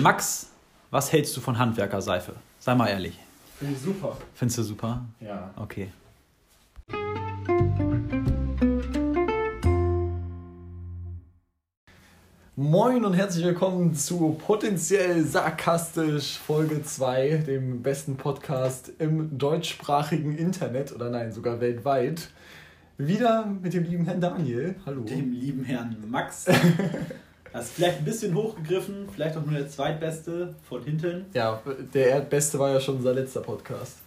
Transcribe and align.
Max, 0.00 0.50
was 0.90 1.12
hältst 1.12 1.36
du 1.36 1.40
von 1.40 1.58
Handwerkerseife? 1.58 2.34
Sei 2.58 2.74
mal 2.74 2.88
ehrlich. 2.88 3.18
Finde 3.58 3.74
ich 3.74 3.80
super. 3.80 4.16
Findest 4.34 4.58
du 4.58 4.62
super? 4.62 5.04
Ja. 5.20 5.50
Okay. 5.56 5.90
Moin 12.56 13.04
und 13.04 13.14
herzlich 13.14 13.44
willkommen 13.44 13.94
zu 13.94 14.36
Potenziell 14.46 15.24
Sarkastisch 15.24 16.38
Folge 16.38 16.82
2, 16.84 17.38
dem 17.46 17.82
besten 17.82 18.16
Podcast 18.16 18.92
im 18.98 19.36
deutschsprachigen 19.36 20.36
Internet 20.36 20.92
oder 20.92 21.10
nein, 21.10 21.32
sogar 21.32 21.60
weltweit. 21.60 22.30
Wieder 22.96 23.46
mit 23.46 23.74
dem 23.74 23.84
lieben 23.84 24.04
Herrn 24.04 24.20
Daniel. 24.20 24.76
Hallo. 24.86 25.02
Dem 25.02 25.32
lieben 25.32 25.64
Herrn 25.64 25.96
Max. 26.08 26.46
Das 27.54 27.66
ist 27.66 27.74
vielleicht 27.74 27.98
ein 27.98 28.04
bisschen 28.04 28.34
hochgegriffen, 28.34 29.08
vielleicht 29.14 29.36
auch 29.36 29.46
nur 29.46 29.56
der 29.56 29.68
zweitbeste 29.68 30.56
von 30.68 30.82
hinten. 30.82 31.26
Ja, 31.34 31.62
der 31.94 32.22
beste 32.22 32.58
war 32.58 32.72
ja 32.72 32.80
schon 32.80 32.96
unser 32.96 33.14
letzter 33.14 33.42
Podcast. 33.42 33.98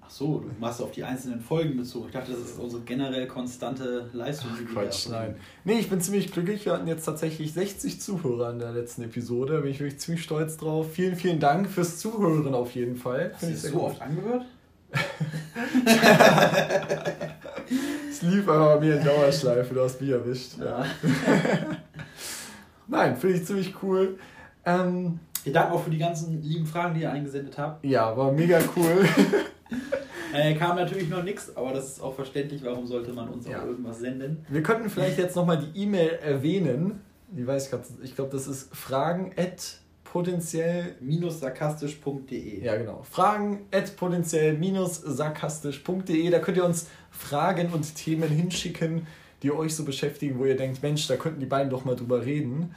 Ach 0.00 0.08
so, 0.08 0.38
du 0.38 0.50
machst 0.58 0.80
auf 0.80 0.92
die 0.92 1.04
einzelnen 1.04 1.42
Folgen 1.42 1.76
bezogen. 1.76 2.06
Ich 2.06 2.14
dachte, 2.14 2.32
das 2.32 2.40
ist 2.40 2.58
unsere 2.58 2.80
generell 2.80 3.26
konstante 3.26 4.08
Leistung. 4.14 4.52
Ach, 4.54 4.72
Quatsch, 4.72 5.10
nein. 5.10 5.36
Nee, 5.64 5.78
ich 5.78 5.90
bin 5.90 6.00
ziemlich 6.00 6.32
glücklich. 6.32 6.64
Wir 6.64 6.72
hatten 6.72 6.88
jetzt 6.88 7.04
tatsächlich 7.04 7.52
60 7.52 8.00
Zuhörer 8.00 8.52
in 8.52 8.58
der 8.58 8.72
letzten 8.72 9.02
Episode. 9.02 9.56
Da 9.56 9.60
bin 9.60 9.70
ich 9.70 9.78
wirklich 9.78 10.00
ziemlich 10.00 10.24
stolz 10.24 10.56
drauf. 10.56 10.86
Vielen, 10.94 11.14
vielen 11.14 11.40
Dank 11.40 11.68
fürs 11.68 11.98
Zuhören 11.98 12.54
auf 12.54 12.74
jeden 12.74 12.96
Fall. 12.96 13.32
Hast 13.34 13.42
du 13.42 13.50
das 13.50 13.60
so 13.60 13.68
sehr 13.68 13.82
oft 13.82 14.00
angehört? 14.00 14.46
Es 18.16 18.22
lief 18.22 18.48
aber 18.48 18.76
bei 18.76 18.80
mir 18.86 18.96
in 18.96 19.04
Dauerschleife, 19.04 19.74
du 19.74 19.82
hast 19.82 20.00
mich 20.00 20.08
erwischt. 20.08 20.52
Ja. 20.58 20.86
Nein, 22.88 23.14
finde 23.14 23.36
ich 23.36 23.44
ziemlich 23.44 23.74
cool. 23.82 24.18
Ähm, 24.64 25.20
Wir 25.44 25.52
danken 25.52 25.72
auch 25.74 25.82
für 25.84 25.90
die 25.90 25.98
ganzen 25.98 26.40
lieben 26.42 26.64
Fragen, 26.64 26.94
die 26.94 27.02
ihr 27.02 27.12
eingesendet 27.12 27.58
habt. 27.58 27.84
ja, 27.84 28.16
war 28.16 28.32
mega 28.32 28.58
cool. 28.76 29.06
Äh, 30.34 30.54
kam 30.54 30.76
natürlich 30.76 31.08
noch 31.08 31.22
nichts, 31.22 31.56
aber 31.56 31.72
das 31.72 31.92
ist 31.92 32.00
auch 32.00 32.14
verständlich. 32.14 32.62
Warum 32.62 32.84
sollte 32.86 33.12
man 33.12 33.28
uns 33.28 33.46
Ja. 33.48 33.60
auch 33.62 33.66
irgendwas 33.66 34.00
senden? 34.00 34.44
Wir 34.50 34.62
könnten 34.62 34.90
vielleicht 34.90 35.16
jetzt 35.18 35.34
nochmal 35.36 35.58
die 35.58 35.82
E-Mail 35.82 36.18
erwähnen. 36.22 37.00
Die 37.28 37.46
weiß 37.46 37.64
ich 37.64 37.70
gerade, 37.70 37.84
ich 38.02 38.14
glaube, 38.14 38.30
das 38.32 38.46
ist 38.46 38.74
fragen 38.76 39.32
at 40.16 40.24
potenziell 40.24 40.94
Minus-sarkastisch.de. 41.00 42.64
Ja, 42.64 42.76
genau. 42.76 43.04
Fragen 43.10 43.66
at 43.72 43.96
potenziell-sarkastisch.de. 43.96 46.30
Da 46.30 46.38
könnt 46.38 46.56
ihr 46.56 46.64
uns 46.64 46.86
Fragen 47.10 47.72
und 47.72 47.92
Themen 47.94 48.28
hinschicken, 48.28 49.06
die 49.42 49.52
euch 49.52 49.74
so 49.74 49.84
beschäftigen, 49.84 50.38
wo 50.38 50.46
ihr 50.46 50.56
denkt, 50.56 50.82
Mensch, 50.82 51.06
da 51.06 51.16
könnten 51.16 51.40
die 51.40 51.46
beiden 51.46 51.68
doch 51.70 51.84
mal 51.84 51.96
drüber 51.96 52.24
reden. 52.24 52.74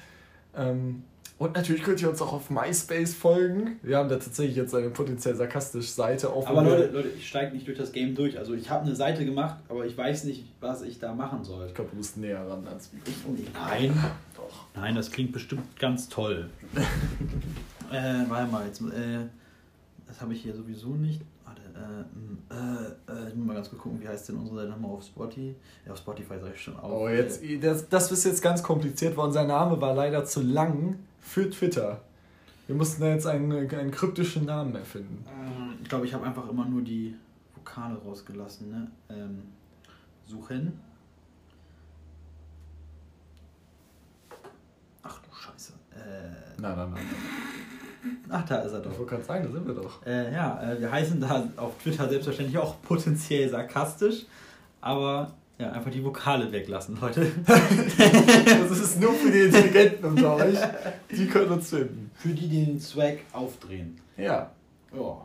Ähm, 0.55 1.03
und 1.37 1.55
natürlich 1.55 1.83
könnt 1.83 2.01
ihr 2.01 2.09
uns 2.09 2.21
auch 2.21 2.33
auf 2.33 2.49
MySpace 2.49 3.13
folgen. 3.13 3.79
Wir 3.81 3.97
haben 3.97 4.09
da 4.09 4.17
tatsächlich 4.17 4.57
jetzt 4.57 4.75
eine 4.75 4.89
potenziell 4.89 5.35
sarkastische 5.35 5.89
Seite 5.89 6.29
auf. 6.29 6.45
Aber 6.45 6.63
Leute, 6.63 6.89
Leute, 6.91 7.07
ich 7.17 7.29
steige 7.29 7.53
nicht 7.53 7.65
durch 7.65 7.77
das 7.77 7.93
Game 7.93 8.13
durch. 8.13 8.37
Also 8.37 8.53
ich 8.53 8.69
habe 8.69 8.83
eine 8.83 8.93
Seite 8.93 9.23
gemacht, 9.23 9.55
aber 9.69 9.85
ich 9.85 9.97
weiß 9.97 10.25
nicht, 10.25 10.43
was 10.59 10.81
ich 10.81 10.99
da 10.99 11.13
machen 11.13 11.45
soll. 11.45 11.67
Ich 11.67 11.73
glaube, 11.73 11.91
du 11.91 11.97
musst 11.97 12.17
näher 12.17 12.45
ran 12.45 12.67
ans 12.67 12.91
Mikrofon. 12.91 13.37
Nein. 13.53 13.93
Doch. 14.39 14.65
Nein, 14.81 14.95
das 14.95 15.11
klingt 15.11 15.31
bestimmt 15.31 15.77
ganz 15.79 16.07
toll. 16.09 16.49
äh, 17.91 18.23
warte 18.27 18.51
mal, 18.51 18.65
jetzt, 18.65 18.81
äh, 18.81 19.25
das 20.07 20.21
habe 20.21 20.33
ich 20.33 20.41
hier 20.41 20.55
sowieso 20.55 20.89
nicht. 20.89 21.21
Warte, 21.45 21.61
äh, 21.61 22.53
äh, 22.53 23.25
äh, 23.25 23.29
ich 23.29 23.35
muss 23.35 23.45
mal 23.47 23.53
ganz 23.55 23.69
kurz 23.69 23.81
gucken, 23.81 24.01
wie 24.01 24.07
heißt 24.07 24.29
denn 24.29 24.37
unsere 24.37 24.57
Seite 24.57 24.69
nochmal 24.69 24.91
auf 24.91 25.03
Spotify? 25.03 25.55
Ja, 25.85 25.91
auf 25.91 25.97
Spotify 25.97 26.39
sage 26.39 26.53
ich 26.55 26.61
schon 26.61 26.77
auch. 26.77 27.01
Oh, 27.01 27.09
jetzt, 27.09 27.41
das, 27.61 27.89
das 27.89 28.11
ist 28.11 28.25
jetzt 28.25 28.41
ganz 28.41 28.63
kompliziert, 28.63 29.17
weil 29.17 29.25
unser 29.27 29.45
Name 29.45 29.79
war 29.81 29.93
leider 29.93 30.25
zu 30.25 30.41
lang 30.41 30.99
für 31.19 31.49
Twitter. 31.49 32.01
Wir 32.67 32.75
mussten 32.75 33.01
da 33.01 33.09
jetzt 33.09 33.25
einen, 33.25 33.51
einen 33.51 33.91
kryptischen 33.91 34.45
Namen 34.45 34.75
erfinden. 34.75 35.25
Ähm, 35.27 35.73
Ich 35.81 35.89
glaube, 35.89 36.05
ich 36.05 36.13
habe 36.13 36.25
einfach 36.25 36.47
immer 36.47 36.65
nur 36.65 36.81
die 36.83 37.15
Vokale 37.55 37.97
rausgelassen. 37.97 38.69
Ne? 38.69 38.91
Ähm, 39.09 39.41
suchen. 40.27 40.79
Ach 45.01 45.19
du 45.19 45.33
Scheiße. 45.33 45.73
Äh, 45.95 46.48
Nein, 46.61 46.75
nein, 46.75 46.89
nein. 46.93 47.03
ach, 48.29 48.45
da 48.45 48.57
ist 48.59 48.71
er 48.73 48.79
Ich 48.79 48.85
doch. 48.85 48.97
wollte 48.97 49.11
gerade 49.11 49.23
sagen, 49.23 49.43
da 49.45 49.51
sind 49.51 49.67
wir 49.67 49.73
doch. 49.73 50.05
Äh, 50.05 50.33
ja, 50.33 50.61
äh, 50.73 50.79
wir 50.79 50.91
heißen 50.91 51.19
da 51.19 51.47
auf 51.57 51.73
Twitter 51.81 52.07
selbstverständlich 52.09 52.57
auch 52.57 52.81
potenziell 52.81 53.49
sarkastisch, 53.49 54.25
aber 54.81 55.31
ja, 55.57 55.71
einfach 55.71 55.91
die 55.91 56.03
Vokale 56.03 56.51
weglassen, 56.51 56.97
Leute. 57.01 57.31
Das 57.47 58.79
ist 58.79 58.99
nur 59.01 59.13
für 59.13 59.31
die 59.31 59.39
Intelligenten 59.41 60.05
unter 60.05 60.35
euch. 60.35 60.57
Die 61.11 61.27
können 61.27 61.51
uns 61.51 61.69
finden. 61.69 62.11
Für 62.15 62.29
die, 62.29 62.47
die 62.47 62.65
den 62.65 62.79
Swag 62.79 63.17
aufdrehen. 63.33 63.99
Ja. 64.15 64.49
Ja, 64.95 65.17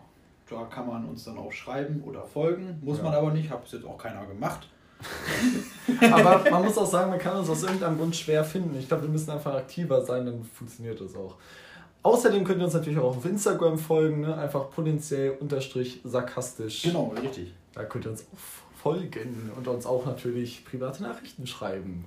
da 0.50 0.65
kann 0.65 0.87
man 0.89 1.05
uns 1.05 1.25
dann 1.25 1.39
auch 1.39 1.53
schreiben 1.53 2.03
oder 2.05 2.25
folgen. 2.25 2.78
Muss 2.83 2.99
Ja. 2.99 3.05
man 3.05 3.15
aber 3.15 3.31
nicht, 3.33 3.49
hat 3.50 3.62
bis 3.62 3.73
jetzt 3.73 3.84
auch 3.87 3.97
keiner 3.99 4.27
gemacht. 4.27 4.69
Aber 6.12 6.50
man 6.50 6.65
muss 6.65 6.78
auch 6.78 6.91
sagen, 6.91 7.10
man 7.10 7.19
kann 7.19 7.37
uns 7.37 7.49
aus 7.49 7.62
irgendeinem 7.62 7.99
Grund 7.99 8.16
schwer 8.16 8.44
finden. 8.44 8.78
Ich 8.78 8.88
glaube, 8.88 9.05
wir 9.05 9.10
müssen 9.10 9.31
einfach 9.31 9.55
aktiver 9.55 10.03
sein, 10.05 10.27
dann 10.27 10.44
funktioniert 10.44 11.00
das 11.00 11.15
auch. 11.15 11.37
Außerdem 12.03 12.44
könnt 12.44 12.60
ihr 12.60 12.66
uns 12.66 12.75
natürlich 12.75 12.99
auch 12.99 13.16
auf 13.16 13.25
Instagram 13.25 13.78
folgen, 13.78 14.21
ne? 14.22 14.37
einfach 14.37 14.71
potenziell 14.71 15.37
unterstrich 15.41 16.00
sarkastisch. 16.05 16.82
Genau, 16.82 17.15
richtig. 17.21 17.55
Da 17.72 17.84
könnt 17.84 18.06
ihr 18.06 18.10
uns 18.10 18.22
auch 18.22 18.82
folgen 18.82 19.50
und 19.56 19.66
uns 19.66 19.87
auch 19.87 20.05
natürlich 20.05 20.65
private 20.66 21.03
Nachrichten 21.03 21.47
schreiben. 21.47 22.05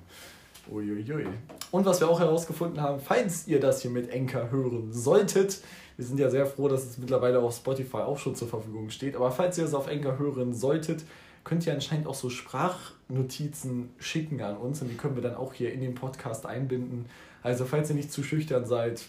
Uiuiui. 0.70 1.26
Und 1.70 1.84
was 1.84 2.00
wir 2.00 2.08
auch 2.08 2.20
herausgefunden 2.20 2.80
haben, 2.80 3.00
falls 3.00 3.48
ihr 3.48 3.58
das 3.58 3.82
hier 3.82 3.90
mit 3.90 4.10
Enker 4.10 4.50
hören 4.50 4.92
solltet, 4.92 5.60
wir 5.96 6.06
sind 6.06 6.20
ja 6.20 6.30
sehr 6.30 6.46
froh, 6.46 6.68
dass 6.68 6.84
es 6.84 6.98
mittlerweile 6.98 7.40
auf 7.40 7.56
Spotify 7.56 7.98
auch 7.98 8.18
schon 8.18 8.36
zur 8.36 8.46
Verfügung 8.46 8.90
steht, 8.90 9.16
aber 9.16 9.32
falls 9.32 9.58
ihr 9.58 9.64
es 9.64 9.74
auf 9.74 9.88
Enker 9.88 10.18
hören 10.18 10.54
solltet, 10.54 11.04
könnt 11.48 11.66
ihr 11.66 11.72
anscheinend 11.72 12.06
auch 12.06 12.14
so 12.14 12.28
Sprachnotizen 12.28 13.88
schicken 13.98 14.42
an 14.42 14.58
uns 14.58 14.82
und 14.82 14.88
die 14.88 14.96
können 14.96 15.14
wir 15.14 15.22
dann 15.22 15.34
auch 15.34 15.54
hier 15.54 15.72
in 15.72 15.80
den 15.80 15.94
Podcast 15.94 16.44
einbinden. 16.44 17.06
Also 17.42 17.64
falls 17.64 17.88
ihr 17.88 17.96
nicht 17.96 18.12
zu 18.12 18.22
schüchtern 18.22 18.66
seid, 18.66 19.02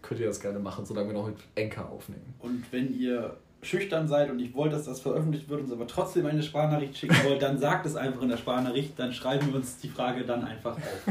könnt 0.00 0.20
ihr 0.20 0.26
das 0.26 0.40
gerne 0.40 0.60
machen, 0.60 0.86
solange 0.86 1.08
wir 1.08 1.14
noch 1.14 1.26
mit 1.26 1.38
Enker 1.56 1.90
aufnehmen. 1.90 2.34
Und 2.38 2.70
wenn 2.70 2.96
ihr 2.96 3.36
schüchtern 3.62 4.06
seid 4.06 4.30
und 4.30 4.36
nicht 4.36 4.54
wollt, 4.54 4.72
dass 4.72 4.84
das 4.84 5.00
veröffentlicht 5.00 5.48
wird, 5.48 5.62
uns 5.62 5.72
aber 5.72 5.88
trotzdem 5.88 6.24
eine 6.26 6.44
Sprachnachricht 6.44 6.96
schicken 6.96 7.16
wollt, 7.24 7.42
dann 7.42 7.58
sagt 7.58 7.84
es 7.84 7.96
einfach 7.96 8.22
in 8.22 8.28
der 8.28 8.36
Sprachnachricht, 8.36 8.96
dann 8.96 9.12
schreiben 9.12 9.48
wir 9.48 9.56
uns 9.56 9.78
die 9.78 9.88
Frage 9.88 10.24
dann 10.24 10.44
einfach 10.44 10.76
auf. 10.76 11.06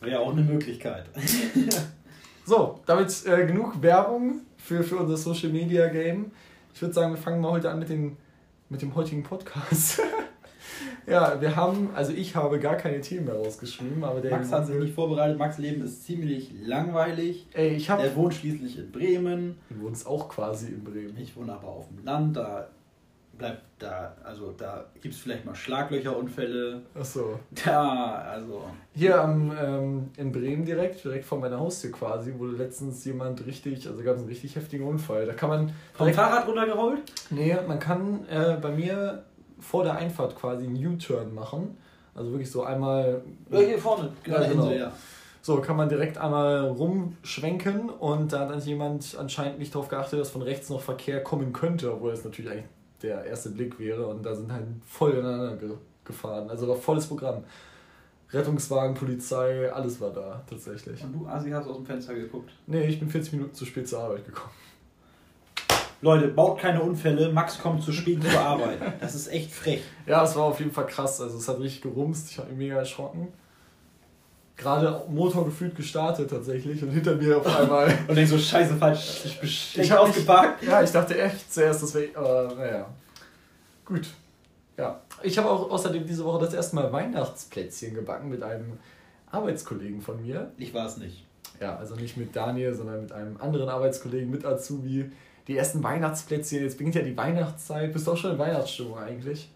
Wäre 0.00 0.12
ja 0.12 0.18
auch 0.18 0.32
eine 0.32 0.42
Möglichkeit. 0.42 1.06
So, 2.44 2.80
damit 2.86 3.26
äh, 3.26 3.46
genug 3.46 3.82
Werbung 3.82 4.40
für, 4.56 4.82
für 4.82 4.96
unser 4.96 5.16
Social 5.16 5.50
Media 5.50 5.88
Game. 5.88 6.30
Ich 6.74 6.80
würde 6.80 6.94
sagen, 6.94 7.12
wir 7.12 7.20
fangen 7.20 7.40
mal 7.40 7.50
heute 7.50 7.70
an 7.70 7.78
mit, 7.78 7.88
den, 7.88 8.16
mit 8.68 8.82
dem 8.82 8.94
heutigen 8.94 9.22
Podcast. 9.22 10.00
ja, 11.06 11.40
wir 11.40 11.56
haben, 11.56 11.90
also 11.94 12.12
ich 12.12 12.36
habe 12.36 12.58
gar 12.58 12.76
keine 12.76 13.00
Themen 13.00 13.26
mehr 13.26 13.34
rausgeschrieben, 13.34 14.04
aber 14.04 14.20
der. 14.20 14.32
Max 14.32 14.52
hat 14.52 14.66
sich 14.66 14.76
nicht 14.76 14.94
vorbereitet. 14.94 15.38
Max 15.38 15.58
Leben 15.58 15.82
ist 15.82 16.04
ziemlich 16.04 16.52
langweilig. 16.62 17.46
Ey, 17.54 17.76
ich 17.76 17.90
habe. 17.90 18.02
Er 18.02 18.16
wohnt 18.16 18.34
schließlich 18.34 18.78
in 18.78 18.92
Bremen. 18.92 19.58
Du 19.70 19.82
wohnst 19.82 20.06
auch 20.06 20.28
quasi 20.28 20.68
in 20.68 20.84
Bremen. 20.84 21.16
Ich 21.18 21.36
wohne 21.36 21.52
aber 21.52 21.68
auf 21.68 21.88
dem 21.88 22.04
Land. 22.04 22.36
Da 22.36 22.68
bleibt 23.38 23.62
da, 23.78 24.14
also 24.24 24.52
da 24.56 24.84
gibt 25.00 25.14
es 25.14 25.20
vielleicht 25.20 25.44
mal 25.44 25.54
Schlaglöcherunfälle. 25.54 26.82
Achso. 26.94 27.38
Da, 27.64 28.16
also. 28.32 28.64
Hier 28.94 29.20
am, 29.20 29.52
ähm, 29.58 30.10
in 30.16 30.32
Bremen 30.32 30.64
direkt, 30.64 31.02
direkt 31.04 31.24
vor 31.24 31.38
meiner 31.38 31.58
Haustür 31.60 31.92
quasi, 31.92 32.34
wurde 32.36 32.56
letztens 32.56 33.04
jemand 33.04 33.46
richtig, 33.46 33.86
also 33.86 34.02
gab 34.02 34.16
es 34.16 34.20
einen 34.20 34.28
richtig 34.28 34.56
heftigen 34.56 34.86
Unfall. 34.86 35.26
Da 35.26 35.32
kann 35.32 35.48
man. 35.48 35.72
Vom 35.94 36.12
Fahrrad 36.12 36.46
runtergerollt? 36.46 37.00
Nee, 37.30 37.56
man 37.66 37.78
kann 37.78 38.26
äh, 38.28 38.56
bei 38.60 38.70
mir 38.70 39.24
vor 39.60 39.84
der 39.84 39.96
Einfahrt 39.96 40.36
quasi 40.36 40.66
einen 40.66 40.84
U-Turn 40.84 41.32
machen. 41.32 41.78
Also 42.14 42.32
wirklich 42.32 42.50
so 42.50 42.64
einmal. 42.64 43.22
Ja, 43.50 43.58
hier 43.60 43.78
vorne. 43.78 44.10
Ja, 44.26 44.40
genau. 44.40 44.64
Insel, 44.64 44.78
ja. 44.80 44.92
So, 45.40 45.60
kann 45.60 45.76
man 45.76 45.88
direkt 45.88 46.18
einmal 46.18 46.66
rumschwenken 46.68 47.88
und 47.88 48.32
da 48.32 48.40
hat 48.40 48.50
dann 48.50 48.60
jemand 48.60 49.16
anscheinend 49.18 49.58
nicht 49.58 49.74
darauf 49.74 49.88
geachtet, 49.88 50.20
dass 50.20 50.30
von 50.30 50.42
rechts 50.42 50.68
noch 50.68 50.80
Verkehr 50.80 51.22
kommen 51.22 51.52
könnte, 51.52 51.92
obwohl 51.92 52.12
es 52.12 52.24
natürlich 52.24 52.50
eigentlich 52.50 52.66
der 53.02 53.24
erste 53.24 53.50
Blick 53.50 53.78
wäre 53.78 54.06
und 54.06 54.22
da 54.24 54.34
sind 54.34 54.52
halt 54.52 54.66
voll 54.86 55.12
ineinander 55.12 55.56
ge 55.56 55.70
gefahren. 56.04 56.48
Also 56.48 56.66
war 56.66 56.76
volles 56.76 57.06
Programm. 57.06 57.44
Rettungswagen, 58.30 58.94
Polizei, 58.94 59.70
alles 59.70 60.00
war 60.00 60.10
da 60.10 60.42
tatsächlich. 60.48 61.02
Und 61.02 61.12
du, 61.12 61.26
Asi, 61.26 61.50
hast 61.50 61.66
aus 61.66 61.76
dem 61.76 61.86
Fenster 61.86 62.14
geguckt. 62.14 62.50
Nee, 62.66 62.84
ich 62.86 62.98
bin 62.98 63.08
40 63.08 63.34
Minuten 63.34 63.54
zu 63.54 63.66
spät 63.66 63.88
zur 63.88 64.00
Arbeit 64.00 64.24
gekommen. 64.24 64.54
Leute, 66.00 66.28
baut 66.28 66.58
keine 66.60 66.80
Unfälle. 66.80 67.32
Max 67.32 67.58
kommt 67.58 67.82
zu 67.82 67.92
spät 67.92 68.22
zur 68.22 68.40
Arbeit. 68.40 68.78
Das 69.00 69.14
ist 69.14 69.28
echt 69.28 69.50
frech. 69.50 69.82
Ja, 70.06 70.22
es 70.22 70.36
war 70.36 70.44
auf 70.44 70.60
jeden 70.60 70.70
Fall 70.70 70.86
krass. 70.86 71.20
Also 71.20 71.38
es 71.38 71.48
hat 71.48 71.58
richtig 71.58 71.82
gerumst. 71.82 72.30
Ich 72.30 72.38
habe 72.38 72.48
mich 72.50 72.58
mega 72.58 72.76
erschrocken. 72.76 73.28
Gerade 74.58 75.04
Motor 75.08 75.44
gefühlt 75.44 75.76
gestartet 75.76 76.28
tatsächlich 76.28 76.82
und 76.82 76.90
hinter 76.90 77.14
mir 77.14 77.38
auf 77.38 77.46
einmal. 77.46 77.86
Und 78.08 78.16
denkst 78.16 78.32
so, 78.32 78.38
scheiße, 78.38 78.74
falsch. 78.74 79.22
Ich 79.24 79.38
bin 79.38 79.48
schlecht 79.48 79.92
hab 79.92 80.00
ausgeparkt. 80.00 80.64
Ja, 80.64 80.82
ich 80.82 80.90
dachte 80.90 81.16
echt 81.16 81.52
zuerst, 81.52 81.80
das 81.84 81.94
wäre. 81.94 82.18
Aber 82.18 82.54
naja. 82.56 82.88
Gut. 83.84 84.08
Ja. 84.76 85.00
Ich 85.22 85.38
habe 85.38 85.48
auch 85.48 85.70
außerdem 85.70 86.04
diese 86.04 86.24
Woche 86.24 86.44
das 86.44 86.54
erste 86.54 86.74
Mal 86.74 86.92
Weihnachtsplätzchen 86.92 87.94
gebacken 87.94 88.30
mit 88.30 88.42
einem 88.42 88.78
Arbeitskollegen 89.30 90.02
von 90.02 90.20
mir. 90.20 90.50
Ich 90.56 90.74
war 90.74 90.86
es 90.86 90.96
nicht. 90.96 91.24
ja, 91.60 91.76
also 91.76 91.94
nicht 91.94 92.16
mit 92.16 92.34
Daniel, 92.34 92.74
sondern 92.74 93.02
mit 93.02 93.12
einem 93.12 93.36
anderen 93.40 93.68
Arbeitskollegen, 93.68 94.28
mit 94.28 94.44
Azubi, 94.44 95.10
die 95.46 95.56
ersten 95.56 95.84
Weihnachtsplätzchen. 95.84 96.62
Jetzt 96.62 96.78
beginnt 96.78 96.96
ja 96.96 97.02
die 97.02 97.16
Weihnachtszeit. 97.16 97.92
Bist 97.92 98.08
du 98.08 98.12
auch 98.12 98.16
schon 98.16 98.32
in 98.32 98.38
Weihnachtsstimmung 98.38 98.98
eigentlich? 98.98 99.48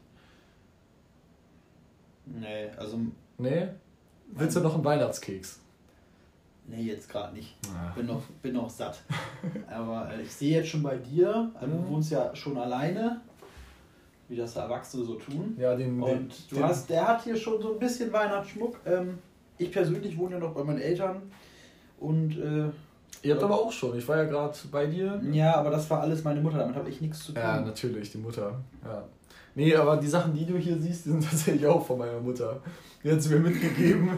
Nee, 2.27 2.69
also. 2.77 2.99
Nee? 3.39 3.69
Willst 4.33 4.57
du 4.57 4.61
noch 4.61 4.75
einen 4.75 4.85
Weihnachtskeks? 4.85 5.61
Nee, 6.67 6.83
jetzt 6.83 7.09
gerade 7.09 7.35
nicht. 7.35 7.57
Ah. 7.69 7.93
Bin 7.95 8.07
noch, 8.07 8.23
bin 8.41 8.55
noch 8.55 8.71
satt. 8.71 9.03
Aber 9.71 10.11
äh, 10.13 10.23
ich 10.23 10.33
sehe 10.33 10.59
jetzt 10.59 10.69
schon 10.69 10.83
bei 10.83 10.97
dir, 10.97 11.51
also 11.55 11.75
mhm. 11.75 11.83
du 11.83 11.89
wohnst 11.89 12.11
ja 12.11 12.35
schon 12.35 12.57
alleine, 12.57 13.21
wie 14.29 14.37
das 14.37 14.57
Erwachsene 14.57 15.05
so 15.05 15.15
tun. 15.17 15.57
Ja, 15.59 15.77
den. 15.77 16.01
Und 16.01 16.11
den, 16.11 16.29
du 16.49 16.57
den, 16.57 16.65
hast, 16.65 16.89
der 16.89 17.07
hat 17.07 17.25
hier 17.25 17.37
schon 17.37 17.61
so 17.61 17.75
ein 17.75 17.79
bisschen 17.79 18.13
Weihnachtsschmuck. 18.13 18.79
Ähm, 18.87 19.19
ich 19.59 19.71
persönlich 19.71 20.17
wohne 20.17 20.37
ja 20.37 20.41
noch 20.41 20.55
bei 20.55 20.65
meinen 20.65 20.81
Eltern 20.81 21.23
und. 21.99 22.39
Äh, 22.39 22.71
Ihr 23.25 23.35
habt 23.35 23.45
aber 23.45 23.55
auch 23.55 23.71
schon, 23.71 23.97
ich 23.97 24.09
war 24.09 24.17
ja 24.17 24.25
gerade 24.25 24.57
bei 24.73 24.87
dir. 24.87 25.21
Ja, 25.31 25.55
aber 25.55 25.71
das 25.71 25.89
war 25.89 26.01
alles 26.01 26.25
meine 26.25 26.41
Mutter, 26.41 26.59
damit 26.59 26.75
habe 26.75 26.89
ich 26.89 27.01
nichts 27.01 27.21
zu 27.21 27.33
tun. 27.33 27.41
Ja, 27.41 27.61
natürlich, 27.61 28.11
die 28.11 28.19
Mutter. 28.19 28.59
Ja. 28.85 29.05
Nee, 29.55 29.75
aber 29.75 29.97
die 29.97 30.09
Sachen, 30.09 30.35
die 30.35 30.47
du 30.47 30.57
hier 30.57 30.79
siehst, 30.79 31.07
die 31.07 31.11
sind 31.11 31.25
tatsächlich 31.31 31.67
auch 31.67 31.87
von 31.87 31.99
meiner 31.99 32.21
Mutter. 32.21 32.61
Die 33.05 33.11
hat 33.11 33.21
sie 33.21 33.31
mir 33.31 33.41
mitgegeben. 33.41 34.11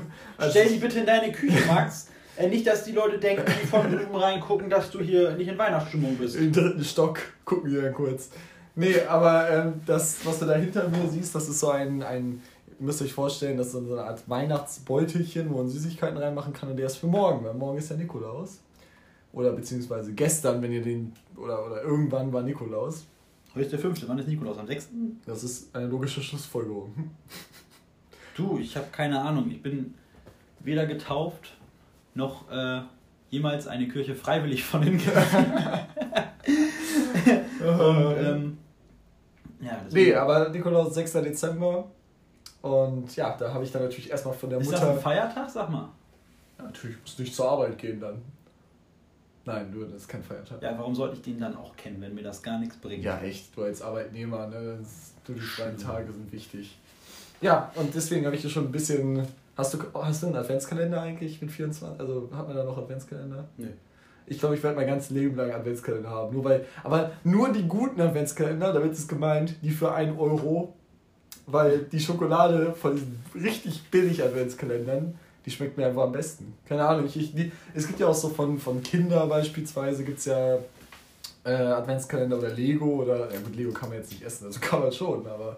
Stell 0.50 0.68
die 0.68 0.78
bitte 0.78 1.00
in 1.00 1.06
deine 1.06 1.32
Küche, 1.32 1.66
Max. 1.66 2.08
Äh, 2.36 2.48
nicht, 2.48 2.66
dass 2.66 2.84
die 2.84 2.92
Leute 2.92 3.18
denken, 3.18 3.44
die 3.46 3.66
von 3.66 3.82
drüben 3.90 4.14
reingucken, 4.14 4.68
dass 4.68 4.90
du 4.90 5.00
hier 5.00 5.36
nicht 5.36 5.48
in 5.48 5.58
Weihnachtsstimmung 5.58 6.16
bist. 6.16 6.36
Im 6.36 6.52
dritten 6.52 6.84
Stock 6.84 7.20
gucken 7.44 7.72
wir 7.72 7.82
ja 7.82 7.90
kurz. 7.90 8.30
Nee, 8.74 9.00
aber 9.08 9.50
ähm, 9.50 9.80
das, 9.86 10.18
was 10.24 10.40
du 10.40 10.46
da 10.46 10.54
hinter 10.54 10.88
mir 10.88 11.08
siehst, 11.08 11.34
das 11.34 11.48
ist 11.48 11.60
so 11.60 11.70
ein, 11.70 12.02
ein 12.02 12.42
ihr 12.80 12.86
müsst 12.86 13.02
euch 13.02 13.12
vorstellen, 13.12 13.56
das 13.56 13.68
ist 13.68 13.72
so 13.74 13.92
eine 13.92 14.02
Art 14.02 14.28
Weihnachtsbeutelchen, 14.28 15.50
wo 15.50 15.58
man 15.58 15.68
Süßigkeiten 15.68 16.16
reinmachen 16.16 16.52
kann 16.52 16.70
und 16.70 16.76
der 16.76 16.86
ist 16.86 16.96
für 16.96 17.06
morgen, 17.06 17.44
weil 17.44 17.54
morgen 17.54 17.78
ist 17.78 17.90
ja 17.90 17.96
Nikolaus. 17.96 18.58
Oder 19.32 19.52
beziehungsweise 19.52 20.12
gestern, 20.12 20.62
wenn 20.62 20.72
ihr 20.72 20.82
den, 20.82 21.12
oder, 21.36 21.64
oder 21.66 21.82
irgendwann 21.82 22.32
war 22.32 22.42
Nikolaus. 22.42 23.04
Heute 23.54 23.66
ist 23.66 23.72
der 23.72 23.78
5. 23.78 24.08
Wann 24.08 24.18
ist 24.18 24.26
Nikolaus? 24.26 24.58
Am 24.58 24.66
6.? 24.66 24.88
Das 25.26 25.44
ist 25.44 25.72
eine 25.76 25.86
logische 25.86 26.22
Schlussfolgerung. 26.22 26.92
Du, 28.36 28.58
ich 28.58 28.76
habe 28.76 28.88
keine 28.90 29.20
Ahnung. 29.20 29.48
Ich 29.48 29.62
bin 29.62 29.94
weder 30.58 30.86
getauft 30.86 31.52
noch 32.14 32.50
äh, 32.50 32.80
jemals 33.30 33.68
eine 33.68 33.86
Kirche 33.86 34.16
freiwillig 34.16 34.64
von 34.64 34.82
den 34.82 34.94
Und, 37.60 38.16
ähm, 38.18 38.58
ja, 39.60 39.86
nee, 39.92 40.12
aber 40.12 40.48
Nikolaus 40.48 40.94
6. 40.94 41.12
Dezember. 41.12 41.88
Und 42.60 43.14
ja, 43.14 43.36
da 43.36 43.54
habe 43.54 43.62
ich 43.62 43.70
dann 43.70 43.82
natürlich 43.82 44.10
erstmal 44.10 44.34
von 44.34 44.50
der 44.50 44.58
Mutter. 44.58 44.74
Ist 44.74 44.82
das 44.82 44.90
ein 44.90 44.98
Feiertag? 44.98 45.48
Sag 45.48 45.70
mal. 45.70 45.90
Ja, 46.58 46.64
natürlich 46.64 47.00
musst 47.00 47.16
du 47.16 47.22
nicht 47.22 47.36
zur 47.36 47.48
Arbeit 47.48 47.78
gehen 47.78 48.00
dann. 48.00 48.20
Nein, 49.46 49.70
nur 49.72 49.84
das 49.86 50.02
ist 50.02 50.08
kein 50.08 50.22
Feiertag. 50.22 50.62
Ja, 50.62 50.74
warum 50.78 50.94
sollte 50.94 51.16
ich 51.16 51.22
den 51.22 51.38
dann 51.38 51.56
auch 51.56 51.76
kennen, 51.76 52.00
wenn 52.00 52.14
mir 52.14 52.22
das 52.22 52.42
gar 52.42 52.58
nichts 52.58 52.76
bringt? 52.76 53.04
Ja, 53.04 53.20
echt, 53.20 53.54
du 53.56 53.62
als 53.62 53.82
Arbeitnehmer, 53.82 54.46
ne? 54.46 54.78
du, 55.26 55.32
die 55.34 55.40
freien 55.40 55.76
Tage 55.76 56.12
sind 56.12 56.32
wichtig. 56.32 56.78
Ja, 57.40 57.70
und 57.74 57.94
deswegen 57.94 58.24
habe 58.24 58.36
ich 58.36 58.42
dir 58.42 58.48
schon 58.48 58.66
ein 58.66 58.72
bisschen. 58.72 59.22
Hast 59.56 59.74
du, 59.74 59.78
hast 59.94 60.22
du 60.22 60.26
einen 60.26 60.36
Adventskalender 60.36 61.00
eigentlich 61.00 61.40
mit 61.40 61.50
24? 61.50 62.00
Also 62.00 62.28
hat 62.34 62.48
man 62.48 62.56
da 62.56 62.64
noch 62.64 62.76
Adventskalender? 62.76 63.44
Nee. 63.56 63.68
Ich 64.26 64.38
glaube, 64.38 64.56
ich 64.56 64.62
werde 64.62 64.76
mein 64.76 64.86
ganzes 64.86 65.10
Leben 65.10 65.36
lang 65.36 65.52
Adventskalender 65.52 66.08
haben. 66.08 66.34
Nur 66.34 66.44
weil, 66.44 66.64
aber 66.82 67.12
nur 67.22 67.52
die 67.52 67.68
guten 67.68 68.00
Adventskalender, 68.00 68.72
damit 68.72 68.92
ist 68.92 69.08
gemeint, 69.08 69.56
die 69.62 69.70
für 69.70 69.92
1 69.92 70.18
Euro. 70.18 70.74
Weil 71.46 71.80
die 71.80 72.00
Schokolade 72.00 72.72
von 72.72 72.94
diesen 72.94 73.22
richtig 73.34 73.90
billig 73.90 74.24
Adventskalendern, 74.24 75.18
die 75.44 75.50
schmeckt 75.50 75.76
mir 75.76 75.86
einfach 75.86 76.02
am 76.02 76.12
besten. 76.12 76.54
Keine 76.66 76.86
Ahnung, 76.86 77.06
ich, 77.06 77.16
ich, 77.16 77.34
die, 77.34 77.52
es 77.74 77.86
gibt 77.86 78.00
ja 78.00 78.08
auch 78.08 78.14
so 78.14 78.28
von, 78.28 78.58
von 78.58 78.82
Kinder 78.82 79.26
beispielsweise, 79.26 80.04
gibt 80.04 80.18
es 80.18 80.24
ja 80.26 80.58
äh, 81.44 81.50
Adventskalender 81.52 82.38
oder 82.38 82.50
Lego 82.50 83.02
oder, 83.02 83.32
ja 83.32 83.40
gut, 83.40 83.54
Lego 83.54 83.72
kann 83.72 83.90
man 83.90 83.98
jetzt 83.98 84.10
nicht 84.10 84.22
essen, 84.22 84.46
also 84.46 84.60
kann 84.62 84.80
man 84.80 84.92
schon, 84.92 85.26
aber... 85.26 85.56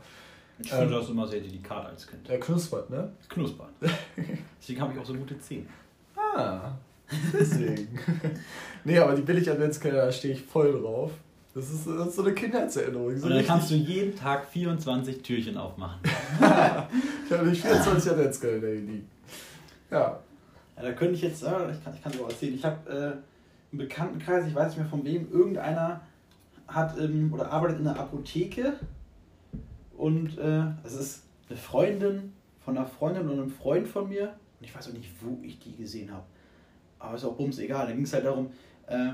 Ich 0.58 0.70
finde 0.70 0.86
ähm, 0.86 0.92
das 0.92 1.08
immer 1.10 1.26
sehr 1.26 1.40
delikat 1.40 1.86
als 1.86 2.06
Kind. 2.06 2.26
Ja, 2.26 2.38
knuspert, 2.38 2.88
ne? 2.88 3.12
Knuspert. 3.28 3.68
Deswegen 4.60 4.80
habe 4.80 4.94
ich 4.94 4.98
auch 4.98 5.04
so 5.04 5.12
gute 5.12 5.38
Zähne. 5.38 5.66
Ah, 6.16 6.72
deswegen. 7.32 7.98
nee, 8.84 8.98
aber 8.98 9.14
die 9.14 9.22
Billig-Adventskalender, 9.22 10.06
da 10.06 10.12
stehe 10.12 10.34
ich 10.34 10.42
voll 10.42 10.80
drauf. 10.80 11.12
Das 11.54 11.70
ist, 11.70 11.86
das 11.86 12.08
ist 12.08 12.16
so 12.16 12.22
eine 12.22 12.34
Kindheitserinnerung. 12.34 13.16
So 13.16 13.26
Und 13.26 13.34
dann 13.34 13.46
kannst 13.46 13.70
du 13.70 13.74
jeden 13.74 14.16
Tag 14.16 14.46
24 14.46 15.22
Türchen 15.22 15.56
aufmachen. 15.56 16.00
ich 16.04 17.32
habe 17.32 17.46
nicht 17.46 17.62
24 17.62 18.10
Adventskalender 18.10 18.68
liegen. 18.68 19.08
Ja. 19.90 20.20
ja. 20.76 20.82
Da 20.82 20.92
könnte 20.92 21.14
ich 21.14 21.22
jetzt, 21.22 21.42
ich 21.42 21.48
kann, 21.48 21.94
ich 21.94 22.02
kann 22.02 22.12
es 22.12 22.20
auch 22.20 22.28
erzählen, 22.28 22.54
ich 22.54 22.64
habe 22.64 22.90
äh, 22.90 23.72
im 23.72 23.78
Bekanntenkreis, 23.78 24.46
ich 24.46 24.54
weiß 24.54 24.68
nicht 24.68 24.78
mehr 24.78 24.88
von 24.88 25.04
wem, 25.04 25.30
irgendeiner 25.30 26.02
hat 26.68 26.98
ähm, 26.98 27.32
oder 27.32 27.50
arbeitet 27.50 27.80
in 27.80 27.86
einer 27.86 27.98
Apotheke 27.98 28.74
und 29.96 30.38
äh, 30.38 30.64
es 30.84 30.94
ist 30.94 31.22
eine 31.48 31.58
Freundin 31.58 32.32
von 32.64 32.76
einer 32.76 32.86
Freundin 32.86 33.28
und 33.28 33.38
einem 33.38 33.50
Freund 33.50 33.88
von 33.88 34.08
mir 34.08 34.34
und 34.60 34.66
ich 34.66 34.74
weiß 34.74 34.88
auch 34.88 34.92
nicht, 34.92 35.10
wo 35.20 35.38
ich 35.42 35.58
die 35.58 35.76
gesehen 35.76 36.12
habe. 36.12 36.24
Aber 36.98 37.14
ist 37.14 37.24
auch 37.24 37.36
bums 37.36 37.58
egal. 37.58 37.86
Da 37.86 37.92
ging 37.92 38.04
es 38.04 38.12
halt 38.12 38.24
darum, 38.24 38.50
äh, 38.86 39.12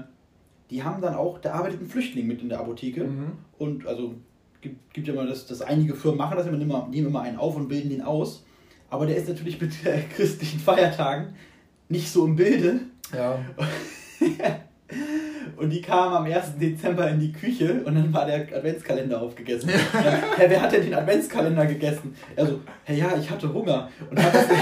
die 0.71 0.83
haben 0.83 1.03
dann 1.03 1.15
auch, 1.15 1.39
da 1.39 1.53
arbeitet 1.53 1.83
ein 1.83 1.87
Flüchtling 1.87 2.27
mit 2.27 2.41
in 2.43 2.49
der 2.49 2.61
Apotheke 2.61 3.05
mhm. 3.05 3.33
und 3.59 3.87
also 3.87 4.15
gibt, 4.61 4.95
gibt 4.95 5.09
ja 5.09 5.15
mal 5.15 5.27
das, 5.27 5.47
dass 5.47 5.61
einige 5.61 5.95
Firmen 5.95 6.19
machen 6.19 6.37
das 6.37 6.47
immer, 6.47 6.89
nehmen 6.89 7.09
immer 7.09 7.21
einen 7.21 7.37
auf 7.37 7.57
und 7.57 7.69
bilden 7.69 7.91
den 7.91 8.03
aus. 8.03 8.45
Aber 8.93 9.07
der 9.07 9.17
ist 9.17 9.27
natürlich 9.27 9.59
mit 9.59 9.73
äh, 9.87 10.03
christlichen 10.15 10.61
Feiertagen 10.61 11.35
nicht 11.89 12.13
so 12.13 12.27
im 12.27 12.37
Bilde. 12.37 12.81
Ja. 13.17 13.39
Und 15.57 15.71
die 15.71 15.81
kamen 15.81 16.15
am 16.15 16.25
1. 16.27 16.59
Dezember 16.59 17.09
in 17.09 17.19
die 17.19 17.33
Küche 17.33 17.83
und 17.85 17.95
dann 17.95 18.13
war 18.13 18.27
der 18.27 18.41
Adventskalender 18.41 19.23
aufgegessen. 19.23 19.71
Herr, 19.71 20.51
wer 20.51 20.61
hat 20.61 20.73
denn 20.73 20.83
den 20.83 20.95
Adventskalender 20.95 21.67
gegessen? 21.67 22.15
Er 22.35 22.47
so, 22.47 22.61
hey, 22.85 22.99
ja, 22.99 23.17
ich 23.17 23.31
hatte 23.31 23.53
Hunger. 23.53 23.89
Und 24.11 24.23
hat 24.23 24.35
das 24.35 24.47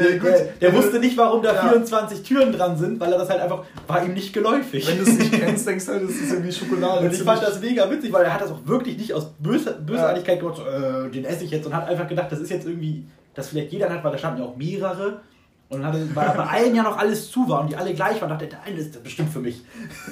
der, 0.00 0.18
der, 0.18 0.44
der, 0.60 0.74
wusste 0.74 0.98
nicht, 0.98 1.16
warum 1.16 1.42
da 1.42 1.54
ja. 1.54 1.68
24 1.68 2.22
Türen 2.22 2.52
dran 2.52 2.76
sind, 2.76 2.98
weil 3.00 3.12
er 3.12 3.18
das 3.18 3.28
halt 3.28 3.40
einfach, 3.40 3.64
war 3.86 4.04
ihm 4.04 4.14
nicht 4.14 4.32
geläufig. 4.32 4.86
Wenn 4.88 4.98
du 4.98 5.10
es 5.10 5.18
nicht 5.18 5.32
kennst, 5.32 5.66
denkst 5.68 5.86
du 5.86 5.92
halt, 5.92 6.04
das 6.04 6.10
ist 6.10 6.32
irgendwie 6.32 6.52
Schokolade. 6.52 7.06
Und 7.06 7.12
ich 7.12 7.22
fand 7.22 7.42
das 7.42 7.60
mega 7.60 7.90
witzig, 7.90 8.12
weil 8.12 8.24
er 8.24 8.34
hat 8.34 8.40
das 8.40 8.50
auch 8.50 8.60
wirklich 8.64 8.96
nicht 8.98 9.12
aus 9.12 9.30
Böse, 9.38 9.78
Bösartigkeit 9.84 10.40
gemacht, 10.40 10.56
so, 10.56 10.66
äh, 10.66 11.10
den 11.10 11.24
esse 11.24 11.44
ich 11.44 11.50
jetzt 11.50 11.66
und 11.66 11.74
hat 11.74 11.88
einfach 11.88 12.08
gedacht, 12.08 12.30
das 12.30 12.40
ist 12.40 12.50
jetzt 12.50 12.66
irgendwie, 12.66 13.04
dass 13.34 13.48
vielleicht 13.48 13.72
jeder 13.72 13.90
hat, 13.90 14.02
weil 14.02 14.12
da 14.12 14.18
standen 14.18 14.42
ja 14.42 14.48
auch 14.48 14.56
mehrere. 14.56 15.20
Und 15.68 15.82
dann 15.82 15.92
hatte, 15.92 16.16
weil 16.16 16.28
bei 16.30 16.46
allen 16.46 16.74
ja 16.74 16.82
noch 16.82 16.98
alles 16.98 17.30
zu 17.30 17.48
war 17.48 17.60
und 17.60 17.70
die 17.70 17.76
alle 17.76 17.94
gleich 17.94 18.20
waren, 18.20 18.30
dachte 18.30 18.48
der 18.48 18.62
eine 18.64 18.76
ist 18.76 19.00
bestimmt 19.04 19.32
für 19.32 19.38
mich. 19.38 19.62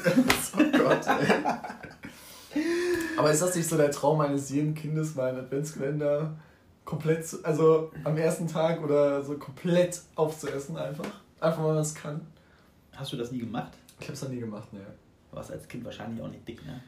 oh 0.57 0.78
Gott, 0.78 1.00
ey. 1.07 2.62
Aber 3.16 3.33
ist 3.33 3.42
das 3.42 3.57
nicht 3.57 3.68
so 3.68 3.76
der 3.76 3.90
Traum 3.90 4.21
eines 4.21 4.50
jeden 4.50 4.75
Kindes, 4.75 5.16
mal 5.16 5.30
ein 5.30 5.38
Adventskalender 5.38 6.37
komplett, 6.88 7.26
also 7.42 7.90
am 8.02 8.16
ersten 8.16 8.49
Tag 8.49 8.83
oder 8.83 9.23
so 9.23 9.35
komplett 9.35 10.00
aufzuessen 10.14 10.75
einfach? 10.78 11.04
Einfach 11.38 11.62
weil 11.62 11.75
man 11.75 11.83
es 11.83 11.95
kann. 11.95 12.26
Hast 12.97 13.12
du 13.12 13.18
das 13.18 13.30
nie 13.30 13.40
gemacht? 13.40 13.73
Ich 14.00 14.07
habe 14.07 14.14
es 14.14 14.23
noch 14.23 14.30
nie 14.30 14.40
gemacht, 14.40 14.73
ne. 14.73 14.80
Du 15.30 15.37
warst 15.37 15.52
als 15.52 15.68
Kind 15.68 15.85
wahrscheinlich 15.85 16.23
auch 16.23 16.28
nicht 16.28 16.49
dick, 16.49 16.64
ne? 16.64 16.80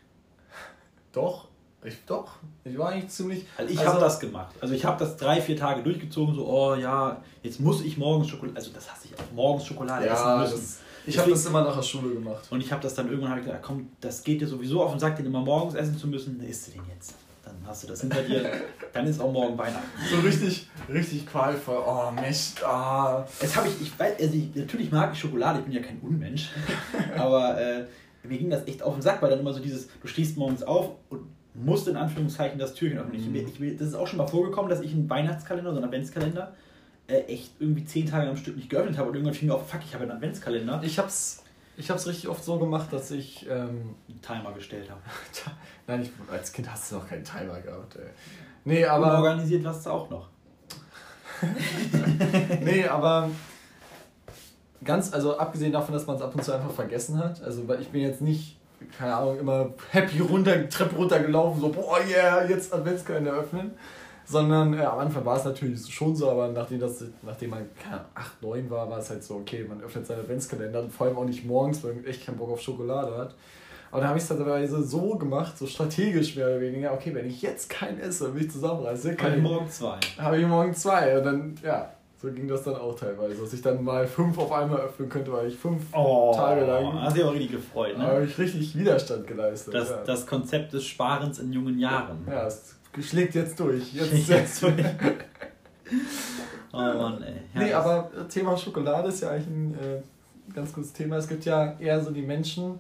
Doch, 1.13 1.49
ich, 1.85 1.99
doch, 2.07 2.37
ich 2.65 2.79
war 2.79 2.91
eigentlich 2.91 3.11
ziemlich. 3.11 3.45
Also 3.59 3.71
ich 3.71 3.79
also, 3.79 3.93
habe 3.93 4.01
das 4.01 4.19
gemacht. 4.19 4.55
Also 4.63 4.73
ich 4.73 4.87
habe 4.87 4.99
das 4.99 5.19
drei, 5.19 5.39
vier 5.43 5.57
Tage 5.57 5.83
durchgezogen, 5.83 6.35
so, 6.35 6.47
oh 6.47 6.75
ja, 6.77 7.23
jetzt 7.43 7.61
muss 7.61 7.83
ich 7.83 7.99
morgens 7.99 8.29
Schokolade, 8.29 8.57
also 8.57 8.71
das 8.73 8.91
hasse 8.91 9.07
ich 9.07 9.19
auch, 9.19 9.33
morgens 9.35 9.67
Schokolade 9.67 10.07
ja, 10.07 10.15
essen 10.15 10.41
müssen. 10.41 10.67
Das, 10.67 10.79
ich 11.07 11.19
habe 11.19 11.31
das 11.31 11.45
immer 11.45 11.63
nach 11.63 11.77
der 11.77 11.83
Schule 11.83 12.15
gemacht. 12.15 12.47
Und 12.49 12.63
ich 12.63 12.73
habe 12.73 12.83
das 12.83 12.95
dann 12.95 13.11
irgendwann 13.11 13.39
ich 13.39 13.45
gedacht, 13.45 13.61
komm, 13.63 13.91
das 14.01 14.25
geht 14.25 14.41
dir 14.41 14.49
sowieso 14.49 14.83
auf 14.83 14.93
und 14.93 14.99
sagt 14.99 15.19
den 15.19 15.27
immer 15.27 15.41
morgens 15.41 15.75
essen 15.75 15.99
zu 15.99 16.09
müssen, 16.09 16.39
dann 16.39 16.49
isst 16.49 16.69
du 16.69 16.71
den 16.73 16.83
jetzt. 16.89 17.15
Dann 17.61 17.71
hast 17.71 17.83
du 17.83 17.89
das 17.89 18.01
hinter 18.01 18.23
dir, 18.23 18.51
dann 18.93 19.07
ist 19.07 19.21
auch 19.21 19.33
morgen 19.33 19.57
Weihnachten. 19.57 19.87
So 20.11 20.21
richtig, 20.21 20.69
richtig 20.89 21.27
qualvoll. 21.27 21.83
Oh 21.87 22.11
Mist, 22.11 22.65
ah. 22.65 23.27
Jetzt 23.41 23.57
habe 23.57 23.69
ich, 23.69 23.81
ich 23.83 23.99
weiß, 23.99 24.15
also 24.19 24.35
ich, 24.35 24.55
natürlich 24.55 24.91
mag 24.91 25.13
ich 25.13 25.21
Schokolade, 25.21 25.61
ich 25.61 25.65
bin 25.67 25.75
ja 25.75 25.83
kein 25.83 26.01
Unmensch. 26.01 26.51
aber 27.17 27.61
äh, 27.61 27.85
mir 28.23 28.39
ging 28.39 28.51
das 28.51 28.67
echt 28.67 28.83
auf 28.83 28.95
den 28.95 29.03
Sack, 29.03 29.23
weil 29.23 29.31
dann 29.31 29.41
immer 29.41 29.53
so 29.53 29.61
dieses, 29.61 29.89
du 30.01 30.09
stehst 30.09 30.37
morgens 30.37 30.63
auf 30.63 30.93
und 31.11 31.23
musst 31.55 31.89
in 31.89 31.97
Anführungszeichen 31.97 32.59
das 32.59 32.75
Türchen 32.75 32.99
öffnen. 32.99 33.31
Mhm. 33.31 33.37
Ich, 33.37 33.61
ich, 33.61 33.77
das 33.77 33.89
ist 33.89 33.95
auch 33.95 34.07
schon 34.07 34.19
mal 34.19 34.27
vorgekommen, 34.27 34.71
dass 34.71 34.81
ich 34.81 34.93
einen 34.93 35.09
Weihnachtskalender, 35.09 35.71
so 35.71 35.77
einen 35.77 35.87
Adventskalender, 35.87 36.55
äh, 37.09 37.21
echt 37.23 37.53
irgendwie 37.59 37.85
zehn 37.85 38.07
Tage 38.07 38.29
am 38.29 38.37
Stück 38.37 38.57
nicht 38.57 38.71
geöffnet 38.71 38.97
habe 38.99 39.09
und 39.09 39.17
irgendwann 39.17 39.35
fiel 39.35 39.49
mir 39.49 39.55
auf, 39.55 39.69
fuck, 39.69 39.81
ich 39.85 39.95
habe 39.95 40.05
einen 40.05 40.13
Adventskalender. 40.13 40.81
Ich 40.85 40.99
hab's, 40.99 41.43
ich 41.81 41.91
hab's 41.91 42.07
richtig 42.07 42.29
oft 42.29 42.45
so 42.45 42.59
gemacht, 42.59 42.93
dass 42.93 43.11
ich 43.11 43.47
ähm, 43.49 43.95
einen 44.09 44.23
Timer 44.23 44.53
gestellt 44.53 44.91
habe. 44.91 45.01
Nein, 45.87 46.03
ich, 46.03 46.11
als 46.31 46.53
Kind 46.53 46.71
hast 46.71 46.93
du 46.93 46.97
noch 46.97 47.09
keinen 47.09 47.25
Timer 47.25 47.61
gehabt. 47.61 47.97
Ey. 47.97 48.03
Nee, 48.65 48.85
aber. 48.85 49.19
organisiert 49.19 49.65
warst 49.65 49.87
du 49.87 49.91
auch 49.91 50.11
noch. 50.11 50.29
nee, 52.61 52.87
aber 52.87 53.31
ganz, 54.85 55.13
also 55.15 55.39
abgesehen 55.39 55.73
davon, 55.73 55.95
dass 55.95 56.07
man 56.07 56.17
es 56.17 56.23
ab 56.23 56.35
und 56.35 56.45
zu 56.45 56.53
einfach 56.53 56.71
vergessen 56.71 57.19
hat, 57.19 57.43
also 57.43 57.67
weil 57.67 57.81
ich 57.81 57.89
bin 57.89 58.03
jetzt 58.03 58.21
nicht 58.21 58.59
keine 58.97 59.15
Ahnung, 59.15 59.39
immer 59.39 59.71
happy 59.91 60.21
runter, 60.21 60.69
Treppe 60.69 60.97
runtergelaufen, 60.97 61.61
so, 61.61 61.69
boah, 61.69 61.99
yeah, 62.09 62.45
jetzt 62.45 62.73
Adventskalender 62.73 63.33
öffnen. 63.33 63.73
Sondern 64.31 64.75
äh, 64.75 64.83
am 64.83 65.01
Anfang 65.01 65.25
war 65.25 65.37
es 65.37 65.45
natürlich 65.45 65.93
schon 65.93 66.15
so, 66.15 66.31
aber 66.31 66.49
nachdem, 66.49 66.79
das, 66.79 67.05
nachdem 67.23 67.51
man 67.51 67.67
keine 67.83 68.05
8, 68.15 68.43
9 68.43 68.71
war, 68.71 68.89
war 68.89 68.99
es 68.99 69.11
halt 69.11 69.25
so, 69.25 69.35
okay, 69.37 69.67
man 69.69 69.81
öffnet 69.83 70.07
seinen 70.07 70.21
Adventskalender 70.21 70.83
und 70.83 70.93
vor 70.93 71.09
allem 71.09 71.17
auch 71.17 71.25
nicht 71.25 71.45
morgens, 71.45 71.83
weil 71.83 71.95
man 71.95 72.05
echt 72.05 72.25
keinen 72.25 72.37
Bock 72.37 72.51
auf 72.51 72.61
Schokolade 72.61 73.17
hat. 73.17 73.35
Aber 73.91 74.03
da 74.03 74.09
habe 74.09 74.19
ich 74.19 74.23
es 74.23 74.29
teilweise 74.29 74.83
so 74.85 75.17
gemacht, 75.17 75.59
so 75.59 75.67
strategisch 75.67 76.37
mehr 76.37 76.47
oder 76.47 76.61
weniger, 76.61 76.93
okay, 76.93 77.13
wenn 77.13 77.27
ich 77.27 77.43
jetzt 77.43 77.69
keinen 77.69 77.99
esse 77.99 78.27
und 78.29 78.37
mich 78.37 78.49
zusammenreiße, 78.51 79.17
kann 79.17 79.35
ich 79.35 79.43
morgen 79.43 79.69
zwei. 79.69 79.99
habe 80.19 80.39
ich 80.39 80.47
morgen 80.47 80.73
zwei. 80.75 81.19
Und 81.19 81.25
dann, 81.25 81.55
ja, 81.65 81.91
so 82.23 82.31
ging 82.31 82.47
das 82.47 82.63
dann 82.63 82.77
auch 82.77 82.95
teilweise. 82.95 83.41
Dass 83.43 83.53
ich 83.53 83.63
dann 83.63 83.83
mal 83.83 84.07
fünf 84.07 84.39
auf 84.39 84.53
einmal 84.53 84.79
öffnen 84.81 85.09
könnte, 85.09 85.33
weil 85.33 85.49
ich 85.49 85.57
fünf 85.57 85.83
Oh, 85.93 86.33
Tage 86.37 86.67
lang 86.67 87.01
Hast 87.03 87.17
dich 87.17 87.25
auch 87.25 87.33
richtig 87.33 87.51
gefreut, 87.51 87.95
da 87.99 88.03
habe 88.03 88.21
ne? 88.21 88.27
ich 88.27 88.39
richtig 88.39 88.79
Widerstand 88.79 89.27
geleistet. 89.27 89.75
Das, 89.75 89.91
ja. 89.91 90.05
das 90.05 90.25
Konzept 90.27 90.73
des 90.73 90.85
Sparens 90.85 91.41
in 91.41 91.53
jungen 91.53 91.79
Jahren. 91.79 92.25
ja, 92.31 92.47
es 92.47 92.77
schlägt 93.01 93.35
jetzt 93.35 93.59
durch. 93.61 93.93
Jetzt, 93.95 94.29
jetzt 94.29 94.63
durch. 94.63 94.75
Oh 96.73 96.77
Mann, 96.79 97.21
ey. 97.23 97.35
Nee, 97.55 97.71
Ja, 97.71 97.81
aber 97.81 98.29
Thema 98.29 98.57
Schokolade 98.57 99.09
ist 99.09 99.23
ja 99.23 99.31
eigentlich 99.31 99.47
ein 99.49 99.75
äh, 99.75 100.55
ganz 100.55 100.73
gutes 100.73 100.93
Thema. 100.93 101.17
Es 101.17 101.27
gibt 101.29 101.45
ja 101.45 101.75
eher 101.81 102.01
so 102.01 102.13
die 102.13 102.23
Menschen, 102.23 102.79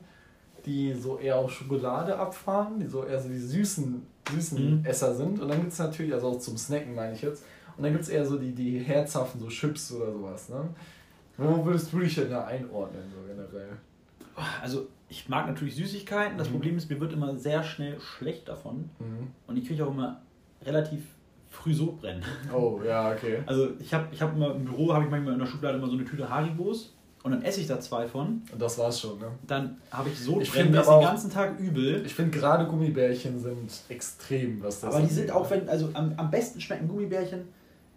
die 0.65 0.95
so 0.95 1.19
eher 1.19 1.37
auf 1.37 1.51
Schokolade 1.51 2.17
abfahren, 2.17 2.79
die 2.79 2.87
so 2.87 3.05
eher 3.05 3.19
so 3.21 3.29
die 3.29 3.39
süßen, 3.39 4.07
süßen 4.33 4.81
Mhm. 4.81 4.85
Esser 4.87 5.13
sind. 5.17 5.41
Und 5.41 5.49
dann 5.49 5.59
gibt 5.61 5.73
es 5.73 5.79
natürlich, 5.81 6.15
also 6.15 6.29
auch 6.29 6.39
zum 6.39 6.57
Snacken 6.57 6.95
meine 6.95 7.15
ich 7.15 7.23
jetzt, 7.23 7.43
und 7.77 7.83
dann 7.83 7.91
gibt 7.93 8.05
es 8.05 8.11
eher 8.11 8.25
so 8.25 8.39
die, 8.39 8.53
die 8.53 8.79
herzhaften, 8.79 9.41
so 9.41 9.49
Chips 9.49 9.91
oder 9.93 10.13
sowas. 10.13 10.49
Ne? 10.51 10.69
Wo 11.37 11.65
würdest 11.65 11.93
du 11.93 11.99
dich 11.99 12.15
denn 12.15 12.31
da 12.31 12.45
einordnen, 12.45 13.03
so 13.13 13.27
generell? 13.27 13.71
Also, 14.63 14.87
ich 15.11 15.29
mag 15.29 15.47
natürlich 15.47 15.75
Süßigkeiten. 15.77 16.39
Das 16.39 16.49
Mhm. 16.49 16.53
Problem 16.55 16.77
ist, 16.79 16.89
mir 16.89 17.01
wird 17.01 17.13
immer 17.13 17.37
sehr 17.37 17.63
schnell 17.63 18.01
schlecht 18.01 18.49
davon. 18.49 18.89
Mhm. 18.99 19.29
Und 19.47 19.57
ich 19.59 19.67
kriege 19.67 19.85
auch 19.85 19.91
immer 19.91 20.23
relativ 20.65 21.03
früh 21.51 21.75
Sodbrennen. 21.75 22.23
Oh, 22.55 22.81
ja, 22.87 23.11
okay. 23.13 23.41
Also, 23.45 23.71
ich 23.81 23.93
habe 23.93 24.07
ich 24.13 24.23
hab 24.23 24.35
immer 24.35 24.55
im 24.55 24.65
Büro, 24.65 24.95
habe 24.95 25.05
ich 25.05 25.11
manchmal 25.11 25.35
in 25.35 25.41
der 25.41 25.47
Schublade 25.47 25.79
immer 25.79 25.89
so 25.89 25.95
eine 25.95 26.05
Tüte 26.05 26.29
Haribos. 26.31 26.95
Und 27.23 27.33
dann 27.33 27.43
esse 27.43 27.61
ich 27.61 27.67
da 27.67 27.79
zwei 27.81 28.07
von. 28.07 28.41
Und 28.51 28.63
das 28.63 28.79
war's 28.79 28.99
schon, 28.99 29.19
ne? 29.19 29.27
Dann 29.47 29.77
habe 29.91 30.09
ich 30.09 30.15
Ich 30.15 30.27
ist 30.27 30.57
aber 30.57 31.01
den 31.01 31.03
ganzen 31.05 31.31
Tag 31.31 31.59
übel. 31.59 32.03
Ich 32.07 32.15
finde 32.15 32.39
gerade 32.39 32.67
Gummibärchen 32.67 33.39
sind 33.39 33.71
extrem, 33.91 34.63
was 34.63 34.81
das 34.81 34.95
Aber 34.95 35.05
die 35.05 35.13
sind 35.13 35.31
auch, 35.31 35.51
wenn, 35.51 35.69
also 35.69 35.91
am, 35.93 36.15
am 36.17 36.31
besten 36.31 36.63
schmecken 36.63 36.89
Gummibärchen, 36.89 37.43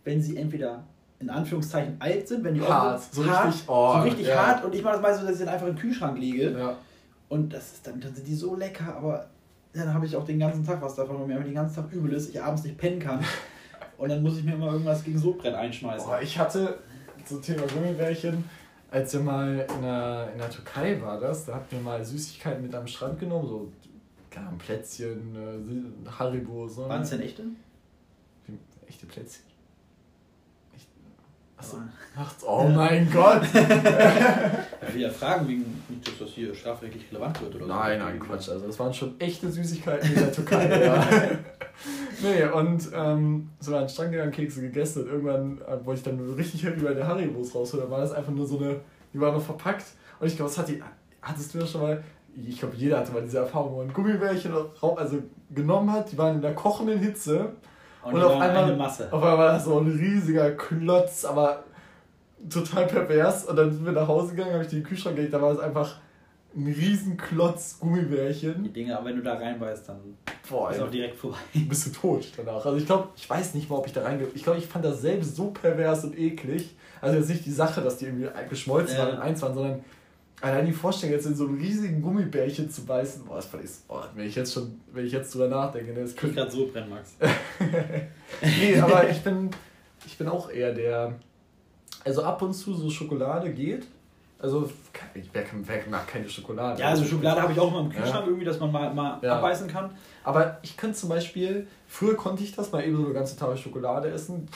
wenn 0.03 0.22
sie 0.22 0.36
entweder 0.36 0.84
in 1.20 1.29
Anführungszeichen 1.29 1.96
alt 2.00 2.27
sind, 2.27 2.43
wenn 2.43 2.55
die 2.55 2.62
Hart, 2.62 3.01
so 3.13 3.22
richtig- 3.22 3.63
oh, 3.67 3.93
so 3.93 4.00
richtig 4.01 4.27
ja. 4.27 4.36
hart 4.46 4.65
und 4.65 4.75
ich 4.75 4.84
mache 4.84 4.96
das 4.96 5.01
meistens 5.01 5.22
so, 5.22 5.27
dass 5.27 5.39
ich 5.39 5.46
dann 5.46 5.53
einfach 5.53 5.67
in 5.67 5.75
den 5.75 5.79
Kühlschrank 5.82 6.20
lege 6.20 6.51
Ja. 6.51 6.75
Und 7.34 7.52
das 7.54 7.74
ist 7.74 7.88
dann, 7.88 8.00
dann 8.00 8.13
sind 8.13 8.28
die 8.28 8.36
so 8.36 8.56
lecker, 8.56 8.96
aber 8.96 9.28
dann 9.74 9.94
habe 9.94 10.06
ich 10.06 10.16
auch 10.16 10.25
den 10.25 10.40
ganzen 10.40 10.63
Tag 10.63 10.82
was 10.82 10.96
davon, 10.96 11.20
weil 11.20 11.28
mir 11.28 11.40
den 11.44 11.56
ganzen 11.56 11.75
Tag 11.75 11.92
übel 11.92 12.13
ist, 12.13 12.30
ich 12.30 12.42
abends 12.42 12.63
nicht 12.63 12.78
pennen 12.78 13.00
kann 13.00 13.24
und 13.98 14.10
dann 14.10 14.22
muss 14.22 14.38
ich 14.38 14.44
mir 14.44 14.54
immer 14.54 14.72
irgendwas 14.72 15.04
gegen 15.04 15.18
Sodbrennen 15.18 15.58
einschmeißen. 15.60 16.08
Boah, 16.08 16.22
ich 16.22 16.38
hatte 16.38 16.78
zum 17.25 17.42
Thema 17.42 17.63
Gummibärchen, 17.68 18.44
als 18.92 19.13
wir 19.13 19.22
mal 19.22 19.66
in 19.75 19.82
der, 19.82 20.30
in 20.34 20.38
der 20.38 20.50
Türkei 20.50 21.02
war 21.02 21.20
das, 21.20 21.46
da 21.46 21.56
hatten 21.56 21.72
wir 21.72 21.80
mal 21.80 22.04
Süßigkeiten 22.06 22.62
mit 22.62 22.75
am 22.75 22.86
Strand 22.88 23.20
genommen, 23.20 23.48
so 23.48 23.72
Ahnung, 24.36 24.58
Plätzchen, 24.58 25.36
äh, 25.36 26.10
Haribo, 26.10 26.68
so. 26.68 26.90
Waren 26.90 27.04
es 27.04 27.12
denn 27.12 27.22
echte? 27.22 27.44
Wie- 28.48 28.58
Echte 28.88 29.06
Plätzchen? 29.06 29.44
Achso. 32.15 32.48
Oh 32.48 32.67
mein 32.67 33.10
Gott! 33.12 33.41
Ich 33.46 33.53
will 34.93 35.01
ja 35.01 35.10
fragen, 35.10 35.48
wegen 35.48 35.84
nicht, 35.89 36.08
dass 36.08 36.20
das 36.20 36.29
hier 36.29 36.53
strafrechtlich 36.53 37.12
relevant 37.12 37.41
wird 37.41 37.55
oder 37.55 37.65
so. 37.65 37.74
Nein, 37.74 38.00
nein, 38.00 38.20
Quatsch. 38.20 38.50
Also 38.50 38.67
das 38.67 38.77
waren 38.79 38.93
schon 38.93 39.20
echte 39.20 39.51
Süßigkeiten 39.51 40.10
in 40.10 40.15
der 40.15 40.32
Türkei. 40.32 40.86
ja. 40.86 41.03
nee, 42.22 42.43
und 42.46 42.89
ähm, 42.93 43.50
so 43.60 43.72
waren 43.72 43.89
Strand 43.89 44.12
gegangen, 44.12 44.32
Kekse 44.32 44.62
gegessen 44.62 45.03
und 45.03 45.10
irgendwann, 45.10 45.62
äh, 45.62 45.77
wo 45.84 45.93
ich 45.93 46.03
dann 46.03 46.20
richtig 46.36 46.63
happy 46.63 46.82
bei 46.82 46.93
der 46.93 47.08
Haribos 47.08 47.55
raus, 47.55 47.72
da 47.72 47.89
war 47.89 48.01
das 48.01 48.12
einfach 48.12 48.32
nur 48.32 48.46
so 48.46 48.60
eine, 48.60 48.82
die 49.13 49.20
war 49.20 49.32
noch 49.32 49.41
verpackt 49.41 49.86
und 50.20 50.27
ich 50.27 50.36
glaube, 50.36 50.51
was 50.51 50.58
hat 50.58 50.67
die, 50.67 50.84
hattest 51.22 51.53
du 51.53 51.60
das 51.60 51.72
schon 51.72 51.82
mal, 51.82 52.03
ich 52.36 52.60
glaube, 52.60 52.75
jeder 52.75 53.00
hatte 53.00 53.12
mal 53.12 53.24
diese 53.24 53.39
Erfahrung, 53.39 53.74
wo 53.74 53.77
man 53.77 53.91
Gummibärchen 53.91 54.53
also 54.82 55.24
genommen 55.50 55.91
hat, 55.91 56.12
die 56.12 56.17
waren 56.17 56.36
in 56.36 56.41
der 56.41 56.53
kochenden 56.53 57.00
Hitze 57.00 57.53
Und, 58.03 58.13
Und 58.13 58.19
die 58.19 58.25
auf 58.25 58.39
einmal- 58.41 58.63
eine 58.65 58.75
Masse. 58.75 59.05
auf 59.12 59.22
einmal 59.24 59.38
war 59.38 59.53
das 59.53 59.65
so 59.65 59.79
ein 59.79 59.88
riesiger 59.88 60.51
Klotz, 60.51 61.24
aber 61.25 61.63
total 62.50 62.86
pervers. 62.88 63.45
Und 63.45 63.55
dann 63.55 63.72
sind 63.72 63.86
wir 63.86 63.93
nach 63.93 64.07
Hause 64.07 64.31
gegangen, 64.36 64.53
habe 64.53 64.63
ich 64.63 64.69
die 64.69 64.77
in 64.77 64.81
den 64.83 64.88
Kühlschrank 64.88 65.15
gelegt, 65.15 65.33
da 65.33 65.41
war 65.41 65.51
es 65.51 65.60
einfach 65.60 65.95
ein 66.55 66.65
riesen 66.67 67.17
Klotz 67.17 67.75
Die 67.79 67.86
Gummibärchen. 67.86 68.72
Dinge, 68.74 68.95
aber 68.98 69.07
wenn 69.07 69.15
du 69.15 69.24
da 69.24 69.33
reinbeißt, 69.36 69.89
dann 69.89 69.98
Boah, 70.50 70.69
ist 70.72 70.81
auch 70.81 70.91
direkt 70.91 71.15
vorbei. 71.15 71.38
bist 71.53 71.88
du 71.88 71.91
tot 71.91 72.27
danach. 72.38 72.63
Also 72.65 72.75
ich 72.77 72.86
glaube, 72.86 73.07
ich 73.15 73.27
weiß 73.29 73.53
nicht 73.55 73.69
mal, 73.69 73.77
ob 73.77 73.88
ich 73.88 73.93
da 73.93 74.03
reinge... 74.03 74.25
Ich 74.36 74.43
glaube, 74.43 74.60
ich 74.60 74.67
fand 74.67 74.86
das 74.86 75.01
selbst 75.01 75.36
so 75.36 75.48
pervers 75.51 76.03
und 76.03 76.17
eklig. 76.19 76.75
Also 77.01 77.17
jetzt 77.17 77.29
nicht 77.29 77.45
die 77.45 77.51
Sache, 77.51 77.81
dass 77.81 77.98
die 77.98 78.05
irgendwie 78.05 78.27
geschmolzen 78.50 78.98
Ja. 78.98 79.05
waren 79.05 79.15
und 79.15 79.22
eins 79.22 79.41
waren, 79.41 79.53
sondern 79.55 79.83
allein 80.44 80.66
die 80.66 80.74
Vorstellung, 80.74 81.16
jetzt 81.16 81.26
in 81.26 81.36
so 81.36 81.48
einem 81.48 81.58
riesigen 81.58 82.02
Gummibärchen 82.02 82.70
zu 82.70 82.86
beißen, 82.86 83.24
boah, 83.26 83.38
das 83.38 83.46
fand 83.46 83.64
ich, 83.64 83.72
oh, 83.88 84.02
wenn 84.14 84.28
ich 84.28 84.36
jetzt 84.36 84.54
schon, 84.54 84.80
wenn 84.92 85.06
ich 85.06 85.14
jetzt 85.14 85.34
drüber 85.34 85.48
nachdenke, 85.48 85.94
ne, 85.94 86.02
das 86.02 86.16
könnte 86.16 86.36
grad 86.36 86.52
Sodbrennen, 86.52 86.90
Max. 86.90 87.16
nee, 88.42 88.78
aber 88.78 89.10
ich 89.10 89.22
bin, 89.24 89.50
ich 90.06 90.18
bin 90.18 90.28
auch 90.28 90.50
eher 90.52 90.74
der. 90.74 91.14
Also 92.04 92.24
ab 92.24 92.42
und 92.42 92.54
zu 92.54 92.74
so 92.74 92.90
Schokolade 92.90 93.54
geht. 93.54 93.88
Also, 94.38 94.70
wer, 95.32 95.44
mag 95.90 96.06
keine 96.06 96.28
Schokolade? 96.28 96.82
Ja, 96.82 96.90
also 96.90 97.06
Schokolade 97.06 97.42
habe 97.42 97.54
ich 97.54 97.60
auch 97.60 97.70
immer 97.70 97.80
im 97.80 97.92
Ja. 97.92 98.02
Kühlschrank, 98.02 98.26
irgendwie, 98.28 98.44
dass 98.44 98.60
man 98.60 98.74
mal, 98.74 98.94
mal 98.94 99.20
Ja. 99.22 99.38
abbeißen 99.38 99.70
kann. 99.70 99.96
Aber 100.26 100.60
ich 100.62 100.76
könnte 100.76 100.98
zum 100.98 101.08
Beispiel, 101.08 101.66
früher 101.88 102.18
konnte 102.18 102.44
ich 102.44 102.54
das 102.54 102.70
mal 102.74 102.84
eben 102.84 102.98
so 102.98 103.06
eine 103.06 103.14
ganze 103.14 103.38
Tafel 103.38 103.56
Schokolade 103.56 104.10
essen. 104.10 104.50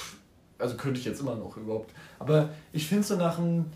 Also 0.60 0.75
könnte 0.75 1.00
ich 1.00 1.06
jetzt 1.06 1.22
immer 1.22 1.36
noch 1.36 1.56
überhaupt. 1.56 1.94
Aber 2.20 2.50
ich 2.74 2.86
finde 2.86 3.03
so 3.06 3.15
nach 3.15 3.38
einem, 3.38 3.67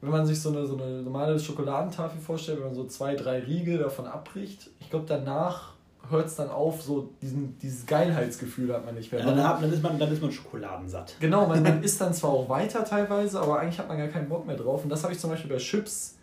wenn 0.00 0.10
man 0.10 0.26
sich 0.26 0.40
so 0.40 0.50
eine, 0.50 0.66
so 0.66 0.76
eine 0.76 1.02
normale 1.02 1.38
Schokoladentafel 1.38 2.20
vorstellt, 2.20 2.58
wenn 2.58 2.66
man 2.66 2.74
so 2.74 2.84
zwei, 2.84 3.14
drei 3.14 3.40
Riegel 3.40 3.78
davon 3.78 4.06
abbricht, 4.06 4.70
ich 4.80 4.90
glaube 4.90 5.06
danach 5.08 5.72
hört 6.10 6.26
es 6.26 6.36
dann 6.36 6.50
auf, 6.50 6.82
so 6.82 7.10
diesen, 7.20 7.58
dieses 7.58 7.84
Geilheitsgefühl 7.86 8.72
hat 8.72 8.84
man 8.86 8.94
nicht 8.94 9.10
mehr. 9.10 9.20
Ja, 9.22 9.26
dann, 9.26 9.42
hat- 9.42 9.62
dann, 9.62 9.72
ist 9.72 9.82
man, 9.82 9.98
dann 9.98 10.12
ist 10.12 10.22
man 10.22 10.30
schokoladensatt. 10.30 11.16
Genau, 11.18 11.46
man, 11.48 11.62
man 11.62 11.82
isst 11.84 12.00
dann 12.00 12.14
zwar 12.14 12.30
auch 12.30 12.48
weiter 12.48 12.84
teilweise, 12.84 13.40
aber 13.40 13.58
eigentlich 13.58 13.78
hat 13.78 13.88
man 13.88 13.98
gar 13.98 14.06
keinen 14.08 14.28
Bock 14.28 14.46
mehr 14.46 14.56
drauf. 14.56 14.84
Und 14.84 14.90
das 14.90 15.02
habe 15.02 15.12
ich 15.14 15.18
zum 15.18 15.30
Beispiel 15.30 15.50
bei 15.50 15.56
Chips 15.56 16.14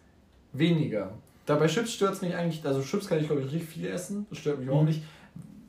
weniger. 0.53 1.11
Da 1.45 1.55
bei 1.55 1.67
Chips 1.67 1.91
stört 1.93 2.13
es 2.13 2.21
mich 2.21 2.33
eigentlich, 2.35 2.65
also 2.65 2.81
Chips 2.81 3.07
kann 3.07 3.19
ich 3.19 3.27
glaube 3.27 3.41
ich 3.41 3.51
richtig 3.51 3.67
viel 3.69 3.87
essen, 3.87 4.25
das 4.29 4.39
stört 4.39 4.59
mich 4.59 4.69
auch 4.69 4.81
Mhm. 4.81 4.87
nicht. 4.87 5.03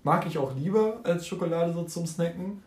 Mag 0.05 0.27
ich 0.27 0.37
auch 0.39 0.55
lieber 0.55 0.99
als 1.03 1.27
Schokolade 1.27 1.73
so 1.73 1.83
zum 1.85 2.07
Snacken. 2.07 2.63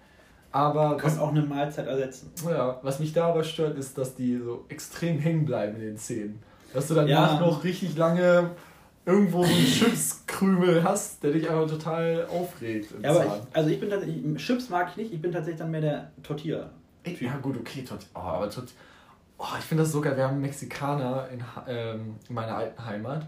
Aber 0.58 0.98
was, 1.02 1.20
auch 1.20 1.30
eine 1.32 1.42
Mahlzeit 1.44 1.88
ersetzen. 1.88 2.32
ja, 2.50 2.80
was 2.82 3.00
mich 3.00 3.14
da 3.14 3.28
aber 3.28 3.44
stört, 3.44 3.78
ist, 3.78 3.98
dass 3.98 4.16
die 4.16 4.38
so 4.38 4.66
extrem 4.70 5.20
hängen 5.20 5.46
bleiben 5.46 5.76
in 5.76 5.82
den 5.82 5.98
Zähnen. 5.98 6.40
Dass 6.74 6.88
du 6.88 6.96
danach 6.96 7.40
Ja. 7.40 7.40
noch 7.40 7.64
richtig 7.64 7.96
lange 7.96 8.52
irgendwo 9.06 9.44
so 9.44 9.50
einen 9.54 9.66
Chipskrümel 9.66 10.84
hast, 10.84 11.24
der 11.24 11.32
dich 11.32 11.50
einfach 11.50 11.70
total 11.70 12.26
aufregt. 12.26 12.94
Ja, 13.02 13.12
aber 13.12 13.26
ich, 13.26 13.56
also 13.56 13.70
ich 13.70 13.80
bin 13.80 13.90
tatsächlich, 13.90 14.36
Chips 14.38 14.70
mag 14.70 14.90
ich 14.92 14.98
nicht, 14.98 15.14
ich 15.14 15.22
bin 15.22 15.32
tatsächlich 15.32 15.60
dann 15.60 15.72
mehr 15.72 15.82
der 15.82 16.12
Tortilla. 16.24 16.70
Ja, 17.20 17.38
gut, 17.38 17.58
okay, 17.58 17.84
tot. 17.84 18.00
Oh, 18.16 18.20
aber 18.20 18.50
tot. 18.50 18.66
Oh, 19.38 19.46
ich 19.58 19.64
finde 19.64 19.84
das 19.84 19.92
so 19.92 20.02
geil. 20.02 20.18
Wir 20.18 20.24
haben 20.24 20.34
einen 20.34 20.42
Mexikaner 20.42 21.30
in, 21.32 21.42
ähm, 21.68 22.16
in 22.28 22.36
meiner 22.36 22.58
alten 22.58 22.84
Heimat. 22.86 23.26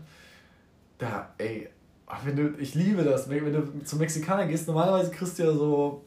Da, 0.98 1.30
ey, 1.38 1.70
oh, 2.08 2.14
wenn 2.26 2.36
du, 2.36 2.56
ich 2.60 2.76
liebe 2.76 3.04
das. 3.04 3.30
Wenn, 3.30 3.46
wenn 3.46 3.54
du 3.54 3.84
zum 3.86 4.00
Mexikaner 4.00 4.48
gehst, 4.48 4.68
normalerweise 4.68 5.12
kriegst 5.12 5.40
du 5.40 5.44
ja 5.44 5.52
so 5.54 6.04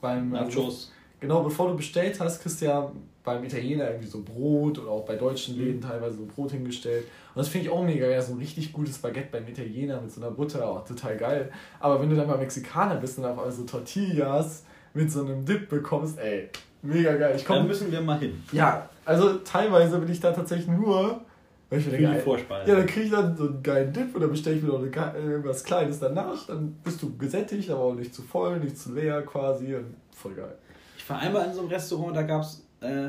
beim. 0.00 0.30
Nachos. 0.30 0.92
Genau, 1.20 1.42
bevor 1.42 1.68
du 1.68 1.76
bestellt 1.76 2.20
hast, 2.20 2.40
kriegst 2.40 2.60
du 2.60 2.66
ja 2.66 2.92
beim 3.24 3.42
Italiener 3.44 3.88
irgendwie 3.90 4.06
so 4.06 4.22
Brot 4.22 4.78
oder 4.78 4.90
auch 4.92 5.04
bei 5.04 5.16
deutschen 5.16 5.56
Mhm. 5.56 5.64
Läden 5.64 5.80
teilweise 5.80 6.16
so 6.18 6.26
Brot 6.26 6.52
hingestellt. 6.52 7.04
Und 7.34 7.40
das 7.40 7.48
finde 7.48 7.66
ich 7.66 7.72
auch 7.72 7.82
mega 7.84 8.06
geil. 8.06 8.22
So 8.22 8.32
ein 8.34 8.38
richtig 8.38 8.72
gutes 8.72 8.98
Baguette 8.98 9.28
beim 9.32 9.46
Italiener 9.48 10.00
mit 10.00 10.12
so 10.12 10.20
einer 10.20 10.30
Butter, 10.30 10.66
auch 10.66 10.84
total 10.84 11.16
geil. 11.16 11.50
Aber 11.80 12.00
wenn 12.00 12.08
du 12.08 12.14
dann 12.16 12.28
mal 12.28 12.38
Mexikaner 12.38 12.94
bist 12.96 13.18
und 13.18 13.24
auf 13.24 13.32
einmal 13.36 13.50
so 13.50 13.64
Tortillas 13.64 14.64
mit 14.94 15.10
so 15.10 15.24
einem 15.24 15.44
Dip 15.44 15.68
bekommst, 15.68 16.18
ey, 16.18 16.48
mega 16.82 17.14
geil. 17.16 17.34
Ich 17.36 17.44
komm, 17.44 17.66
müssen 17.66 17.90
wir 17.90 18.00
mal 18.00 18.18
hin. 18.20 18.40
ja, 18.52 18.88
also 19.04 19.34
teilweise 19.38 19.98
bin 19.98 20.10
ich 20.10 20.20
da 20.20 20.30
tatsächlich 20.32 20.68
nur, 20.68 21.20
weil 21.70 21.78
ich 21.80 21.86
mir 21.86 21.92
Für 21.92 21.98
denke, 21.98 22.20
Vorspeise. 22.20 22.70
ja, 22.70 22.76
dann 22.78 22.86
kriege 22.86 23.06
ich 23.06 23.10
dann 23.12 23.36
so 23.36 23.44
einen 23.48 23.62
geilen 23.62 23.92
Dip 23.92 24.14
oder 24.16 24.28
bestelle 24.28 24.56
ich 24.56 24.62
mir 24.62 24.68
noch 24.68 24.78
eine, 24.82 25.18
äh, 25.18 25.22
irgendwas 25.30 25.62
Kleines 25.64 25.98
danach. 26.00 26.46
Dann 26.46 26.72
bist 26.84 27.02
du 27.02 27.16
gesättigt, 27.16 27.68
aber 27.70 27.80
auch 27.82 27.94
nicht 27.94 28.14
zu 28.14 28.22
voll, 28.22 28.58
nicht 28.60 28.78
zu 28.78 28.94
leer 28.94 29.22
quasi. 29.22 29.74
Und 29.74 29.94
voll 30.14 30.34
geil. 30.34 30.56
Ich 30.96 31.08
war 31.10 31.18
einmal 31.18 31.46
in 31.46 31.52
so 31.54 31.60
einem 31.60 31.68
Restaurant, 31.70 32.16
da 32.16 32.22
gab 32.22 32.42
es 32.42 32.66
äh, 32.80 33.08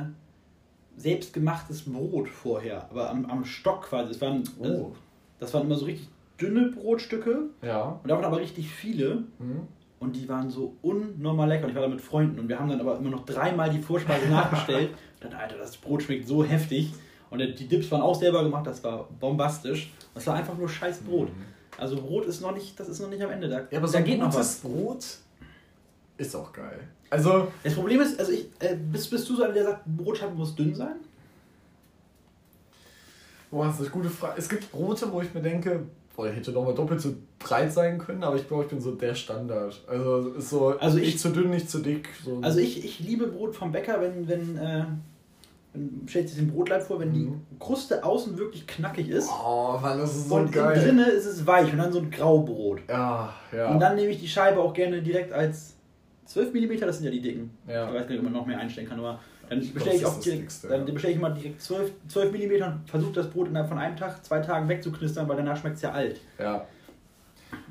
selbstgemachtes 0.98 1.84
Brot 1.84 2.28
vorher, 2.30 2.90
aber 2.90 3.10
am, 3.10 3.26
am 3.26 3.46
Stock 3.46 3.84
quasi. 3.84 4.10
Das 4.10 4.22
waren, 4.22 4.44
Oh. 4.60 4.92
das 5.40 5.54
waren 5.54 5.64
immer 5.66 5.76
so 5.76 5.86
richtig 5.86 6.10
dünne 6.40 6.70
Brotstücke 6.72 7.44
Ja. 7.62 8.00
und 8.04 8.10
da 8.10 8.16
waren 8.16 8.26
aber 8.26 8.40
richtig 8.40 8.70
viele 8.70 9.24
Mhm. 9.40 9.62
und 10.00 10.16
die 10.16 10.28
waren 10.28 10.50
so 10.50 10.76
unnormal 10.82 11.48
lecker. 11.48 11.66
Und 11.66 11.70
ich 11.72 11.76
war 11.76 11.84
da 11.84 11.88
mit 11.90 12.02
Freunden 12.02 12.40
und 12.40 12.50
wir 12.50 12.60
haben 12.60 12.70
dann 12.70 12.82
aber 12.82 12.98
immer 12.98 13.10
noch 13.10 13.26
dreimal 13.26 13.70
die 13.70 13.80
Vorspeise 13.80 14.28
nachbestellt. 14.30 14.90
Und 15.22 15.34
dann, 15.34 15.40
Alter, 15.42 15.58
das 15.58 15.76
Brot 15.76 16.04
schmeckt 16.04 16.28
so 16.30 16.46
heftig. 16.46 16.94
Und 17.32 17.40
die 17.40 17.68
Dips 17.68 17.92
waren 17.92 18.02
auch 18.02 18.16
selber 18.20 18.44
gemacht, 18.44 18.66
das 18.66 18.84
war 18.84 19.08
bombastisch. 19.20 19.92
Das 20.14 20.26
war 20.28 20.36
einfach 20.36 20.58
nur 20.58 20.68
scheiß 20.68 21.00
Brot. 21.00 21.30
Also 21.78 21.96
Brot 21.96 22.26
ist 22.26 22.42
noch 22.42 22.54
nicht, 22.54 22.80
das 22.80 22.90
ist 22.90 23.00
noch 23.00 23.10
nicht 23.10 23.22
am 23.22 23.30
Ende. 23.32 23.48
Da, 23.48 23.62
Ja, 23.72 23.78
aber 23.78 23.88
so 23.88 23.94
da 23.94 24.00
ein 24.00 24.06
geht 24.06 24.20
noch 24.20 24.34
was. 24.34 24.58
Brot 24.58 25.06
Ist 26.18 26.36
auch 26.36 26.52
geil. 26.52 26.80
Also. 27.12 27.48
Das 27.64 27.74
Problem 27.76 28.02
ist, 28.02 28.20
also 28.20 28.32
ich, 28.32 28.48
äh, 28.60 28.76
bist, 28.76 29.10
bist 29.10 29.30
du 29.30 29.36
so 29.36 29.44
einer, 29.44 29.54
der 29.54 29.64
sagt, 29.64 29.86
Brotscheibe 29.86 30.34
muss 30.36 30.56
dünn 30.56 30.74
sein? 30.76 30.96
Boah, 33.52 33.66
das 33.66 33.76
ist 33.76 33.82
eine 33.82 33.90
gute 33.90 34.10
Frage. 34.10 34.36
Es 34.38 34.48
gibt 34.50 34.72
Brote, 34.72 35.12
wo 35.12 35.22
ich 35.22 35.34
mir 35.34 35.42
denke, 35.42 35.82
boah, 36.16 36.28
ich 36.30 36.36
hätte 36.36 36.52
doch 36.52 36.64
mal 36.66 36.76
doppelt 36.76 37.02
so 37.02 37.16
breit 37.40 37.72
sein 37.74 37.98
können, 37.98 38.24
aber 38.24 38.36
ich 38.36 38.48
glaube, 38.48 38.64
ich 38.64 38.70
bin 38.70 38.80
so 38.82 38.92
der 38.92 39.16
Standard. 39.16 39.82
Also 39.88 40.30
ist 40.34 40.50
so 40.50 40.68
Also 40.78 40.98
nicht 40.98 41.16
ich- 41.16 41.20
zu 41.20 41.30
dünn, 41.30 41.50
nicht 41.50 41.70
zu 41.70 41.80
dick. 41.80 42.10
So. 42.24 42.40
Also 42.42 42.60
ich, 42.60 42.84
ich 42.86 43.00
liebe 43.00 43.28
Brot 43.28 43.56
vom 43.56 43.72
Bäcker, 43.72 44.00
wenn, 44.02 44.28
wenn, 44.28 44.58
äh, 44.58 44.86
wenn 45.74 46.08
stellt 46.08 46.28
sich 46.30 46.38
den 46.40 46.52
Brotleib 46.52 46.82
vor, 46.84 47.00
wenn 47.00 47.14
die 47.14 47.20
Mhm. 47.26 47.42
Kruste 47.60 48.04
außen 48.04 48.38
wirklich 48.38 48.66
knackig 48.68 49.10
ist 49.10 49.30
oh 49.30 49.78
Mann, 49.82 49.98
das 50.00 50.16
ist 50.16 50.30
so 50.30 50.36
und 50.36 50.52
geil. 50.52 50.74
innen 50.76 50.98
drinne 50.98 51.10
ist 51.10 51.26
es 51.26 51.46
weich 51.46 51.72
und 51.72 51.78
dann 51.78 51.92
so 51.92 52.00
ein 52.00 52.10
Graubrot. 52.10 52.80
Ja, 52.90 53.34
ja. 53.52 53.70
Und 53.70 53.80
dann 53.80 53.96
nehme 53.96 54.10
ich 54.12 54.20
die 54.20 54.28
Scheibe 54.28 54.60
auch 54.60 54.74
gerne 54.74 55.02
direkt 55.02 55.32
als 55.32 55.76
12 56.26 56.54
mm, 56.54 56.80
das 56.82 56.98
sind 56.98 57.06
ja 57.06 57.12
die 57.12 57.22
dicken. 57.22 57.52
Ja. 57.68 57.88
Ich 57.88 57.94
weiß 57.96 58.02
gar 58.04 58.10
nicht, 58.10 58.18
ob 58.20 58.24
man 58.24 58.34
noch 58.34 58.46
mehr 58.46 58.60
einstellen 58.60 58.88
kann, 58.88 59.00
aber 59.00 59.20
dann 59.50 59.60
bestelle 59.74 59.96
ich 59.96 60.06
auch 60.06 60.20
direkt, 60.20 60.42
Dickste, 60.44 60.68
dann 60.68 60.86
ja. 60.88 60.94
bestelle 60.94 61.14
ich 61.16 61.20
mal 61.20 61.32
direkt 61.32 61.62
12, 61.62 61.92
12 62.08 62.32
mm 62.34 62.64
und 62.64 62.90
versuche 62.90 63.14
das 63.14 63.30
Brot 63.30 63.48
innerhalb 63.48 63.68
von 63.70 63.80
einem 63.80 63.96
Tag, 63.98 64.24
zwei 64.24 64.40
Tagen 64.40 64.70
wegzuknistern, 64.70 65.28
weil 65.28 65.38
danach 65.38 65.58
schmeckt 65.58 65.78
es 65.78 65.82
ja 65.82 65.92
alt. 65.92 66.20
ja. 66.40 66.66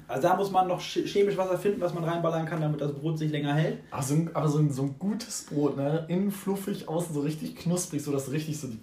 Also 0.08 0.22
da 0.22 0.36
muss 0.36 0.50
man 0.50 0.66
noch 0.66 0.80
ch- 0.80 1.06
chemisch 1.06 1.36
was 1.36 1.50
erfinden, 1.50 1.80
was 1.80 1.92
man 1.94 2.02
reinballern 2.04 2.46
kann, 2.46 2.60
damit 2.62 2.80
das 2.80 2.92
Brot 2.92 3.18
sich 3.18 3.30
länger 3.30 3.54
hält. 3.54 3.78
Aber 3.90 4.02
so 4.02 4.14
ein, 4.14 4.30
aber 4.34 4.48
so 4.48 4.58
ein, 4.58 4.72
so 4.72 4.82
ein 4.82 4.94
gutes 4.98 5.42
Brot, 5.44 5.76
ne? 5.76 6.06
Innen 6.08 6.30
fluffig, 6.32 6.88
außen 6.88 7.14
so 7.14 7.20
richtig 7.20 7.54
knusprig, 7.56 8.02
so 8.02 8.10
dass 8.10 8.30
richtig 8.32 8.58
so 8.58 8.68
die. 8.68 8.78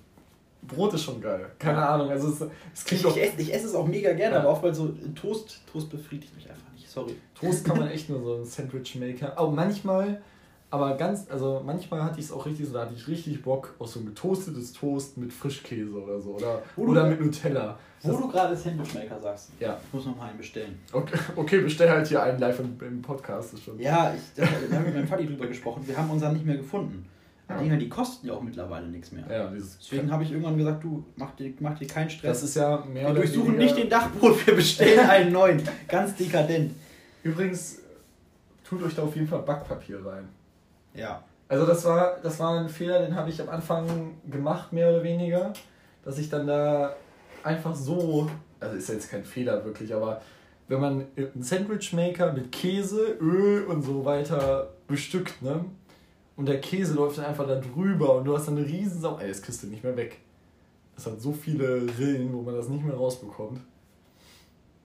Brot 0.67 0.94
ist 0.96 1.03
schon 1.03 1.22
geil. 1.22 1.51
Keine 1.60 1.77
Ahnung. 1.88 2.10
Also 2.10 2.27
es, 2.29 2.41
es 2.41 2.48
Ich, 2.75 2.86
klingt 2.86 3.03
ich, 3.05 3.10
doch. 3.10 3.17
esse, 3.17 3.39
ich 3.41 3.53
esse 3.53 3.67
es 3.67 3.75
auch 3.75 3.86
mega 3.88 4.13
gerne, 4.13 4.36
Ja. 4.36 4.41
aber 4.41 4.50
oftmals 4.50 4.77
so 4.77 4.89
Toast, 5.13 5.62
Toast 5.72 5.89
befriedigt 5.91 6.34
mich 6.36 6.50
einfach 6.50 6.72
nicht, 6.74 6.89
sorry. 6.89 7.15
Toast 7.39 7.63
kann 7.65 7.77
man 7.77 7.88
echt 7.89 8.10
nur 8.10 8.20
so 8.24 8.36
ein 8.38 8.46
Sandwich 8.46 8.96
maker. 8.96 9.38
Aber 9.38 9.51
manchmal, 9.51 10.22
aber 10.72 10.95
ganz, 10.98 11.27
also 11.29 11.62
manchmal 11.65 12.03
hatte 12.03 12.19
ich 12.19 12.25
es 12.25 12.31
auch 12.31 12.45
richtig 12.45 12.67
so, 12.67 12.74
da 12.74 12.81
hatte 12.81 12.93
ich 12.95 13.07
richtig 13.07 13.41
Bock 13.43 13.74
auf 13.79 13.88
so 13.88 14.00
ein 14.00 14.05
getoastetes 14.07 14.74
Toast 14.74 15.17
mit 15.17 15.31
Frischkäse 15.31 15.91
oder 15.93 16.19
so. 16.19 16.31
Oder, 16.36 16.62
oder 16.75 17.05
mit 17.07 17.22
Nutella. 17.22 17.77
Wo 18.01 18.12
Das, 18.12 18.19
du 18.22 18.27
gerade 18.27 18.55
Sandwichmaker 18.55 19.19
sagst, 19.19 19.50
ja. 19.60 19.79
ich 19.88 19.93
muss 19.93 20.05
noch 20.05 20.17
mal 20.17 20.27
einen 20.29 20.38
bestellen. 20.38 20.77
Okay, 20.91 21.17
okay, 21.36 21.62
bestell 21.62 21.89
halt 21.89 22.05
hier 22.07 22.22
einen 22.22 22.39
live 22.39 22.60
im, 22.60 22.77
im 22.86 23.01
Podcast. 23.01 23.53
Ist 23.53 23.63
schon. 23.63 23.79
Ja, 23.79 24.13
ich, 24.13 24.22
da, 24.36 24.43
da 24.45 24.75
haben 24.75 24.86
wir 24.86 24.91
mit 24.91 24.95
meinem 24.95 25.07
Vati 25.07 25.25
drüber 25.27 25.48
gesprochen, 25.48 25.84
wir 25.88 25.98
haben 25.98 26.10
unseren 26.12 26.34
nicht 26.34 26.45
mehr 26.45 26.57
gefunden. 26.57 27.05
Die 27.48 27.53
Ja. 27.53 27.60
Dinger, 27.60 27.77
die 27.77 27.89
kosten 27.89 28.27
ja 28.27 28.34
auch 28.34 28.41
mittlerweile 28.41 28.88
nichts 28.88 29.12
mehr. 29.12 29.24
Ja, 29.29 29.51
Deswegen 29.53 30.12
habe 30.12 30.24
ich 30.24 30.31
irgendwann 30.31 30.57
gesagt, 30.57 30.84
du, 30.84 31.05
mach 31.15 31.31
dir, 31.36 31.53
mach 31.60 31.77
dir 31.77 31.88
keinen 31.88 32.10
Stress. 32.10 32.41
das 32.41 32.50
ist 32.50 32.55
ja 32.55 32.84
mehr 32.91 33.07
wir 33.07 33.13
durchsuchen 33.13 33.53
weniger- 33.53 33.63
nicht 33.63 33.77
den 33.77 33.89
Dachboden, 33.89 34.36
wir 34.45 34.55
bestellen 34.55 35.00
einen 35.10 35.31
neuen. 35.31 35.62
Ganz 35.88 36.15
dekadent. 36.15 36.74
Übrigens, 37.24 37.79
tut 38.67 38.81
euch 38.84 38.95
da 38.95 39.03
auf 39.03 39.15
jeden 39.15 39.27
Fall 39.27 39.41
Backpapier 39.43 40.03
rein. 40.05 40.27
Ja. 40.96 41.24
Also 41.48 41.66
das 41.66 41.86
war, 41.86 42.18
das 42.24 42.40
war 42.40 42.60
ein 42.60 42.70
Fehler, 42.70 43.00
den 43.00 43.16
habe 43.16 43.30
ich 43.30 43.40
am 43.42 43.50
Anfang 43.50 44.16
gemacht, 44.30 44.74
mehr 44.74 44.90
oder 44.90 45.04
weniger. 45.04 45.54
Dass 46.04 46.18
ich 46.18 46.30
dann 46.30 46.48
da 46.48 46.96
einfach 47.44 47.75
so, 47.75 48.30
also 48.60 48.75
ist 48.75 48.90
ja 48.90 48.96
jetzt 48.96 49.10
kein 49.10 49.25
Fehler 49.25 49.64
wirklich, 49.66 49.94
aber 49.94 50.22
wenn 50.68 50.80
man 50.80 51.06
einen 51.16 51.44
Sandwichmaker 51.44 52.34
mit 52.34 52.52
Käse, 52.52 53.18
Öl 53.20 53.66
und 53.66 53.84
so 53.84 54.06
weiter 54.06 54.72
bestückt, 54.88 55.42
ne? 55.42 55.66
Und 56.36 56.48
der 56.48 56.60
Käse 56.60 56.96
läuft 56.96 57.18
dann 57.18 57.25
einfach 57.25 57.48
da 57.48 57.56
drüber 57.56 58.16
und 58.16 58.25
du 58.25 58.36
hast 58.36 58.48
dann 58.48 58.58
eine 58.58 58.66
riesen 58.66 59.00
Sau. 59.00 59.18
Ey, 59.20 59.30
das 59.30 59.42
kriegst 59.42 59.64
du 59.64 59.68
nicht 59.68 59.84
mehr 59.84 59.96
weg. 59.96 60.20
Es 60.98 61.06
hat 61.06 61.22
so 61.22 61.32
viele 61.32 61.82
Rillen, 61.98 62.34
wo 62.34 62.42
man 62.42 62.56
das 62.56 62.68
nicht 62.68 62.84
mehr 62.84 62.96
rausbekommt. 62.96 63.62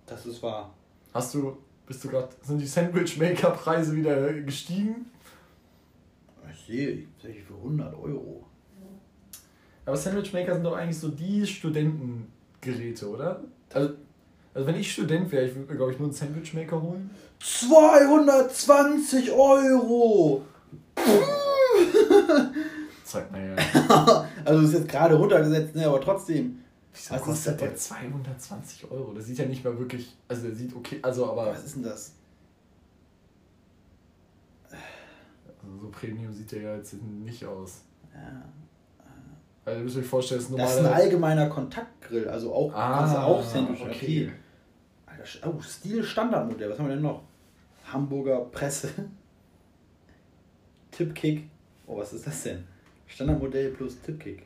Das 0.06 0.26
ist 0.26 0.42
wahr. 0.42 0.72
Hast 1.12 1.34
du, 1.34 1.56
bist 1.86 2.04
du 2.04 2.08
gerade, 2.08 2.28
sind 2.42 2.58
die 2.58 2.66
Sandwichmaker-Preise 2.66 3.96
wieder 3.96 4.32
gestiegen? 4.32 5.10
Ich 6.70 6.76
sehe, 6.76 7.02
sehe 7.20 7.32
ich 7.32 7.42
für 7.42 7.54
100 7.54 7.92
Euro. 7.94 8.46
Aber 9.84 9.96
Sandwichmaker 9.96 10.54
sind 10.54 10.62
doch 10.62 10.76
eigentlich 10.76 10.98
so 10.98 11.08
die 11.08 11.44
Studentengeräte, 11.44 13.08
oder? 13.08 13.42
Also, 13.74 13.94
also 14.54 14.66
wenn 14.68 14.76
ich 14.76 14.92
Student 14.92 15.32
wäre, 15.32 15.46
ich 15.46 15.54
würde 15.56 15.68
mir, 15.72 15.76
glaube 15.76 15.90
ich, 15.92 15.98
nur 15.98 16.06
einen 16.06 16.14
Sandwichmaker 16.14 16.80
holen. 16.80 17.10
220 17.40 19.32
Euro! 19.32 20.42
Zeig 23.04 23.32
mal 23.32 23.40
her. 23.40 23.56
Also 24.44 24.62
ist 24.62 24.72
jetzt 24.74 24.88
gerade 24.88 25.16
runtergesetzt, 25.16 25.74
ne, 25.74 25.86
aber 25.86 26.00
trotzdem. 26.00 26.60
Wieso 26.92 27.10
Was 27.10 27.20
ist 27.20 27.26
kostet 27.26 27.54
das? 27.54 27.68
der 27.68 27.76
220 27.76 28.90
Euro? 28.92 29.12
Das 29.12 29.26
sieht 29.26 29.38
ja 29.38 29.46
nicht 29.46 29.64
mal 29.64 29.76
wirklich, 29.76 30.16
also 30.28 30.42
der 30.42 30.54
sieht 30.54 30.74
okay, 30.76 31.00
also 31.02 31.30
aber 31.30 31.46
Was 31.46 31.64
ist 31.64 31.74
denn 31.74 31.82
das? 31.82 32.12
So 35.80 35.88
Premium 35.88 36.32
sieht 36.32 36.52
der 36.52 36.62
ja 36.62 36.76
jetzt 36.76 36.94
nicht 37.02 37.44
aus. 37.44 37.82
Ja. 38.14 38.42
Also 39.64 39.78
ihr 39.78 39.84
müsst 39.84 39.96
euch 39.98 40.06
vorstellen, 40.06 40.40
das 40.40 40.50
ist 40.50 40.58
Das 40.58 40.72
ist 40.74 40.80
ein 40.86 40.92
allgemeiner 40.92 41.48
Kontaktgrill, 41.48 42.28
also 42.28 42.52
auch, 42.54 42.72
kannst 42.72 43.14
du 43.14 43.18
auch 43.18 43.42
Sandwich. 43.42 43.82
okay. 43.82 44.32
Alter, 45.06 45.48
oh, 45.48 45.60
Stil 45.60 46.02
Standardmodell, 46.02 46.70
was 46.70 46.78
haben 46.78 46.88
wir 46.88 46.94
denn 46.94 47.04
noch? 47.04 47.22
Hamburger 47.92 48.40
Presse. 48.46 48.88
Tipkick. 50.90 51.48
Oh, 51.86 51.96
was 51.98 52.12
ist 52.12 52.26
das 52.26 52.42
denn? 52.42 52.64
Standardmodell 53.06 53.70
plus 53.70 54.00
Tipkick. 54.00 54.44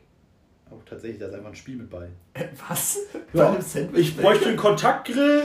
Oh, 0.71 0.75
tatsächlich, 0.85 1.19
da 1.19 1.27
ist 1.27 1.35
einfach 1.35 1.49
ein 1.49 1.55
Spiel 1.55 1.77
mit 1.77 1.89
bei. 1.89 2.09
Was? 2.67 2.97
Ja, 3.13 3.19
Bei 3.33 3.47
einem 3.49 3.61
Sandwichmaker? 3.61 4.47
einen 4.47 4.57
Kontaktgrill 4.57 5.43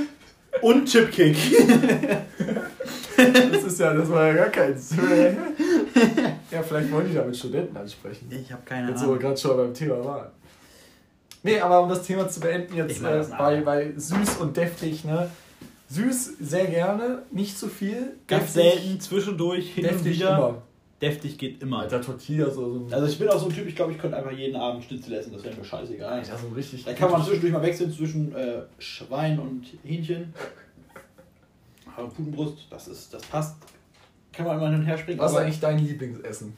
und 0.63 0.87
Tipkick. 0.87 1.37
Das 3.53 3.65
ist 3.65 3.79
ja, 3.79 3.93
das 3.93 4.09
war 4.09 4.29
ja 4.29 4.33
gar 4.33 4.49
keins. 4.49 4.95
ja, 6.51 6.63
vielleicht 6.63 6.91
wollte 6.91 7.11
ich 7.11 7.15
da 7.15 7.23
mit 7.25 7.37
Studenten 7.37 7.77
ansprechen. 7.77 8.31
Ich 8.31 8.51
habe 8.51 8.63
keine 8.65 8.89
Jetzt, 8.91 9.05
wo 9.07 9.11
wir 9.11 9.19
gerade 9.19 9.37
schon 9.37 9.57
beim 9.59 9.75
Thema 9.75 10.03
waren. 10.03 10.29
Nee, 11.43 11.61
aber 11.61 11.83
um 11.83 11.91
das 11.91 12.03
Thema 12.03 12.29
zu 12.31 12.41
beenden, 12.41 12.75
jetzt 12.77 13.03
äh, 13.03 13.23
bei, 13.37 13.61
bei 13.61 13.93
süß 13.95 14.39
und 14.39 14.57
deftig, 14.57 15.05
ne? 15.05 15.29
Süß 15.91 16.35
sehr 16.41 16.67
gerne, 16.67 17.23
nicht 17.31 17.59
zu 17.59 17.69
viel. 17.69 18.17
Ganz 18.27 18.55
deftig- 18.55 18.55
selten, 18.55 19.01
zwischendurch, 19.01 19.71
hin 19.75 19.87
und 19.89 20.05
wieder. 20.05 20.37
immer. 20.37 20.63
Deftig 21.01 21.39
geht 21.39 21.63
immer. 21.63 21.81
Alter, 21.81 22.03
Tortillas 22.03 22.57
oder 22.57 22.69
so 22.69 22.89
Also 22.91 23.07
ich 23.07 23.19
bin 23.19 23.29
auch 23.29 23.39
so 23.39 23.47
ein 23.47 23.55
Typ, 23.55 23.67
ich 23.67 23.75
glaube, 23.75 23.93
ich 23.93 23.99
könnte 23.99 24.17
einfach 24.17 24.33
jeden 24.33 24.57
Abend 24.57 24.85
Schnitzel 24.85 25.15
essen, 25.15 25.33
das 25.33 25.43
wäre 25.43 25.57
mir 25.57 25.65
scheißegal. 25.65 26.13
Alter, 26.13 26.37
so 26.37 26.49
richtig. 26.49 26.85
Da 26.85 26.93
kann 26.93 27.11
man 27.11 27.25
zwischendurch 27.25 27.53
mal 27.53 27.63
wechseln 27.63 27.91
zwischen 27.93 28.35
äh, 28.35 28.63
Schwein 28.79 29.39
und 29.39 29.67
Hähnchen. 29.83 30.35
Aber 31.97 32.09
Putenbrust, 32.09 32.67
das 32.69 32.89
ist, 32.89 33.15
das 33.15 33.23
passt. 33.23 33.57
Kann 34.33 34.47
man 34.47 34.59
immer 34.59 34.71
hin 34.71 34.81
und 34.81 34.87
her 34.87 34.99
springen. 34.99 35.19
Was 35.19 35.33
ist 35.33 35.39
eigentlich 35.39 35.61
dein 35.61 35.79
Lieblingsessen? 35.79 36.57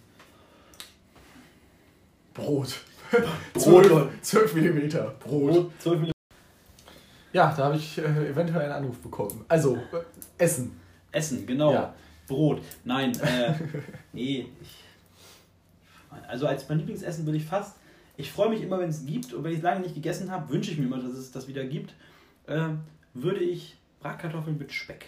Brot. 2.34 2.74
Brot, 3.54 3.88
Leute. 3.88 4.10
12 4.22 4.54
mm 4.54 4.88
Brot. 4.88 5.20
Brot, 5.20 5.70
12 5.78 5.94
Minuten. 6.00 6.12
Ja, 7.32 7.54
da 7.56 7.64
habe 7.64 7.76
ich 7.76 7.98
äh, 7.98 8.02
eventuell 8.02 8.62
einen 8.62 8.72
Anruf 8.72 8.98
bekommen. 8.98 9.44
Also, 9.48 9.76
äh, 9.76 9.78
Essen. 10.38 10.78
Essen, 11.10 11.46
genau. 11.46 11.72
Ja. 11.72 11.94
Brot. 12.32 12.62
Nein, 12.84 13.12
äh, 13.20 13.54
nee. 14.12 14.46
Ich, 14.60 14.84
also 16.28 16.46
als 16.46 16.68
mein 16.68 16.78
Lieblingsessen 16.78 17.24
würde 17.26 17.38
ich 17.38 17.44
fast. 17.44 17.76
Ich 18.16 18.30
freue 18.30 18.50
mich 18.50 18.62
immer, 18.62 18.78
wenn 18.78 18.90
es 18.90 19.06
gibt 19.06 19.32
und 19.32 19.42
wenn 19.44 19.52
ich 19.52 19.58
es 19.58 19.64
lange 19.64 19.80
nicht 19.80 19.94
gegessen 19.94 20.30
habe, 20.30 20.52
wünsche 20.52 20.70
ich 20.70 20.78
mir 20.78 20.84
immer, 20.84 20.98
dass 20.98 21.12
es 21.12 21.30
das 21.30 21.48
wieder 21.48 21.64
gibt. 21.64 21.94
Äh, 22.46 22.68
würde 23.14 23.40
ich 23.40 23.76
Bratkartoffeln 24.00 24.58
mit 24.58 24.72
Speck 24.72 25.06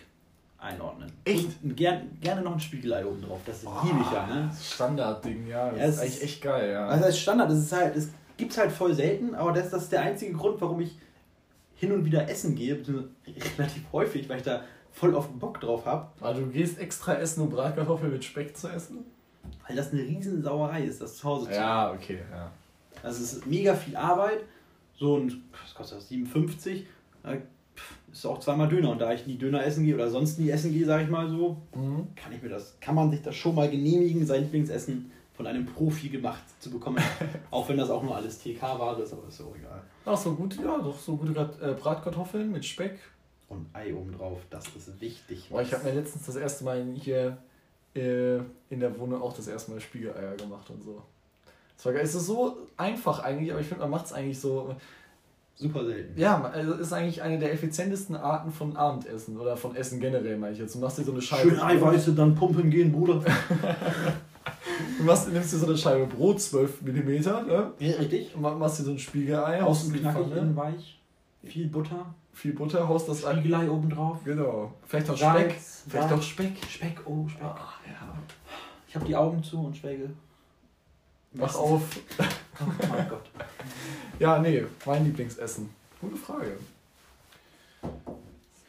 einordnen. 0.59 1.13
Echt? 1.25 1.49
Und 1.63 1.77
gern, 1.77 2.19
gerne 2.21 2.43
noch 2.43 2.53
ein 2.53 2.61
Spiegelei 2.61 3.05
oben 3.05 3.21
drauf. 3.23 3.41
Das 3.45 3.63
liebe 3.63 4.01
ich 4.01 4.13
ja, 4.13 4.27
ne? 4.27 4.51
Standardding, 4.59 5.47
ja. 5.47 5.71
Das 5.71 5.79
Ja, 5.79 5.85
ist 5.87 5.99
eigentlich 6.01 6.23
echt 6.23 6.43
geil, 6.43 6.73
ja. 6.73 6.87
Also 6.87 7.05
als 7.05 7.19
Standard, 7.19 7.51
das 7.51 7.59
ist 7.59 7.73
halt, 7.73 7.97
es 7.97 8.09
gibt 8.37 8.53
es 8.53 8.59
halt 8.59 8.73
voll 8.73 8.95
selten, 8.95 9.35
aber 9.35 9.53
das, 9.53 9.71
das 9.71 9.85
ist 9.85 9.93
der 9.93 10.03
einzige 10.03 10.33
Grund, 10.33 10.61
warum 10.61 10.81
ich 10.81 10.97
hin 11.77 11.93
und 11.93 12.05
wieder 12.05 12.29
essen 12.29 12.55
gehe, 12.55 12.81
relativ 13.59 13.83
häufig, 13.93 14.29
weil 14.29 14.39
ich 14.39 14.45
da 14.45 14.63
voll 14.95 15.15
auf 15.15 15.29
Bock 15.29 15.61
drauf 15.61 15.85
habe, 15.85 16.07
Also 16.21 16.41
du 16.43 16.47
gehst 16.49 16.79
extra 16.79 17.15
essen, 17.17 17.43
um 17.43 17.51
Bratkartoffeln 17.51 18.11
mit 18.13 18.25
Speck 18.25 18.57
zu 18.57 18.69
essen? 18.69 19.05
weil 19.67 19.77
das 19.77 19.93
eine 19.93 20.01
riesen 20.03 20.43
Sauerei 20.43 20.85
ist, 20.85 21.01
das 21.03 21.17
zu 21.19 21.25
Hause 21.29 21.47
zu 21.51 21.55
Ja, 21.55 21.93
okay, 21.93 22.19
ja. 22.31 22.51
Also 23.03 23.23
es 23.23 23.33
ist 23.35 23.47
mega 23.47 23.75
viel 23.75 23.95
Arbeit, 23.97 24.41
so 24.97 25.19
ein, 25.19 25.43
was 25.63 25.75
kostet 25.75 25.99
das, 25.99 26.09
57, 26.09 26.87
da, 27.23 27.33
pff, 27.33 27.95
ist 28.13 28.25
auch 28.27 28.41
zweimal 28.41 28.69
Döner 28.69 28.91
und 28.91 28.99
da 29.01 29.13
ich 29.13 29.27
nie 29.27 29.37
Döner 29.37 29.65
essen 29.65 29.85
gehe 29.85 29.95
oder 29.95 30.09
sonst 30.11 30.39
nie 30.39 30.49
essen 30.51 30.73
gehe, 30.73 30.87
sage 30.87 31.05
ich 31.05 31.11
mal 31.11 31.29
so, 31.29 31.57
Mhm. 31.75 32.09
kann 32.15 32.33
ich 32.33 32.43
mir 32.43 32.49
das, 32.49 32.77
kann 32.81 32.95
man 32.95 33.11
sich 33.11 33.21
das 33.23 33.35
schon 33.37 33.55
mal 33.55 33.69
genehmigen, 33.71 34.25
sein 34.27 34.43
Lieblingsessen 34.45 35.11
von 35.35 35.47
einem 35.47 35.67
Profi 35.67 36.09
gemacht 36.09 36.43
zu 36.61 36.71
bekommen, 36.71 36.99
auch 37.51 37.69
wenn 37.69 37.77
das 37.77 37.91
auch 37.91 38.03
nur 38.03 38.17
alles 38.17 38.39
TK-Ware 38.41 39.03
ist, 39.03 39.13
aber 39.13 39.29
ist 39.29 39.41
auch 39.43 39.55
egal. 39.57 39.83
Ach, 40.07 40.17
so 40.17 40.35
gut, 40.35 40.57
ja, 40.57 40.79
doch 40.79 40.99
so 40.99 41.17
gute 41.17 41.33
äh, 41.61 41.73
Bratkartoffeln 41.75 42.51
mit 42.53 42.65
Speck. 42.65 42.99
Und 43.49 43.67
Ei 43.73 43.95
oben 43.95 44.13
drauf, 44.13 44.39
das 44.51 44.65
ist 44.77 45.01
wichtig. 45.01 45.49
Boah, 45.51 45.63
ich 45.63 45.73
habe 45.73 45.85
mir 45.85 45.93
letztens 45.95 46.27
das 46.27 46.37
erste 46.37 46.65
Mal 46.65 46.85
hier 46.95 47.37
äh, 47.95 48.37
in 48.71 48.81
der 48.81 48.99
Wohnung 48.99 49.23
auch 49.23 49.35
das 49.37 49.47
erste 49.47 49.71
Mal 49.73 49.81
Spiegeleier 49.81 50.35
gemacht 50.37 50.69
und 50.71 50.83
so. 50.83 51.03
Das 51.77 51.87
war 51.87 51.93
geil. 51.93 52.03
Es 52.05 52.15
ist 52.15 52.27
so 52.27 52.57
einfach 52.77 53.21
eigentlich, 53.23 53.51
aber 53.53 53.61
ich 53.61 53.67
finde, 53.67 53.83
man 53.83 53.91
macht 53.91 54.07
es 54.07 54.13
eigentlich 54.13 54.41
so. 54.41 54.75
super 55.57 55.85
selten. 55.85 56.19
Ja, 56.19 56.43
also 56.43 56.75
ist 56.75 56.93
eigentlich 56.93 57.23
eine 57.23 57.39
der 57.39 57.53
effizientesten 57.53 58.17
Arten 58.17 58.51
von 58.51 58.77
Abendessen 58.77 59.39
oder 59.39 59.57
von 59.57 59.77
Essen 59.77 60.01
generell, 60.01 60.37
meine 60.39 60.53
ich 60.55 60.59
jetzt. 60.59 60.75
Du 60.75 60.79
machst 60.81 60.99
dir 60.99 61.05
so 61.05 61.13
eine 61.13 61.23
Scheibe. 61.23 61.51
Schön 61.51 61.61
Eiweiße, 61.61 62.13
dann 62.15 62.35
pumpen 62.35 62.71
gehen, 62.71 62.91
Bruder. 62.93 63.23
Du 64.99 65.05
machst, 65.05 65.31
nimmst 65.33 65.53
dir 65.53 65.59
so 65.59 65.67
eine 65.67 65.77
Scheibe 65.77 66.07
Brot, 66.07 66.41
12 66.41 66.83
mm, 66.83 66.87
ne? 66.87 67.73
Ja, 67.79 67.97
richtig. 67.97 68.35
Und 68.35 68.43
ma- 68.43 68.55
machst 68.55 68.79
dir 68.81 68.85
so 68.85 68.91
ein 68.93 68.99
Spiegelei, 68.99 69.63
Außen 69.63 69.93
knackig, 69.93 70.31
innen 70.33 70.57
weich. 70.57 71.01
Viel 71.45 71.69
Butter. 71.69 72.15
Viel 72.35 72.53
Butter, 72.53 72.87
haust 72.89 73.09
das 73.09 73.25
ein. 73.25 73.39
Spiegelei 73.39 73.71
obendrauf. 73.71 74.19
Genau. 74.25 74.73
Vielleicht 74.87 75.09
auch 75.11 75.17
Speck. 75.17 75.55
Vielleicht 75.89 76.09
Salz. 76.09 76.13
auch 76.13 76.23
Speck. 76.23 76.53
Speck, 76.69 77.01
oh, 77.07 77.27
Speck. 77.29 77.43
Ah, 77.45 77.75
ja. 77.87 78.15
Ich 78.89 78.95
habe 78.95 79.07
die 79.07 79.17
Augen 79.17 79.43
zu 79.43 79.59
und 79.65 79.77
schwelge. 79.77 80.11
Wach 81.33 81.55
auf. 81.57 81.83
Oh 82.61 82.87
mein 82.89 83.09
Gott. 83.09 83.25
Ja, 84.21 84.39
nee, 84.39 84.65
mein 84.87 85.05
Lieblingsessen. 85.05 85.69
Gute 86.01 86.15
Frage. 86.15 86.57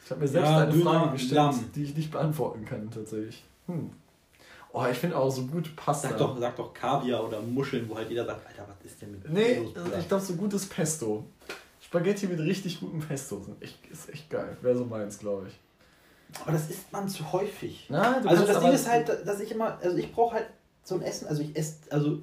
Ich 0.04 0.10
habe 0.10 0.22
mir 0.22 0.28
selbst 0.28 0.50
Ja, 0.50 0.58
eine 0.62 0.72
Döner, 0.72 0.84
Frage 0.92 1.12
gestellt, 1.12 1.36
Lamm. 1.36 1.66
die 1.76 1.84
ich 1.84 1.96
nicht 1.96 2.12
beantworten 2.12 2.66
kann, 2.66 2.90
tatsächlich. 2.90 3.44
Hm. 3.68 3.92
Oh, 4.74 4.84
ich 4.92 4.98
finde 4.98 5.18
auch 5.18 5.30
so 5.30 5.44
gut 5.46 5.76
Pasta. 5.76 6.10
Sag 6.10 6.18
doch, 6.18 6.38
sag 6.40 6.56
doch 6.56 6.74
Kaviar 6.74 7.28
oder 7.28 7.42
Muscheln, 7.42 7.88
wo 7.88 7.96
halt 7.96 8.10
jeder 8.10 8.26
sagt, 8.26 8.46
Alter, 8.48 8.68
was 8.68 8.92
ist 8.92 9.00
denn 9.02 9.12
mit 9.12 9.30
Nee, 9.32 9.60
los, 9.60 9.74
Bruder? 9.74 10.00
ich 10.00 10.08
glaube, 10.08 10.24
so 10.24 10.34
gutes 10.36 10.66
Pesto. 10.68 11.24
Spaghetti 11.96 12.28
mit 12.28 12.40
richtig 12.40 12.80
gutem 12.80 13.00
Pesto 13.00 13.40
sind 13.40 13.62
echt, 13.62 13.86
ist 13.88 14.10
echt 14.10 14.30
geil. 14.30 14.58
Wäre 14.62 14.78
so 14.78 14.86
meins, 14.86 15.18
glaube 15.18 15.48
ich. 15.48 16.42
Aber 16.42 16.52
das 16.52 16.70
isst 16.70 16.92
man 16.92 17.08
zu 17.08 17.32
häufig. 17.32 17.86
Na, 17.90 18.20
du 18.20 18.28
Also 18.28 18.46
das 18.46 18.60
Ding 18.60 18.74
ist 18.74 18.90
halt, 18.90 19.08
dass 19.26 19.40
ich 19.40 19.52
immer, 19.52 19.78
also 19.82 19.96
ich 19.96 20.12
brauche 20.12 20.36
halt 20.36 20.48
so 20.84 20.96
ein 20.96 21.02
Essen, 21.02 21.28
also 21.28 21.42
ich 21.42 21.56
esse, 21.56 21.78
also 21.92 22.20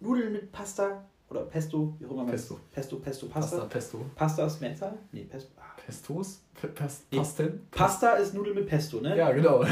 Nudeln 0.00 0.32
mit 0.32 0.52
Pasta 0.52 1.04
oder 1.30 1.42
Pesto, 1.42 1.94
wie 1.98 2.06
auch 2.06 2.10
immer 2.10 2.24
man 2.24 2.30
Pesto. 2.30 2.60
Pesto, 2.70 2.96
Pesto, 2.96 3.26
Pasta. 3.26 3.56
Pasta, 3.56 3.68
Pesto. 3.72 4.06
Pasta 4.14 4.46
ist 4.46 4.60
Mehrzahl? 4.60 4.98
Nee, 5.12 5.24
Pesto. 5.24 5.50
Pestos? 5.86 6.42
Pe 6.60 6.66
Pest. 6.68 7.08
Pasten? 7.10 7.60
Pasta 7.70 8.12
ist 8.14 8.34
Nudeln 8.34 8.56
mit 8.56 8.66
Pesto, 8.66 9.00
ne? 9.00 9.16
Ja, 9.16 9.30
genau. 9.30 9.62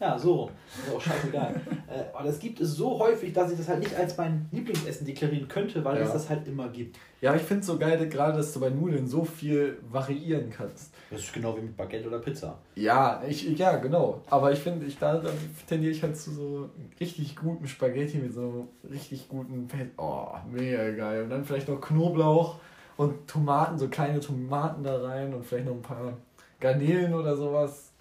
Ja, 0.00 0.18
so. 0.18 0.50
Ist 0.84 0.92
auch 0.92 1.00
scheißegal. 1.00 1.54
äh, 1.88 2.04
aber 2.12 2.26
das 2.26 2.40
gibt 2.40 2.60
es 2.60 2.72
so 2.72 2.98
häufig, 2.98 3.32
dass 3.32 3.52
ich 3.52 3.58
das 3.58 3.68
halt 3.68 3.78
nicht 3.80 3.94
als 3.94 4.16
mein 4.16 4.48
Lieblingsessen 4.50 5.06
deklarieren 5.06 5.46
könnte, 5.46 5.84
weil 5.84 5.98
Ja. 5.98 6.06
es 6.06 6.12
das 6.12 6.28
halt 6.28 6.48
immer 6.48 6.68
gibt. 6.70 6.98
Ja, 7.20 7.36
ich 7.36 7.42
finde 7.42 7.60
es 7.60 7.66
so 7.66 7.78
geil, 7.78 8.08
gerade, 8.08 8.38
dass 8.38 8.52
du 8.52 8.58
bei 8.60 8.70
Nudeln 8.70 9.06
so 9.06 9.22
viel 9.24 9.78
variieren 9.90 10.50
kannst. 10.50 10.92
Das 11.10 11.20
ist 11.20 11.32
genau 11.32 11.56
wie 11.56 11.60
mit 11.60 11.76
Baguette 11.76 12.08
oder 12.08 12.18
Pizza. 12.18 12.58
Ja, 12.74 13.22
ich, 13.28 13.44
ja, 13.58 13.76
genau. 13.76 14.22
Aber 14.30 14.50
ich 14.50 14.58
finde, 14.58 14.86
ich, 14.86 14.98
da 14.98 15.18
da 15.18 15.30
tendiere 15.68 15.92
ich 15.92 16.02
halt 16.02 16.16
zu 16.16 16.32
so 16.32 16.70
richtig 16.98 17.36
guten 17.36 17.68
Spaghetti 17.68 18.16
mit 18.18 18.32
so 18.32 18.68
richtig 18.90 19.28
guten 19.28 19.68
Pe 19.68 19.90
Oh, 19.98 20.28
mega 20.50 20.90
geil. 20.90 21.24
Und 21.24 21.30
dann 21.30 21.44
vielleicht 21.44 21.68
noch 21.68 21.80
Knoblauch 21.80 22.56
und 23.00 23.26
Tomaten, 23.26 23.78
so 23.78 23.88
kleine 23.88 24.20
Tomaten 24.20 24.84
da 24.84 25.00
rein 25.00 25.32
und 25.32 25.46
vielleicht 25.46 25.64
noch 25.64 25.72
ein 25.72 25.80
paar 25.80 26.18
Garnelen 26.60 27.14
oder 27.14 27.34
sowas. 27.34 27.92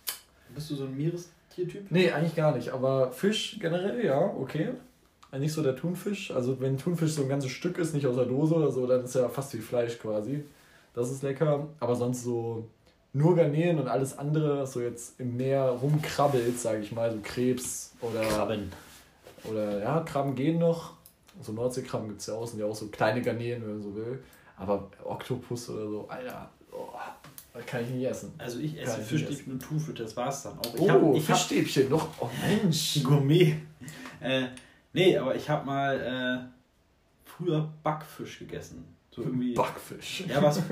Bist 0.54 0.72
du 0.72 0.76
so 0.76 0.84
ein 0.84 0.98
Meerestiertyp? 0.98 1.90
Nee, 1.90 2.12
eigentlich 2.12 2.36
gar 2.36 2.54
nicht. 2.54 2.72
Aber 2.72 3.10
Fisch 3.14 3.60
generell, 3.62 4.04
ja, 4.04 4.20
okay. 4.20 4.72
Nicht 5.32 5.54
so 5.54 5.64
der 5.64 5.78
Thunfisch. 5.78 6.32
Also 6.32 6.60
wenn 6.60 6.78
Thunfisch 6.78 7.14
so 7.14 7.22
ein 7.22 7.30
ganzes 7.30 7.52
Stück 7.52 7.78
ist, 7.78 7.94
nicht 7.94 8.08
aus 8.08 8.18
der 8.18 8.26
Dose 8.26 8.54
oder 8.56 8.72
so, 8.72 8.86
dann 8.88 9.06
ist 9.06 9.16
ja 9.16 9.30
fast 9.30 9.54
wie 9.54 9.60
Fleisch 9.60 9.98
quasi. 10.00 10.44
Das 10.94 11.10
ist 11.10 11.24
lecker. 11.24 11.68
Aber 11.80 11.96
sonst 11.96 12.26
so 12.26 12.68
nur 13.14 13.38
Garnelen 13.38 13.80
und 13.80 13.88
alles 13.88 14.18
andere, 14.18 14.60
was 14.60 14.74
so 14.74 14.82
jetzt 14.82 15.18
im 15.18 15.38
Meer 15.38 15.64
rumkrabbelt, 15.82 16.60
sage 16.60 16.82
ich 16.82 16.92
mal, 16.92 17.10
so 17.10 17.20
Krebs 17.24 17.94
oder, 18.02 18.20
Krabben. 18.20 18.70
oder 19.46 19.80
ja, 19.80 20.02
Krabben 20.02 20.36
gehen 20.36 20.60
noch. 20.60 20.92
So 21.42 21.54
Nordseekrabben 21.54 22.10
gibt 22.10 22.20
es 22.20 22.28
ja 22.28 22.34
auch, 22.34 22.46
sind 22.46 22.60
ja 22.60 22.66
auch 22.66 22.76
so 22.76 22.88
kleine 22.88 23.22
Garnelen, 23.22 23.62
wenn 23.62 23.72
man 23.76 23.82
so 23.82 23.96
will. 23.96 24.20
Aber 24.60 24.90
Oktopus 25.04 25.70
oder 25.70 25.88
so, 25.88 26.06
Alter, 26.10 26.50
oh, 26.72 26.88
kann 27.66 27.82
ich 27.84 27.90
nicht 27.92 28.06
essen. 28.06 28.34
Also 28.38 28.60
ich 28.60 28.80
esse 28.80 29.02
Fischstäbchen 29.02 29.54
und 29.54 29.60
Thunfisch, 29.60 29.98
das 29.98 30.16
war's 30.18 30.44
dann 30.44 30.60
auch. 30.60 30.76
Ich 30.76 30.82
Oh, 30.82 30.90
hab, 30.90 31.16
ich 31.16 31.30
hab, 31.30 31.38
Fischstäbchen 31.38 31.90
noch. 31.90 32.08
Oh 32.20 32.30
Mensch. 32.46 33.02
Gourmet. 33.04 33.56
Äh, 34.22 34.48
nee, 34.94 35.18
aber 35.18 35.36
ich 35.36 35.50
habe 35.50 35.66
mal 35.66 36.00
äh, 36.46 37.30
früher 37.30 37.70
Backfisch 37.84 38.40
gegessen. 38.40 38.86
So 39.12 39.24
irgendwie. 39.24 39.54
Backfisch. 39.54 40.26
Ja, 40.28 40.42
was. 40.44 40.62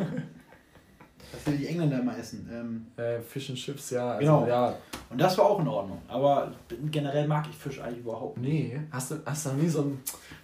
Was 1.30 1.46
will 1.46 1.58
die 1.58 1.68
Engländer 1.68 2.00
immer 2.00 2.18
essen? 2.18 2.48
Ähm, 2.50 2.88
Äh, 2.96 3.20
Fish 3.20 3.50
and 3.50 3.58
Chips, 3.60 3.90
ja. 3.90 4.12
Also, 4.12 4.20
Genau. 4.22 4.48
Ja. 4.48 4.78
und 5.10 5.20
das 5.20 5.38
war 5.38 5.44
auch 5.46 5.60
in 5.60 5.68
Ordnung. 5.68 6.02
Aber 6.08 6.54
generell 6.90 7.28
mag 7.28 7.46
ich 7.50 7.56
Fisch 7.58 7.82
eigentlich 7.82 8.00
überhaupt 8.00 8.38
nicht. 8.38 8.74
Nee, 8.74 8.80
hast 8.92 9.12
du, 9.12 9.16
hast 9.26 9.46
du 9.46 9.50
noch 9.50 9.58
nie 9.58 9.68
so 9.68 9.82
ein, 9.82 10.00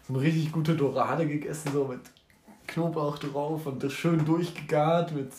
so 0.05 0.13
eine 0.13 0.21
richtig 0.21 0.51
gute 0.51 0.75
Dorade 0.75 1.25
gegessen, 1.25 1.71
so 1.71 1.85
mit 1.85 2.01
Knoblauch 2.67 3.17
drauf 3.19 3.65
und 3.65 3.83
das 3.83 3.93
schön 3.93 4.25
durchgegart 4.25 5.13
mit, 5.13 5.31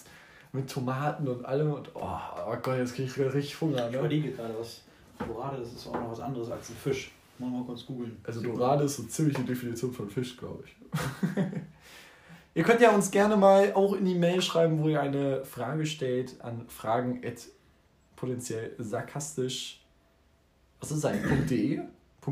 mit 0.53 0.71
Tomaten 0.71 1.27
und 1.29 1.45
allem 1.45 1.73
und 1.73 1.91
oh, 1.95 2.19
oh 2.47 2.57
Gott, 2.63 2.79
jetzt 2.79 2.95
krieg 2.95 3.07
ich 3.07 3.19
richtig 3.19 3.61
Hunger, 3.61 3.87
Ich 3.87 3.93
ne? 3.93 3.99
überlege 3.99 4.33
gerade, 4.33 4.55
was. 4.59 4.83
Dorade, 5.19 5.59
das 5.59 5.73
ist 5.73 5.87
auch 5.87 5.95
noch 5.95 6.11
was 6.11 6.21
anderes 6.21 6.51
als 6.51 6.71
ein 6.71 6.77
Fisch. 6.77 7.13
Muss 7.39 7.51
mal 7.51 7.65
kurz 7.65 7.87
googeln. 7.87 8.17
Also 8.25 8.41
Dorade 8.43 8.85
ist 8.85 8.97
so 8.97 9.05
ziemlich 9.05 9.37
die 9.37 9.45
Definition 9.45 9.93
von 9.93 10.09
Fisch, 10.09 10.37
glaube 10.37 10.65
ich. 10.67 10.77
ihr 12.55 12.63
könnt 12.65 12.81
ja 12.81 12.91
uns 12.91 13.11
gerne 13.11 13.37
mal 13.37 13.73
auch 13.75 13.95
in 13.95 14.05
die 14.05 14.15
Mail 14.15 14.43
schreiben, 14.43 14.83
wo 14.83 14.89
ihr 14.89 15.01
eine 15.01 15.45
Frage 15.45 15.87
stellt 15.87 16.41
an 16.41 16.65
fragen 16.69 17.23
potenziell 18.17 18.75
sarkastisch. 18.79 19.81
Was 20.81 20.91
ist 20.91 21.01
sein? 21.01 21.47
.de? 21.49 21.81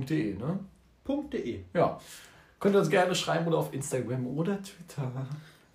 .de, 0.09 0.35
ne? 0.35 0.59
Punkt.de. 1.05 1.61
Ja. 1.75 2.01
Könnt 2.63 2.77
ihr 2.77 2.79
uns 2.79 2.89
gerne 2.91 3.13
schreiben 3.15 3.47
oder 3.49 3.59
auf 3.59 3.75
Instagram 3.75 4.25
oder 4.27 4.63
Twitter. 4.63 5.11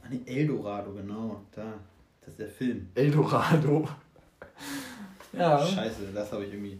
Ah, 0.02 0.08
nee, 0.10 0.22
Eldorado, 0.26 0.94
genau. 0.94 1.42
Da. 1.54 1.74
Das 2.22 2.30
ist 2.30 2.40
der 2.40 2.48
Film. 2.48 2.90
Eldorado. 2.96 3.88
Ja. 5.34 5.64
Scheiße, 5.64 6.14
das 6.16 6.32
habe 6.32 6.46
ich 6.46 6.54
irgendwie. 6.54 6.80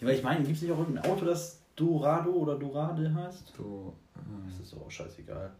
Ja, 0.00 0.08
weil 0.08 0.14
ich 0.16 0.22
meine, 0.22 0.42
gibt 0.42 0.56
es 0.56 0.62
nicht 0.62 0.72
auch 0.72 0.78
irgendein 0.78 1.04
Auto, 1.04 1.26
das 1.26 1.60
Dorado 1.76 2.30
oder 2.30 2.56
Dorade 2.58 3.14
heißt? 3.14 3.52
So, 3.56 3.94
ähm, 4.16 4.42
Das 4.50 4.58
ist 4.58 4.72
doch 4.72 4.86
auch 4.86 4.90
scheißegal. 4.90 5.52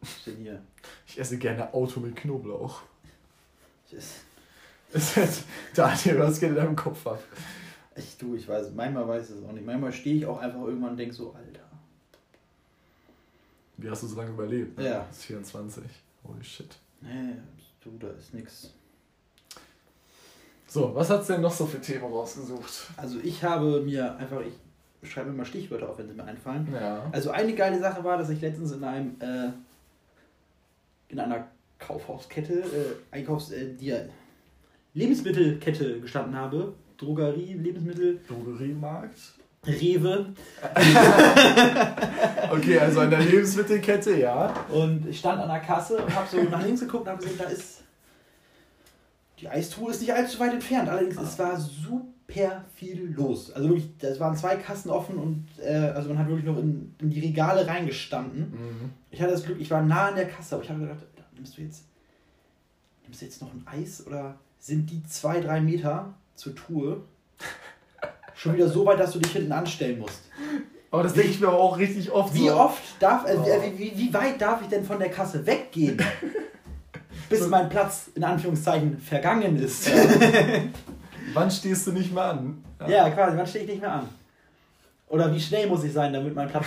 Was 0.00 0.08
ist 0.16 0.26
denn 0.28 0.36
hier? 0.36 0.62
ich 1.06 1.18
esse 1.18 1.36
gerne 1.36 1.74
Auto 1.74 1.98
mit 2.00 2.14
Knoblauch. 2.16 2.80
Ich, 3.88 3.94
ess- 3.98 4.20
Das 4.92 5.02
ist 5.02 5.16
jetzt, 5.16 5.44
Daniel, 5.74 6.20
was 6.20 6.38
geht 6.40 6.50
in 6.50 6.56
deinem 6.56 6.76
Kopf 6.76 7.04
ab? 7.06 7.18
ich, 7.96 8.16
du, 8.16 8.36
ich 8.36 8.46
weiß, 8.48 8.70
manchmal 8.74 9.06
weiß 9.08 9.28
ich 9.30 9.36
es 9.36 9.44
auch 9.44 9.52
nicht. 9.52 9.66
Manchmal 9.66 9.92
stehe 9.92 10.16
ich 10.16 10.26
auch 10.26 10.38
einfach 10.38 10.60
irgendwann 10.62 10.90
und 10.92 10.96
denke 10.96 11.14
so, 11.14 11.34
Alter. 11.34 11.47
Wie 13.78 13.88
hast 13.88 14.02
du 14.02 14.08
so 14.08 14.16
lange 14.16 14.30
überlebt? 14.30 14.80
Ja. 14.80 15.00
Bis 15.00 15.24
24. 15.24 15.84
Holy 16.24 16.44
shit. 16.44 16.76
Nee, 17.00 17.34
du, 17.82 17.90
da 17.98 18.08
ist 18.10 18.34
nix. 18.34 18.74
So, 20.66 20.94
was 20.94 21.08
hat's 21.08 21.28
denn 21.28 21.40
noch 21.40 21.52
so 21.52 21.64
für 21.64 21.80
Themen 21.80 22.04
rausgesucht? 22.04 22.88
Also 22.96 23.18
ich 23.22 23.42
habe 23.42 23.80
mir 23.80 24.16
einfach, 24.16 24.42
ich 25.00 25.10
schreibe 25.10 25.30
mir 25.30 25.36
mal 25.36 25.44
Stichwörter 25.44 25.88
auf, 25.88 25.98
wenn 25.98 26.08
sie 26.08 26.14
mir 26.14 26.24
einfallen. 26.24 26.68
Ja. 26.72 27.08
Also 27.12 27.30
eine 27.30 27.54
geile 27.54 27.78
Sache 27.78 28.02
war, 28.04 28.18
dass 28.18 28.28
ich 28.30 28.40
letztens 28.40 28.72
in 28.72 28.84
einem 28.84 29.16
äh, 29.20 29.50
in 31.08 31.20
einer 31.20 31.48
Kaufhauskette, 31.78 32.60
äh, 32.60 33.14
Einkaufs, 33.16 33.50
äh, 33.52 33.74
die 33.74 33.94
Lebensmittelkette 34.94 36.00
gestanden 36.00 36.36
habe. 36.36 36.74
Drogerie, 36.98 37.54
Lebensmittel, 37.54 38.20
Drogeriemarkt. 38.26 39.37
Rewe. 39.66 40.26
Okay, 42.50 42.78
also 42.78 43.00
an 43.00 43.10
der 43.10 43.20
Lebensmittelkette, 43.20 44.18
ja. 44.18 44.54
Und 44.70 45.06
ich 45.06 45.18
stand 45.18 45.38
an 45.38 45.48
der 45.48 45.60
Kasse 45.60 45.98
und 45.98 46.14
habe 46.14 46.26
so 46.26 46.42
nach 46.44 46.64
links 46.64 46.80
geguckt 46.80 47.02
und 47.02 47.10
habe 47.10 47.22
gesehen, 47.22 47.38
da 47.38 47.44
ist 47.44 47.82
die 49.40 49.48
Eistruhe 49.48 49.90
ist 49.90 50.00
nicht 50.00 50.12
allzu 50.12 50.40
weit 50.40 50.54
entfernt. 50.54 50.88
Allerdings 50.88 51.16
es 51.16 51.38
war 51.38 51.60
super 51.60 52.64
viel 52.74 53.14
los. 53.14 53.52
Also 53.52 53.68
wirklich, 53.68 53.90
es 54.00 54.18
waren 54.18 54.36
zwei 54.36 54.56
Kassen 54.56 54.90
offen 54.90 55.18
und 55.18 55.46
äh, 55.62 55.92
also 55.94 56.08
man 56.08 56.18
hat 56.18 56.28
wirklich 56.28 56.46
noch 56.46 56.58
in, 56.58 56.94
in 57.00 57.10
die 57.10 57.20
Regale 57.20 57.66
reingestanden. 57.66 58.50
Mhm. 58.50 58.90
Ich 59.10 59.20
hatte 59.20 59.32
das 59.32 59.44
Glück, 59.44 59.60
ich 59.60 59.70
war 59.70 59.82
nah 59.82 60.08
an 60.08 60.16
der 60.16 60.28
Kasse, 60.28 60.54
aber 60.54 60.64
ich 60.64 60.70
habe 60.70 60.80
gedacht, 60.80 61.04
nimmst 61.34 61.56
du 61.56 61.62
jetzt 61.62 61.84
nimmst 63.04 63.22
du 63.22 63.24
jetzt 63.24 63.40
noch 63.40 63.52
ein 63.52 63.62
Eis 63.66 64.06
oder 64.06 64.38
sind 64.58 64.90
die 64.90 65.02
zwei, 65.04 65.40
drei 65.40 65.60
Meter 65.60 66.14
zur 66.34 66.54
Tour 66.54 67.04
schon 68.38 68.54
wieder 68.54 68.68
so 68.68 68.86
weit, 68.86 69.00
dass 69.00 69.12
du 69.12 69.18
dich 69.18 69.32
hinten 69.32 69.52
anstellen 69.52 69.98
musst? 69.98 70.22
Aber 70.90 71.02
das 71.02 71.12
denke 71.12 71.30
ich 71.30 71.40
mir 71.40 71.50
auch 71.50 71.76
richtig 71.76 72.10
oft. 72.10 72.32
Wie 72.34 72.48
so. 72.48 72.56
oft 72.56 72.82
darf, 73.00 73.26
äh, 73.26 73.36
wie, 73.36 73.78
wie, 73.78 73.98
wie 73.98 74.14
weit 74.14 74.40
darf 74.40 74.62
ich 74.62 74.68
denn 74.68 74.84
von 74.84 74.98
der 74.98 75.10
Kasse 75.10 75.44
weggehen, 75.44 75.98
bis 77.28 77.46
mein 77.48 77.68
Platz 77.68 78.10
in 78.14 78.24
Anführungszeichen 78.24 78.98
vergangen 78.98 79.56
ist? 79.56 79.90
Wann 81.34 81.50
stehst 81.50 81.86
du 81.86 81.92
nicht 81.92 82.12
mal 82.12 82.30
an? 82.30 82.64
Ja, 82.88 83.10
quasi, 83.10 83.36
wann 83.36 83.46
stehe 83.46 83.64
ich 83.64 83.70
nicht 83.70 83.82
mehr 83.82 83.92
an? 83.92 84.08
Oder 85.08 85.34
wie 85.34 85.40
schnell 85.40 85.66
muss 85.66 85.84
ich 85.84 85.92
sein, 85.92 86.12
damit 86.12 86.34
mein 86.34 86.48
Platz 86.48 86.66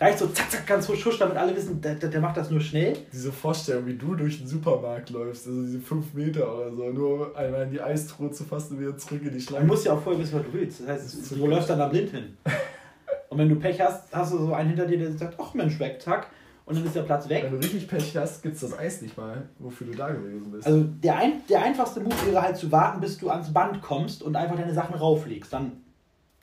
reicht 0.00 0.18
so 0.18 0.26
zack, 0.28 0.50
zack, 0.50 0.66
ganz 0.66 0.88
husch, 0.88 1.04
husch, 1.04 1.18
damit 1.18 1.36
alle 1.36 1.54
wissen, 1.56 1.80
der, 1.80 1.94
der 1.96 2.20
macht 2.20 2.36
das 2.36 2.50
nur 2.50 2.60
schnell. 2.60 2.96
Diese 3.12 3.32
Vorstellung, 3.32 3.86
wie 3.86 3.94
du 3.94 4.14
durch 4.14 4.38
den 4.38 4.46
Supermarkt 4.46 5.10
läufst, 5.10 5.46
also 5.46 5.62
diese 5.62 5.80
5 5.80 6.14
Meter 6.14 6.54
oder 6.54 6.72
so, 6.72 6.90
nur 6.90 7.36
einmal 7.36 7.64
in 7.64 7.70
die 7.72 7.80
Eistruhe 7.80 8.30
zu 8.30 8.44
fassen 8.44 8.74
und 8.76 8.80
wieder 8.80 8.96
zurück 8.96 9.22
in 9.24 9.32
die 9.32 9.40
Schlange. 9.40 9.66
muss 9.66 9.84
ja 9.84 9.92
auch 9.94 10.02
vorher 10.02 10.20
wissen, 10.22 10.38
was 10.38 10.46
du 10.46 10.52
willst. 10.52 10.80
Das 10.80 10.86
Das 10.86 10.96
heißt, 11.04 11.14
ist 11.22 11.30
du 11.32 11.46
läufst 11.46 11.70
dann 11.70 11.78
da 11.78 11.88
blind 11.88 12.10
hin. 12.10 12.36
Und 13.30 13.36
wenn 13.36 13.48
du 13.50 13.56
Pech 13.56 13.78
hast, 13.78 14.10
hast 14.14 14.32
du 14.32 14.38
so 14.38 14.54
einen 14.54 14.70
hinter 14.70 14.86
dir, 14.86 14.96
der 14.98 15.12
sagt, 15.12 15.36
ach 15.38 15.52
Mensch, 15.52 15.78
weg, 15.78 16.00
zack. 16.00 16.28
und 16.64 16.76
dann 16.78 16.84
ist 16.86 16.96
der 16.96 17.02
Platz 17.02 17.28
weg. 17.28 17.42
Wenn 17.44 17.52
du 17.52 17.58
richtig 17.58 17.86
Pech 17.86 18.16
hast, 18.16 18.42
gibt 18.42 18.54
es 18.54 18.62
das 18.62 18.78
Eis 18.78 19.02
nicht 19.02 19.18
mal, 19.18 19.48
wofür 19.58 19.86
du 19.86 19.92
da 19.94 20.08
gewesen 20.08 20.50
bist. 20.50 20.66
Also 20.66 20.82
der, 20.84 21.16
ein, 21.18 21.32
der 21.50 21.60
einfachste 21.62 22.00
Move 22.00 22.14
wäre 22.26 22.40
halt 22.40 22.56
zu 22.56 22.72
warten, 22.72 23.00
bis 23.02 23.18
du 23.18 23.28
ans 23.28 23.52
Band 23.52 23.82
kommst 23.82 24.22
und 24.22 24.34
einfach 24.34 24.56
deine 24.56 24.72
Sachen 24.72 24.94
rauflegst. 24.94 25.52
Dann 25.52 25.72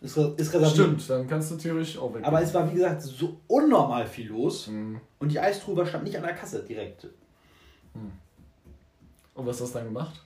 ist, 0.01 0.17
ist. 0.17 0.71
Stimmt, 0.71 1.09
dann 1.09 1.27
kannst 1.27 1.51
du 1.51 1.55
theoretisch 1.57 1.97
auch 1.97 2.13
weg. 2.13 2.23
Aber 2.25 2.41
es 2.41 2.53
war 2.53 2.69
wie 2.71 2.75
gesagt 2.75 3.01
so 3.01 3.39
unnormal 3.47 4.05
viel 4.05 4.27
los 4.29 4.67
Mhm. 4.67 4.99
und 5.19 5.31
die 5.31 5.39
Eistruhe 5.39 5.85
stand 5.85 6.03
nicht 6.03 6.15
an 6.17 6.23
der 6.23 6.33
Kasse 6.35 6.63
direkt. 6.63 7.07
Und 9.33 9.45
was 9.45 9.59
hast 9.61 9.73
du 9.73 9.79
dann 9.79 9.87
gemacht? 9.87 10.21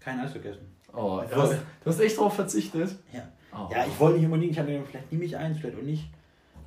Kein 0.00 0.20
Eis 0.20 0.32
gegessen. 0.32 0.66
Oh, 0.92 1.20
du 1.28 1.36
hast, 1.36 1.48
wollte- 1.50 1.62
du 1.84 1.90
hast 1.90 2.00
echt 2.00 2.18
drauf 2.18 2.34
verzichtet. 2.34 2.94
Ja. 3.12 3.28
Oh. 3.52 3.68
Ja, 3.72 3.84
ich 3.86 3.98
wollte 3.98 4.18
nicht 4.18 4.26
unbedingt, 4.26 4.52
ich 4.52 4.58
hatte 4.58 4.70
mir 4.70 4.82
vielleicht 4.84 5.10
nehme 5.12 5.24
ich 5.24 5.36
eins, 5.36 5.58
vielleicht 5.58 5.76
auch 5.78 5.82
nicht. 5.82 6.08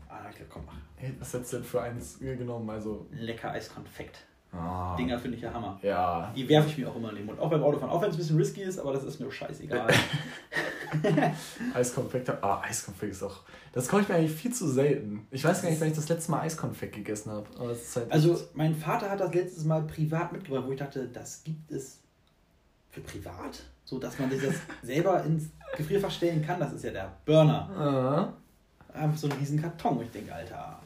Ah, 0.07 0.19
ich 0.29 0.35
dachte, 0.37 0.45
komm, 0.49 0.63
mach. 0.65 0.73
Hey, 0.97 1.13
was 1.19 1.33
hättest 1.33 1.53
du 1.53 1.57
denn 1.57 1.65
für 1.65 1.81
eins 1.81 2.19
genommen? 2.19 2.69
Also. 2.69 3.05
Lecker 3.11 3.51
Eiskonfekt. 3.51 4.25
Ah. 4.51 4.95
Dinger 4.97 5.19
finde 5.19 5.37
ich 5.37 5.43
ja 5.43 5.53
Hammer. 5.53 5.79
Ja. 5.83 6.33
Die 6.35 6.47
werfe 6.49 6.69
ich 6.69 6.77
mir 6.77 6.89
auch 6.89 6.95
immer 6.95 7.09
in 7.11 7.17
den 7.17 7.25
Mund. 7.27 7.39
Auch 7.39 7.49
beim 7.49 7.61
Autofahren. 7.63 7.91
Auch 7.91 8.01
wenn 8.01 8.09
es 8.09 8.15
ein 8.15 8.19
bisschen 8.19 8.37
risky 8.37 8.61
ist, 8.63 8.79
aber 8.79 8.93
das 8.93 9.03
ist 9.03 9.19
mir 9.19 9.31
scheißegal. 9.31 9.87
Eiskonfekt. 11.73 12.29
Ah, 12.43 12.61
Eiskonfekt 12.61 13.11
ist 13.13 13.23
auch. 13.23 13.41
Das 13.73 13.87
kaufe 13.87 14.03
ich 14.03 14.09
mir 14.09 14.15
eigentlich 14.15 14.31
viel 14.33 14.51
zu 14.53 14.67
selten. 14.67 15.27
Ich 15.31 15.43
weiß 15.43 15.61
gar 15.61 15.69
nicht, 15.69 15.79
wann 15.79 15.89
ich 15.89 15.95
das 15.95 16.09
letzte 16.09 16.31
Mal 16.31 16.41
Eiskonfekt 16.41 16.95
gegessen 16.95 17.31
habe. 17.31 17.45
Halt 17.59 18.11
Also, 18.11 18.33
echt- 18.33 18.55
mein 18.55 18.75
Vater 18.75 19.09
hat 19.09 19.19
das 19.19 19.33
letztes 19.33 19.65
Mal 19.65 19.83
privat 19.83 20.31
mitgebracht, 20.31 20.63
wo 20.65 20.71
ich 20.71 20.79
dachte, 20.79 21.07
das 21.07 21.43
gibt 21.43 21.71
es 21.71 21.99
für 22.89 23.01
privat? 23.01 23.61
So, 23.85 23.99
dass 23.99 24.17
man 24.19 24.29
sich 24.31 24.41
das 24.41 24.55
selber 24.81 25.23
ins 25.23 25.49
Gefrierfach 25.77 26.11
stellen 26.11 26.43
kann. 26.45 26.59
Das 26.59 26.73
ist 26.73 26.83
ja 26.83 26.91
der 26.91 27.13
Burner. 27.25 27.69
Ah. 27.77 28.97
Einfach 28.97 29.17
so 29.17 29.27
ein 29.27 29.33
riesen 29.33 29.61
Karton. 29.61 30.01
Ich 30.01 30.09
denke, 30.11 30.33
Alter, 30.33 30.79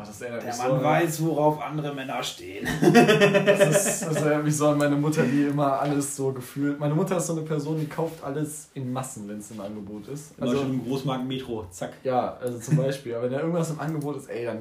Oh, 0.00 0.04
das 0.06 0.20
erinnert 0.20 0.42
der 0.44 0.50
mich 0.52 0.58
Mann 0.62 0.70
so, 0.78 0.84
weiß, 0.84 1.22
worauf 1.24 1.60
andere 1.60 1.92
Männer 1.92 2.22
stehen. 2.22 2.68
Das, 2.80 3.68
ist, 3.68 4.06
das 4.06 4.16
erinnert 4.22 4.44
mich 4.44 4.56
so 4.56 4.68
an 4.68 4.78
meine 4.78 4.94
Mutter, 4.94 5.24
die 5.24 5.42
immer 5.46 5.80
alles 5.80 6.14
so 6.14 6.32
gefühlt. 6.32 6.78
Meine 6.78 6.94
Mutter 6.94 7.16
ist 7.16 7.26
so 7.26 7.32
eine 7.32 7.42
Person, 7.42 7.80
die 7.80 7.86
kauft 7.86 8.22
alles 8.22 8.68
in 8.74 8.92
Massen, 8.92 9.28
wenn 9.28 9.38
es 9.38 9.50
im 9.50 9.60
Angebot 9.60 10.06
ist. 10.08 10.32
Also 10.40 10.58
Also, 10.58 10.66
im 10.68 10.84
Großmarkt 10.84 11.26
Metro, 11.26 11.66
zack. 11.70 11.94
ja, 12.04 12.36
also 12.40 12.58
zum 12.58 12.76
Beispiel. 12.76 13.14
Aber 13.14 13.24
wenn 13.24 13.32
da 13.32 13.40
irgendwas 13.40 13.70
im 13.70 13.80
Angebot 13.80 14.16
ist, 14.18 14.28
ey, 14.30 14.44
dann. 14.44 14.58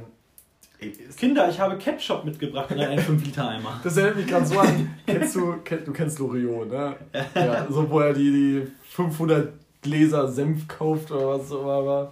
Kinder, 1.18 1.50
ich 1.50 1.60
habe 1.60 1.76
Ketchup 1.78 2.24
mitgebracht 2.24 2.70
in 2.72 2.80
einen 2.80 3.00
5-Liter-Eimer. 3.00 3.80
das 3.84 3.98
erinnert 3.98 4.18
mich 4.18 4.28
gerade 4.28 4.46
so 4.46 4.60
an. 4.60 4.94
Kennst 5.08 5.36
du, 5.36 5.56
du 5.86 5.92
kennst 5.92 6.20
Loriot, 6.20 6.70
ne? 6.72 6.96
Ja, 7.36 7.66
so 7.70 7.90
wo 7.90 8.00
er 8.00 8.14
die, 8.14 8.32
die 8.32 8.68
500 8.92 9.54
Gläser 9.82 10.28
Senf 10.28 10.68
kauft 10.68 11.12
oder 11.12 11.30
was 11.40 11.52
auch 11.52 11.82
immer. 11.82 12.12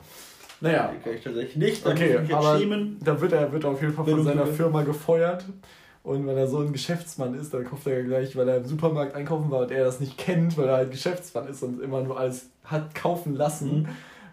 Naja, 0.62 0.92
Die 0.96 1.02
kann 1.04 1.14
ich 1.14 1.24
tatsächlich 1.24 1.56
nicht. 1.58 1.86
Da 1.86 1.92
Okay, 1.92 2.20
ich 2.24 2.34
aber- 2.36 2.58
schämen. 2.60 2.98
da 3.04 3.20
wird 3.20 3.34
er, 3.34 3.52
wird 3.52 3.64
er 3.64 3.72
auf 3.72 3.82
jeden 3.82 3.94
Fall 3.94 4.06
von 4.06 4.24
seiner 4.24 4.46
Firma 4.48 4.84
gefeuert. 4.84 5.46
Und 6.04 6.28
wenn 6.28 6.38
er 6.38 6.48
so 6.48 6.60
ein 6.60 6.72
Geschäftsmann 6.72 7.34
ist, 7.34 7.52
dann 7.54 7.64
kauft 7.66 7.88
er 7.88 8.04
gleich, 8.04 8.36
weil 8.36 8.48
er 8.48 8.58
im 8.58 8.66
Supermarkt 8.66 9.16
einkaufen 9.16 9.50
war 9.50 9.62
und 9.62 9.72
er 9.72 9.86
das 9.86 10.00
nicht 10.00 10.18
kennt, 10.20 10.56
weil 10.58 10.68
er 10.68 10.78
halt 10.78 10.92
Geschäftsmann 10.92 11.48
ist 11.48 11.64
und 11.64 11.82
immer 11.82 12.02
nur 12.04 12.20
alles 12.20 12.50
hat 12.64 12.94
kaufen 12.94 13.36
lassen. 13.36 13.80
Mhm. 13.84 13.88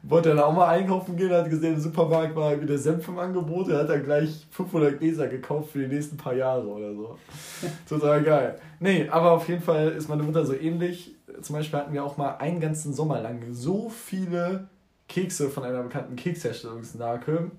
Wollte 0.04 0.30
er 0.30 0.35
dann 0.35 0.44
auch 0.44 0.52
mal 0.52 0.68
einkaufen 0.68 1.16
gehen, 1.16 1.30
hat 1.30 1.48
gesehen, 1.48 1.74
im 1.74 1.80
Supermarkt 1.80 2.35
war 2.37 2.61
wieder 2.61 2.76
Senf 2.76 3.06
im 3.08 3.18
Angebot, 3.18 3.68
er 3.68 3.78
hat 3.78 3.88
dann 3.88 4.02
gleich 4.04 4.46
500 4.50 4.98
Gläser 4.98 5.28
gekauft 5.28 5.70
für 5.70 5.78
die 5.78 5.94
nächsten 5.94 6.16
paar 6.16 6.35
Jahre 6.35 6.66
oder 6.66 6.92
so. 6.92 7.16
Total 7.88 8.22
geil. 8.22 8.58
Nee, 8.80 9.08
aber 9.08 9.30
auf 9.30 9.48
jeden 9.48 9.62
Fall 9.62 9.90
ist 9.92 10.08
meine 10.08 10.24
Mutter 10.24 10.44
so 10.44 10.54
ähnlich. 10.54 11.14
Zum 11.40 11.56
Beispiel 11.56 11.78
hatten 11.78 11.92
wir 11.94 12.04
auch 12.04 12.16
mal 12.18 12.37
einen 12.37 12.61
ganzen 12.61 12.92
Sommer 12.92 13.20
lang 13.22 13.38
so 13.52 13.88
viele 13.88 14.68
Kekse 15.12 15.51
von 15.51 15.64
einer 15.64 15.83
bekannten 15.83 16.16
Keksherstellungsmarke. 16.16 17.51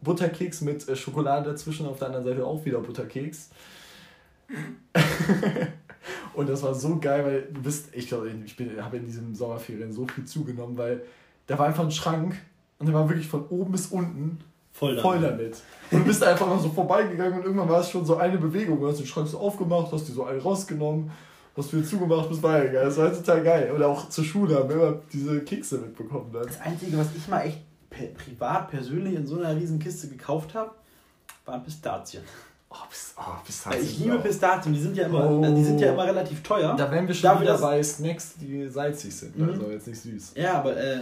Butterkeks 0.00 0.60
mit 0.60 0.88
äh, 0.88 0.94
Schokolade 0.96 1.50
dazwischen, 1.50 1.86
auf 1.86 1.98
der 1.98 2.08
anderen 2.08 2.24
Seite 2.24 2.46
auch 2.46 2.64
wieder 2.64 2.78
Butterkeks. 2.78 3.50
Und 6.34 6.48
das 6.48 6.62
war 6.62 6.74
so 6.74 6.98
geil, 6.98 7.24
weil 7.24 7.42
du 7.52 7.60
bist, 7.60 7.88
ich 7.92 8.08
glaube, 8.08 8.30
ich 8.30 8.56
habe 8.80 8.96
in 8.96 9.04
diesen 9.04 9.34
Sommerferien 9.34 9.92
so 9.92 10.06
viel 10.06 10.24
zugenommen, 10.24 10.78
weil 10.78 11.02
da 11.46 11.58
war 11.58 11.66
einfach 11.66 11.84
ein 11.84 11.90
Schrank 11.90 12.36
und 12.78 12.86
der 12.86 12.94
war 12.94 13.08
wirklich 13.08 13.26
von 13.26 13.46
oben 13.48 13.72
bis 13.72 13.88
unten 13.88 14.38
Voll 14.72 14.94
damit. 14.96 15.02
voll 15.02 15.20
damit. 15.20 15.62
Und 15.90 16.00
du 16.00 16.04
bist 16.04 16.22
einfach 16.22 16.46
mal 16.46 16.58
so 16.58 16.70
vorbeigegangen 16.70 17.40
und 17.40 17.44
irgendwann 17.44 17.68
war 17.68 17.80
es 17.80 17.90
schon 17.90 18.06
so 18.06 18.16
eine 18.16 18.38
Bewegung. 18.38 18.80
Du 18.80 18.88
hast 18.88 19.00
den 19.00 19.06
Schrank 19.06 19.28
so 19.28 19.38
aufgemacht, 19.38 19.92
hast 19.92 20.08
die 20.08 20.12
so 20.12 20.24
alle 20.24 20.40
rausgenommen, 20.40 21.10
hast 21.56 21.72
wieder 21.72 21.84
zugemacht, 21.84 22.28
bist 22.28 22.42
weitergegangen. 22.42 22.88
Das 22.88 22.96
war 22.98 23.12
total 23.12 23.42
geil. 23.42 23.72
Oder 23.74 23.88
auch 23.88 24.08
zur 24.08 24.24
Schule 24.24 24.56
haben 24.56 24.68
wir 24.68 24.76
immer 24.76 24.98
diese 25.12 25.40
Kekse 25.40 25.78
mitbekommen 25.78 26.30
dann. 26.32 26.44
Das 26.46 26.60
Einzige, 26.60 26.96
was 26.98 27.08
ich 27.16 27.26
mal 27.28 27.40
echt 27.42 27.58
per 27.90 28.06
privat, 28.08 28.70
persönlich 28.70 29.14
in 29.14 29.26
so 29.26 29.38
einer 29.40 29.54
riesen 29.56 29.78
Kiste 29.78 30.08
gekauft 30.08 30.54
habe, 30.54 30.70
waren 31.44 31.62
Pistazien. 31.62 32.22
Oh, 32.72 32.76
bis, 32.88 33.14
oh, 33.18 33.22
Weil 33.68 33.82
ich 33.82 33.98
liebe 33.98 34.18
Pistazien, 34.20 34.72
die 34.72 34.80
sind 34.80 34.96
ja 34.96 35.06
immer, 35.06 35.28
Oh. 35.28 35.42
die 35.54 35.64
sind 35.64 35.80
ja 35.80 35.92
immer 35.92 36.04
relativ 36.06 36.40
teuer. 36.44 36.76
Da 36.76 36.88
wären 36.88 37.08
wir 37.08 37.14
schon 37.14 37.22
Dafür, 37.24 37.40
wieder 37.42 37.52
dass- 37.54 37.60
bei 37.62 37.82
Snacks, 37.82 38.34
die 38.40 38.68
salzig 38.68 39.12
sind. 39.12 39.36
Mhm. 39.36 39.48
Also 39.50 39.70
jetzt 39.72 39.88
nicht 39.88 40.00
süß. 40.00 40.32
Ja, 40.36 40.58
aber 40.58 40.76
äh, 40.76 41.00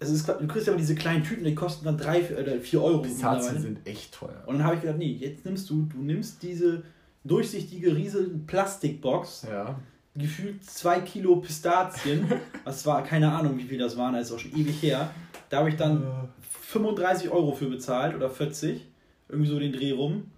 es 0.00 0.10
ist, 0.10 0.28
du 0.28 0.46
kriegst 0.46 0.66
ja 0.66 0.74
immer 0.74 0.80
diese 0.80 0.94
kleinen 0.94 1.24
Tüten, 1.24 1.44
die 1.44 1.54
kosten 1.54 1.86
dann 1.86 1.96
3 1.96 2.38
oder 2.38 2.60
4 2.60 2.82
Euro. 2.82 2.98
Pistazien 3.00 3.58
sind 3.58 3.86
echt 3.88 4.12
teuer. 4.12 4.42
Und 4.44 4.58
dann 4.58 4.64
habe 4.66 4.74
ich 4.74 4.82
gedacht, 4.82 4.98
nee, 4.98 5.12
jetzt 5.12 5.46
nimmst 5.46 5.70
du, 5.70 5.82
du 5.90 5.96
nimmst 6.02 6.42
diese 6.42 6.82
durchsichtige 7.24 7.94
riesen 7.94 8.46
Plastikbox, 8.46 9.46
Ja. 9.50 9.78
gefühlt 10.14 10.64
2 10.64 11.00
Kilo 11.00 11.36
Pistazien, 11.36 12.30
was 12.64 12.84
war, 12.86 13.02
keine 13.04 13.32
Ahnung, 13.32 13.56
wie 13.58 13.64
viel 13.64 13.78
das 13.78 13.96
waren, 13.96 14.14
das 14.14 14.28
ist 14.28 14.32
auch 14.32 14.38
schon 14.38 14.52
ewig 14.56 14.82
her. 14.82 15.10
Da 15.48 15.58
habe 15.58 15.68
ich 15.68 15.76
dann 15.76 16.28
35 16.62 17.30
Euro 17.30 17.52
für 17.52 17.66
bezahlt 17.68 18.14
oder 18.14 18.30
40, 18.30 18.86
irgendwie 19.28 19.50
so 19.50 19.58
den 19.58 19.72
Dreh 19.72 19.92
rum. 19.92 20.30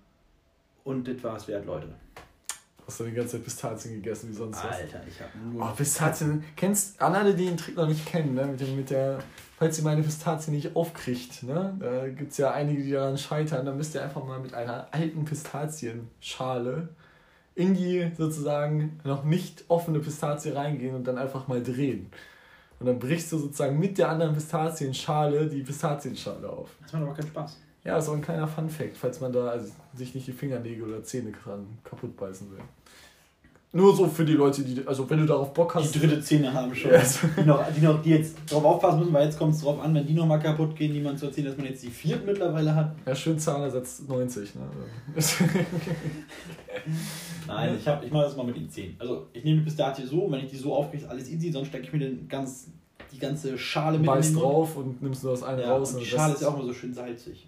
Und 0.85 1.09
das 1.09 1.23
war 1.23 1.37
es 1.37 1.49
wert, 1.49 1.65
Leute. 1.67 1.89
Hast 2.87 3.01
du 3.01 3.05
die 3.05 3.13
ganze 3.13 3.37
Zeit 3.37 3.45
Pistazien 3.45 3.95
gegessen 3.95 4.29
wie 4.29 4.35
sonst 4.35 4.59
was? 4.63 4.77
Alter, 4.77 5.01
ich 5.09 5.19
habe 5.19 5.31
nur. 5.39 5.63
Oh, 5.65 5.75
Pistazien. 5.75 6.45
Kennst 6.55 7.01
an 7.01 7.15
alle, 7.15 7.35
die 7.35 7.47
den 7.47 7.57
Trick 7.57 7.77
noch 7.77 7.89
nicht 7.89 8.05
kennen, 8.05 8.35
ne? 8.35 8.45
mit, 8.47 8.61
dem, 8.61 8.77
mit 8.77 8.91
der, 8.91 9.21
falls 9.65 9.79
ihr 9.79 9.85
meine 9.85 10.03
Pistazie 10.03 10.51
nicht 10.51 10.77
aufkriegt, 10.77 11.43
ne? 11.43 11.75
da 11.81 12.07
gibt 12.09 12.33
es 12.33 12.37
ja 12.37 12.51
einige, 12.51 12.83
die 12.83 12.91
daran 12.91 13.17
scheitern, 13.17 13.65
dann 13.65 13.79
müsst 13.79 13.95
ihr 13.95 14.03
einfach 14.03 14.23
mal 14.23 14.39
mit 14.39 14.53
einer 14.53 14.89
alten 14.91 15.25
Pistazienschale 15.25 16.91
in 17.55 17.73
die 17.73 18.11
sozusagen 18.15 19.01
noch 19.05 19.25
nicht 19.25 19.65
offene 19.69 20.01
Pistazie 20.01 20.51
reingehen 20.51 20.95
und 20.95 21.05
dann 21.05 21.17
einfach 21.17 21.49
mal 21.49 21.63
drehen. 21.63 22.11
Und 22.79 22.89
dann 22.89 22.99
brichst 22.99 23.33
du 23.33 23.39
sozusagen 23.39 23.79
mit 23.79 23.97
der 23.97 24.11
anderen 24.11 24.35
Pistazienschale 24.35 25.47
die 25.47 25.63
Pistazienschale 25.63 26.47
auf. 26.47 26.69
Das 26.83 26.93
macht 26.93 27.03
aber 27.05 27.15
keinen 27.15 27.29
Spaß. 27.29 27.59
Ja, 27.85 27.97
ist 27.97 28.11
auch 28.11 28.15
ein 28.15 28.21
kleiner 28.21 28.47
Fun-Fact, 28.47 28.99
falls 28.99 29.23
man 29.23 29.33
da 29.33 29.47
also 29.47 29.73
sich 29.95 30.15
nicht 30.15 30.27
die 30.27 30.33
Fingernägel 30.33 30.91
oder 30.91 31.03
Zähne 31.03 31.33
dran 31.33 31.79
kaputt 31.85 32.15
beißen 32.19 32.51
will. 32.51 32.61
Nur 33.77 33.95
so 33.97 34.07
für 34.07 34.25
die 34.25 34.35
Leute, 34.35 34.63
die, 34.63 34.87
also 34.87 35.11
wenn 35.11 35.19
du 35.19 35.27
darauf 35.27 35.53
Bock 35.53 35.75
hast. 35.75 35.93
Die 35.95 35.99
dritte 35.99 36.21
Zähne 36.21 36.53
haben 36.55 36.73
schon. 36.75 36.93
Also- 36.93 37.27
Die, 37.37 37.43
noch, 37.43 37.61
die, 37.77 37.81
noch, 37.81 38.01
die 38.01 38.11
jetzt 38.11 38.37
drauf 38.49 38.65
aufpassen 38.65 39.01
müssen, 39.01 39.13
weil 39.13 39.27
jetzt 39.27 39.37
kommt 39.37 39.53
es 39.55 39.63
drauf 39.63 39.81
an, 39.83 39.93
wenn 39.95 40.07
die 40.07 40.13
nochmal 40.15 40.39
kaputt 40.39 40.77
gehen, 40.77 40.93
niemand 40.93 41.19
zu 41.19 41.27
erzählen, 41.27 41.49
dass 41.49 41.57
man 41.57 41.67
jetzt 41.67 41.83
die 41.83 41.91
vierten 41.91 42.25
mittlerweile 42.25 42.73
hat. 42.75 42.95
Ja, 43.05 43.15
schön 43.17 43.37
Zahnersatz 43.39 44.03
90, 44.07 44.55
ne? 44.55 44.61
Nein, 47.47 47.77
ich, 47.79 47.87
hab, 47.89 48.05
ich 48.05 48.11
mache 48.11 48.25
das 48.25 48.37
mal 48.37 48.47
mit 48.47 48.57
den 48.57 48.71
Zähnen. 48.71 48.97
Also 48.99 49.27
ich 49.33 49.45
nehme 49.45 49.59
die 49.59 49.65
Pistazie 49.65 50.07
so, 50.07 50.31
wenn 50.31 50.41
ich 50.45 50.51
die 50.51 50.57
so 50.57 50.75
aufkriege, 50.75 51.05
ist 51.05 51.11
alles 51.11 51.29
easy, 51.31 51.51
sonst 51.53 51.69
stecke 51.69 51.85
ich 51.85 51.93
mir 51.93 51.99
den 51.99 52.29
ganz, 52.29 52.69
die 53.13 53.19
ganze 53.19 53.59
Schale 53.59 53.99
mit 53.99 54.07
Mund. 54.07 54.37
drauf 54.37 54.77
und 54.77 55.03
nimmst 55.03 55.23
nur 55.25 55.33
das 55.33 55.43
eine 55.43 55.63
Ja, 55.63 55.73
raus. 55.77 55.93
und 55.95 56.01
die 56.01 56.07
Schale 56.07 56.35
ist 56.35 56.43
ja 56.43 56.49
auch 56.49 56.55
immer 56.57 56.65
so 56.67 56.73
schön 56.73 56.95
salzig. 56.95 57.47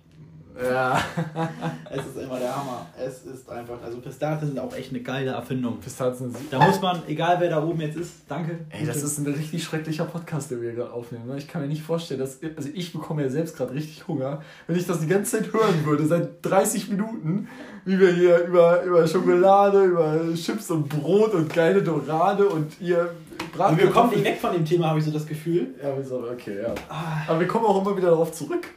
Ja, 0.62 0.98
Es 1.90 2.06
ist 2.06 2.16
immer 2.16 2.38
der 2.38 2.54
Hammer. 2.54 2.86
Es 2.98 3.24
ist 3.24 3.48
einfach, 3.50 3.82
also 3.82 3.98
Pistazien 3.98 4.48
sind 4.48 4.58
auch 4.58 4.74
echt 4.74 4.90
eine 4.90 5.00
geile 5.00 5.30
Erfindung. 5.32 5.78
Pistazien 5.80 6.32
sind. 6.32 6.52
Da 6.52 6.58
muss 6.58 6.80
man, 6.80 7.02
egal 7.06 7.36
wer 7.40 7.50
da 7.50 7.62
oben 7.62 7.80
jetzt 7.80 7.96
ist, 7.96 8.12
danke. 8.28 8.58
Ey, 8.70 8.86
das 8.86 9.02
ist 9.02 9.18
ein 9.18 9.26
richtig 9.26 9.62
schrecklicher 9.64 10.04
Podcast, 10.04 10.50
den 10.50 10.62
wir 10.62 10.72
gerade 10.72 10.92
aufnehmen. 10.92 11.26
ne? 11.26 11.36
Ich 11.38 11.48
kann 11.48 11.62
mir 11.62 11.68
nicht 11.68 11.82
vorstellen, 11.82 12.20
dass. 12.20 12.38
Also, 12.56 12.70
ich 12.72 12.92
bekomme 12.92 13.22
ja 13.22 13.28
selbst 13.28 13.56
gerade 13.56 13.74
richtig 13.74 14.06
Hunger. 14.08 14.42
Wenn 14.66 14.76
ich 14.76 14.86
das 14.86 15.00
die 15.00 15.06
ganze 15.06 15.38
Zeit 15.38 15.52
hören 15.52 15.84
würde, 15.84 16.06
seit 16.06 16.44
30 16.44 16.88
Minuten, 16.90 17.48
wie 17.84 17.98
wir 17.98 18.12
hier 18.12 18.38
über, 18.46 18.82
über 18.82 19.06
Schokolade, 19.06 19.84
über 19.84 20.18
Chips 20.34 20.70
und 20.70 20.88
Brot 20.88 21.34
und 21.34 21.52
geile 21.52 21.82
Dorade 21.82 22.48
und 22.48 22.80
ihr 22.80 23.10
Und 23.58 23.78
wir 23.78 23.90
kommen 23.90 24.10
nicht 24.10 24.24
weg 24.24 24.38
von 24.40 24.52
dem 24.52 24.64
Thema, 24.64 24.88
habe 24.88 24.98
ich 24.98 25.04
so 25.04 25.10
das 25.10 25.26
Gefühl. 25.26 25.74
Ja, 25.82 25.96
wir 25.96 26.04
so, 26.04 26.24
okay, 26.30 26.62
ja. 26.62 26.74
Ah, 26.88 27.22
Aber 27.28 27.40
wir 27.40 27.46
kommen 27.46 27.64
auch 27.66 27.80
immer 27.80 27.96
wieder 27.96 28.10
darauf 28.10 28.32
zurück. 28.32 28.68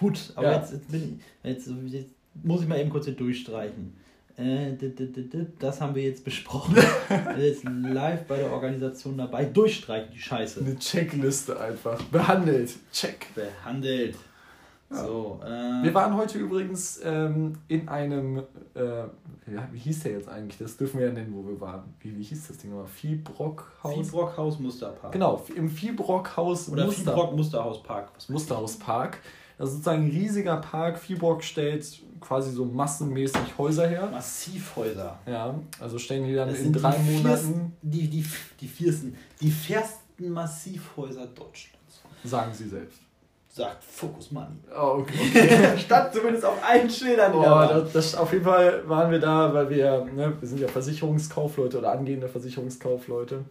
Gut, 0.00 0.32
aber 0.34 0.50
Ja. 0.50 0.58
jetzt, 0.58 0.72
jetzt, 0.72 0.90
bin 0.90 1.20
ich, 1.44 1.48
jetzt, 1.50 1.68
jetzt 1.86 2.10
muss 2.42 2.62
ich 2.62 2.68
mal 2.68 2.80
eben 2.80 2.90
kurz 2.90 3.04
hier 3.04 3.14
durchstreichen. 3.14 3.94
Äh, 4.36 4.72
das 5.58 5.80
haben 5.80 5.94
wir 5.94 6.02
jetzt 6.02 6.24
besprochen. 6.24 6.74
Jetzt 7.38 7.64
live 7.64 8.24
bei 8.26 8.38
der 8.38 8.50
Organisation 8.50 9.18
dabei. 9.18 9.44
Durchstreichen, 9.44 10.10
die 10.14 10.18
Scheiße. 10.18 10.60
Eine 10.60 10.78
Checkliste 10.78 11.60
einfach. 11.60 12.02
Behandelt. 12.04 12.74
Check. 12.90 13.26
Behandelt. 13.34 14.14
So, 14.88 15.40
äh, 15.44 15.84
Wir 15.84 15.94
waren 15.94 16.16
heute 16.16 16.38
übrigens 16.38 17.00
ähm, 17.04 17.52
in 17.68 17.88
einem, 17.88 18.38
äh, 18.74 18.80
ja, 18.82 19.68
wie 19.70 19.78
hieß 19.78 20.04
der 20.04 20.12
jetzt 20.12 20.28
eigentlich? 20.28 20.58
Das 20.58 20.76
dürfen 20.76 20.98
wir 20.98 21.06
ja 21.08 21.12
nennen, 21.12 21.32
wo 21.32 21.46
wir 21.46 21.60
waren. 21.60 21.82
Wie, 22.00 22.16
wie 22.16 22.22
hieß 22.24 22.48
das 22.48 22.56
Ding 22.58 22.70
nochmal? 22.70 22.88
Viehbrockhaus? 22.88 23.94
Fiebrockhaus 23.94 24.58
Musterpark. 24.58 25.12
Genau, 25.12 25.44
im 25.54 25.68
Viehbrockhaus 25.68 26.70
Oder 26.70 26.86
Muster 26.86 27.12
Fiebrock 27.12 27.36
Musterhauspark. 27.36 28.10
Musterhauspark. 28.28 29.18
Das 29.60 29.68
ist 29.68 29.74
sozusagen 29.74 30.06
ein 30.06 30.10
riesiger 30.10 30.56
Park. 30.56 30.98
Viehbrock 30.98 31.44
stellt 31.44 31.86
quasi 32.18 32.50
so 32.50 32.64
massenmäßig 32.64 33.58
Häuser 33.58 33.86
her. 33.86 34.08
Massivhäuser. 34.10 35.18
Ja, 35.26 35.54
also 35.78 35.98
stellen 35.98 36.26
die 36.26 36.34
dann 36.34 36.48
Das 36.48 36.60
in 36.60 36.72
drei 36.72 36.96
die 36.96 37.02
Monaten. 37.02 37.26
Viersten, 37.26 37.72
die, 37.82 38.08
die, 38.08 38.24
die 38.58 38.68
viersten, 38.68 39.18
die 39.38 39.50
fairsten 39.50 40.30
Massivhäuser 40.30 41.26
Deutschlands. 41.26 42.00
Sagen 42.24 42.54
sie 42.54 42.70
selbst. 42.70 43.00
Sagt 43.50 43.84
Focus 43.84 44.30
Money. 44.30 44.46
Oh, 44.74 45.00
okay. 45.00 45.76
Stand 45.76 46.14
zumindest 46.14 46.46
auf 46.46 46.56
allen 46.66 46.88
Schildern. 46.88 47.34
Oh, 47.34 47.42
das, 47.42 47.92
das, 47.92 48.14
auf 48.14 48.32
jeden 48.32 48.44
Fall 48.44 48.88
waren 48.88 49.10
wir 49.10 49.18
da, 49.18 49.52
weil 49.52 49.68
wir, 49.68 50.06
ne, 50.06 50.32
wir 50.40 50.48
sind 50.48 50.60
ja 50.60 50.68
Versicherungskaufleute 50.68 51.76
oder 51.76 51.92
angehende 51.92 52.28
Versicherungskaufleute. 52.28 53.44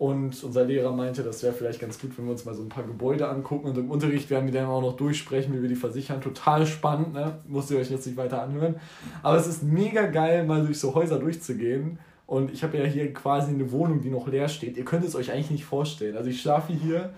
Und 0.00 0.42
unser 0.44 0.64
Lehrer 0.64 0.92
meinte, 0.92 1.22
das 1.22 1.42
wäre 1.42 1.52
vielleicht 1.52 1.78
ganz 1.78 2.00
gut, 2.00 2.16
wenn 2.16 2.24
wir 2.24 2.32
uns 2.32 2.46
mal 2.46 2.54
so 2.54 2.62
ein 2.62 2.70
paar 2.70 2.84
Gebäude 2.84 3.28
angucken. 3.28 3.68
Und 3.68 3.76
im 3.76 3.90
Unterricht 3.90 4.30
werden 4.30 4.46
wir 4.46 4.52
dann 4.58 4.70
auch 4.70 4.80
noch 4.80 4.96
durchsprechen, 4.96 5.52
wie 5.52 5.60
wir 5.60 5.68
die 5.68 5.76
versichern. 5.76 6.22
Total 6.22 6.66
spannend, 6.66 7.12
ne? 7.12 7.40
Musst 7.46 7.70
ihr 7.70 7.78
euch 7.78 7.90
jetzt 7.90 8.06
nicht 8.06 8.16
weiter 8.16 8.40
anhören. 8.40 8.76
Aber 9.22 9.36
es 9.36 9.46
ist 9.46 9.62
mega 9.62 10.06
geil, 10.06 10.46
mal 10.46 10.64
durch 10.64 10.78
so 10.78 10.94
Häuser 10.94 11.18
durchzugehen. 11.18 11.98
Und 12.26 12.50
ich 12.50 12.62
habe 12.62 12.78
ja 12.78 12.84
hier 12.84 13.12
quasi 13.12 13.52
eine 13.52 13.70
Wohnung, 13.72 14.00
die 14.00 14.08
noch 14.08 14.26
leer 14.26 14.48
steht. 14.48 14.78
Ihr 14.78 14.86
könnt 14.86 15.04
es 15.04 15.14
euch 15.14 15.32
eigentlich 15.32 15.50
nicht 15.50 15.66
vorstellen. 15.66 16.16
Also 16.16 16.30
ich 16.30 16.40
schlafe 16.40 16.72
hier 16.72 17.12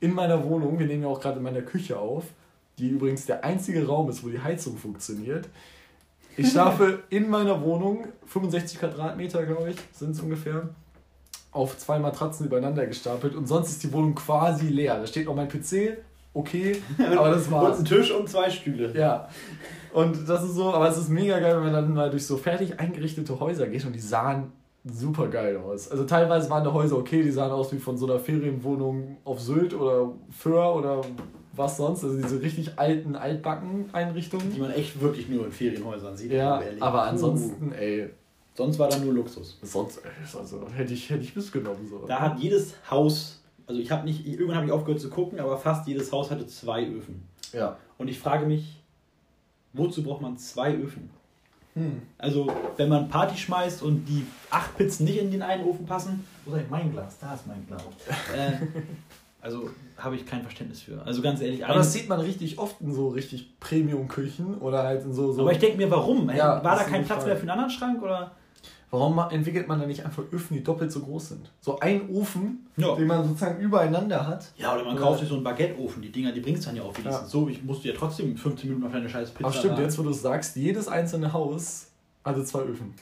in 0.00 0.12
meiner 0.12 0.42
Wohnung. 0.42 0.76
Wir 0.80 0.88
nehmen 0.88 1.04
ja 1.04 1.08
auch 1.10 1.20
gerade 1.20 1.36
in 1.36 1.44
meiner 1.44 1.62
Küche 1.62 2.00
auf, 2.00 2.24
die 2.78 2.88
übrigens 2.88 3.26
der 3.26 3.44
einzige 3.44 3.86
Raum 3.86 4.10
ist, 4.10 4.24
wo 4.24 4.28
die 4.28 4.40
Heizung 4.40 4.76
funktioniert. 4.76 5.48
Ich 6.36 6.50
schlafe 6.50 7.04
in 7.10 7.30
meiner 7.30 7.62
Wohnung, 7.62 8.08
65 8.26 8.80
Quadratmeter, 8.80 9.46
glaube 9.46 9.70
ich, 9.70 9.76
sind 9.92 10.10
es 10.10 10.20
ungefähr, 10.20 10.70
auf 11.54 11.78
zwei 11.78 11.98
Matratzen 11.98 12.46
übereinander 12.46 12.86
gestapelt 12.86 13.34
und 13.34 13.46
sonst 13.46 13.70
ist 13.70 13.82
die 13.82 13.92
Wohnung 13.92 14.14
quasi 14.14 14.66
leer. 14.68 14.98
Da 15.00 15.06
steht 15.06 15.26
noch 15.26 15.34
mein 15.36 15.48
PC, 15.48 15.96
okay, 16.34 16.76
aber 17.16 17.30
das 17.30 17.46
Und 17.46 17.52
war's. 17.52 17.78
ein 17.78 17.84
Tisch 17.84 18.10
und 18.10 18.28
zwei 18.28 18.50
Stühle. 18.50 18.92
Ja. 18.94 19.28
Und 19.92 20.28
das 20.28 20.42
ist 20.44 20.54
so, 20.54 20.74
aber 20.74 20.88
es 20.88 20.98
ist 20.98 21.08
mega 21.08 21.38
geil, 21.38 21.56
wenn 21.56 21.62
man 21.64 21.72
dann 21.72 21.94
mal 21.94 22.10
durch 22.10 22.26
so 22.26 22.36
fertig 22.36 22.78
eingerichtete 22.80 23.38
Häuser 23.38 23.68
geht 23.68 23.86
und 23.86 23.92
die 23.94 24.00
sahen 24.00 24.50
super 24.84 25.28
geil 25.28 25.56
aus. 25.56 25.88
Also 25.90 26.04
teilweise 26.04 26.50
waren 26.50 26.64
die 26.64 26.72
Häuser 26.72 26.98
okay, 26.98 27.22
die 27.22 27.30
sahen 27.30 27.52
aus 27.52 27.72
wie 27.72 27.78
von 27.78 27.96
so 27.96 28.06
einer 28.06 28.18
Ferienwohnung 28.18 29.16
auf 29.24 29.40
Sylt 29.40 29.72
oder 29.72 30.10
Föhr 30.30 30.74
oder 30.74 31.00
was 31.52 31.76
sonst. 31.76 32.02
Also 32.02 32.16
diese 32.20 32.42
richtig 32.42 32.72
alten 32.80 33.14
Altbacken-Einrichtungen. 33.14 34.52
Die 34.52 34.60
man 34.60 34.72
echt 34.72 35.00
wirklich 35.00 35.28
nur 35.28 35.46
in 35.46 35.52
Ferienhäusern 35.52 36.16
sieht. 36.16 36.32
Ja, 36.32 36.60
aber 36.80 37.04
ansonsten, 37.04 37.72
ey, 37.72 38.10
Sonst 38.56 38.78
war 38.78 38.88
da 38.88 38.98
nur 38.98 39.12
Luxus. 39.12 39.58
sonst, 39.62 40.00
also 40.36 40.66
hätte 40.74 40.94
ich, 40.94 41.10
hätte 41.10 41.24
ich 41.24 41.34
mitgenommen. 41.34 41.86
So. 41.88 42.06
Da 42.06 42.20
hat 42.20 42.38
jedes 42.38 42.74
Haus, 42.90 43.42
also 43.66 43.80
ich 43.80 43.90
habe 43.90 44.04
nicht, 44.04 44.26
irgendwann 44.26 44.56
habe 44.56 44.66
ich 44.66 44.72
aufgehört 44.72 45.00
zu 45.00 45.10
gucken, 45.10 45.40
aber 45.40 45.56
fast 45.58 45.86
jedes 45.88 46.10
Haus 46.12 46.30
hatte 46.30 46.46
zwei 46.46 46.86
Öfen. 46.86 47.22
ja. 47.52 47.76
Und 47.98 48.08
ich 48.08 48.18
frage 48.18 48.44
mich, 48.46 48.80
wozu 49.72 50.02
braucht 50.02 50.20
man 50.20 50.36
zwei 50.36 50.74
Öfen? 50.74 51.10
Hm. 51.74 52.02
Also, 52.18 52.46
wenn 52.76 52.88
man 52.88 53.08
Party 53.08 53.36
schmeißt 53.36 53.82
und 53.82 54.04
die 54.06 54.24
acht 54.50 54.76
Pizzen 54.76 55.04
nicht 55.04 55.18
in 55.18 55.30
den 55.30 55.42
einen 55.42 55.64
Ofen 55.64 55.86
passen, 55.86 56.24
wo 56.44 56.54
ist 56.54 56.70
mein 56.70 56.92
Glas? 56.92 57.18
Da 57.20 57.34
ist 57.34 57.46
mein 57.46 57.66
Glas. 57.66 57.82
äh, 58.36 58.52
also, 59.40 59.70
habe 59.96 60.14
ich 60.16 60.24
kein 60.26 60.42
Verständnis 60.42 60.82
für. 60.82 61.02
Also, 61.04 61.20
ganz 61.22 61.40
ehrlich, 61.40 61.64
Aber 61.64 61.74
das 61.74 61.92
sieht 61.92 62.08
man 62.08 62.20
richtig 62.20 62.58
oft 62.58 62.80
in 62.80 62.92
so 62.94 63.08
richtig 63.08 63.58
Premium-Küchen 63.60 64.58
oder 64.58 64.82
halt 64.84 65.04
in 65.04 65.12
so. 65.12 65.32
so 65.32 65.42
aber 65.42 65.52
ich 65.52 65.58
denke 65.58 65.76
mir, 65.78 65.90
warum? 65.90 66.30
Ja, 66.30 66.62
War 66.62 66.76
da 66.76 66.84
kein 66.84 67.04
Platz 67.04 67.18
Frage. 67.18 67.26
mehr 67.26 67.36
für 67.36 67.42
einen 67.42 67.50
anderen 67.50 67.70
Schrank? 67.70 68.02
Oder? 68.02 68.32
Warum 68.90 69.18
entwickelt 69.30 69.66
man 69.66 69.80
da 69.80 69.86
nicht 69.86 70.04
einfach 70.04 70.22
Öfen, 70.32 70.54
die 70.54 70.62
doppelt 70.62 70.92
so 70.92 71.00
groß 71.00 71.30
sind? 71.30 71.50
So 71.60 71.80
ein 71.80 72.08
Ofen, 72.10 72.66
Ja. 72.76 72.94
den 72.94 73.06
man 73.08 73.26
sozusagen 73.26 73.60
übereinander 73.60 74.26
hat. 74.26 74.46
Ja, 74.56 74.74
oder 74.74 74.84
man 74.84 74.94
Ja. 74.94 75.02
kauft 75.02 75.18
sich 75.20 75.28
so 75.28 75.34
einen 75.34 75.42
Baguette-Ofen. 75.42 76.00
Die 76.00 76.12
Dinger, 76.12 76.30
die 76.32 76.40
bringst 76.40 76.62
du 76.62 76.66
dann 76.68 76.76
ja 76.76 76.82
auch 76.82 76.96
wenigstens. 76.96 77.22
Ja. 77.22 77.26
So, 77.26 77.48
ich 77.48 77.62
musste 77.64 77.88
ja 77.88 77.94
trotzdem 77.98 78.36
15 78.36 78.68
Minuten 78.68 78.86
auf 78.86 78.92
deine 78.92 79.08
scheiß 79.08 79.30
Pizza. 79.32 79.48
Aber 79.48 79.56
stimmt, 79.58 79.78
jetzt 79.80 79.98
wo 79.98 80.02
du 80.04 80.10
es 80.10 80.22
sagst, 80.22 80.54
jedes 80.56 80.86
einzelne 80.86 81.32
Haus 81.32 81.88
hatte 82.24 82.44
zwei 82.44 82.60
Öfen. 82.60 82.94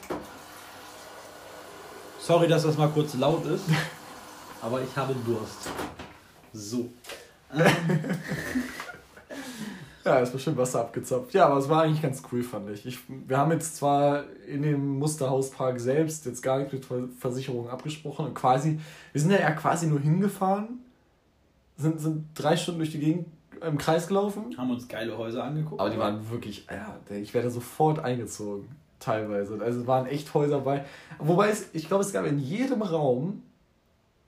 Sorry, 2.20 2.48
dass 2.48 2.62
das 2.62 2.78
mal 2.78 2.88
kurz 2.88 3.14
laut 3.14 3.44
ist, 3.46 3.64
aber 4.62 4.80
ich 4.82 4.96
habe 4.96 5.14
Durst. 5.26 5.68
So. 6.52 6.88
Ähm, 7.54 8.00
Ja, 10.04 10.18
ist 10.18 10.32
bestimmt 10.32 10.56
Wasser 10.56 10.80
abgezapft. 10.80 11.32
Ja, 11.32 11.46
aber 11.46 11.58
es 11.58 11.68
war 11.68 11.82
eigentlich 11.82 12.02
ganz 12.02 12.22
cool, 12.32 12.42
fand 12.42 12.68
ich. 12.70 12.84
ich. 12.86 12.98
Wir 13.08 13.38
haben 13.38 13.52
jetzt 13.52 13.76
zwar 13.76 14.24
in 14.48 14.62
dem 14.62 14.98
Musterhauspark 14.98 15.78
selbst 15.78 16.26
jetzt 16.26 16.42
gar 16.42 16.58
nicht 16.58 16.72
mit 16.72 16.84
Ver- 16.84 17.08
Versicherungen 17.18 17.70
abgesprochen 17.70 18.26
und 18.26 18.34
quasi, 18.34 18.80
wir 19.12 19.20
sind 19.20 19.30
da 19.32 19.38
ja 19.38 19.52
quasi 19.52 19.86
nur 19.86 20.00
hingefahren, 20.00 20.80
sind, 21.76 22.00
sind 22.00 22.24
drei 22.34 22.56
Stunden 22.56 22.80
durch 22.80 22.90
die 22.90 22.98
Gegend 22.98 23.26
im 23.64 23.78
Kreis 23.78 24.08
gelaufen. 24.08 24.56
haben 24.58 24.70
uns 24.72 24.88
geile 24.88 25.16
Häuser 25.16 25.44
angeguckt. 25.44 25.80
Aber 25.80 25.88
die 25.90 25.98
waren 25.98 26.28
wirklich, 26.30 26.66
ja, 26.68 26.98
ich 27.14 27.32
werde 27.32 27.50
sofort 27.50 28.00
eingezogen, 28.00 28.68
teilweise. 28.98 29.60
Also 29.62 29.82
es 29.82 29.86
waren 29.86 30.06
echt 30.06 30.34
Häuser 30.34 30.60
bei. 30.60 30.84
Wobei 31.20 31.50
es, 31.50 31.68
ich 31.72 31.86
glaube, 31.86 32.02
es 32.02 32.12
gab 32.12 32.26
in 32.26 32.40
jedem 32.40 32.82
Raum 32.82 33.42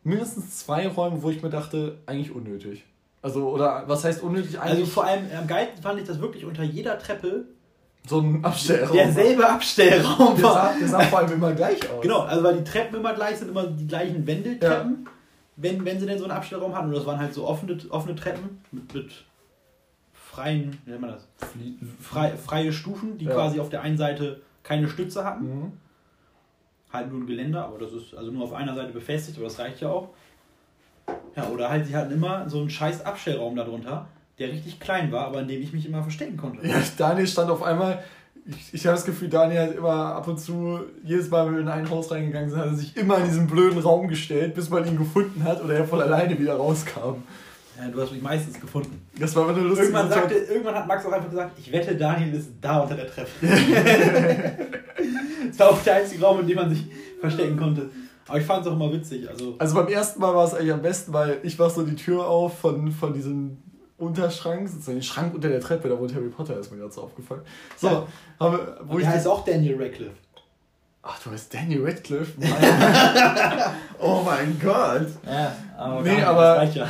mindestens 0.04 0.58
zwei 0.58 0.86
Räume, 0.86 1.22
wo 1.22 1.30
ich 1.30 1.42
mir 1.42 1.50
dachte, 1.50 1.98
eigentlich 2.06 2.30
unnötig. 2.32 2.84
Also, 3.24 3.48
oder 3.48 3.84
was 3.86 4.04
heißt 4.04 4.22
unnötig? 4.22 4.60
Also 4.60 4.74
Eigentlich 4.76 4.92
vor 4.92 5.04
allem 5.06 5.24
am 5.36 5.46
geilsten 5.46 5.82
fand 5.82 5.98
ich 5.98 6.06
das 6.06 6.20
wirklich 6.20 6.44
unter 6.44 6.62
jeder 6.62 6.98
Treppe 6.98 7.46
so 8.06 8.20
ein 8.20 8.44
Abstellraum. 8.44 8.92
derselbe 8.94 9.48
Abstellraum 9.48 10.34
Der 10.36 10.44
war. 10.44 10.52
sah, 10.52 10.78
der 10.78 10.88
sah 10.88 11.00
vor 11.00 11.20
allem 11.20 11.32
immer 11.32 11.52
gleich 11.54 11.78
aus. 11.90 12.02
Genau, 12.02 12.20
also 12.20 12.44
weil 12.44 12.58
die 12.58 12.64
Treppen 12.64 12.96
immer 13.00 13.14
gleich 13.14 13.38
sind, 13.38 13.48
immer 13.48 13.66
die 13.66 13.86
gleichen 13.86 14.26
Wendeltreppen, 14.26 15.08
wenn, 15.56 15.82
wenn 15.86 15.98
sie 15.98 16.04
denn 16.04 16.18
so 16.18 16.24
einen 16.24 16.34
Abstellraum 16.34 16.76
hatten. 16.76 16.88
Und 16.88 16.96
das 16.96 17.06
waren 17.06 17.18
halt 17.18 17.32
so 17.32 17.46
offene, 17.48 17.78
offene 17.88 18.14
Treppen 18.14 18.62
mit, 18.72 18.92
mit 18.92 19.10
freien, 20.12 20.78
wie 20.84 20.90
nennt 20.90 21.00
man 21.00 21.12
das? 21.12 21.26
Frei, 22.02 22.36
freie 22.36 22.74
Stufen, 22.74 23.16
die 23.16 23.24
Ja. 23.24 23.32
quasi 23.32 23.58
auf 23.58 23.70
der 23.70 23.80
einen 23.80 23.96
Seite 23.96 24.42
keine 24.62 24.86
Stütze 24.90 25.24
hatten. 25.24 25.44
Mhm. 25.60 25.72
Halt 26.92 27.10
nur 27.10 27.22
ein 27.22 27.26
Geländer, 27.26 27.64
aber 27.64 27.78
das 27.78 27.92
ist 27.94 28.14
also 28.14 28.30
nur 28.30 28.44
auf 28.44 28.52
einer 28.52 28.74
Seite 28.74 28.92
befestigt, 28.92 29.38
aber 29.38 29.46
das 29.46 29.58
reicht 29.58 29.80
ja 29.80 29.88
auch. 29.88 30.10
Ja, 31.36 31.48
oder 31.48 31.68
halt, 31.68 31.86
sie 31.86 31.96
hatten 31.96 32.12
immer 32.12 32.48
so 32.48 32.60
einen 32.60 32.70
scheiß 32.70 33.04
Abstellraum 33.04 33.56
darunter, 33.56 34.06
der 34.38 34.48
richtig 34.48 34.78
klein 34.80 35.10
war, 35.10 35.26
aber 35.26 35.40
in 35.40 35.48
dem 35.48 35.62
ich 35.62 35.72
mich 35.72 35.86
immer 35.86 36.02
verstecken 36.02 36.36
konnte. 36.36 36.66
Ja, 36.66 36.76
Daniel 36.96 37.26
stand 37.26 37.50
auf 37.50 37.62
einmal. 37.62 38.02
Ich, 38.46 38.74
ich 38.74 38.86
habe 38.86 38.94
das 38.94 39.06
Gefühl, 39.06 39.28
Daniel 39.28 39.60
hat 39.60 39.74
immer 39.74 40.14
ab 40.14 40.28
und 40.28 40.38
zu, 40.38 40.80
jedes 41.02 41.30
Mal, 41.30 41.46
wenn 41.46 41.54
wir 41.54 41.60
in 41.62 41.68
ein 41.68 41.88
Haus 41.88 42.10
reingegangen 42.10 42.50
sind, 42.50 42.58
hat 42.58 42.66
er 42.66 42.74
sich 42.74 42.96
immer 42.96 43.18
in 43.18 43.24
diesen 43.24 43.46
blöden 43.46 43.78
Raum 43.78 44.06
gestellt, 44.06 44.54
bis 44.54 44.68
man 44.68 44.86
ihn 44.86 44.98
gefunden 44.98 45.42
hat 45.44 45.64
oder 45.64 45.74
er 45.74 45.84
von 45.86 46.00
alleine 46.00 46.38
wieder 46.38 46.54
rauskam. 46.54 47.22
Ja, 47.76 47.88
du 47.88 48.00
hast 48.00 48.12
mich 48.12 48.22
meistens 48.22 48.60
gefunden. 48.60 49.04
Das 49.18 49.34
war 49.34 49.44
aber 49.44 49.54
eine 49.54 49.62
lustige 49.62 49.88
Irgendwann, 49.88 50.08
sagte, 50.08 50.34
irgendwann 50.34 50.74
hat 50.76 50.86
Max 50.86 51.04
auch 51.06 51.12
einfach 51.12 51.30
gesagt, 51.30 51.58
ich 51.58 51.72
wette, 51.72 51.96
Daniel 51.96 52.34
ist 52.34 52.50
da 52.60 52.80
unter 52.80 52.94
der 52.94 53.08
Treppe. 53.08 53.30
das 55.48 55.58
war 55.58 55.70
auch 55.70 55.82
der 55.82 55.96
einzige 55.96 56.22
Raum, 56.22 56.40
in 56.40 56.46
dem 56.46 56.56
man 56.56 56.70
sich 56.70 56.84
verstecken 57.20 57.56
konnte. 57.56 57.90
Aber 58.28 58.38
ich 58.38 58.46
fand 58.46 58.62
es 58.64 58.68
auch 58.70 58.76
immer 58.76 58.92
witzig. 58.92 59.28
Also, 59.28 59.54
Also 59.58 59.74
beim 59.74 59.88
ersten 59.88 60.20
Mal 60.20 60.34
war 60.34 60.44
es 60.46 60.54
eigentlich 60.54 60.72
am 60.72 60.82
besten, 60.82 61.12
weil 61.12 61.38
ich 61.42 61.58
mach 61.58 61.70
so 61.70 61.82
die 61.82 61.94
Tür 61.96 62.26
auf 62.26 62.58
von, 62.58 62.90
von 62.92 63.12
diesem 63.12 63.58
Unterschrank, 63.98 64.68
sozusagen 64.68 64.98
den 64.98 65.02
Schrank 65.02 65.34
unter 65.34 65.48
der 65.48 65.60
Treppe, 65.60 65.88
da 65.88 65.98
wohnt 65.98 66.14
Harry 66.14 66.28
Potter, 66.28 66.58
ist 66.58 66.70
mir 66.72 66.78
gerade 66.78 66.92
so 66.92 67.02
aufgefallen. 67.02 67.42
So, 67.76 67.88
Ja. 67.88 68.06
habe, 68.40 68.78
wo 68.84 68.94
und 68.94 69.00
ich 69.00 69.06
der 69.06 69.14
heißt 69.14 69.28
auch 69.28 69.44
Daniel 69.44 69.80
Radcliffe. 69.80 70.14
Ach, 71.02 71.18
du 71.22 71.30
heißt 71.30 71.52
Daniel 71.52 71.84
Radcliffe? 71.84 72.32
Oh 74.00 74.22
mein 74.24 74.58
Gott. 74.62 75.06
Ja, 75.26 75.54
aber, 75.76 76.02
Nee, 76.02 76.22
aber- 76.22 76.62
ja. 76.64 76.86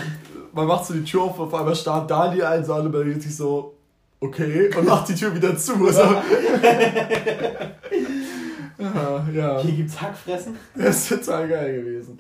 Man 0.53 0.67
macht 0.69 0.87
so 0.87 0.95
die 0.95 1.03
Tür 1.05 1.23
auf, 1.23 1.39
auf 1.41 1.53
einmal 1.53 1.75
starrt 1.75 2.09
Daniel 2.11 2.45
ein, 2.45 2.65
so 2.65 2.75
alle 2.75 2.89
sich 3.21 3.37
so, 3.37 3.75
okay, 4.21 4.71
und 4.77 4.87
macht 4.87 5.09
die 5.09 5.15
Tür 5.17 5.35
wieder 5.35 5.57
zu. 5.57 5.75
So. 5.91 6.01
ja, 8.95 9.29
ja. 9.33 9.61
Hier 9.61 9.73
gibt's 9.77 10.01
Hackfressen. 10.01 10.57
Das 10.77 11.11
ist 11.11 11.27
total 11.27 11.49
geil 11.49 11.83
gewesen. 11.83 12.19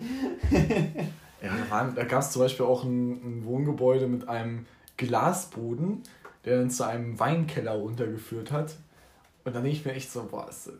ja, 1.43 1.91
da, 1.95 2.05
gab 2.05 2.21
es 2.23 2.31
zum 2.31 2.43
Beispiel 2.43 2.67
auch 2.67 2.85
ein, 2.85 3.13
ein 3.13 3.45
Wohngebäude 3.45 4.07
mit 4.09 4.29
einem 4.29 4.67
Glasboden, 4.97 6.03
der 6.45 6.59
dann 6.59 6.71
zu 6.71 6.85
einem 6.87 7.19
Weinkeller 7.19 7.73
runtergeführt 7.73 8.51
hat. 8.53 8.75
Und 9.45 9.55
dann 9.55 9.63
denke 9.63 9.79
ich 9.79 9.85
mir 9.85 9.93
echt 9.93 10.11
so, 10.11 10.25
boah, 10.31 10.47
das, 10.47 10.71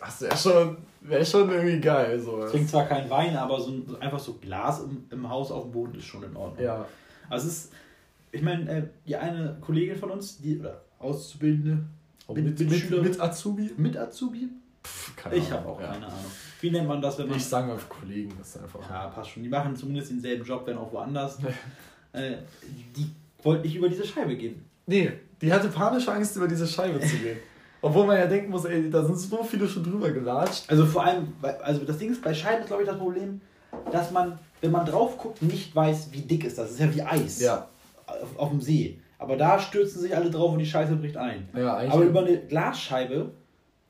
das 0.00 0.20
wäre 0.22 0.36
schon, 0.36 0.76
wär 1.02 1.24
schon 1.24 1.50
irgendwie 1.50 1.80
geil. 1.80 2.18
So. 2.20 2.44
Ich 2.44 2.50
trinke 2.52 2.68
zwar 2.68 2.86
keinen 2.86 3.10
Wein, 3.10 3.36
aber 3.36 3.60
so 3.60 3.70
ein, 3.72 3.96
einfach 4.00 4.18
so 4.18 4.34
Glas 4.34 4.80
im, 4.80 5.04
im 5.10 5.28
Haus 5.28 5.50
auf 5.50 5.64
dem 5.64 5.72
Boden 5.72 5.94
ist 5.98 6.04
schon 6.06 6.22
in 6.22 6.34
Ordnung. 6.36 6.64
Ja, 6.64 6.86
Also 7.28 7.48
es 7.48 7.54
ist, 7.64 7.72
ich 8.32 8.42
meine, 8.42 8.70
äh, 8.70 8.82
die 9.06 9.16
eine 9.16 9.56
Kollegin 9.60 9.96
von 9.96 10.10
uns, 10.10 10.38
die, 10.38 10.58
oder 10.60 10.82
Auszubildende, 10.98 11.84
Auch 12.26 12.34
Mit- 12.34 12.44
mit, 12.58 12.60
mit 12.70 12.80
Schülern- 12.80 13.02
mit 13.02 13.20
Azubi? 13.20 13.70
mit 13.76 13.96
Azubi? 13.96 14.48
Keine 15.16 15.36
Ich 15.36 15.50
habe 15.50 15.68
auch 15.68 15.80
ja. 15.80 15.88
keine 15.88 16.06
Ahnung. 16.06 16.30
Wie 16.60 16.70
nennt 16.70 16.88
man 16.88 17.00
das, 17.00 17.18
wenn 17.18 17.28
man... 17.28 17.36
Ich 17.36 17.44
sage 17.44 17.68
mal 17.68 17.78
Kollegen, 17.88 18.32
das 18.38 18.48
ist 18.48 18.62
einfach. 18.62 18.80
Ja, 18.90 19.06
passt 19.08 19.30
schon. 19.30 19.42
Die 19.42 19.48
machen 19.48 19.76
zumindest 19.76 20.10
denselben 20.10 20.44
Job, 20.44 20.62
wenn 20.66 20.76
auch 20.76 20.92
woanders. 20.92 21.38
äh, 22.12 22.32
die 22.96 23.10
wollten 23.42 23.62
nicht 23.62 23.76
über 23.76 23.88
diese 23.88 24.06
Scheibe 24.06 24.36
gehen. 24.36 24.64
Nee, 24.86 25.12
die 25.40 25.52
hatte 25.52 25.68
panische 25.68 26.12
Angst, 26.12 26.36
über 26.36 26.48
diese 26.48 26.66
Scheibe 26.66 26.98
zu 27.00 27.16
gehen. 27.16 27.38
Obwohl 27.80 28.06
man 28.06 28.18
ja 28.18 28.26
denken 28.26 28.50
muss, 28.50 28.64
ey, 28.64 28.90
da 28.90 29.04
sind 29.04 29.16
so 29.16 29.44
viele 29.44 29.68
schon 29.68 29.84
drüber 29.84 30.10
gelatscht. 30.10 30.64
Also 30.68 30.84
vor 30.84 31.04
allem, 31.04 31.32
also 31.62 31.84
das 31.84 31.98
Ding 31.98 32.10
ist, 32.10 32.22
bei 32.22 32.34
Scheiben 32.34 32.62
ist 32.62 32.66
glaube 32.66 32.82
ich 32.82 32.88
das 32.88 32.98
Problem, 32.98 33.40
dass 33.92 34.10
man, 34.10 34.38
wenn 34.60 34.72
man 34.72 34.84
drauf 34.84 35.16
guckt, 35.16 35.42
nicht 35.42 35.74
weiß, 35.76 36.08
wie 36.10 36.22
dick 36.22 36.44
ist 36.44 36.58
das. 36.58 36.66
Das 36.66 36.74
ist 36.74 36.80
ja 36.80 36.94
wie 36.94 37.02
Eis 37.02 37.40
Ja. 37.40 37.68
auf, 38.06 38.36
auf 38.38 38.50
dem 38.50 38.60
See. 38.60 38.98
Aber 39.18 39.36
da 39.36 39.60
stürzen 39.60 40.00
sich 40.00 40.16
alle 40.16 40.30
drauf 40.30 40.52
und 40.52 40.58
die 40.58 40.66
Scheiße 40.66 40.96
bricht 40.96 41.16
ein. 41.16 41.48
Ja, 41.56 41.76
Aber 41.76 42.02
über 42.02 42.20
eine 42.20 42.38
Glasscheibe 42.38 43.32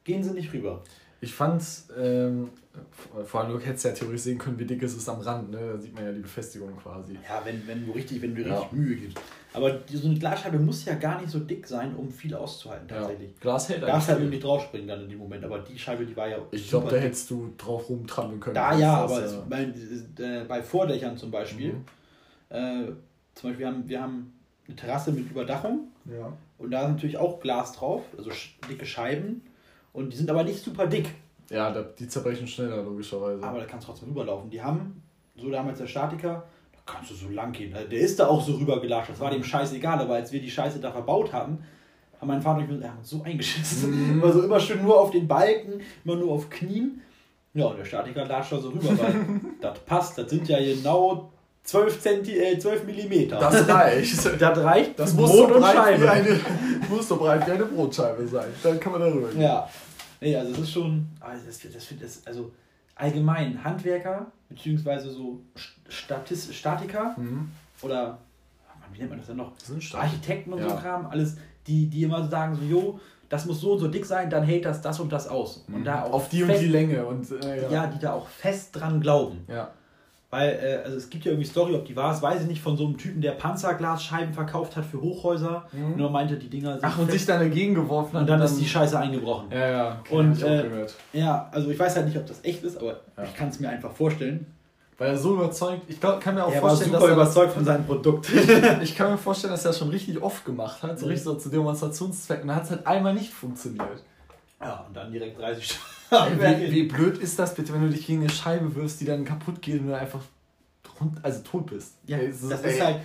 gehen 0.08 0.22
sie 0.24 0.32
nicht 0.32 0.52
rüber. 0.54 0.82
Ich 1.20 1.34
fand, 1.34 1.62
ähm, 2.00 2.48
vor 3.26 3.40
allem, 3.40 3.52
du 3.52 3.58
hättest 3.60 3.84
ja 3.84 3.90
theoretisch 3.90 4.22
sehen 4.22 4.38
können, 4.38 4.58
wie 4.58 4.64
dick 4.64 4.82
es 4.84 4.94
ist 4.94 5.08
am 5.08 5.20
Rand, 5.20 5.50
ne? 5.50 5.58
Da 5.72 5.76
sieht 5.78 5.92
man 5.94 6.04
ja 6.04 6.12
die 6.12 6.20
Befestigung 6.20 6.74
quasi. 6.76 7.14
Ja, 7.28 7.42
wenn, 7.44 7.66
wenn 7.66 7.84
du 7.84 7.92
richtig, 7.92 8.22
wenn 8.22 8.34
du 8.34 8.42
Ja. 8.42 8.54
richtig 8.60 8.72
Mühe 8.72 8.96
gibst. 8.96 9.18
Aber 9.52 9.78
so 9.92 10.08
eine 10.08 10.18
Glasscheibe 10.18 10.58
muss 10.58 10.84
ja 10.84 10.94
gar 10.94 11.20
nicht 11.20 11.30
so 11.30 11.40
dick 11.40 11.66
sein, 11.66 11.94
um 11.96 12.08
viel 12.10 12.34
auszuhalten 12.34 12.86
Ja. 12.88 13.00
tatsächlich. 13.00 13.38
Glas 13.40 13.68
hält 13.68 13.82
Da 13.82 13.88
darfst 13.88 14.08
halt 14.08 14.30
nicht 14.30 14.44
draufspringen 14.44 14.86
dann 14.88 15.02
in 15.02 15.08
dem 15.10 15.18
Moment, 15.18 15.44
aber 15.44 15.58
die 15.58 15.76
Scheibe, 15.78 16.06
die 16.06 16.16
war 16.16 16.28
ja 16.28 16.38
Ich 16.52 16.68
glaube, 16.70 16.86
da 16.88 16.94
dick. 16.96 17.04
hättest 17.06 17.28
du 17.30 17.52
drauf 17.58 17.88
rumtrampeln 17.88 18.40
können. 18.40 18.54
Da 18.54 18.78
ja, 18.78 18.94
aber 18.98 19.22
es, 19.24 19.34
bei, 19.48 19.62
äh, 19.64 20.44
bei 20.46 20.62
Vordächern 20.62 21.16
zum 21.18 21.30
Beispiel, 21.32 21.72
Mhm. 21.72 21.84
äh, 22.50 22.84
zum 23.34 23.50
Beispiel 23.50 23.66
haben 23.66 23.88
wir 23.88 24.00
haben 24.02 24.32
eine 24.68 24.76
Terrasse 24.76 25.10
mit 25.12 25.28
Überdachung 25.30 25.88
Ja. 26.04 26.32
und 26.58 26.70
da 26.70 26.82
ist 26.82 26.88
natürlich 26.90 27.16
auch 27.16 27.40
Glas 27.40 27.72
drauf, 27.72 28.02
also 28.16 28.30
dicke 28.70 28.86
Scheiben 28.86 29.42
und 29.92 30.12
die 30.12 30.16
sind 30.16 30.30
aber 30.30 30.44
nicht 30.44 30.62
super 30.62 30.86
dick, 30.86 31.08
Ja, 31.50 31.70
die 31.98 32.08
zerbrechen 32.08 32.46
schneller, 32.46 32.82
logischerweise. 32.82 33.42
aber 33.42 33.60
da 33.60 33.64
kannst 33.64 33.86
du 33.86 33.92
trotzdem 33.92 34.08
rüberlaufen. 34.10 34.50
Die 34.50 34.62
haben, 34.62 35.02
so 35.36 35.50
damals 35.50 35.78
der 35.78 35.86
Statiker, 35.86 36.44
da 36.72 36.78
kannst 36.92 37.10
du 37.10 37.14
so 37.14 37.28
lang 37.30 37.52
gehen. 37.52 37.74
Also 37.74 37.88
Der 37.88 38.00
ist 38.00 38.18
da 38.18 38.26
auch 38.28 38.42
so 38.44 38.52
rübergelatscht, 38.56 39.10
das 39.10 39.20
war 39.20 39.30
dem 39.30 39.42
scheißegal, 39.44 39.98
aber 40.00 40.14
als 40.14 40.32
wir 40.32 40.40
die 40.40 40.50
Scheiße 40.50 40.78
da 40.80 40.90
verbaut 40.90 41.32
haben, 41.32 41.58
haben 42.20 42.28
mein 42.28 42.42
Vater 42.42 42.58
und 42.68 42.78
ich 42.78 42.84
er 42.84 42.98
uns 42.98 43.08
so 43.10 43.22
eingeschissen. 43.22 43.90
Mhm. 44.16 44.20
Immer 44.22 44.32
so 44.32 44.42
immer 44.42 44.58
schön 44.60 44.82
nur 44.82 45.00
auf 45.00 45.10
den 45.10 45.28
Balken, 45.28 45.80
immer 46.04 46.16
nur 46.16 46.32
auf 46.32 46.50
Knien. 46.50 47.00
Ja, 47.54 47.66
und 47.66 47.78
der 47.78 47.84
Statiker 47.84 48.26
latscht 48.26 48.52
da 48.52 48.58
so 48.58 48.70
rüber, 48.70 48.90
weil 48.98 49.40
das 49.60 49.78
passt, 49.80 50.18
das 50.18 50.28
sind 50.30 50.48
ja 50.48 50.58
genau 50.58 51.30
12, 51.68 52.00
Zenti 52.00 52.38
äh, 52.38 52.58
12 52.58 52.84
Millimeter. 52.84 53.38
das 53.38 53.68
reicht. 53.68 54.40
das 54.40 54.58
reicht 54.58 54.98
Das 54.98 55.12
muss 55.12 55.30
Brot 55.30 55.48
so, 55.50 55.54
und 55.56 55.60
breit 55.60 55.74
wie 56.00 56.04
Scheibe. 56.06 56.10
eine, 56.10 56.40
muss 56.88 57.06
so 57.08 57.16
breit 57.16 57.46
wie 57.46 57.50
eine 57.50 57.64
Brotscheibe 57.66 58.26
sein. 58.26 58.48
Dann 58.62 58.80
kann 58.80 58.92
man 58.92 59.02
darüber 59.02 59.28
gehen. 59.28 59.42
Ja. 59.42 59.68
Nee, 60.20 60.34
also 60.34 60.50
das 60.52 60.60
ist 60.62 60.72
schon, 60.72 61.06
also 61.20 61.44
das, 61.46 61.58
das 61.60 61.86
das, 62.00 62.26
also 62.26 62.50
allgemein 62.94 63.62
Handwerker, 63.62 64.26
beziehungsweise 64.48 65.10
so 65.10 65.40
Statist, 65.88 66.54
Statiker 66.54 67.14
Mhm. 67.18 67.50
oder, 67.82 68.18
wie 68.92 68.98
nennt 69.00 69.10
man 69.10 69.18
das 69.18 69.28
denn 69.28 69.36
noch? 69.36 69.52
Das 69.58 69.66
sind 69.68 69.84
stark. 69.84 70.04
Architekten 70.04 70.54
und 70.54 70.62
so 70.62 70.68
Ja. 70.68 70.76
Kram, 70.76 71.06
alles, 71.06 71.36
die, 71.66 71.86
die 71.86 72.02
immer 72.02 72.24
so 72.24 72.30
sagen 72.30 72.56
so, 72.56 72.62
jo, 72.64 72.98
das 73.28 73.44
muss 73.44 73.60
so 73.60 73.72
und 73.72 73.78
so 73.80 73.88
dick 73.88 74.06
sein, 74.06 74.30
dann 74.30 74.42
hält 74.42 74.64
das 74.64 74.80
das 74.80 74.98
und 75.00 75.12
das 75.12 75.28
aus. 75.28 75.66
Und 75.70 75.84
da 75.84 76.04
auch 76.04 76.08
Mhm. 76.08 76.14
Auf 76.14 76.28
die 76.30 76.42
und 76.42 76.48
fest, 76.48 76.62
die 76.62 76.68
Länge. 76.68 77.04
Und, 77.04 77.30
äh, 77.44 77.62
ja. 77.64 77.70
ja. 77.70 77.86
die 77.88 77.98
da 77.98 78.14
auch 78.14 78.26
fest 78.26 78.70
dran 78.74 79.02
glauben. 79.02 79.44
ja. 79.48 79.70
Weil, 80.30 80.50
äh, 80.62 80.84
also 80.84 80.98
es 80.98 81.08
gibt 81.08 81.24
ja 81.24 81.32
irgendwie 81.32 81.48
Story, 81.48 81.74
ob 81.74 81.86
die 81.86 81.96
war, 81.96 82.12
es 82.12 82.20
weiß 82.20 82.42
ich 82.42 82.46
nicht, 82.48 82.60
von 82.60 82.76
so 82.76 82.84
einem 82.84 82.98
Typen, 82.98 83.22
der 83.22 83.32
Panzerglasscheiben 83.32 84.34
verkauft 84.34 84.76
hat 84.76 84.84
für 84.84 85.00
Hochhäuser. 85.00 85.66
Mhm. 85.72 85.96
Nur 85.96 86.10
meinte, 86.10 86.36
die 86.36 86.50
Dinger 86.50 86.74
sind 86.74 86.84
Ach, 86.84 86.98
und 86.98 87.10
sich 87.10 87.24
dann 87.24 87.40
dagegen 87.40 87.74
geworfen 87.74 88.12
hat. 88.14 88.20
und 88.22 88.26
dann 88.26 88.42
ist 88.42 88.56
die 88.60 88.68
Scheiße 88.68 88.98
eingebrochen. 88.98 89.50
Ja, 89.50 89.68
ja. 89.70 90.00
Okay, 90.00 90.14
Und, 90.14 90.42
äh, 90.42 90.62
gehört. 90.64 90.94
Ja, 91.14 91.48
also 91.50 91.70
ich 91.70 91.78
weiß 91.78 91.96
halt 91.96 92.06
nicht, 92.06 92.18
ob 92.18 92.26
das 92.26 92.44
echt 92.44 92.62
ist, 92.62 92.76
aber 92.76 93.00
Ja. 93.16 93.24
ich 93.24 93.34
kann 93.34 93.48
es 93.48 93.58
mir 93.58 93.70
einfach 93.70 93.90
vorstellen. 93.92 94.46
Weil 94.98 95.10
er 95.10 95.16
so 95.16 95.34
überzeugt, 95.34 95.82
ich 95.88 95.98
glaub, 96.00 96.20
kann 96.20 96.34
mir 96.34 96.44
auch 96.44 96.52
er 96.52 96.60
war 96.60 96.70
vorstellen, 96.70 96.90
super 96.90 97.00
dass 97.06 97.10
er 97.10 97.16
das, 97.16 97.28
überzeugt 97.28 97.52
von 97.54 97.64
seinem 97.64 97.86
Produkt. 97.86 98.30
ich 98.82 98.96
kann 98.96 99.10
mir 99.12 99.16
vorstellen, 99.16 99.52
dass 99.52 99.64
er 99.64 99.68
das 99.70 99.78
schon 99.78 99.88
richtig 99.90 100.20
oft 100.20 100.44
gemacht 100.44 100.82
hat, 100.82 100.98
so 100.98 101.06
Mhm. 101.06 101.12
richtig 101.12 101.24
so 101.24 101.34
zu 101.36 101.48
Demonstrationszwecken. 101.48 102.42
Und 102.42 102.48
dann 102.48 102.56
hat 102.56 102.64
es 102.64 102.70
halt 102.70 102.86
einmal 102.86 103.14
nicht 103.14 103.32
funktioniert. 103.32 104.02
ja, 104.60 104.84
und 104.86 104.94
dann 104.94 105.10
direkt 105.10 105.38
30 105.40 105.78
Ey, 106.10 106.60
wie, 106.60 106.72
wie 106.72 106.82
blöd 106.84 107.18
ist 107.18 107.38
das 107.38 107.54
bitte, 107.54 107.72
wenn 107.72 107.82
du 107.82 107.90
dich 107.90 108.06
gegen 108.06 108.20
eine 108.20 108.30
Scheibe 108.30 108.74
wirfst, 108.74 109.00
die 109.00 109.04
dann 109.04 109.24
kaputt 109.24 109.60
geht 109.60 109.80
und 109.80 109.88
du 109.88 109.96
einfach 109.96 110.22
rund, 111.00 111.22
also 111.22 111.42
tot 111.42 111.66
bist? 111.66 111.94
Ja, 112.06 112.18
das 112.18 112.42
ist 112.42 112.64
ey, 112.64 112.78
halt 112.78 113.00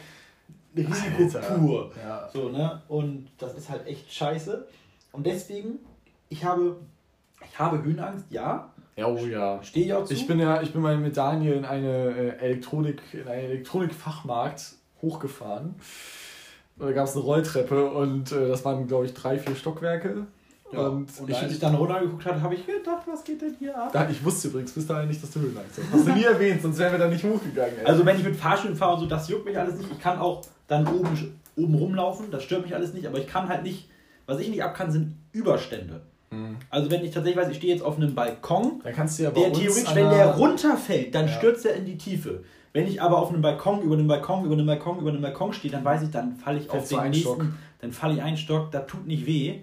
Risiko 0.76 1.40
pur. 1.56 1.92
Ja. 2.02 2.30
So, 2.34 2.50
ne? 2.50 2.82
Und 2.88 3.30
das 3.38 3.56
ist 3.56 3.70
halt 3.70 3.86
echt 3.88 4.12
scheiße. 4.12 4.68
Und 5.12 5.26
deswegen, 5.26 5.80
ich 6.30 6.44
habe, 6.44 6.78
ich 7.46 7.60
habe 7.60 7.84
Höhenangst, 7.84 8.26
ja. 8.30 8.72
ja, 8.96 9.08
oh 9.08 9.18
ja. 9.18 9.62
Stehe 9.64 9.86
ich 9.86 9.94
auch 9.94 10.06
zu. 10.06 10.14
Ich 10.14 10.26
bin 10.26 10.40
ja, 10.40 10.62
ich 10.62 10.74
bin 10.74 10.82
mal 10.82 10.98
mit 10.98 11.16
Daniel 11.16 11.54
in 11.54 11.66
eine 11.66 11.88
äh, 11.88 12.38
Elektronik, 12.40 13.02
in 13.12 13.28
einen 13.28 13.52
Elektronikfachmarkt 13.52 14.76
hochgefahren. 15.02 15.76
Da 16.78 16.92
gab 16.92 17.08
es 17.08 17.16
eine 17.16 17.24
Rolltreppe 17.24 17.92
und 17.92 18.32
äh, 18.32 18.48
das 18.48 18.66
waren, 18.66 18.88
glaube 18.88 19.06
ich, 19.06 19.14
drei, 19.14 19.38
vier 19.38 19.56
Stockwerke. 19.56 20.26
Ja. 20.74 20.88
Und, 20.88 21.08
und 21.20 21.30
ich, 21.30 21.38
als 21.38 21.52
ich 21.54 21.60
dann 21.60 21.76
runtergeguckt 21.76 22.26
habe, 22.26 22.42
habe 22.42 22.56
ich 22.56 22.66
gedacht, 22.66 23.04
was 23.06 23.24
geht 23.24 23.42
denn 23.42 23.56
hier 23.60 23.78
ab? 23.78 23.92
da, 23.94 24.10
ich 24.10 24.24
wusste 24.24 24.48
übrigens 24.50 24.72
bis 24.72 24.86
dahin 24.88 25.08
nicht, 25.10 25.22
dass 25.24 25.32
du 25.32 25.40
Höhenangst 25.42 25.78
hast. 25.78 25.94
Hast 25.94 26.08
du 26.08 26.12
nie 26.14 26.24
erwähnt, 26.24 26.62
sonst 26.62 26.78
wären 26.80 26.92
wir 26.92 27.00
da 27.00 27.08
nicht 27.08 27.24
hochgegangen. 27.24 27.74
Ey. 27.80 27.86
Also 27.86 28.06
wenn 28.06 28.18
ich 28.18 28.24
mit 28.24 28.36
Fahrstuhl 28.36 28.76
fahre 28.76 28.96
und 28.96 29.00
so, 29.02 29.06
das 29.06 29.30
juckt 29.30 29.46
mich 29.46 29.58
alles 29.58 29.76
nicht. 29.78 29.90
Ich 29.92 30.00
kann 30.00 30.20
auch 30.20 30.42
dann 30.68 30.88
oben, 30.88 31.40
oben 31.56 31.76
rumlaufen, 31.76 32.32
das 32.32 32.44
stört 32.44 32.64
mich 32.64 32.74
alles 32.76 32.94
nicht, 32.94 33.06
aber 33.08 33.18
ich 33.20 33.28
kann 33.28 33.48
halt 33.50 33.64
nicht, 33.64 33.90
was 34.26 34.40
ich 34.40 34.50
nicht 34.50 34.64
ab 34.64 34.76
kann, 34.76 34.92
sind 34.92 35.16
Überstände. 35.34 36.02
Mhm. 36.32 36.58
Also 36.70 36.90
wenn 36.90 37.04
ich 37.04 37.12
tatsächlich 37.12 37.44
weiß, 37.44 37.52
ich 37.52 37.58
stehe 37.58 37.74
jetzt 37.74 37.84
auf 37.84 37.98
einem 37.98 38.16
Balkon, 38.16 38.82
Dann 38.84 38.94
kannst 38.94 39.20
du 39.20 39.24
ja 39.24 39.30
bei 39.30 39.42
der 39.42 39.54
theoretisch, 39.54 39.94
wenn 39.96 40.10
der- 40.10 40.36
runterfällt, 40.36 41.14
dann 41.14 41.28
Ja. 41.28 41.32
stürzt 41.34 41.66
er 41.66 41.76
in 41.76 41.86
die 41.86 41.98
Tiefe. 41.98 42.44
Wenn 42.72 42.88
ich 42.88 43.00
aber 43.02 43.20
auf 43.20 43.30
einem 43.30 43.44
Balkon, 43.44 43.84
über 43.84 43.94
einem 43.94 44.08
Balkon, 44.08 44.46
über 44.46 44.56
einem 44.56 44.66
Balkon, 44.66 44.98
über 44.98 45.10
einem 45.12 45.22
Balkon 45.22 45.54
stehe, 45.54 45.72
dann 45.72 45.86
weiß 45.86 46.02
ich, 46.04 46.10
dann 46.10 46.38
falle 46.38 46.58
ich 46.58 46.66
auf 46.70 46.78
Fällst 46.78 46.92
du 46.92 46.96
den 46.96 47.02
einen 47.04 47.12
nächsten, 47.12 47.34
Stock. 47.36 47.46
dann 47.82 47.92
falle 47.92 48.14
ich 48.16 48.22
einen 48.24 48.38
Stock, 48.38 48.72
das 48.72 48.88
tut 48.88 49.06
nicht 49.06 49.28
weh. 49.28 49.62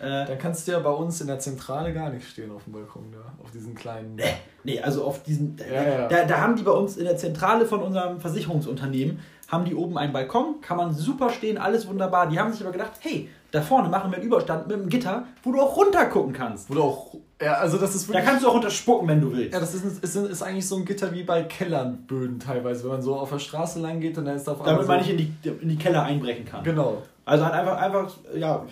Äh, 0.00 0.26
Dann 0.26 0.38
kannst 0.38 0.66
du 0.66 0.72
ja 0.72 0.78
bei 0.78 0.90
uns 0.90 1.20
in 1.20 1.26
der 1.26 1.38
Zentrale 1.38 1.92
gar 1.92 2.08
nicht 2.10 2.26
stehen 2.26 2.50
auf 2.50 2.64
dem 2.64 2.72
Balkon 2.72 3.12
da, 3.12 3.34
auf 3.44 3.50
diesen 3.50 3.74
kleinen. 3.74 4.18
nee, 4.64 4.80
also 4.80 5.04
auf 5.04 5.22
diesen, 5.22 5.58
Ja, 5.70 5.82
ja. 5.82 6.08
Da, 6.08 6.24
da 6.24 6.40
haben 6.40 6.56
die 6.56 6.62
bei 6.62 6.70
uns 6.72 6.96
in 6.96 7.04
der 7.04 7.16
Zentrale 7.18 7.66
von 7.66 7.82
unserem 7.82 8.18
Versicherungsunternehmen, 8.20 9.18
haben 9.48 9.64
die 9.64 9.74
oben 9.74 9.98
einen 9.98 10.12
Balkon, 10.12 10.60
kann 10.62 10.76
man 10.78 10.94
super 10.94 11.28
stehen, 11.30 11.58
alles 11.58 11.86
wunderbar. 11.86 12.28
Die 12.28 12.38
haben 12.38 12.50
sich 12.52 12.62
aber 12.62 12.72
gedacht, 12.72 12.92
hey, 13.00 13.28
da 13.50 13.60
vorne 13.60 13.88
machen 13.88 14.10
wir 14.10 14.16
einen 14.18 14.26
Überstand 14.26 14.68
mit 14.68 14.76
einem 14.76 14.88
Gitter, 14.88 15.24
wo 15.42 15.52
du 15.52 15.60
auch 15.60 15.76
runter 15.76 16.06
gucken 16.06 16.32
kannst. 16.32 16.70
Wo 16.70 16.74
du 16.74 16.82
auch. 16.82 17.14
Ja, 17.42 17.54
also 17.54 17.76
das 17.78 17.94
ist 17.94 18.08
Da 18.08 18.14
wirklich. 18.14 18.28
kannst 18.28 18.44
du 18.44 18.48
auch 18.48 18.54
runterspucken, 18.54 19.08
wenn 19.08 19.20
du 19.20 19.32
willst. 19.32 19.52
Ja, 19.52 19.60
das 19.60 19.74
ist, 19.74 20.02
ist, 20.04 20.14
ist 20.16 20.42
eigentlich 20.42 20.68
so 20.68 20.76
ein 20.76 20.84
Gitter 20.84 21.12
wie 21.12 21.24
bei 21.24 21.42
Kellerböden 21.42 22.38
teilweise, 22.38 22.84
wenn 22.84 22.90
man 22.92 23.02
so 23.02 23.16
auf 23.16 23.30
der 23.30 23.38
Straße 23.38 23.80
lang 23.80 24.00
geht 24.00 24.16
und 24.18 24.24
dann 24.26 24.36
ist 24.36 24.46
da 24.46 24.52
auf 24.52 24.62
damit 24.62 24.86
man 24.86 25.02
so, 25.02 25.10
nicht 25.10 25.10
in 25.10 25.16
die, 25.42 25.48
in 25.62 25.68
die 25.68 25.76
Keller 25.78 26.04
einbrechen 26.04 26.44
kann. 26.44 26.62
Genau. 26.62 27.02
Also 27.24 27.44
halt 27.44 27.54
einfach, 27.54 27.76
einfach, 27.80 28.12
ja, 28.34 28.64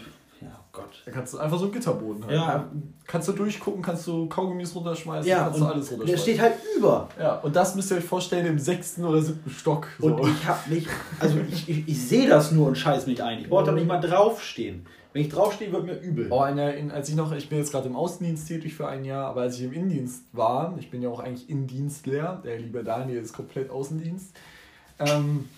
Gott. 0.78 1.02
Da 1.04 1.10
kannst 1.12 1.34
du 1.34 1.38
einfach 1.38 1.58
so 1.58 1.64
einen 1.64 1.72
Gitterboden 1.72 2.24
haben. 2.24 2.32
Ja. 2.34 2.68
Kannst 3.06 3.28
du 3.28 3.32
durchgucken, 3.32 3.82
kannst 3.82 4.06
du 4.06 4.26
Kaugummis 4.28 4.74
runterschmeißen, 4.74 5.28
Ja, 5.28 5.44
kannst 5.44 5.60
du 5.60 5.64
und 5.64 5.70
alles 5.70 5.88
der 5.88 5.98
runterschmeißen. 5.98 6.22
steht 6.34 6.40
halt 6.40 6.54
über. 6.76 7.08
ja, 7.18 7.34
und 7.36 7.54
das 7.56 7.74
müsst 7.74 7.90
ihr 7.90 7.96
euch 7.98 8.04
vorstellen 8.04 8.46
im 8.46 8.58
sechsten 8.58 9.04
oder 9.04 9.20
siebten 9.20 9.50
Stock. 9.50 9.88
So. 9.98 10.06
Und 10.14 10.28
ich 10.28 10.46
hab 10.46 10.66
mich, 10.68 10.86
also 11.20 11.38
ich, 11.50 11.68
ich, 11.68 11.88
ich 11.88 12.08
sehe 12.08 12.28
das 12.28 12.52
nur 12.52 12.68
und 12.68 12.76
scheiß 12.78 13.06
mich 13.06 13.22
ein. 13.22 13.40
Ich 13.40 13.48
brauche 13.48 13.64
da 13.64 13.72
nicht 13.72 13.86
mal 13.86 14.00
draufstehen. 14.00 14.86
Wenn 15.14 15.22
ich 15.22 15.30
draufstehe, 15.30 15.72
wird 15.72 15.84
mir 15.86 15.98
übel. 15.98 16.28
Oh, 16.30 16.44
in 16.44 16.56
der, 16.56 16.76
in, 16.76 16.90
als 16.90 17.08
ich 17.08 17.16
noch, 17.16 17.32
ich 17.32 17.48
bin 17.48 17.58
jetzt 17.58 17.72
gerade 17.72 17.88
im 17.88 17.96
Außendienst 17.96 18.46
tätig 18.46 18.74
für 18.74 18.86
ein 18.88 19.04
Jahr, 19.04 19.26
aber 19.30 19.40
als 19.42 19.56
ich 19.56 19.64
im 19.64 19.72
Innendienst 19.72 20.22
war, 20.32 20.74
ich 20.78 20.90
bin 20.90 21.00
ja 21.02 21.08
auch 21.08 21.20
eigentlich 21.20 21.48
Innendienstler, 21.48 22.40
der 22.44 22.58
liebe 22.58 22.84
Daniel 22.84 23.18
ist 23.22 23.32
komplett 23.32 23.70
Außendienst, 23.70 24.34
ähm, 24.98 25.48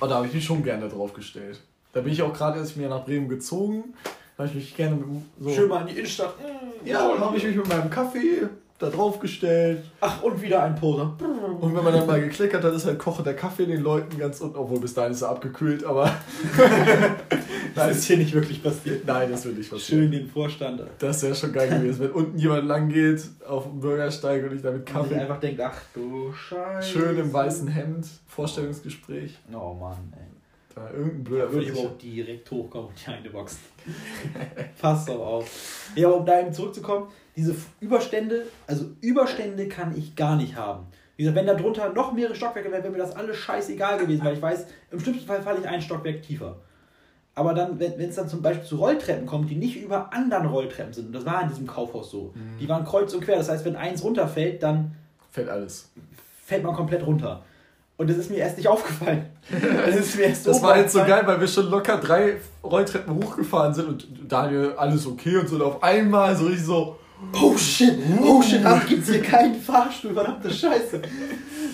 oh, 0.00 0.06
da 0.06 0.16
habe 0.16 0.26
ich 0.26 0.34
mich 0.34 0.44
schon 0.44 0.62
gerne 0.64 0.88
drauf 0.88 1.12
gestellt. 1.14 1.60
Da 1.92 2.00
bin 2.00 2.12
ich 2.12 2.22
auch 2.22 2.32
gerade, 2.32 2.58
als 2.60 2.70
ich 2.70 2.76
mir 2.76 2.88
nach 2.88 3.04
Bremen 3.04 3.28
gezogen, 3.28 3.94
habe 4.40 4.48
ich 4.48 4.54
mich 4.54 4.76
gerne 4.76 4.96
mit, 4.96 5.06
so, 5.38 5.50
Schön 5.50 5.68
mal 5.68 5.82
in 5.82 5.88
die 5.88 5.92
Innenstadt. 5.94 6.34
Mm, 6.40 6.86
ja, 6.86 7.08
dann 7.08 7.20
habe 7.20 7.36
ich 7.36 7.44
mich 7.44 7.56
mit 7.56 7.68
meinem 7.68 7.90
Kaffee 7.90 8.48
da 8.78 8.88
drauf 8.88 9.18
gestellt. 9.20 9.84
Ach, 10.00 10.22
und 10.22 10.40
wieder 10.40 10.62
ein 10.62 10.74
Poser. 10.74 11.14
Und 11.60 11.76
wenn 11.76 11.84
man 11.84 11.92
dann 11.92 12.06
mal 12.06 12.18
gekleckert 12.18 12.64
hat, 12.64 12.72
ist 12.72 12.86
halt 12.86 12.98
kochender 12.98 13.34
Kaffee 13.34 13.66
den 13.66 13.82
Leuten 13.82 14.18
ganz 14.18 14.40
unten, 14.40 14.56
obwohl 14.56 14.80
bis 14.80 14.94
dahin 14.94 15.12
ist 15.12 15.20
er 15.20 15.28
abgekühlt, 15.28 15.84
aber 15.84 16.10
Das 17.74 17.90
ist 17.96 18.04
hier 18.04 18.16
nicht 18.16 18.32
wirklich 18.32 18.62
passiert. 18.62 19.06
nein, 19.06 19.30
das 19.30 19.44
wird 19.44 19.58
nicht 19.58 19.70
passieren. 19.70 20.02
Schön 20.04 20.10
den 20.12 20.28
Vorstand. 20.28 20.82
Das 20.98 21.22
wäre 21.22 21.34
schon 21.34 21.52
geil 21.52 21.68
gewesen, 21.68 22.00
wenn 22.00 22.10
unten 22.12 22.38
jemand 22.38 22.66
lang 22.66 22.88
geht 22.88 23.22
auf 23.46 23.64
dem 23.64 23.80
Bürgersteig 23.80 24.44
und 24.44 24.56
ich 24.56 24.62
da 24.62 24.70
mit 24.70 24.80
Und 24.80 24.86
Kaffee 24.86 25.14
einfach 25.16 25.40
denkt, 25.40 25.60
ach 25.60 25.78
du 25.94 26.32
Scheiße. 26.32 26.88
schön 26.88 27.18
im 27.18 27.32
weißen 27.32 27.68
Hemd, 27.68 28.06
Vorstellungsgespräch, 28.26 29.38
Oh 29.52 29.74
Mann, 29.74 30.12
ey. 30.16 30.39
Da 30.80 30.90
irgendein 30.92 31.24
blöder 31.24 31.46
Da 31.46 31.52
würde 31.52 31.66
ich 31.66 31.72
aber 31.72 31.80
auch 31.88 31.98
direkt 31.98 32.50
hochkommen 32.50 32.88
und 32.88 33.06
die 33.06 33.10
eine 33.10 33.30
boxen. 33.30 33.58
Passt 34.80 35.08
doch 35.08 35.20
auf. 35.20 35.90
Ja, 35.94 36.08
aber 36.08 36.16
um 36.18 36.26
da 36.26 36.40
eben 36.40 36.52
zurückzukommen, 36.52 37.08
diese 37.36 37.54
Überstände, 37.80 38.46
also 38.66 38.86
Überstände 39.00 39.68
kann 39.68 39.96
ich 39.96 40.16
gar 40.16 40.36
nicht 40.36 40.56
haben. 40.56 40.86
Wie 41.16 41.24
gesagt, 41.24 41.36
wenn 41.38 41.46
da 41.46 41.54
drunter 41.54 41.92
noch 41.92 42.12
mehrere 42.12 42.34
Stockwerke 42.34 42.70
wären, 42.70 42.82
wäre 42.82 42.92
mir 42.92 42.98
das 42.98 43.14
alles 43.14 43.36
scheißegal 43.36 43.98
gewesen, 43.98 44.24
weil 44.24 44.34
ich 44.34 44.42
weiß, 44.42 44.66
im 44.90 45.00
schlimmsten 45.00 45.26
Fall 45.26 45.42
falle 45.42 45.60
ich 45.60 45.68
ein 45.68 45.82
Stockwerk 45.82 46.22
tiefer. 46.22 46.56
Aber 47.34 47.54
dann, 47.54 47.78
wenn 47.78 48.00
es 48.00 48.16
dann 48.16 48.28
zum 48.28 48.42
Beispiel 48.42 48.66
zu 48.66 48.76
Rolltreppen 48.76 49.26
kommt, 49.26 49.50
die 49.50 49.54
nicht 49.56 49.76
über 49.80 50.12
anderen 50.12 50.46
Rolltreppen 50.46 50.92
sind, 50.92 51.06
und 51.06 51.12
das 51.12 51.24
war 51.24 51.42
in 51.42 51.48
diesem 51.48 51.66
Kaufhaus 51.66 52.10
so, 52.10 52.32
Mhm. 52.34 52.58
die 52.58 52.68
waren 52.68 52.84
kreuz 52.84 53.12
und 53.14 53.20
quer, 53.22 53.36
das 53.36 53.48
heißt, 53.48 53.64
wenn 53.64 53.76
eins 53.76 54.02
runterfällt, 54.02 54.62
dann 54.62 54.96
Fällt 55.30 55.48
alles. 55.48 55.90
fällt 56.44 56.64
man 56.64 56.74
komplett 56.74 57.06
runter. 57.06 57.44
Und 58.00 58.08
das 58.08 58.16
ist 58.16 58.30
mir 58.30 58.38
erst 58.38 58.56
nicht 58.56 58.66
aufgefallen. 58.66 59.26
Das 59.84 59.94
ist 59.94 60.16
mir 60.16 60.22
erst 60.22 60.46
Das 60.46 60.62
war 60.62 60.78
jetzt 60.78 60.94
so 60.94 61.00
geil, 61.00 61.22
weil 61.26 61.38
wir 61.38 61.46
schon 61.46 61.68
locker 61.68 61.98
drei 61.98 62.36
Rolltreppen 62.64 63.14
hochgefahren 63.14 63.74
sind 63.74 63.88
und 63.88 64.08
Daniel, 64.26 64.72
alles 64.78 65.06
okay 65.06 65.36
und 65.36 65.46
so 65.46 65.56
und 65.56 65.62
auf 65.62 65.82
einmal 65.82 66.34
so 66.34 66.46
richtig 66.46 66.64
so, 66.64 66.96
oh 67.42 67.54
shit, 67.58 67.98
oh 68.22 68.40
shit, 68.40 68.64
ab 68.64 68.80
gibt's 68.88 69.10
hier 69.10 69.20
keinen 69.20 69.54
Fahrstuhl, 69.54 70.14
verdammte 70.14 70.50
Scheiße. 70.50 71.02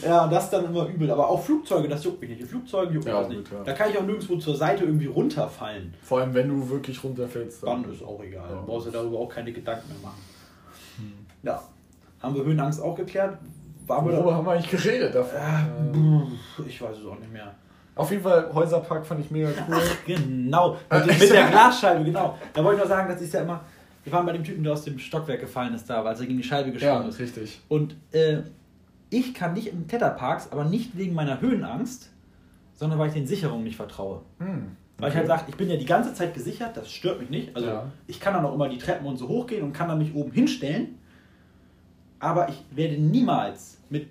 Ja, 0.05 0.27
das 0.27 0.45
ist 0.45 0.51
dann 0.51 0.65
immer 0.65 0.89
übel. 0.89 1.09
Aber 1.13 1.29
auch 1.29 1.41
Flugzeuge, 1.45 1.87
das 1.87 2.03
juckt 2.03 2.21
mich 2.21 2.31
nicht. 2.31 2.41
In 2.41 2.49
Flugzeugen 2.49 2.95
juckt 2.95 3.07
mich 3.07 3.15
Ja, 3.15 3.29
nicht. 3.29 3.37
gut, 3.49 3.53
ja. 3.53 3.63
Da 3.63 3.73
kann 3.73 3.91
ich 3.91 3.97
auch 3.97 4.03
nirgendwo 4.03 4.37
zur 4.37 4.57
Seite 4.57 4.83
irgendwie 4.85 5.07
runterfallen. 5.07 5.95
Vor 6.03 6.19
allem, 6.19 6.35
wenn 6.35 6.49
du 6.49 6.69
wirklich 6.69 7.05
runterfällst. 7.05 7.63
Dann 7.63 7.85
ist 7.85 8.03
auch 8.03 8.21
egal. 8.21 8.51
Ja. 8.51 8.57
Du 8.57 8.67
brauchst 8.67 8.87
ja 8.87 8.93
darüber 8.93 9.21
auch 9.21 9.29
keine 9.29 9.53
Gedanken 9.53 9.87
mehr 9.91 10.11
machen. 10.11 10.23
Ja. 11.45 11.63
Haben 12.21 12.35
wir 12.35 12.43
Höhenangst 12.43 12.83
auch 12.83 12.97
geklärt? 12.97 13.39
Worüber 13.87 14.35
haben 14.35 14.47
wir 14.47 14.53
eigentlich 14.53 14.71
geredet 14.71 15.15
davon? 15.15 15.39
Äh, 15.39 15.97
Ähm, 15.97 16.33
ich 16.67 16.81
weiß 16.81 16.99
es 16.99 17.07
auch 17.07 17.19
nicht 17.19 17.33
mehr. 17.33 17.55
Auf 17.95 18.11
jeden 18.11 18.23
Fall, 18.23 18.51
Häuserpark 18.53 19.07
fand 19.07 19.21
ich 19.21 19.31
mega 19.31 19.49
cool. 19.69 19.81
Genau, 20.07 20.77
Äh, 20.91 21.07
mit, 21.07 21.19
mit 21.19 21.31
der 21.31 21.47
Glasscheibe, 21.51 22.05
genau. 22.05 22.37
Da 22.53 22.63
wollte 22.63 22.77
ich 22.79 22.83
noch 22.83 22.91
sagen, 22.91 23.09
das 23.11 23.23
ist 23.23 23.33
ja 23.33 23.41
immer. 23.43 23.61
Wir 24.05 24.13
waren 24.13 24.27
bei 24.27 24.33
dem 24.33 24.45
Typen, 24.45 24.63
der 24.63 24.73
aus 24.75 24.85
dem 24.85 24.99
Stockwerk 24.99 25.41
gefallen 25.41 25.75
ist, 25.75 25.89
da, 25.89 26.05
weil 26.05 26.15
er 26.15 26.21
gegen 26.27 26.37
die 26.37 26.45
Scheibe 26.45 26.69
ja, 26.69 26.75
gesprungen 26.75 27.09
ist. 27.09 27.19
richtig. 27.19 27.61
Und 27.69 27.97
äh, 28.13 28.39
ich 29.11 29.35
kann 29.35 29.55
nicht 29.55 29.69
in 29.69 29.87
Kletterparks, 29.87 30.53
aber 30.53 30.65
nicht 30.65 30.97
wegen 30.97 31.15
meiner 31.15 31.41
Höhenangst, 31.41 32.11
sondern 32.75 32.99
weil 32.99 33.09
ich 33.09 33.15
den 33.15 33.27
Sicherungen 33.27 33.65
nicht 33.65 33.77
vertraue. 33.77 34.21
Hm. 34.39 34.77
Weil 34.99 35.11
ich 35.11 35.17
halt 35.17 35.27
sage, 35.27 35.43
ich 35.49 35.57
bin 35.57 35.69
ja 35.71 35.77
die 35.77 35.85
ganze 35.87 36.15
Zeit 36.15 36.35
gesichert, 36.35 36.77
das 36.77 36.91
stört 36.91 37.21
mich 37.21 37.31
nicht. 37.31 37.55
Also 37.57 37.69
Ja. 37.69 37.87
ich 38.07 38.21
kann 38.21 38.33
dann 38.35 38.45
auch 38.45 38.55
immer 38.55 38.69
die 38.69 38.79
Treppen 38.79 39.07
und 39.07 39.17
so 39.17 39.29
hochgehen 39.29 39.63
und 39.63 39.73
kann 39.73 39.89
dann 39.89 39.99
mich 39.99 40.15
oben 40.15 40.33
hinstellen. 40.33 40.99
Aber 42.27 42.49
ich 42.49 42.61
werde 42.73 42.97
niemals 42.97 43.79
mit 43.89 44.09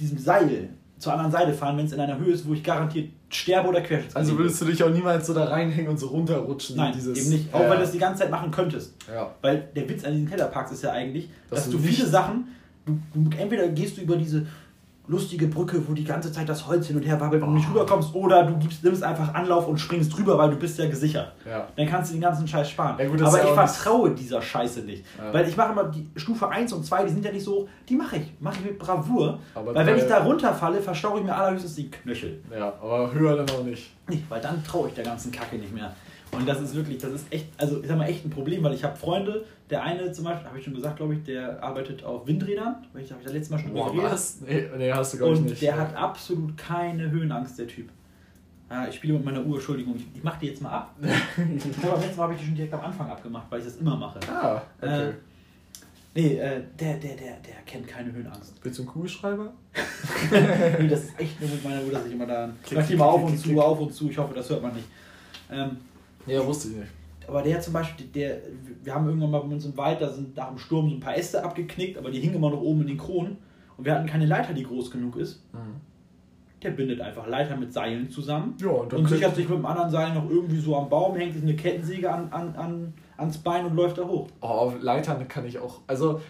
diesem 0.00 0.16
Seil 0.16 0.70
zur 0.96 1.12
anderen 1.12 1.30
Seite 1.30 1.52
fahren, 1.52 1.76
wenn 1.76 1.84
es 1.84 1.92
in 1.92 2.00
einer 2.00 2.18
Höhe 2.18 2.32
ist, 2.32 2.48
wo 2.48 2.54
ich 2.54 2.64
garantiert 2.64 3.10
sterbe 3.28 3.68
oder 3.68 3.82
querschnittsgelähmt 3.82 4.16
Also 4.16 4.38
würdest 4.38 4.62
du 4.62 4.64
dich 4.64 4.82
auch 4.82 4.88
niemals 4.88 5.26
so 5.26 5.34
da 5.34 5.44
reinhängen 5.44 5.90
und 5.90 5.98
so 5.98 6.06
runterrutschen? 6.06 6.76
Nein, 6.76 6.94
dieses, 6.94 7.18
eben 7.18 7.28
nicht. 7.28 7.52
Auch 7.52 7.60
ja, 7.60 7.68
wenn 7.68 7.76
du 7.76 7.82
das 7.82 7.92
die 7.92 7.98
ganze 7.98 8.22
Zeit 8.22 8.30
machen 8.30 8.50
könntest. 8.50 8.94
Ja. 9.12 9.34
Weil 9.42 9.68
der 9.76 9.86
Witz 9.90 10.04
an 10.04 10.12
diesen 10.12 10.26
Kletterparks 10.26 10.72
ist 10.72 10.82
ja 10.82 10.92
eigentlich, 10.92 11.28
Dass 11.50 11.64
dass, 11.64 11.70
du 11.70 11.78
viele 11.78 12.06
Sachen, 12.06 12.48
du, 12.86 12.98
du, 13.12 13.36
entweder 13.36 13.68
gehst 13.68 13.98
du 13.98 14.00
über 14.00 14.16
diese 14.16 14.46
lustige 15.08 15.46
Brücke, 15.46 15.82
wo 15.88 15.94
die 15.94 16.04
ganze 16.04 16.30
Zeit 16.30 16.48
das 16.48 16.66
Holz 16.66 16.86
hin 16.86 16.96
und 16.96 17.02
her 17.02 17.20
wabbelt 17.20 17.42
und 17.42 17.48
du 17.48 17.54
nicht 17.56 17.68
rüberkommst, 17.68 18.14
oder 18.14 18.44
du 18.44 18.56
gibst, 18.58 18.84
nimmst 18.84 19.02
einfach 19.02 19.34
Anlauf 19.34 19.66
und 19.66 19.78
springst 19.78 20.16
drüber, 20.16 20.38
weil 20.38 20.50
du 20.50 20.56
bist 20.56 20.78
ja 20.78 20.86
gesichert. 20.86 21.32
Ja. 21.48 21.66
Dann 21.76 21.86
kannst 21.86 22.10
du 22.10 22.14
den 22.14 22.20
ganzen 22.20 22.46
Scheiß 22.46 22.70
sparen. 22.70 22.96
Ja, 22.98 23.06
gut, 23.06 23.20
Aber 23.22 23.42
ich 23.42 23.48
vertraue 23.48 24.10
dieser 24.10 24.40
Scheiße 24.40 24.80
nicht. 24.80 25.04
Ja. 25.16 25.32
Weil 25.32 25.48
ich 25.48 25.56
mache 25.56 25.72
immer 25.72 25.84
die 25.84 26.08
Stufe 26.16 26.48
1 26.48 26.72
und 26.74 26.84
2, 26.84 27.04
die 27.04 27.10
sind 27.10 27.24
ja 27.24 27.32
nicht 27.32 27.44
so 27.44 27.62
hoch, 27.62 27.68
die 27.88 27.96
mache 27.96 28.16
ich. 28.16 28.32
Mache 28.40 28.56
ich 28.58 28.64
mit 28.66 28.78
Bravour. 28.78 29.38
Aber 29.54 29.74
weil 29.74 29.86
wenn 29.86 29.96
ich 29.96 30.06
da 30.06 30.22
runterfalle, 30.22 30.80
verstaue 30.80 31.20
ich 31.20 31.24
mir 31.24 31.34
allerhöchstens 31.34 31.74
die 31.74 31.90
Knöchel. 31.90 32.42
Ja, 32.52 32.74
aber 32.80 33.12
höher 33.12 33.36
dann 33.36 33.50
auch 33.50 33.64
nicht. 33.64 33.90
Nee, 34.08 34.22
weil 34.28 34.40
dann 34.40 34.62
traue 34.62 34.88
ich 34.88 34.94
der 34.94 35.04
ganzen 35.04 35.32
Kacke 35.32 35.56
nicht 35.56 35.74
mehr. 35.74 35.92
Und 36.32 36.46
das 36.48 36.60
ist 36.60 36.74
wirklich, 36.74 36.98
das 36.98 37.12
ist 37.12 37.32
echt, 37.32 37.46
also 37.56 37.80
ich 37.80 37.88
sag 37.88 37.96
mal, 37.96 38.06
echt 38.06 38.24
ein 38.24 38.30
Problem, 38.30 38.62
weil 38.62 38.74
ich 38.74 38.84
habe 38.84 38.96
Freunde, 38.96 39.44
der 39.70 39.82
eine 39.82 40.12
zum 40.12 40.24
Beispiel, 40.24 40.46
habe 40.46 40.58
ich 40.58 40.64
schon 40.64 40.74
gesagt, 40.74 40.96
glaube 40.96 41.14
ich, 41.14 41.22
der 41.24 41.62
arbeitet 41.62 42.04
auf 42.04 42.26
Windrädern, 42.26 42.86
weil 42.92 43.02
ich 43.02 43.10
habe 43.10 43.20
ich 43.20 43.26
das 43.26 43.34
letzte 43.34 43.54
Mal 43.54 43.58
schon 43.60 43.74
geredet. 43.74 44.02
was? 44.02 44.40
Nee, 44.40 44.66
nee 44.76 44.92
hast 44.92 45.14
du 45.14 45.18
glaube 45.18 45.34
ich 45.34 45.40
Und 45.40 45.46
nicht. 45.46 45.62
der 45.62 45.78
hat 45.78 45.94
absolut 45.96 46.56
keine 46.56 47.10
Höhenangst, 47.10 47.58
der 47.58 47.66
Typ. 47.66 47.88
Ah, 48.68 48.86
ich 48.86 48.96
spiele 48.96 49.14
mit 49.14 49.24
meiner 49.24 49.44
Uhr, 49.44 49.56
Entschuldigung, 49.56 49.96
ich, 49.96 50.04
ich 50.14 50.22
mache 50.22 50.40
die 50.40 50.46
jetzt 50.48 50.60
mal 50.60 50.70
ab. 50.70 50.94
Glaube, 51.00 51.96
letztes 51.96 52.16
Mal 52.16 52.24
habe 52.24 52.34
ich 52.34 52.40
die 52.40 52.46
schon 52.46 52.54
direkt 52.54 52.74
am 52.74 52.82
Anfang 52.82 53.10
abgemacht, 53.10 53.46
weil 53.48 53.60
ich 53.60 53.64
das 53.64 53.76
immer 53.76 53.96
mache. 53.96 54.20
Ah, 54.30 54.62
okay. 54.80 55.08
Äh, 55.08 55.12
Nee, 56.14 56.36
äh, 56.36 56.62
der, 56.80 56.94
der, 56.94 57.14
der, 57.14 57.36
der 57.46 57.54
kennt 57.64 57.86
keine 57.86 58.12
Höhenangst. 58.12 58.54
Willst 58.62 58.78
du 58.78 58.82
einen 58.82 58.90
Kugelschreiber? 58.90 59.52
nee, 60.80 60.88
das 60.88 61.04
ist 61.04 61.20
echt 61.20 61.40
nur 61.40 61.48
mit 61.48 61.62
meiner 61.62 61.80
Uhr, 61.82 61.92
dass 61.92 62.06
ich 62.06 62.12
immer 62.12 62.26
da. 62.26 62.50
Ich 62.66 62.72
mach 62.72 62.84
die 62.84 62.96
mal 62.96 63.04
auf 63.04 63.22
und 63.22 63.38
zu, 63.38 63.60
auf 63.60 63.78
und 63.78 63.94
zu. 63.94 64.10
Ich 64.10 64.18
hoffe, 64.18 64.34
das 64.34 64.50
hört 64.50 64.62
man 64.62 64.74
nicht. 64.74 64.88
Ähm, 65.48 65.76
Ja, 66.28 66.46
wusste 66.46 66.68
ich 66.68 66.76
nicht. 66.76 66.88
aber 67.26 67.42
der 67.42 67.60
zum 67.60 67.72
Beispiel, 67.72 68.06
der, 68.06 68.38
wir 68.82 68.94
haben 68.94 69.06
irgendwann 69.06 69.30
mal 69.30 69.40
bei 69.40 69.48
uns 69.54 69.64
im 69.64 69.76
Wald, 69.76 70.00
da 70.00 70.08
sind 70.10 70.36
nach 70.36 70.48
dem 70.48 70.58
Sturm 70.58 70.88
so 70.88 70.96
ein 70.96 71.00
paar 71.00 71.16
Äste 71.16 71.42
abgeknickt, 71.42 71.98
aber 71.98 72.10
die 72.10 72.20
hingen 72.20 72.36
immer 72.36 72.50
noch 72.50 72.60
oben 72.60 72.82
in 72.82 72.86
den 72.88 72.98
Kronen. 72.98 73.36
Und 73.76 73.84
wir 73.84 73.94
hatten 73.94 74.06
keine 74.06 74.26
Leiter, 74.26 74.52
die 74.54 74.64
groß 74.64 74.90
genug 74.90 75.16
ist. 75.16 75.42
Der 76.62 76.70
bindet 76.70 77.00
einfach 77.00 77.28
Leiter 77.28 77.56
mit 77.56 77.72
Seilen 77.72 78.10
zusammen. 78.10 78.56
Ja, 78.60 78.70
und 78.70 78.92
und 78.92 79.08
sichert 79.08 79.36
sich 79.36 79.48
mit 79.48 79.56
dem 79.58 79.66
anderen 79.66 79.90
Seil 79.90 80.12
noch 80.12 80.28
irgendwie 80.28 80.58
so 80.58 80.74
am 80.76 80.88
Baum, 80.88 81.14
hängt 81.14 81.34
sich 81.34 81.42
eine 81.44 81.54
Kettensäge 81.54 82.10
an, 82.12 82.32
an, 82.32 82.56
an, 82.56 82.94
ans 83.16 83.38
Bein 83.38 83.64
und 83.66 83.76
läuft 83.76 83.98
da 83.98 84.02
hoch. 84.02 84.26
Oh, 84.40 84.46
auf 84.46 84.82
Leitern 84.82 85.28
kann 85.28 85.46
ich 85.46 85.60
auch. 85.60 85.80
Also, 85.86 86.20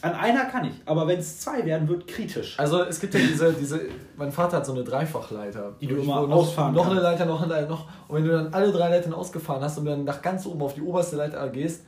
An 0.00 0.12
einer 0.12 0.44
kann 0.44 0.64
ich, 0.64 0.74
aber 0.86 1.08
wenn 1.08 1.18
es 1.18 1.40
zwei 1.40 1.64
werden, 1.66 1.88
wird 1.88 2.06
kritisch. 2.06 2.56
also 2.58 2.82
es 2.84 3.00
gibt 3.00 3.14
ja 3.14 3.20
diese, 3.20 3.52
diese. 3.52 3.80
Mein 4.16 4.30
Vater 4.30 4.58
hat 4.58 4.66
so 4.66 4.72
eine 4.72 4.84
Dreifachleiter. 4.84 5.72
Die 5.80 5.88
du 5.88 5.96
immer 5.96 6.20
noch, 6.26 6.36
ausfahren 6.36 6.72
Noch 6.72 6.86
eine 6.86 7.00
kannst. 7.00 7.02
Leiter, 7.20 7.24
noch 7.26 7.42
eine 7.42 7.52
Leiter, 7.52 7.68
noch. 7.68 7.88
Und 8.06 8.16
wenn 8.16 8.24
du 8.24 8.30
dann 8.30 8.54
alle 8.54 8.70
drei 8.70 8.90
Leitern 8.90 9.12
ausgefahren 9.12 9.60
hast 9.62 9.76
und 9.78 9.86
dann 9.86 10.04
nach 10.04 10.22
ganz 10.22 10.46
oben 10.46 10.62
auf 10.62 10.74
die 10.74 10.82
oberste 10.82 11.16
Leiter 11.16 11.48
gehst, 11.48 11.82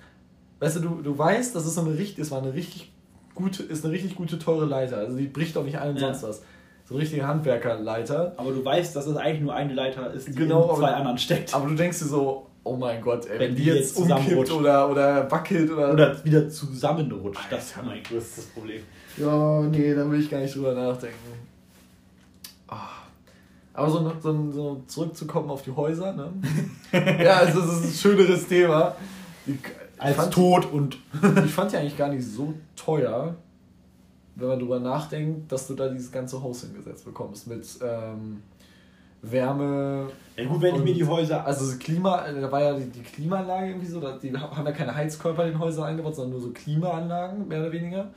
weißt 0.58 0.76
du, 0.76 0.80
du, 0.80 0.88
du 1.02 1.16
weißt, 1.16 1.54
das 1.54 1.66
ist 1.66 1.76
so 1.76 1.82
eine 1.82 1.96
richtig, 1.96 2.18
es 2.18 2.30
war 2.32 2.42
eine 2.42 2.52
richtig 2.52 2.92
gute, 3.36 3.62
ist 3.62 3.84
eine 3.84 3.94
richtig 3.94 4.16
gute, 4.16 4.40
teure 4.40 4.64
Leiter. 4.64 4.96
Also 4.96 5.16
die 5.16 5.28
bricht 5.28 5.56
auch 5.56 5.64
nicht 5.64 5.78
ein 5.78 5.90
und 5.90 6.00
Ja. 6.00 6.08
sonst 6.12 6.22
was. 6.24 6.42
So 6.86 6.94
eine 6.96 7.02
richtige 7.04 7.24
Handwerkerleiter. 7.28 8.34
Aber 8.36 8.50
du 8.50 8.64
weißt, 8.64 8.96
dass 8.96 9.06
es 9.06 9.16
eigentlich 9.16 9.42
nur 9.42 9.54
eine 9.54 9.72
Leiter 9.72 10.12
ist, 10.12 10.26
die 10.26 10.32
Genau, 10.32 10.68
in 10.70 10.76
zwei 10.78 10.88
aber- 10.88 10.96
anderen 10.96 11.18
steckt. 11.18 11.54
Aber 11.54 11.68
du 11.68 11.76
denkst 11.76 12.00
dir 12.00 12.06
so, 12.06 12.48
oh 12.64 12.76
mein 12.76 13.00
Gott, 13.00 13.26
ey, 13.26 13.32
wenn, 13.32 13.40
Wenn 13.40 13.56
die 13.56 13.62
die 13.62 13.68
jetzt, 13.68 13.98
jetzt 13.98 14.10
umkippt 14.10 14.50
oder, 14.52 14.90
oder 14.90 15.30
wackelt 15.30 15.70
oder. 15.70 15.92
Oder 15.92 16.24
wieder 16.24 16.48
zusammenrutscht. 16.48 17.50
Das 17.50 17.66
ist 17.66 17.76
Alter. 17.76 17.88
mein 17.88 18.02
größtes 18.02 18.46
Problem. 18.46 18.82
Ja, 19.16 19.62
nee, 19.62 19.94
da 19.94 20.10
will 20.10 20.20
ich 20.20 20.30
gar 20.30 20.40
nicht 20.40 20.54
drüber 20.54 20.74
nachdenken. 20.74 21.16
Ah. 22.68 22.88
Aber 23.72 23.90
so, 23.90 24.12
so, 24.20 24.50
so 24.50 24.82
zurückzukommen 24.86 25.50
auf 25.50 25.62
die 25.62 25.70
Häuser, 25.70 26.12
ne? 26.12 26.32
ja, 27.24 27.38
also 27.38 27.60
das 27.60 27.80
ist 27.80 27.84
ein 27.84 27.92
schöneres 27.92 28.46
Thema. 28.46 28.94
Ich, 29.46 29.56
Als 29.98 30.16
fand, 30.16 30.34
tot 30.34 30.72
und. 30.72 30.98
ich 31.44 31.52
fand 31.52 31.72
die 31.72 31.76
eigentlich 31.76 31.96
gar 31.96 32.08
nicht 32.08 32.24
so 32.26 32.54
teuer, 32.76 33.36
wenn 34.36 34.48
man 34.48 34.58
drüber 34.58 34.80
nachdenkt, 34.80 35.50
dass 35.50 35.66
du 35.66 35.74
da 35.74 35.88
dieses 35.88 36.10
ganze 36.10 36.42
Haus 36.42 36.62
hingesetzt 36.62 37.04
bekommst 37.04 37.46
mit 37.46 37.66
ähm, 37.82 38.42
Wärme. 39.22 40.08
Ja 40.36 40.44
gut, 40.46 40.62
wenn 40.62 40.76
ich 40.76 40.82
mir 40.84 40.94
die 40.94 41.04
Häuser. 41.06 41.44
Also 41.44 41.66
das 41.66 41.78
Klima, 41.78 42.24
da 42.30 42.50
war 42.50 42.62
ja 42.62 42.72
die, 42.74 42.86
die 42.90 43.02
Klimaanlage 43.02 43.68
irgendwie 43.68 43.86
so, 43.86 44.00
da- 44.00 44.16
die 44.16 44.32
haben 44.36 44.64
ja 44.66 44.72
keine 44.72 44.94
Heizkörper 44.94 45.44
in 45.44 45.52
den 45.52 45.58
Häusern 45.58 45.84
eingebaut, 45.84 46.14
sondern 46.16 46.32
nur 46.32 46.40
so 46.40 46.50
Klimaanlagen, 46.52 47.46
mehr 47.48 47.60
oder 47.60 47.72
weniger. 47.72 48.08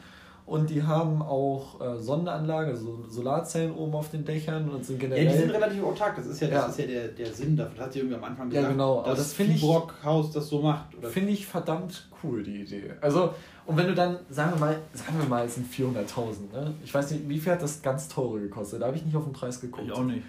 Und 0.45 0.69
die 0.69 0.83
haben 0.83 1.21
auch 1.21 1.79
äh, 1.79 1.97
Sonnenanlagen, 1.97 2.71
also 2.71 3.05
Solarzellen 3.07 3.73
oben 3.75 3.93
auf 3.93 4.09
den 4.11 4.25
Dächern 4.25 4.69
und 4.69 4.83
sind 4.85 5.01
Ja, 5.01 5.07
generell. 5.07 5.27
die 5.31 5.37
sind 5.37 5.51
relativ 5.51 5.83
autark, 5.83 6.17
das 6.17 6.25
ist 6.27 6.41
ja, 6.41 6.47
das 6.49 6.61
Ja. 6.63 6.67
ist 6.67 6.79
ja 6.79 6.85
der, 6.87 7.07
der 7.09 7.33
Sinn 7.33 7.55
davon. 7.55 7.73
Das 7.77 7.85
hat 7.85 7.93
sie 7.93 7.99
irgendwie 7.99 8.17
am 8.17 8.23
Anfang 8.25 8.47
Ja, 8.51 8.55
gesagt. 8.55 8.73
genau, 8.73 8.99
aber 8.99 9.09
dass 9.11 9.19
das 9.19 9.33
finde 9.33 9.53
ich- 9.53 9.61
Brockhaus 9.61 10.31
das 10.31 10.47
so 10.49 10.61
macht. 10.61 10.95
Oder 10.97 11.09
Finde 11.09 11.31
ich 11.31 11.45
verdammt 11.47 12.09
cool, 12.23 12.43
die 12.43 12.61
Idee. 12.61 12.91
Also, 12.99 13.33
und 13.65 13.77
wenn 13.77 13.87
du 13.87 13.95
dann, 13.95 14.17
sagen 14.29 14.51
wir 14.55 14.59
mal, 14.59 14.75
sagen 14.93 15.17
wir 15.19 15.29
mal, 15.29 15.45
es 15.45 15.55
sind 15.55 15.65
400.000, 15.67 16.51
ne? 16.51 16.73
Ich 16.83 16.93
weiß 16.93 17.11
nicht, 17.11 17.29
wie 17.29 17.39
viel 17.39 17.53
hat 17.53 17.61
das 17.61 17.81
ganz 17.81 18.09
teure 18.09 18.41
gekostet? 18.41 18.81
Da 18.81 18.87
habe 18.87 18.97
ich 18.97 19.05
nicht 19.05 19.15
auf 19.15 19.23
den 19.23 19.31
Preis 19.33 19.61
geguckt. 19.61 19.87
ich 19.87 19.93
auch 19.93 20.03
nicht. 20.03 20.23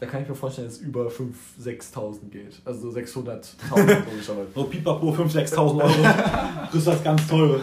Da 0.00 0.06
kann 0.06 0.22
ich 0.22 0.28
mir 0.28 0.34
vorstellen, 0.34 0.66
dass 0.66 0.76
es 0.78 0.82
über 0.82 1.08
5.000, 1.08 1.32
6.000 1.62 2.30
geht. 2.30 2.60
Also 2.64 2.88
600.000 2.88 3.46
logischerweise. 4.10 4.48
So 4.54 4.64
Pipapo 4.64 5.10
5.000, 5.12 5.48
6.000 5.54 5.82
Euro. 5.82 6.02
das 6.66 6.74
ist 6.74 6.86
das 6.86 7.04
ganz 7.04 7.26
teure. 7.28 7.60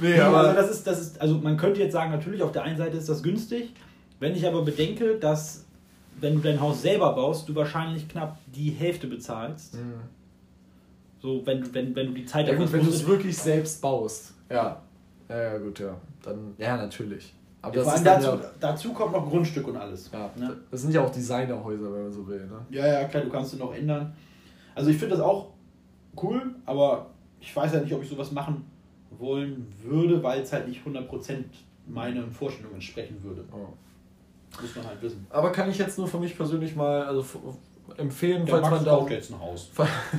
Nee, 0.00 0.16
Ja, 0.16 0.28
aber 0.28 0.38
also 0.38 0.52
das 0.62 0.70
ist, 0.70 0.86
das 0.86 1.00
ist, 1.00 1.20
also 1.20 1.36
man 1.38 1.56
könnte 1.56 1.80
jetzt 1.80 1.92
sagen, 1.92 2.10
natürlich 2.10 2.42
auf 2.42 2.52
der 2.52 2.62
einen 2.62 2.78
Seite 2.78 2.96
ist 2.96 3.08
das 3.08 3.22
günstig. 3.22 3.74
Wenn 4.20 4.34
ich 4.34 4.46
aber 4.46 4.62
bedenke, 4.64 5.16
dass 5.16 5.64
wenn 6.20 6.34
du 6.34 6.40
dein 6.40 6.60
Haus 6.60 6.82
selber 6.82 7.12
baust, 7.14 7.48
du 7.48 7.54
wahrscheinlich 7.54 8.08
knapp 8.08 8.38
die 8.46 8.70
Hälfte 8.70 9.06
bezahlst. 9.06 9.74
Mhm. 9.74 9.94
So, 11.20 11.44
wenn, 11.44 11.60
du- 11.62 11.74
wenn, 11.74 11.94
wenn 11.94 12.06
du 12.08 12.12
die 12.14 12.26
Zeit 12.26 12.48
Ja 12.48 12.54
gut, 12.54 12.72
wenn 12.72 12.84
du 12.84 12.90
es 12.90 13.06
wirklich 13.06 13.36
selbst 13.36 13.80
baust. 13.82 14.32
Ja. 14.50 14.80
Ja, 15.28 15.38
ja, 15.42 15.58
gut, 15.58 15.78
ja. 15.80 15.94
Dann, 16.22 16.54
ja, 16.58 16.76
natürlich. 16.76 17.34
Aber 17.60 17.76
Ja, 17.76 17.82
vor 17.82 17.92
allem 17.92 18.04
dazu, 18.04 18.28
dazu 18.60 18.92
kommt 18.92 19.12
noch 19.12 19.28
Grundstück 19.28 19.66
und 19.66 19.76
alles. 19.76 20.10
ja, 20.12 20.30
ja, 20.36 20.48
Ne? 20.48 20.56
das 20.70 20.82
sind 20.82 20.92
ja 20.94 21.02
auch 21.04 21.10
Designerhäuser, 21.10 21.92
wenn 21.92 22.02
man 22.04 22.12
so 22.12 22.26
will, 22.26 22.46
ne? 22.46 22.64
Ja, 22.70 22.86
ja, 22.86 23.04
klar, 23.08 23.24
du 23.24 23.30
kannst 23.30 23.52
du 23.52 23.56
noch 23.56 23.74
ändern. 23.74 24.14
Also 24.74 24.90
ich 24.90 24.96
finde 24.96 25.16
das 25.16 25.24
auch 25.24 25.48
cool, 26.22 26.54
aber 26.66 27.06
ich 27.40 27.54
weiß 27.54 27.72
ja 27.72 27.80
nicht, 27.80 27.92
ob 27.92 28.02
ich 28.02 28.08
sowas 28.08 28.30
machen 28.30 28.64
wollen 29.10 29.66
würde, 29.82 30.22
weil 30.22 30.40
es 30.42 30.52
halt 30.52 30.68
nicht 30.68 30.82
100% 30.86 31.44
meinen 31.86 32.30
Vorstellungen 32.30 32.74
entsprechen 32.76 33.16
würde. 33.22 33.44
Oh. 33.50 33.68
Muss 34.60 34.76
man 34.76 34.86
halt 34.86 35.02
wissen. 35.02 35.26
Aber 35.30 35.50
kann 35.52 35.68
ich 35.70 35.78
jetzt 35.78 35.98
nur 35.98 36.06
für 36.06 36.18
mich 36.18 36.36
persönlich 36.36 36.76
mal 36.76 37.02
also 37.02 37.24
empfehlen, 37.96 38.44
Der 38.44 38.56
falls 38.56 38.70
Max 38.70 38.84
man, 38.84 39.06
da, 39.06 39.14
jetzt 39.14 39.30
ein 39.30 39.40
Haus. 39.40 39.70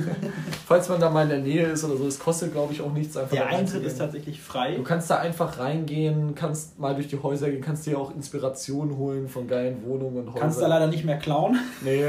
falls 0.66 0.88
man 0.88 1.00
da 1.00 1.10
mal 1.10 1.22
in 1.22 1.28
der 1.28 1.38
Nähe 1.38 1.66
ist 1.66 1.84
oder 1.84 1.96
so. 1.96 2.06
Es 2.06 2.18
kostet, 2.18 2.52
glaube 2.52 2.72
ich, 2.72 2.80
auch 2.80 2.92
nichts 2.92 3.16
einfach. 3.16 3.32
Der 3.32 3.46
Eintritt 3.46 3.84
ist 3.84 3.98
tatsächlich 3.98 4.40
frei. 4.40 4.74
Du 4.74 4.82
kannst 4.82 5.10
da 5.10 5.18
einfach 5.18 5.58
reingehen, 5.58 6.34
kannst 6.34 6.78
mal 6.78 6.94
durch 6.94 7.08
die 7.08 7.22
Häuser 7.22 7.50
gehen, 7.50 7.60
kannst 7.60 7.86
dir 7.86 7.98
auch 7.98 8.14
Inspiration 8.14 8.96
holen 8.96 9.28
von 9.28 9.46
geilen 9.48 9.84
Wohnungen 9.84 10.18
und 10.18 10.26
Häusern. 10.28 10.40
Kannst 10.40 10.60
da 10.60 10.66
leider 10.66 10.86
nicht 10.88 11.04
mehr 11.04 11.18
klauen. 11.18 11.58
Nee, 11.82 12.04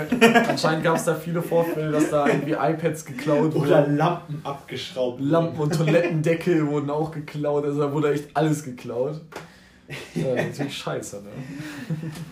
anscheinend 0.47 0.83
gab 0.83 0.97
es 0.97 1.05
da 1.05 1.15
viele 1.15 1.41
Vorfälle, 1.41 1.91
dass 1.91 2.09
da 2.09 2.27
irgendwie 2.27 2.53
iPads 2.53 3.05
geklaut 3.05 3.55
Oder 3.55 3.81
wurden. 3.81 3.97
Lampen 3.97 4.41
abgeschraubt. 4.43 5.21
Lampen 5.21 5.59
und 5.59 5.73
Toilettendeckel 5.75 6.67
wurden 6.67 6.89
auch 6.89 7.11
geklaut, 7.11 7.65
also 7.65 7.81
da 7.81 7.93
wurde 7.93 8.13
echt 8.13 8.29
alles 8.33 8.63
geklaut. 8.63 9.21
Ja, 10.15 10.35
natürlich 10.43 10.77
scheiße, 10.77 11.21
ne? 11.23 11.29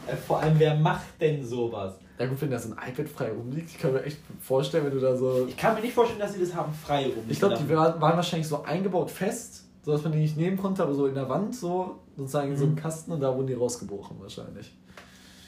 Äh, 0.08 0.16
Vor 0.16 0.40
allem, 0.42 0.58
wer 0.60 0.76
macht 0.76 1.20
denn 1.20 1.46
sowas? 1.46 1.96
Ja 2.18 2.26
gut, 2.26 2.42
wenn 2.42 2.52
da 2.52 2.60
so 2.60 2.74
ein 2.74 2.90
iPad 2.90 3.08
frei 3.08 3.32
rumliegt, 3.32 3.70
ich 3.70 3.78
kann 3.78 3.94
mir 3.94 4.04
echt 4.04 4.18
vorstellen, 4.42 4.86
wenn 4.86 4.92
du 4.94 5.00
da 5.00 5.16
so... 5.16 5.46
Ich 5.48 5.56
kann 5.56 5.76
mir 5.76 5.82
nicht 5.82 5.94
vorstellen, 5.94 6.20
dass 6.20 6.34
sie 6.34 6.42
das 6.42 6.54
haben 6.54 6.74
frei 6.74 7.06
rum. 7.06 7.24
Ich 7.30 7.40
glaube, 7.40 7.58
die 7.58 7.70
waren 7.70 8.00
wahrscheinlich 8.02 8.48
so 8.48 8.64
eingebaut 8.64 9.10
fest 9.10 9.64
so 9.90 9.92
dass 9.94 10.04
man 10.04 10.12
die 10.12 10.20
nicht 10.20 10.38
nehmen 10.38 10.58
konnte, 10.58 10.84
aber 10.84 10.94
so 10.94 11.08
in 11.08 11.16
der 11.16 11.30
Wand, 11.30 11.56
so 11.56 12.00
sozusagen 12.16 12.52
in 12.52 12.58
so 12.58 12.66
einem 12.66 12.74
Mhm. 12.74 12.80
Kasten 12.80 13.12
und 13.12 13.22
da 13.22 13.36
wurden 13.36 13.48
die 13.48 13.54
rausgebrochen 13.54 14.18
wahrscheinlich. 14.20 14.76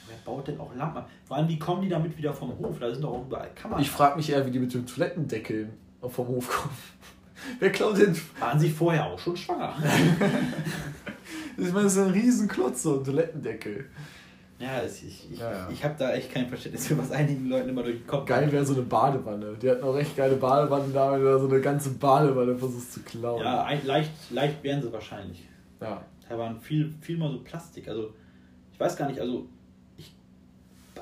Wer 0.07 0.17
baut 0.25 0.47
denn 0.47 0.59
auch 0.59 0.73
Lampen? 0.75 1.03
Vor 1.25 1.37
allem, 1.37 1.47
wie 1.47 1.59
kommen 1.59 1.81
die 1.81 1.89
damit 1.89 2.17
wieder 2.17 2.33
vom 2.33 2.57
Hof? 2.57 2.79
Da 2.79 2.91
sind 2.91 3.03
doch 3.03 3.11
auch 3.11 3.25
überall 3.25 3.49
Kameras. 3.53 3.81
Ich 3.81 3.89
frage 3.89 4.15
mich 4.17 4.29
eher, 4.29 4.45
wie 4.45 4.51
die 4.51 4.59
mit 4.59 4.73
den 4.73 4.85
Toilettendeckeln 4.85 5.71
vom 6.01 6.27
Hof 6.27 6.49
kommen. 6.49 6.75
Wer 7.59 7.71
klaut 7.71 7.97
denn? 7.97 8.15
Waren 8.39 8.59
sie 8.59 8.69
vorher 8.69 9.05
auch 9.05 9.19
schon 9.19 9.35
schwanger? 9.35 9.73
Ich 11.57 11.71
meine, 11.71 11.83
das 11.83 11.93
ist 11.95 11.99
ein 11.99 12.11
riesen 12.11 12.47
Klotz, 12.47 12.83
so 12.83 12.99
ein 12.99 13.03
Toilettendeckel. 13.03 13.85
ja, 14.59 14.83
ich, 14.83 15.31
ich, 15.31 15.39
Ja, 15.39 15.51
ja. 15.51 15.69
ich 15.71 15.83
habe 15.83 15.95
da 15.97 16.13
echt 16.13 16.31
kein 16.31 16.47
Verständnis 16.47 16.87
für, 16.87 16.97
was 16.97 17.11
einigen 17.11 17.47
Leuten 17.47 17.69
immer 17.69 17.83
durch 17.83 17.97
den 17.97 18.07
Kopf 18.07 18.25
Geil 18.25 18.51
wäre 18.51 18.65
so 18.65 18.73
eine 18.73 18.83
Badewanne. 18.83 19.55
Die 19.61 19.69
hatten 19.69 19.83
auch 19.83 19.97
echt 19.97 20.15
geile 20.15 20.35
Badewannen 20.35 20.93
da, 20.93 21.11
wenn 21.13 21.21
du 21.21 21.25
da 21.25 21.39
so 21.39 21.47
eine 21.47 21.61
ganze 21.61 21.91
Badewanne 21.91 22.55
versuchst 22.55 22.93
zu 22.93 22.99
klauen. 23.01 23.41
Ja, 23.43 23.63
ein, 23.63 23.85
leicht, 23.85 24.11
leicht 24.31 24.63
wären 24.63 24.81
sie 24.81 24.91
wahrscheinlich. 24.91 25.47
ja. 25.81 26.03
Da 26.29 26.37
waren 26.37 26.61
viel, 26.61 26.93
viel 27.01 27.17
mal 27.17 27.29
so 27.29 27.39
Plastik. 27.39 27.89
Also, 27.89 28.13
ich 28.71 28.79
weiß 28.79 28.95
gar 28.95 29.09
nicht, 29.09 29.19
also, 29.19 29.49
ich, 29.97 30.15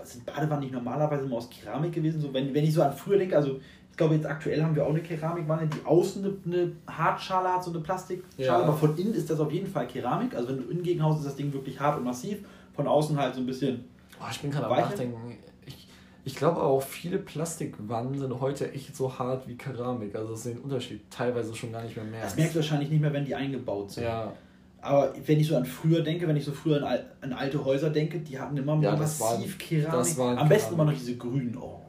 sind 0.04 0.26
Badewannen 0.26 0.62
nicht 0.62 0.74
normalerweise 0.74 1.26
immer 1.26 1.36
aus 1.38 1.50
Keramik 1.52 1.94
gewesen? 1.94 2.20
So, 2.20 2.34
wenn, 2.34 2.52
wenn 2.52 2.64
ich 2.64 2.74
so 2.74 2.82
an 2.82 2.94
früher 2.94 3.20
denke, 3.20 3.36
also, 3.38 3.60
glaube, 4.00 4.16
jetzt 4.16 4.26
aktuell 4.26 4.64
haben 4.64 4.76
wir 4.76 4.84
auch 4.86 4.90
eine 4.90 5.02
Keramikwanne, 5.02 5.68
die 5.68 5.86
außen 5.86 6.24
eine, 6.26 6.34
eine 6.46 6.72
Hartschale 6.88 7.50
hat, 7.50 7.64
so 7.64 7.70
eine 7.70 7.80
Plastikschale, 7.82 8.44
Ja. 8.48 8.58
aber 8.64 8.74
von 8.74 8.98
innen 8.98 9.14
ist 9.14 9.30
das 9.30 9.40
auf 9.40 9.52
jeden 9.52 9.68
Fall 9.68 9.86
Keramik. 9.88 10.34
Also, 10.34 10.50
wenn 10.50 10.58
du 10.58 10.64
innen 10.72 10.82
gegen 10.84 11.04
Haus 11.04 11.20
ist 11.20 11.26
das 11.28 11.36
Ding 11.36 11.54
wirklich 11.54 11.80
hart 11.80 11.98
und 12.00 12.04
massiv, 12.06 12.40
von 12.74 12.88
außen 12.88 13.16
halt 13.18 13.36
so 13.36 13.42
ein 13.42 13.46
bisschen. 13.46 13.86
Oh, 14.20 14.26
ich 14.32 14.40
bin 14.42 14.50
gerade 14.52 14.66
am? 14.68 14.76
Nachdenken. 14.78 15.38
Ich, 15.66 15.88
ich 16.26 16.36
glaube 16.36 16.62
auch, 16.64 16.82
viele 16.82 17.20
Plastikwannen 17.20 18.18
sind 18.18 18.40
heute 18.42 18.72
echt 18.74 18.96
so 18.96 19.18
hart 19.20 19.48
wie 19.48 19.56
Keramik. 19.56 20.16
Also, 20.16 20.32
das 20.32 20.46
ist 20.46 20.56
den 20.56 20.60
Unterschied 20.60 21.02
teilweise 21.12 21.54
schon 21.56 21.72
gar 21.72 21.84
nicht 21.84 21.96
mehr 21.96 22.06
Das 22.06 22.12
merkst. 22.12 22.38
merkst 22.38 22.56
du 22.56 22.60
wahrscheinlich 22.60 22.90
nicht 22.90 23.02
mehr, 23.02 23.14
wenn 23.14 23.26
die 23.26 23.36
eingebaut 23.36 23.92
sind. 23.92 24.04
Ja, 24.06 24.34
Aber 24.82 25.14
wenn 25.26 25.40
ich 25.40 25.48
so 25.48 25.58
an 25.58 25.66
früher 25.66 26.02
denke, 26.02 26.26
wenn 26.28 26.38
ich 26.38 26.46
so 26.46 26.54
früher 26.54 26.82
an, 26.88 27.00
an 27.22 27.34
alte 27.34 27.64
Häuser 27.66 27.90
denke, 27.90 28.20
die 28.20 28.40
hatten 28.40 28.56
immer 28.56 28.82
Ja, 28.82 28.96
massiv 28.96 29.20
waren- 29.22 29.58
Keramik. 29.58 30.40
Am 30.40 30.48
besten 30.50 30.74
immer 30.76 30.86
noch 30.86 30.94
diese 30.94 31.18
grünen. 31.18 31.58
Oh. 31.60 31.82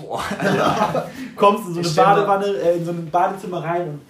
Boah. 0.00 0.22
kommst 1.36 1.68
in 1.68 1.74
so 1.74 1.80
eine 1.80 1.88
Ich 1.88 1.96
Badewanne, 1.96 2.46
äh, 2.46 2.76
in 2.78 2.84
so 2.84 2.90
ein 2.92 3.10
Badezimmer 3.10 3.62
rein 3.62 3.88
und 3.88 4.00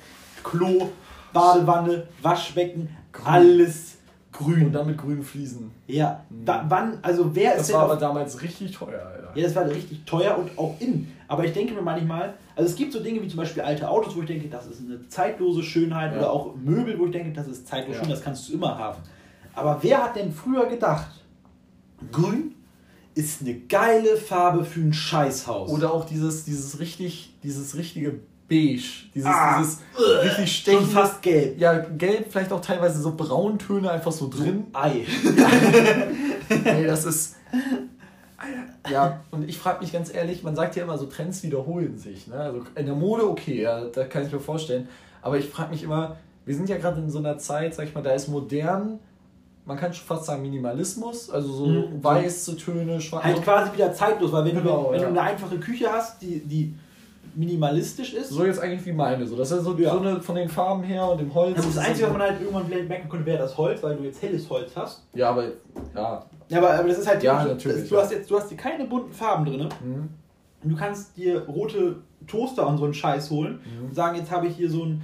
Klo, 0.44 0.88
Badewanne, 1.32 2.06
Waschbecken, 2.22 2.88
Grün. 3.12 3.26
alles 3.26 3.96
grün. 4.32 4.66
Und 4.66 4.72
dann 4.72 4.86
mit 4.86 4.98
grünen 4.98 5.22
Fliesen. 5.22 5.70
ja, 5.86 6.20
Mhm. 6.28 6.46
wa- 6.46 6.64
wann, 6.68 6.98
also 7.02 7.34
wer 7.34 7.54
ist 7.54 7.68
Das 7.70 7.72
war 7.74 7.82
aber 7.84 7.96
damals 7.96 8.40
richtig 8.42 8.72
teuer, 8.76 9.00
Alter. 9.06 9.30
Ja, 9.34 9.44
das 9.44 9.54
war 9.56 9.66
richtig 9.68 10.04
teuer 10.04 10.36
und 10.38 10.56
auch 10.58 10.74
innen. 10.78 11.12
Aber 11.28 11.44
ich 11.44 11.52
denke 11.52 11.74
mir 11.74 11.82
manchmal, 11.82 12.34
also 12.54 12.68
es 12.70 12.76
gibt 12.76 12.92
so 12.92 13.00
Dinge 13.02 13.20
wie 13.22 13.28
zum 13.28 13.38
Beispiel 13.38 13.62
alte 13.62 13.88
Autos, 13.88 14.14
wo 14.16 14.20
ich 14.20 14.26
denke, 14.26 14.48
das 14.48 14.66
ist 14.66 14.80
eine 14.80 15.06
zeitlose 15.08 15.62
Schönheit 15.62 16.12
Ja. 16.12 16.18
oder 16.18 16.30
auch 16.30 16.54
Möbel, 16.54 16.98
wo 16.98 17.06
ich 17.06 17.12
denke, 17.12 17.32
das 17.32 17.48
ist 17.48 17.66
zeitlos 17.66 17.96
Ja. 17.96 18.02
schön, 18.02 18.10
das 18.10 18.22
kannst 18.22 18.48
du 18.48 18.52
immer 18.54 18.78
haben. 18.78 18.98
Aber 19.54 19.78
wer 19.82 20.02
hat 20.04 20.16
denn 20.16 20.30
früher 20.32 20.66
gedacht, 20.66 21.06
grün 22.12 22.54
ist 23.16 23.40
eine 23.40 23.54
geile 23.54 24.16
Farbe 24.16 24.64
für 24.64 24.80
ein 24.80 24.92
Scheißhaus? 24.92 25.70
Oder 25.70 25.92
auch 25.92 26.04
dieses, 26.04 26.44
dieses 26.44 26.78
richtig, 26.78 27.34
dieses 27.42 27.74
richtige 27.76 28.20
Beige. 28.48 28.82
Dieses, 29.14 29.26
Ah. 29.28 29.58
dieses 29.58 29.78
richtig 30.22 30.36
schon 30.36 30.46
stechende. 30.46 30.86
fast 30.90 31.22
gelb. 31.22 31.58
Ja, 31.58 31.78
gelb, 31.78 32.26
vielleicht 32.30 32.52
auch 32.52 32.60
teilweise 32.60 33.00
so 33.00 33.16
Brauntöne 33.16 33.90
einfach 33.90 34.12
so 34.12 34.28
drin. 34.28 34.66
Ei. 34.72 35.04
Ey, 36.64 36.86
das 36.86 37.04
ist. 37.04 37.36
Ja, 38.90 39.20
und 39.32 39.48
ich 39.48 39.58
frage 39.58 39.80
mich 39.80 39.92
ganz 39.92 40.12
ehrlich, 40.14 40.42
man 40.42 40.54
sagt 40.54 40.76
ja 40.76 40.84
immer 40.84 40.98
so, 40.98 41.06
Trends 41.06 41.42
wiederholen 41.42 41.98
sich. 41.98 42.28
Ne? 42.28 42.34
Also 42.36 42.62
in 42.76 42.86
der 42.86 42.94
Mode 42.94 43.28
okay, 43.28 43.62
ja, 43.62 43.86
da 43.86 44.04
kann 44.04 44.24
ich 44.24 44.30
mir 44.32 44.38
vorstellen. 44.40 44.88
Aber 45.22 45.38
ich 45.38 45.46
frage 45.48 45.70
mich 45.72 45.82
immer, 45.82 46.16
wir 46.44 46.54
sind 46.54 46.68
ja 46.68 46.76
gerade 46.76 47.00
in 47.00 47.10
so 47.10 47.18
einer 47.18 47.38
Zeit, 47.38 47.74
sag 47.74 47.88
ich 47.88 47.94
mal, 47.94 48.02
da 48.02 48.12
ist 48.12 48.28
modern, 48.28 49.00
man 49.66 49.76
kann 49.76 49.92
schon 49.92 50.06
fast 50.06 50.24
sagen 50.24 50.40
Minimalismus, 50.42 51.28
also 51.28 51.52
so 51.52 51.66
Mhm. 51.66 52.02
weiße 52.02 52.56
Töne, 52.56 53.00
schwarz. 53.00 53.24
Halt 53.24 53.42
quasi 53.42 53.72
wieder 53.74 53.92
zeitlos, 53.92 54.32
weil 54.32 54.44
wenn, 54.46 54.54
Genau, 54.56 54.84
du, 54.84 54.90
wenn 54.92 55.00
ja. 55.00 55.06
du 55.06 55.10
eine 55.10 55.20
einfache 55.22 55.58
Küche 55.58 55.92
hast, 55.92 56.22
die, 56.22 56.38
die 56.40 56.74
minimalistisch 57.34 58.14
ist, 58.14 58.30
so 58.30 58.46
jetzt 58.46 58.58
eigentlich 58.60 58.86
wie 58.86 58.92
meine. 58.92 59.26
So. 59.26 59.36
Das 59.36 59.50
ist 59.50 59.62
so, 59.64 59.76
Ja. 59.76 59.92
so 59.92 59.98
eine 59.98 60.20
von 60.22 60.36
den 60.36 60.48
Farben 60.48 60.82
her 60.84 61.06
und 61.06 61.20
dem 61.20 61.34
Holz. 61.34 61.56
das, 61.56 61.66
ist 61.66 61.76
das 61.76 61.84
Einzige, 61.84 62.06
was 62.06 62.12
man 62.14 62.22
halt 62.22 62.40
irgendwann 62.40 62.66
vielleicht 62.66 62.88
merken 62.88 63.08
konnte, 63.10 63.26
wäre 63.26 63.38
das 63.38 63.56
Holz, 63.58 63.82
weil 63.82 63.96
du 63.96 64.04
jetzt 64.04 64.22
helles 64.22 64.48
Holz 64.48 64.70
hast. 64.74 65.02
Ja, 65.12 65.30
aber 65.30 65.44
ja. 65.94 66.24
Ja, 66.48 66.58
aber, 66.58 66.70
aber 66.78 66.88
das 66.88 66.98
ist 66.98 67.06
halt 67.08 67.22
Ja, 67.22 67.42
die- 67.42 67.50
natürlich, 67.50 67.88
Du 67.88 67.96
ja. 67.96 68.00
hast 68.02 68.12
jetzt, 68.12 68.30
du 68.30 68.38
hast 68.38 68.48
hier 68.48 68.56
keine 68.56 68.84
bunten 68.86 69.12
Farben 69.12 69.44
drin. 69.44 69.68
Mhm. 69.84 70.08
Du 70.70 70.76
kannst 70.76 71.16
dir 71.16 71.40
rote 71.46 71.96
Toaster 72.26 72.66
und 72.66 72.78
so 72.78 72.84
einen 72.84 72.94
Scheiß 72.94 73.30
holen 73.30 73.58
Mhm. 73.80 73.86
und 73.88 73.94
sagen, 73.94 74.16
jetzt 74.16 74.30
habe 74.30 74.46
ich 74.46 74.56
hier 74.56 74.70
so 74.70 74.84
ein 74.84 75.02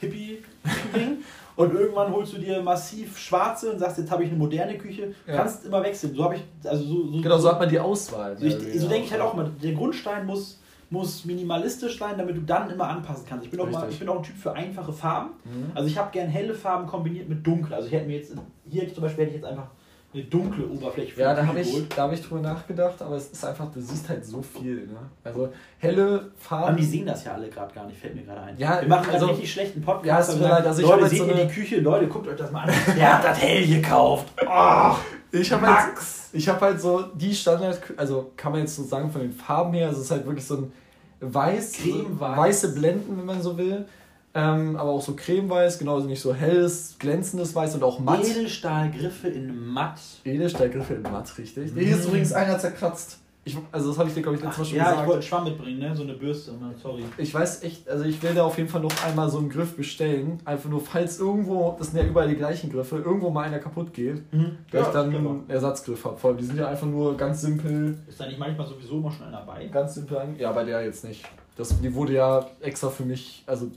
Hippie-Ding. 0.00 1.18
und 1.60 1.74
irgendwann 1.74 2.10
holst 2.12 2.32
du 2.32 2.38
dir 2.38 2.62
massiv 2.62 3.18
schwarze 3.18 3.70
und 3.72 3.78
sagst, 3.78 3.98
jetzt 3.98 4.10
habe 4.10 4.24
ich 4.24 4.30
eine 4.30 4.38
moderne 4.38 4.78
Küche. 4.78 5.14
Ja. 5.26 5.36
Kannst 5.36 5.66
immer 5.66 5.82
wechseln. 5.82 6.14
So 6.14 6.24
habe 6.24 6.36
ich, 6.36 6.42
also 6.64 6.82
so, 6.82 7.06
so, 7.12 7.20
Genau, 7.20 7.36
so 7.38 7.50
hat 7.50 7.60
man 7.60 7.68
die 7.68 7.78
Auswahl. 7.78 8.38
so, 8.38 8.46
ich, 8.46 8.80
so 8.80 8.88
denke 8.88 9.04
ich 9.06 9.12
halt 9.12 9.20
auch 9.20 9.34
mal. 9.34 9.50
Der 9.62 9.72
Grundstein 9.72 10.24
muss, 10.24 10.58
muss 10.88 11.24
minimalistisch 11.26 11.98
sein, 11.98 12.16
damit 12.16 12.36
du 12.36 12.40
dann 12.40 12.70
immer 12.70 12.88
anpassen 12.88 13.26
kannst. 13.28 13.44
Ich 13.44 13.50
bin 13.50 13.60
auch, 13.60 13.70
mal, 13.70 13.86
ich 13.90 13.98
bin 13.98 14.08
auch 14.08 14.16
ein 14.16 14.22
Typ 14.22 14.36
für 14.36 14.54
einfache 14.54 14.92
Farben. 14.92 15.30
Mhm. 15.44 15.72
Also 15.74 15.86
ich 15.88 15.98
habe 15.98 16.10
gern 16.12 16.28
helle 16.28 16.54
Farben 16.54 16.86
kombiniert 16.86 17.28
mit 17.28 17.46
dunkel. 17.46 17.74
Also 17.74 17.88
ich 17.88 17.92
hätte 17.92 18.06
mir 18.06 18.16
jetzt, 18.16 18.32
hier 18.66 18.92
zum 18.94 19.02
Beispiel 19.02 19.24
hätte 19.24 19.36
ich 19.36 19.42
jetzt 19.42 19.50
einfach 19.50 19.66
eine 20.12 20.24
dunkle 20.24 20.66
Oberfläche 20.66 21.12
für 21.14 21.20
Ja, 21.20 21.34
da 21.34 21.46
habe 21.46 21.60
ich, 21.60 21.88
da 21.88 22.02
hab 22.02 22.12
ich 22.12 22.20
drüber 22.20 22.40
nachgedacht, 22.40 23.00
aber 23.00 23.14
es 23.16 23.28
ist 23.28 23.44
einfach, 23.44 23.70
du 23.72 23.80
siehst 23.80 24.08
halt 24.08 24.24
so 24.24 24.42
viel. 24.42 24.86
Ne? 24.88 24.96
Also 25.22 25.52
helle 25.78 26.04
Aber 26.16 26.22
Farben. 26.36 26.76
die 26.76 26.84
sehen 26.84 27.06
das 27.06 27.24
ja 27.24 27.34
alle 27.34 27.48
gerade 27.48 27.72
gar 27.72 27.86
nicht, 27.86 27.96
fällt 27.98 28.16
mir 28.16 28.22
gerade 28.22 28.40
ein. 28.42 28.58
Ja, 28.58 28.80
wir 28.80 28.88
machen 28.88 29.08
also- 29.12 29.26
einen 29.26 29.34
richtig 29.36 29.52
schlechten 29.52 29.80
Podcast. 29.82 30.06
Ja, 30.06 30.18
es 30.18 30.28
aber 30.30 30.38
sagen, 30.38 30.50
leid, 30.50 30.66
also 30.66 30.82
ich 30.82 30.88
Leute, 30.88 31.08
seht 31.08 31.18
so 31.18 31.24
ihr 31.26 31.34
eine- 31.34 31.46
die 31.46 31.52
Küche? 31.54 31.80
Leute, 31.80 32.08
guckt 32.08 32.26
euch 32.26 32.36
das 32.36 32.50
mal 32.50 32.62
an. 32.68 32.70
Der 32.96 33.18
hat 33.18 33.24
das 33.24 33.40
hell 33.40 33.66
gekauft. 33.66 34.26
Oh, 34.42 34.94
Ich 35.32 35.52
habe 35.52 35.66
halt, 35.66 35.88
Max. 35.94 36.30
ich 36.32 36.48
hab 36.48 36.60
halt 36.60 36.80
so 36.80 37.02
die 37.14 37.32
Standard, 37.32 37.78
also 37.96 38.32
kann 38.36 38.50
man 38.50 38.62
jetzt 38.62 38.74
so 38.74 38.82
sagen 38.82 39.10
von 39.12 39.20
den 39.20 39.32
Farben 39.32 39.72
her, 39.74 39.90
es 39.90 39.98
ist 39.98 40.10
halt 40.10 40.26
wirklich 40.26 40.44
so 40.44 40.56
ein 40.56 40.72
weiß, 41.20 41.72
Cremeweiß. 41.74 42.36
weiße 42.36 42.74
Blenden, 42.74 43.16
wenn 43.16 43.26
man 43.26 43.40
so 43.42 43.56
will. 43.56 43.86
Ähm, 44.32 44.76
aber 44.76 44.90
auch 44.90 45.02
so 45.02 45.14
cremeweiß, 45.16 45.78
genauso 45.78 46.06
nicht 46.06 46.20
so 46.20 46.32
helles, 46.32 46.94
glänzendes 46.98 47.54
Weiß 47.54 47.74
und 47.74 47.82
auch 47.82 47.98
matt. 47.98 48.24
Edelstahlgriffe 48.24 49.28
in 49.28 49.66
matt. 49.72 49.98
Edelstahlgriffe 50.24 50.94
in 50.94 51.02
matt, 51.02 51.36
richtig. 51.36 51.74
Mm. 51.74 51.78
Hier 51.78 51.96
ist 51.96 52.06
übrigens 52.06 52.32
einer 52.32 52.56
zerkratzt. 52.58 53.18
Ich, 53.42 53.56
also 53.72 53.88
das 53.88 53.98
habe 53.98 54.08
ich 54.08 54.14
dir, 54.14 54.20
glaube 54.22 54.36
ich, 54.36 54.42
letztes 54.44 54.58
Mal 54.58 54.64
schon 54.66 54.76
ja, 54.76 54.82
ich 54.84 54.88
gesagt. 54.90 55.06
wollte 55.08 55.12
einen 55.14 55.22
Schwamm 55.22 55.44
mitbringen, 55.44 55.78
ne? 55.80 55.96
so 55.96 56.02
eine 56.02 56.12
Bürste. 56.12 56.52
Sorry. 56.80 57.02
Ich 57.16 57.32
weiß 57.32 57.62
echt, 57.64 57.88
also 57.88 58.04
ich 58.04 58.22
will 58.22 58.34
da 58.34 58.44
auf 58.44 58.56
jeden 58.58 58.68
Fall 58.68 58.82
noch 58.82 58.92
einmal 59.04 59.30
so 59.30 59.38
einen 59.38 59.48
Griff 59.48 59.74
bestellen. 59.76 60.38
Einfach 60.44 60.68
nur, 60.68 60.80
falls 60.82 61.18
irgendwo, 61.18 61.74
das 61.78 61.88
sind 61.90 61.98
ja 62.00 62.04
überall 62.06 62.28
die 62.28 62.36
gleichen 62.36 62.70
Griffe, 62.70 62.98
irgendwo 62.98 63.30
mal 63.30 63.44
einer 63.44 63.58
kaputt 63.58 63.94
geht, 63.94 64.30
Mhm. 64.32 64.58
dass 64.70 64.82
Ja, 64.82 64.86
ich 64.88 64.92
dann 64.92 65.14
einen 65.16 65.44
Ersatzgriff 65.48 66.04
habe. 66.04 66.18
Vor 66.18 66.30
allem, 66.30 66.38
die 66.38 66.44
sind 66.44 66.58
ja 66.58 66.68
einfach 66.68 66.86
nur 66.86 67.16
ganz 67.16 67.40
simpel, 67.40 67.96
Ist 68.06 68.20
da 68.20 68.26
nicht 68.26 68.38
manchmal 68.38 68.66
sowieso 68.68 68.98
immer 68.98 69.10
schon 69.10 69.26
einer 69.26 69.38
dabei? 69.38 69.66
ganz 69.68 69.94
simpel. 69.94 70.20
Ja, 70.38 70.52
bei 70.52 70.62
der 70.64 70.84
jetzt 70.84 71.02
nicht. 71.04 71.24
Das, 71.56 71.80
die 71.80 71.94
wurde 71.94 72.12
ja 72.12 72.46
extra 72.60 72.90
für 72.90 73.04
mich, 73.04 73.42
also 73.46 73.68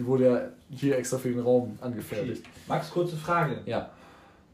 die 0.00 0.06
wurde 0.06 0.24
ja 0.24 0.40
hier 0.70 0.96
extra 0.96 1.18
für 1.18 1.28
den 1.28 1.40
Raum 1.40 1.78
angefertigt. 1.82 2.42
Max, 2.66 2.90
kurze 2.90 3.16
Frage. 3.16 3.60
Ja. 3.66 3.90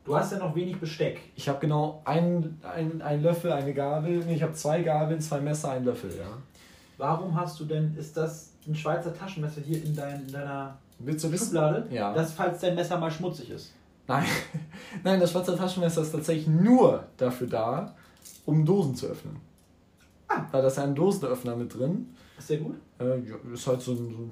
Du 0.05 0.17
hast 0.17 0.33
ja 0.33 0.39
noch 0.39 0.57
wenig 0.57 0.79
Besteck. 0.79 1.21
Ich 1.37 1.49
habe 1.49 1.61
genau 1.61 2.03
einen, 2.05 2.61
einen 2.65 3.23
Löffel, 3.23 3.53
eine 3.53 3.73
Gabel. 3.73 4.25
Nee, 4.25 4.35
ich 4.35 4.43
habe 4.43 4.55
zwei 4.55 4.83
Gabeln, 4.83 5.21
zwei 5.21 5.41
Messer, 5.41 5.71
einen 5.71 5.85
Löffel, 5.85 6.11
ja. 6.11 6.27
Warum 6.99 7.37
hast 7.37 7.61
du 7.61 7.65
denn, 7.65 7.95
ist 7.97 8.17
das 8.17 8.51
ein 8.67 8.75
Schweizer 8.75 9.15
Taschenmesser 9.15 9.61
hier 9.61 9.85
in, 9.85 9.95
dein, 9.95 10.27
in 10.27 10.33
deiner 10.33 10.79
Willst 10.99 11.25
du 11.25 11.31
wissen? 11.31 11.47
Schublade? 11.47 11.87
Ja. 11.91 12.13
Das, 12.13 12.33
falls 12.33 12.61
dein 12.61 12.75
Messer 12.75 12.99
mal 12.99 13.11
schmutzig 13.11 13.51
ist. 13.51 13.73
Nein, 14.09 14.25
nein, 15.05 15.21
das 15.21 15.31
schwarze 15.31 15.57
Taschenmesser 15.57 16.03
ist 16.03 16.11
tatsächlich 16.11 16.49
nur 16.49 17.05
dafür 17.17 17.47
da, 17.47 17.95
um 18.47 18.65
Dosen 18.65 18.97
zu 18.97 19.07
öffnen. 19.07 19.37
Ah. 20.27 20.43
Da 20.51 20.67
ist 20.67 20.77
ja 20.77 20.83
ein 20.83 20.95
Dosenöffner 20.95 21.55
mit 21.55 21.73
drin. 21.73 22.17
Ist 22.37 22.51
der 22.51 22.59
gut? 22.59 22.77
Äh, 22.99 23.21
ja, 23.21 23.37
ist 23.53 23.67
halt 23.67 23.81
so 23.81 23.93
ein, 23.93 23.97
so 23.97 24.05
ein 24.05 24.31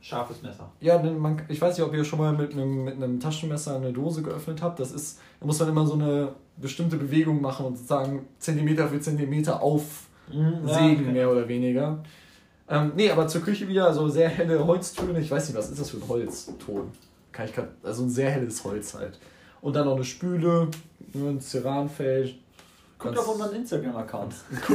Scharfes 0.00 0.42
Messer. 0.42 0.70
ja, 0.80 0.98
man, 0.98 1.42
ich 1.48 1.60
weiß 1.60 1.76
nicht, 1.76 1.86
ob 1.86 1.94
ihr 1.94 2.04
schon 2.04 2.18
mal 2.18 2.32
mit 2.32 2.52
einem, 2.52 2.84
mit 2.84 2.94
einem 2.94 3.20
Taschenmesser 3.20 3.76
eine 3.76 3.92
Dose 3.92 4.22
geöffnet 4.22 4.62
habt. 4.62 4.80
Das 4.80 4.92
ist, 4.92 5.20
da 5.38 5.46
muss 5.46 5.58
man 5.58 5.68
immer 5.68 5.86
so 5.86 5.94
eine 5.94 6.32
bestimmte 6.56 6.96
Bewegung 6.96 7.40
machen 7.40 7.66
und 7.66 7.76
sozusagen 7.76 8.26
Zentimeter 8.38 8.88
für 8.88 9.00
Zentimeter 9.00 9.62
aufsägen, 9.62 10.64
okay. 10.64 11.12
mehr 11.12 11.30
oder 11.30 11.46
weniger. 11.48 12.02
Ähm, 12.68 12.92
nee, 12.94 13.10
aber 13.10 13.26
zur 13.26 13.42
Küche 13.42 13.66
wieder, 13.68 13.92
so 13.92 14.08
sehr 14.08 14.28
helle 14.28 14.64
Holztöne. 14.64 15.18
Ich 15.20 15.30
weiß 15.30 15.48
nicht, 15.48 15.58
was 15.58 15.70
ist 15.70 15.80
das 15.80 15.90
für 15.90 15.96
ein 15.96 16.08
Holzton? 16.08 16.92
Kann 17.32 17.46
ich 17.46 17.54
grad, 17.54 17.68
also 17.82 18.04
ein 18.04 18.10
sehr 18.10 18.30
helles 18.30 18.62
Holz 18.64 18.94
halt. 18.94 19.18
Und 19.60 19.74
dann 19.74 19.86
noch 19.86 19.96
eine 19.96 20.04
Spüle, 20.04 20.68
nur 21.12 21.30
ein 21.30 21.40
Ceranfeld. 21.40 22.36
Guckt 22.98 23.18
auf 23.18 23.28
unseren 23.28 23.54
Instagram-Account. 23.56 24.34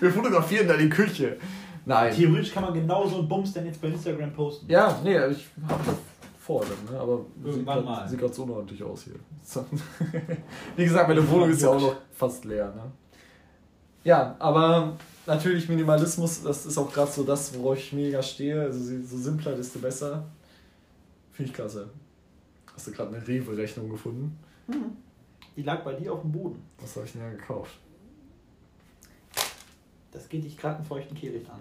Wir 0.00 0.10
fotografieren 0.10 0.68
da 0.68 0.76
die 0.76 0.88
Küche. 0.88 1.36
Nein. 1.84 2.14
Theoretisch 2.14 2.52
kann 2.52 2.62
man 2.64 2.74
genau 2.74 3.06
so 3.06 3.18
einen 3.18 3.28
Bums 3.28 3.52
denn 3.52 3.66
jetzt 3.66 3.80
bei 3.80 3.88
Instagram 3.88 4.32
posten. 4.32 4.70
Ja, 4.70 4.98
nee, 5.02 5.16
ich 5.26 5.46
habe 5.68 5.82
das 5.86 5.96
vor, 6.40 6.62
dann, 6.64 6.94
ne? 6.94 7.00
aber 7.00 7.18
sieht 7.36 7.46
Irgendwann 7.54 7.76
grad- 7.76 7.84
mal. 7.84 8.08
sieht 8.08 8.18
gerade 8.20 8.32
so 8.32 8.42
unordentlich 8.44 8.82
aus 8.82 9.04
hier. 9.04 9.14
Wie 10.76 10.84
gesagt, 10.84 11.08
meine 11.08 11.28
Wohnung 11.30 11.50
ist 11.50 11.62
ja 11.62 11.68
auch 11.70 11.80
noch 11.80 11.96
fast 12.12 12.44
leer. 12.44 12.72
Ne? 12.74 12.82
Ja, 14.04 14.34
aber 14.38 14.96
natürlich 15.26 15.68
Minimalismus, 15.68 16.42
das 16.42 16.66
ist 16.66 16.78
auch 16.78 16.92
gerade 16.92 17.10
so 17.10 17.22
das, 17.24 17.56
worauf 17.58 17.78
ich 17.78 17.92
mega 17.92 18.22
stehe. 18.22 18.60
Also 18.62 18.78
so 19.02 19.16
simpler, 19.18 19.52
desto 19.54 19.78
besser. 19.78 20.24
Finde 21.32 21.50
ich 21.50 21.54
klasse. 21.56 21.88
Hast 22.74 22.86
du 22.88 22.92
gerade 22.92 23.14
eine 23.16 23.26
Rewe-Rechnung 23.26 23.88
gefunden? 23.90 24.38
Mhm. 24.66 24.96
Die 25.56 25.62
lag 25.62 25.82
bei 25.84 25.92
dir 25.94 26.12
auf 26.12 26.22
dem 26.22 26.32
Boden. 26.32 26.62
Was 26.80 26.96
habe 26.96 27.06
ich 27.06 27.12
denn 27.12 27.22
da 27.22 27.30
gekauft? 27.30 27.78
Das 30.12 30.28
geht 30.28 30.44
dich 30.44 30.56
gerade 30.56 30.76
einen 30.76 30.84
feuchten 30.84 31.16
Kehricht 31.16 31.48
an. 31.50 31.60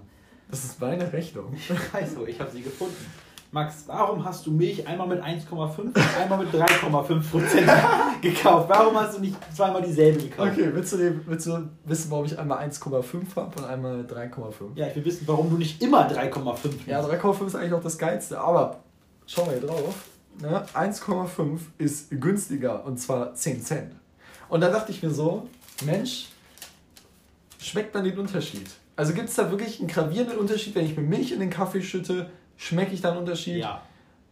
Das 0.49 0.63
ist 0.65 0.79
meine 0.79 1.11
Rechnung. 1.11 1.53
Ich 1.55 1.69
weiß 1.93 2.15
so, 2.15 2.27
ich 2.27 2.39
habe 2.39 2.51
sie 2.51 2.61
gefunden. 2.61 3.05
Max, 3.53 3.83
warum 3.87 4.23
hast 4.23 4.45
du 4.45 4.51
Milch 4.51 4.87
einmal 4.87 5.07
mit 5.07 5.21
1,5 5.21 5.77
und 5.77 5.97
einmal 6.17 6.39
mit 6.39 6.53
3,5 6.53 7.29
Prozent 7.29 7.69
gekauft? 8.21 8.69
Warum 8.69 8.95
hast 8.95 9.17
du 9.17 9.21
nicht 9.21 9.35
zweimal 9.53 9.81
dieselbe 9.81 10.23
gekauft? 10.23 10.53
Okay, 10.53 10.69
willst 10.73 10.93
du, 10.93 11.21
willst 11.25 11.47
du 11.47 11.69
wissen, 11.83 12.11
warum 12.11 12.25
ich 12.25 12.39
einmal 12.39 12.65
1,5 12.65 13.35
habe 13.35 13.59
und 13.59 13.65
einmal 13.65 14.01
3,5? 14.03 14.53
Ja, 14.75 14.87
ich 14.87 14.95
will 14.95 15.03
wissen, 15.03 15.27
warum 15.27 15.49
du 15.49 15.57
nicht 15.57 15.81
immer 15.81 16.09
3,5 16.09 16.87
Ja, 16.87 17.01
3,5 17.01 17.47
ist 17.47 17.55
eigentlich 17.55 17.73
auch 17.73 17.83
das 17.83 17.97
Geilste, 17.97 18.39
aber 18.39 18.79
schau 19.25 19.45
mal 19.45 19.57
hier 19.57 19.67
drauf. 19.67 19.95
Ne? 20.41 20.65
1,5 20.73 21.59
ist 21.77 22.09
günstiger 22.21 22.85
und 22.85 22.99
zwar 22.99 23.33
10 23.33 23.61
Cent. 23.61 23.95
Und 24.47 24.61
da 24.61 24.69
dachte 24.69 24.93
ich 24.93 25.03
mir 25.03 25.11
so, 25.11 25.47
Mensch, 25.83 26.29
schmeckt 27.61 27.93
man 27.93 28.03
den 28.03 28.17
Unterschied? 28.17 28.69
Also 28.95 29.13
gibt 29.13 29.29
es 29.29 29.35
da 29.35 29.49
wirklich 29.49 29.79
einen 29.79 29.87
gravierenden 29.87 30.37
Unterschied, 30.37 30.75
wenn 30.75 30.85
ich 30.85 30.97
mir 30.97 31.03
Milch 31.03 31.31
in 31.31 31.39
den 31.39 31.49
Kaffee 31.49 31.81
schütte, 31.81 32.29
schmecke 32.57 32.93
ich 32.93 33.01
da 33.01 33.11
einen 33.11 33.19
Unterschied? 33.19 33.57
Ja. 33.57 33.81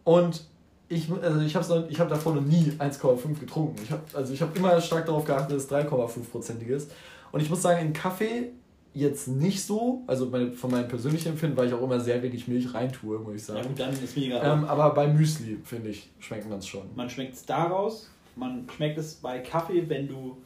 Und 0.04 0.44
ich, 0.88 1.08
also 1.10 1.40
ich 1.40 1.54
habe 1.54 1.86
ich 1.88 2.00
hab 2.00 2.08
davor 2.08 2.34
noch 2.34 2.42
nie 2.42 2.72
1,5 2.78 3.38
getrunken. 3.38 3.80
Ich 3.82 3.90
hab, 3.90 4.14
also 4.14 4.34
ich 4.34 4.42
habe 4.42 4.56
immer 4.58 4.80
stark 4.80 5.06
darauf 5.06 5.24
geachtet, 5.24 5.56
dass 5.56 5.64
es 5.64 5.70
3,5%ig 5.70 6.68
ist. 6.68 6.92
Und 7.30 7.40
ich 7.40 7.48
muss 7.48 7.62
sagen, 7.62 7.86
in 7.86 7.92
Kaffee 7.92 8.50
jetzt 8.92 9.28
nicht 9.28 9.62
so, 9.62 10.02
also 10.08 10.26
meine, 10.26 10.52
von 10.52 10.70
meinem 10.70 10.88
persönlichen 10.88 11.28
Empfinden, 11.28 11.56
weil 11.56 11.68
ich 11.68 11.74
auch 11.74 11.82
immer 11.82 12.00
sehr 12.00 12.20
wenig 12.22 12.48
Milch 12.48 12.74
reintue, 12.74 13.20
muss 13.20 13.34
ich 13.36 13.44
sagen. 13.44 13.60
Ja, 13.60 13.66
gut, 13.66 13.78
dann 13.78 13.90
ist 13.92 14.16
mega. 14.16 14.52
Ähm, 14.52 14.64
aber 14.64 14.92
bei 14.94 15.06
Müsli, 15.06 15.58
finde 15.64 15.90
ich, 15.90 16.10
schmeckt 16.18 16.48
man 16.48 16.58
es 16.58 16.66
schon. 16.66 16.82
Man 16.96 17.08
schmeckt 17.08 17.34
es 17.34 17.46
daraus, 17.46 18.10
man 18.34 18.66
schmeckt 18.74 18.98
es 18.98 19.14
bei 19.14 19.38
Kaffee, 19.38 19.88
wenn 19.88 20.08
du 20.08 20.38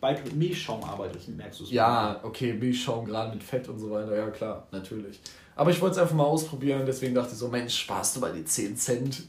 du 0.00 0.22
mit 0.24 0.36
Milchschaum 0.36 0.82
arbeitest, 0.82 1.28
merkst 1.28 1.60
du 1.60 1.64
es. 1.64 1.70
Ja, 1.70 2.20
okay, 2.22 2.52
Milchschaum 2.54 3.04
gerade 3.04 3.34
mit 3.34 3.42
Fett 3.42 3.68
und 3.68 3.78
so 3.78 3.90
weiter, 3.90 4.16
ja 4.16 4.28
klar, 4.30 4.66
natürlich. 4.72 5.20
Aber 5.56 5.70
ich 5.70 5.80
wollte 5.80 5.96
es 5.96 5.98
einfach 5.98 6.14
mal 6.14 6.24
ausprobieren, 6.24 6.82
deswegen 6.86 7.14
dachte 7.14 7.32
ich 7.32 7.38
so, 7.38 7.48
Mensch, 7.48 7.76
sparst 7.76 8.16
du 8.16 8.20
mal 8.20 8.32
die 8.32 8.44
10 8.44 8.76
Cent. 8.76 9.22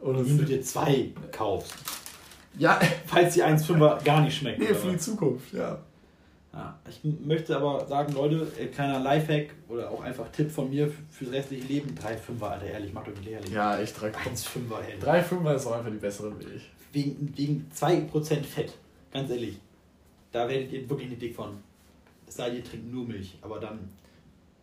Oder 0.00 0.24
Wenn 0.26 0.38
du 0.38 0.44
dir 0.44 0.62
zwei 0.62 1.10
kaufst. 1.30 1.74
Ja. 2.58 2.80
Falls 3.06 3.34
die 3.34 3.44
1,5er 3.44 4.02
gar 4.02 4.22
nicht 4.22 4.36
schmecken. 4.36 4.62
Nee, 4.62 4.74
für 4.74 4.90
die 4.90 4.98
Zukunft, 4.98 5.52
ja. 5.52 5.78
Ja, 6.52 6.76
ich 6.88 7.00
möchte 7.04 7.56
aber 7.56 7.86
sagen, 7.86 8.12
Leute, 8.12 8.48
äh, 8.58 8.66
kleiner 8.66 8.98
Lifehack 8.98 9.50
oder 9.68 9.88
auch 9.88 10.02
einfach 10.02 10.28
Tipp 10.32 10.50
von 10.50 10.68
mir 10.68 10.90
fürs 11.10 11.30
restliche 11.30 11.64
Leben: 11.64 11.94
3,5er, 11.94 12.44
Alter, 12.44 12.66
ehrlich, 12.66 12.92
macht 12.92 13.06
euch 13.06 13.18
nicht 13.18 13.30
ehrlich. 13.30 13.52
Ja, 13.52 13.78
echt 13.78 13.96
3,5er. 13.96 15.00
3,5er 15.00 15.54
ist 15.54 15.66
auch 15.66 15.76
einfach 15.76 15.92
die 15.92 15.98
bessere 15.98 16.30
Milch. 16.32 16.68
Wegen, 16.92 17.32
wegen 17.36 17.70
2% 17.72 18.42
Fett, 18.42 18.72
ganz 19.12 19.30
ehrlich. 19.30 19.60
Da 20.32 20.48
werdet 20.48 20.72
ihr 20.72 20.88
wirklich 20.88 21.10
nicht 21.10 21.22
dick 21.22 21.34
von. 21.34 21.58
Es 22.26 22.36
sei 22.36 22.50
denn, 22.50 22.58
ihr 22.58 22.64
trinkt 22.64 22.92
nur 22.92 23.06
Milch, 23.06 23.38
aber 23.42 23.58
dann. 23.58 23.78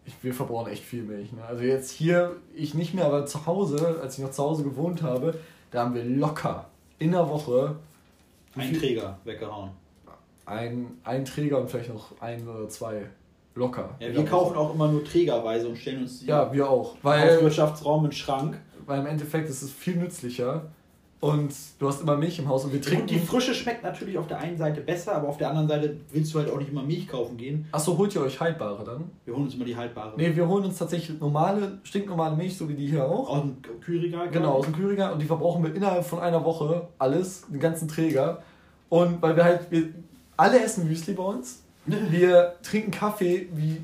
Ich, 0.05 0.13
wir 0.21 0.33
verbrauchen 0.33 0.71
echt 0.71 0.83
viel 0.83 1.03
Milch. 1.03 1.33
Ne? 1.33 1.43
Also 1.43 1.63
jetzt 1.63 1.91
hier, 1.91 2.37
ich 2.55 2.73
nicht 2.73 2.93
mehr, 2.93 3.05
aber 3.05 3.25
zu 3.25 3.45
Hause, 3.45 3.99
als 4.01 4.17
ich 4.17 4.23
noch 4.23 4.31
zu 4.31 4.41
Hause 4.43 4.63
gewohnt 4.63 5.01
habe, 5.01 5.37
da 5.71 5.83
haben 5.83 5.93
wir 5.93 6.05
locker 6.05 6.69
in 6.97 7.11
der 7.11 7.27
Woche. 7.27 7.75
Ein 8.55 8.73
Träger 8.73 9.19
weggehauen. 9.25 9.71
Ein, 10.45 10.97
ein 11.03 11.25
Träger 11.25 11.59
und 11.59 11.69
vielleicht 11.69 11.93
noch 11.93 12.19
ein 12.21 12.47
oder 12.47 12.69
zwei. 12.69 13.07
Locker. 13.53 13.95
Ja, 13.99 14.13
wir 14.13 14.23
kaufen 14.23 14.55
auch 14.55 14.73
immer 14.75 14.87
nur 14.87 15.03
trägerweise 15.03 15.67
und 15.67 15.77
stellen 15.77 16.03
uns 16.03 16.19
die 16.19 16.27
ja, 16.27 16.53
wir 16.53 16.69
auch, 16.69 16.95
weil, 17.01 17.41
Wirtschaftsraum 17.41 18.05
in 18.05 18.11
den 18.11 18.15
Schrank. 18.15 18.61
Weil 18.85 18.99
im 18.99 19.07
Endeffekt 19.07 19.49
ist 19.49 19.63
es 19.63 19.71
viel 19.71 19.95
nützlicher, 19.95 20.67
und 21.19 21.51
du 21.79 21.87
hast 21.87 22.01
immer 22.01 22.15
Milch 22.15 22.37
im 22.37 22.47
Haus 22.47 22.63
und 22.65 22.73
wir 22.73 22.81
trinken. 22.81 23.07
Ja, 23.07 23.15
die 23.15 23.25
Frische 23.25 23.55
schmeckt 23.55 23.83
natürlich 23.83 24.17
auf 24.17 24.27
der 24.27 24.39
einen 24.39 24.57
Seite 24.57 24.81
besser, 24.81 25.15
aber 25.15 25.29
auf 25.29 25.37
der 25.37 25.49
anderen 25.49 25.67
Seite 25.67 25.97
willst 26.11 26.33
du 26.33 26.39
halt 26.39 26.49
auch 26.51 26.59
nicht 26.59 26.71
immer 26.71 26.83
Milch 26.83 27.07
kaufen 27.07 27.37
gehen. 27.37 27.67
Achso, 27.71 27.97
holt 27.97 28.13
ihr 28.13 28.21
euch 28.21 28.39
haltbare 28.39 28.83
dann? 28.83 29.09
Wir 29.25 29.33
holen 29.33 29.45
uns 29.45 29.55
immer 29.55 29.65
die 29.65 29.75
haltbare. 29.75 30.13
Nee, 30.15 30.35
wir 30.35 30.47
holen 30.47 30.65
uns 30.65 30.77
tatsächlich 30.77 31.19
normale, 31.19 31.79
stinknormale 31.83 32.35
Milch, 32.35 32.55
so 32.55 32.69
wie 32.69 32.75
die 32.75 32.87
hier 32.87 33.05
auch. 33.05 33.29
Aus 33.29 33.41
dem 33.41 33.61
Kühlregal? 33.81 34.29
Genau, 34.29 34.53
aus 34.53 34.65
dem 34.65 34.75
Kühlregal 34.75 35.11
und 35.13 35.21
die 35.21 35.25
verbrauchen 35.25 35.63
wir 35.63 35.73
innerhalb 35.73 36.05
von 36.05 36.19
einer 36.19 36.45
Woche 36.45 36.87
alles, 36.99 37.45
den 37.47 37.59
ganzen 37.59 37.87
Träger. 37.87 38.43
Und 38.89 39.21
weil 39.21 39.35
wir 39.35 39.43
halt, 39.43 39.71
wir 39.71 39.89
alle 40.37 40.63
essen 40.63 40.87
Müsli 40.87 41.13
bei 41.13 41.23
uns. 41.23 41.63
Wir 42.11 42.55
trinken 42.63 42.91
Kaffee 42.91 43.47
wie 43.53 43.81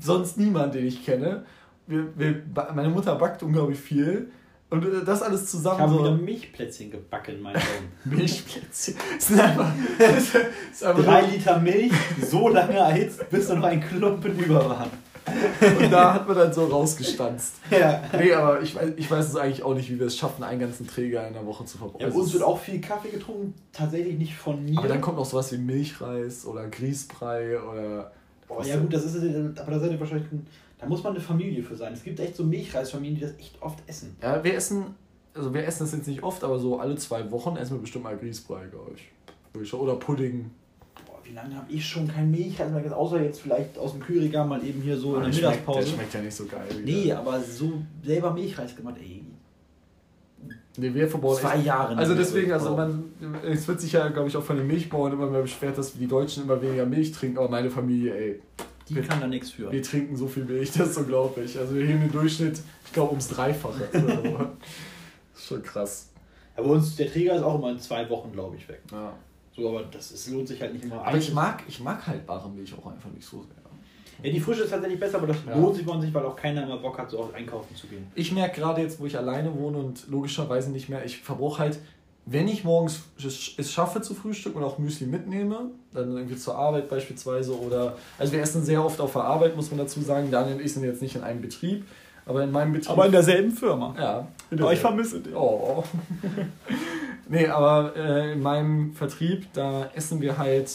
sonst 0.00 0.36
niemand, 0.38 0.74
den 0.74 0.86
ich 0.86 1.04
kenne. 1.04 1.44
Wir, 1.86 2.08
wir, 2.16 2.42
meine 2.74 2.88
Mutter 2.88 3.14
backt 3.14 3.44
unglaublich 3.44 3.78
viel. 3.78 4.32
Und 4.74 4.84
äh, 4.84 5.04
das 5.04 5.22
alles 5.22 5.46
zusammen. 5.46 5.76
Ich 5.76 5.82
habe 5.82 5.92
so 5.94 6.00
wieder 6.00 6.16
Milchplätzchen 6.16 6.90
gebacken, 6.90 7.40
mein 7.40 7.54
Sohn. 7.54 7.62
Milchplätzchen? 8.16 8.94
Das 9.16 9.28
sind 9.28 9.40
einfach, 9.40 9.72
das 9.98 10.34
ist 10.72 10.84
einfach 10.84 11.04
Drei 11.04 11.22
Liter 11.22 11.58
Milch, 11.60 11.92
so 12.28 12.48
lange 12.48 12.74
erhitzt, 12.74 13.28
bis 13.30 13.48
noch 13.48 13.62
ein 13.62 13.80
Klumpen 13.80 14.38
über 14.38 14.68
war. 14.68 14.90
Und 15.26 15.90
da 15.90 16.14
hat 16.14 16.28
man 16.28 16.36
dann 16.36 16.52
so 16.52 16.66
rausgestanzt. 16.66 17.54
Ja. 17.70 18.02
Nee, 18.12 18.32
aber 18.32 18.60
ich 18.60 18.74
weiß, 18.74 18.90
ich 18.96 19.10
weiß 19.10 19.28
es 19.28 19.36
eigentlich 19.36 19.62
auch 19.62 19.74
nicht, 19.74 19.90
wie 19.90 19.98
wir 19.98 20.06
es 20.06 20.16
schaffen, 20.16 20.44
einen 20.44 20.60
ganzen 20.60 20.86
Träger 20.86 21.26
in 21.26 21.32
der 21.32 21.46
Woche 21.46 21.64
zu 21.64 21.78
verbrauchen. 21.78 22.02
Ja, 22.02 22.08
bei 22.08 22.14
uns 22.14 22.32
wird 22.32 22.42
auch 22.42 22.58
viel 22.58 22.80
Kaffee 22.80 23.08
getrunken, 23.08 23.54
tatsächlich 23.72 24.18
nicht 24.18 24.34
von 24.34 24.62
mir. 24.64 24.78
Aber 24.78 24.86
dann 24.86 25.00
kommt 25.00 25.16
noch 25.16 25.24
sowas 25.24 25.50
wie 25.52 25.58
Milchreis 25.58 26.44
oder 26.44 26.68
Grießbrei 26.68 27.58
oder. 27.58 28.12
Oh, 28.48 28.62
ja, 28.62 28.76
gut, 28.76 28.92
das 28.92 29.06
ist, 29.06 29.16
aber 29.58 29.70
da 29.70 29.80
seid 29.80 29.92
ihr 29.92 30.00
wahrscheinlich 30.00 30.30
ein 30.30 30.46
da 30.78 30.86
muss 30.86 31.02
man 31.02 31.14
eine 31.14 31.20
Familie 31.20 31.62
für 31.62 31.76
sein. 31.76 31.92
Es 31.92 32.02
gibt 32.02 32.20
echt 32.20 32.36
so 32.36 32.44
Milchreisfamilien, 32.44 33.16
die 33.16 33.22
das 33.22 33.38
echt 33.38 33.60
oft 33.60 33.78
essen. 33.86 34.16
Ja, 34.20 34.42
wir 34.42 34.54
essen, 34.54 34.94
also 35.34 35.52
wir 35.54 35.66
essen 35.66 35.84
das 35.84 35.92
jetzt 35.92 36.08
nicht 36.08 36.22
oft, 36.22 36.42
aber 36.44 36.58
so 36.58 36.78
alle 36.78 36.96
zwei 36.96 37.30
Wochen 37.30 37.56
essen 37.56 37.76
wir 37.76 37.80
bestimmt 37.80 38.04
mal 38.04 38.16
Grießbrei, 38.16 38.66
glaube 38.66 38.92
ich. 38.94 39.74
Oder 39.74 39.96
Pudding. 39.96 40.50
Boah, 41.06 41.18
wie 41.22 41.32
lange 41.32 41.54
habe 41.56 41.72
ich 41.72 41.86
schon 41.86 42.08
kein 42.08 42.30
Milchreis 42.30 42.70
mehr 42.70 42.78
gegessen? 42.78 42.94
Außer 42.94 43.22
jetzt 43.22 43.40
vielleicht 43.40 43.78
aus 43.78 43.92
dem 43.92 44.00
Kühlregal 44.00 44.46
mal 44.46 44.64
eben 44.64 44.82
hier 44.82 44.96
so 44.96 45.10
oh, 45.10 45.16
in 45.16 45.22
der 45.22 45.30
Mittagspause. 45.30 45.80
Der 45.80 45.86
schmeckt 45.86 46.14
ja 46.14 46.20
nicht 46.20 46.34
so 46.34 46.46
geil. 46.46 46.66
Nee, 46.84 47.12
aber 47.12 47.40
so 47.40 47.72
selber 48.02 48.32
Milchreis 48.32 48.74
gemacht, 48.74 48.96
ey. 49.00 49.22
Nee, 50.76 50.92
wir 50.92 51.08
verbauen 51.08 51.36
Zwei. 51.36 51.58
Jahre. 51.58 51.96
Also 51.96 52.14
deswegen, 52.14 52.50
also 52.50 52.76
man, 52.76 53.04
es 53.46 53.66
wird 53.68 53.80
sich 53.80 53.92
ja, 53.92 54.08
glaube 54.08 54.28
ich, 54.28 54.36
auch 54.36 54.42
von 54.42 54.56
den 54.56 54.66
Milchbauern 54.66 55.12
immer 55.12 55.28
mehr 55.30 55.42
beschwert, 55.42 55.78
dass 55.78 55.94
die 55.94 56.08
Deutschen 56.08 56.42
immer 56.42 56.60
weniger 56.60 56.84
Milch 56.84 57.12
trinken, 57.12 57.38
aber 57.38 57.48
meine 57.48 57.70
Familie, 57.70 58.14
ey, 58.14 58.40
die 58.88 58.96
wir, 58.96 59.02
kann 59.02 59.20
da 59.20 59.26
nichts 59.26 59.50
für. 59.50 59.70
Wir 59.70 59.82
trinken 59.82 60.16
so 60.16 60.26
viel 60.26 60.44
Milch, 60.44 60.72
das 60.72 60.90
ist 60.90 60.98
unglaublich. 60.98 61.58
Also 61.58 61.74
wir 61.74 61.86
heben 61.86 62.00
den 62.00 62.12
Durchschnitt, 62.12 62.60
ich 62.84 62.92
glaube, 62.92 63.10
ums 63.10 63.28
Dreifache. 63.28 63.88
das 63.92 64.02
ist 65.40 65.46
schon 65.46 65.62
krass. 65.62 66.10
Aber 66.56 66.68
uns, 66.68 66.96
der 66.96 67.10
Träger 67.10 67.36
ist 67.36 67.42
auch 67.42 67.56
immer 67.56 67.70
in 67.70 67.78
zwei 67.78 68.08
Wochen, 68.10 68.32
glaube 68.32 68.56
ich, 68.56 68.68
weg. 68.68 68.82
Ja. 68.92 69.12
So, 69.56 69.68
aber 69.68 69.84
das 69.84 70.12
ist, 70.12 70.30
lohnt 70.30 70.48
sich 70.48 70.60
halt 70.60 70.72
nicht 70.72 70.84
immer. 70.84 71.04
Aber 71.04 71.16
ich 71.16 71.32
mag, 71.32 71.62
ich 71.68 71.80
mag 71.80 72.06
halt 72.06 72.26
bare 72.26 72.48
Milch 72.50 72.74
auch 72.76 72.86
einfach 72.86 73.10
nicht 73.10 73.26
so 73.26 73.42
sehr. 73.42 73.64
Ja, 74.22 74.30
die 74.30 74.40
Frische 74.40 74.62
ist 74.62 74.70
tatsächlich 74.70 74.98
besser, 74.98 75.18
aber 75.18 75.26
das 75.26 75.36
ja. 75.46 75.54
lohnt 75.54 75.76
sich 75.76 75.84
bei 75.84 75.92
uns 75.92 76.02
nicht, 76.02 76.14
weil 76.14 76.24
auch 76.24 76.36
keiner 76.36 76.62
immer 76.62 76.78
Bock 76.78 76.96
hat, 76.98 77.10
so 77.10 77.18
auch 77.20 77.34
einkaufen 77.34 77.74
zu 77.76 77.86
gehen. 77.86 78.06
Ich 78.14 78.32
merke 78.32 78.60
gerade 78.60 78.80
jetzt, 78.80 78.98
wo 78.98 79.06
ich 79.06 79.18
alleine 79.18 79.54
wohne 79.54 79.78
und 79.78 80.08
logischerweise 80.08 80.70
nicht 80.70 80.88
mehr, 80.88 81.04
ich 81.04 81.18
verbrauche 81.18 81.58
halt 81.58 81.78
wenn 82.26 82.48
ich 82.48 82.64
morgens 82.64 83.02
es 83.18 83.70
schaffe 83.70 84.00
zu 84.00 84.14
frühstücken 84.14 84.58
und 84.58 84.64
auch 84.64 84.78
Müsli 84.78 85.06
mitnehme, 85.06 85.70
dann 85.92 86.16
irgendwie 86.16 86.36
zur 86.36 86.56
Arbeit 86.56 86.88
beispielsweise 86.88 87.58
oder, 87.58 87.96
also 88.18 88.32
wir 88.32 88.40
essen 88.40 88.64
sehr 88.64 88.82
oft 88.82 89.00
auf 89.00 89.12
der 89.12 89.24
Arbeit, 89.24 89.56
muss 89.56 89.70
man 89.70 89.78
dazu 89.78 90.00
sagen. 90.00 90.30
Daniel 90.30 90.56
und 90.56 90.62
ich 90.62 90.72
sind 90.72 90.84
jetzt 90.84 91.02
nicht 91.02 91.16
in 91.16 91.22
einem 91.22 91.42
Betrieb, 91.42 91.84
aber 92.24 92.42
in 92.42 92.50
meinem 92.50 92.72
Betrieb. 92.72 92.90
Aber 92.90 93.06
in 93.06 93.12
derselben 93.12 93.50
Firma. 93.50 93.94
Ja. 93.98 94.28
Aber 94.50 94.72
ich 94.72 94.78
vermisse 94.78 95.20
dich. 95.20 95.34
Oh. 95.34 95.84
nee, 97.28 97.46
aber 97.46 97.94
äh, 97.94 98.32
in 98.32 98.40
meinem 98.40 98.92
Vertrieb, 98.94 99.46
da 99.52 99.90
essen 99.94 100.20
wir 100.22 100.38
halt 100.38 100.70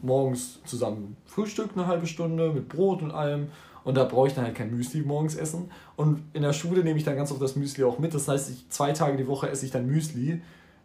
morgens 0.00 0.60
zusammen 0.64 1.16
Frühstück 1.26 1.70
eine 1.74 1.86
halbe 1.86 2.06
Stunde 2.06 2.50
mit 2.50 2.68
Brot 2.68 3.02
und 3.02 3.10
allem. 3.10 3.48
Und 3.84 3.96
da 3.96 4.04
brauche 4.04 4.28
ich 4.28 4.34
dann 4.34 4.44
halt 4.44 4.56
kein 4.56 4.74
Müsli 4.74 5.02
morgens 5.02 5.36
essen. 5.36 5.70
Und 5.94 6.22
in 6.32 6.42
der 6.42 6.52
Schule 6.52 6.82
nehme 6.82 6.98
ich 6.98 7.04
dann 7.04 7.14
ganz 7.14 7.30
oft 7.30 7.40
das 7.40 7.54
Müsli 7.54 7.84
auch 7.84 7.98
mit. 7.98 8.14
Das 8.14 8.26
heißt, 8.26 8.50
ich, 8.50 8.68
zwei 8.68 8.92
Tage 8.92 9.16
die 9.16 9.28
Woche 9.28 9.48
esse 9.48 9.64
ich 9.64 9.70
dann 9.70 9.86
Müsli. 9.86 10.40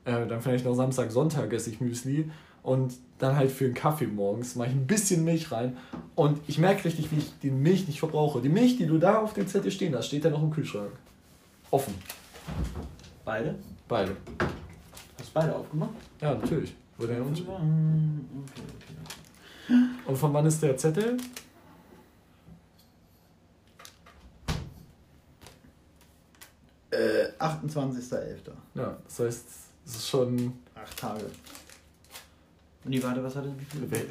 Äh, 0.06 0.26
dann 0.28 0.42
vielleicht 0.42 0.66
noch 0.66 0.74
Samstag, 0.74 1.12
Sonntag 1.12 1.54
esse 1.54 1.70
ich 1.70 1.80
Müsli 1.80 2.32
und 2.64 2.94
dann 3.20 3.36
halt 3.36 3.52
für 3.52 3.66
einen 3.66 3.74
Kaffee 3.74 4.08
morgens 4.08 4.56
mache 4.56 4.70
ich 4.70 4.74
ein 4.74 4.88
bisschen 4.88 5.24
Milch 5.24 5.52
rein 5.52 5.78
und 6.16 6.40
ich 6.48 6.58
merke 6.58 6.86
richtig, 6.86 7.12
wie 7.12 7.18
ich 7.18 7.32
die 7.40 7.52
Milch 7.52 7.88
nicht 7.88 8.00
verbrauche. 8.00 8.42
Die 8.42 8.50
Milch, 8.50 8.78
die 8.78 8.88
du 8.88 8.98
da 8.98 9.20
auf 9.20 9.34
dem 9.34 9.48
Zettel 9.48 9.72
stehen 9.72 9.96
hast, 9.96 10.08
steht 10.08 10.24
ja 10.24 10.32
noch 10.32 10.42
im 10.42 10.52
Kühlschrank. 10.52 10.92
Offen. 11.70 11.94
Beide? 13.24 13.56
Beide. 13.88 14.16
Hast 15.20 15.30
du 15.30 15.34
beide 15.34 15.56
aufgemacht? 15.56 15.92
Ja, 16.20 16.34
natürlich. 16.34 16.76
Okay, 16.98 17.20
okay, 17.20 17.44
okay. 17.44 17.56
Und 20.06 20.18
von 20.18 20.34
wann 20.34 20.46
ist 20.46 20.62
der 20.62 20.76
Zettel? 20.78 21.18
Äh, 26.92 27.28
28.11. 27.40 28.52
Ja, 28.76 28.98
das 29.06 29.20
heißt, 29.20 29.46
das 29.86 29.96
ist 29.96 30.10
schon. 30.10 30.54
Acht 30.76 30.98
Tage. 30.98 31.26
Nee, 32.84 33.02
warte, 33.04 33.24
was 33.24 33.36
hatte 33.36 33.54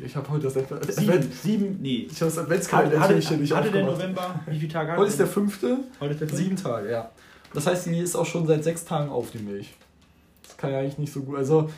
Ich 0.04 0.14
habe 0.14 0.28
heute 0.30 0.44
das 0.44 0.56
Advent. 0.56 0.84
Sieben, 0.94 1.32
sieben, 1.42 1.78
nee. 1.82 2.06
Ich 2.08 2.20
habe 2.20 2.26
das 2.26 2.34
Hatte, 2.36 2.40
Adventskalender 2.42 3.00
hatte, 3.00 3.14
natürlich 3.14 3.40
nicht 3.40 3.52
hatte 3.52 3.70
der. 3.72 3.84
November, 3.84 4.40
wie 4.46 4.58
viele 4.60 4.72
Tage 4.72 4.96
Heute 4.96 5.10
ist 5.10 5.18
der 5.18 5.26
fünfte. 5.26 5.78
Heute 5.98 6.12
ist 6.14 6.20
der 6.20 6.28
Sieben 6.38 6.54
Tage, 6.56 6.90
ja. 6.90 7.10
Das 7.52 7.66
heißt, 7.66 7.86
die 7.86 7.98
ist 7.98 8.14
auch 8.14 8.26
schon 8.26 8.46
seit 8.46 8.62
sechs 8.62 8.84
Tagen 8.84 9.10
auf, 9.10 9.32
die 9.32 9.38
Milch. 9.38 9.74
Das 10.46 10.56
kann 10.56 10.70
ja 10.70 10.78
eigentlich 10.78 10.98
nicht 10.98 11.12
so 11.12 11.22
gut. 11.22 11.36
Also, 11.36 11.68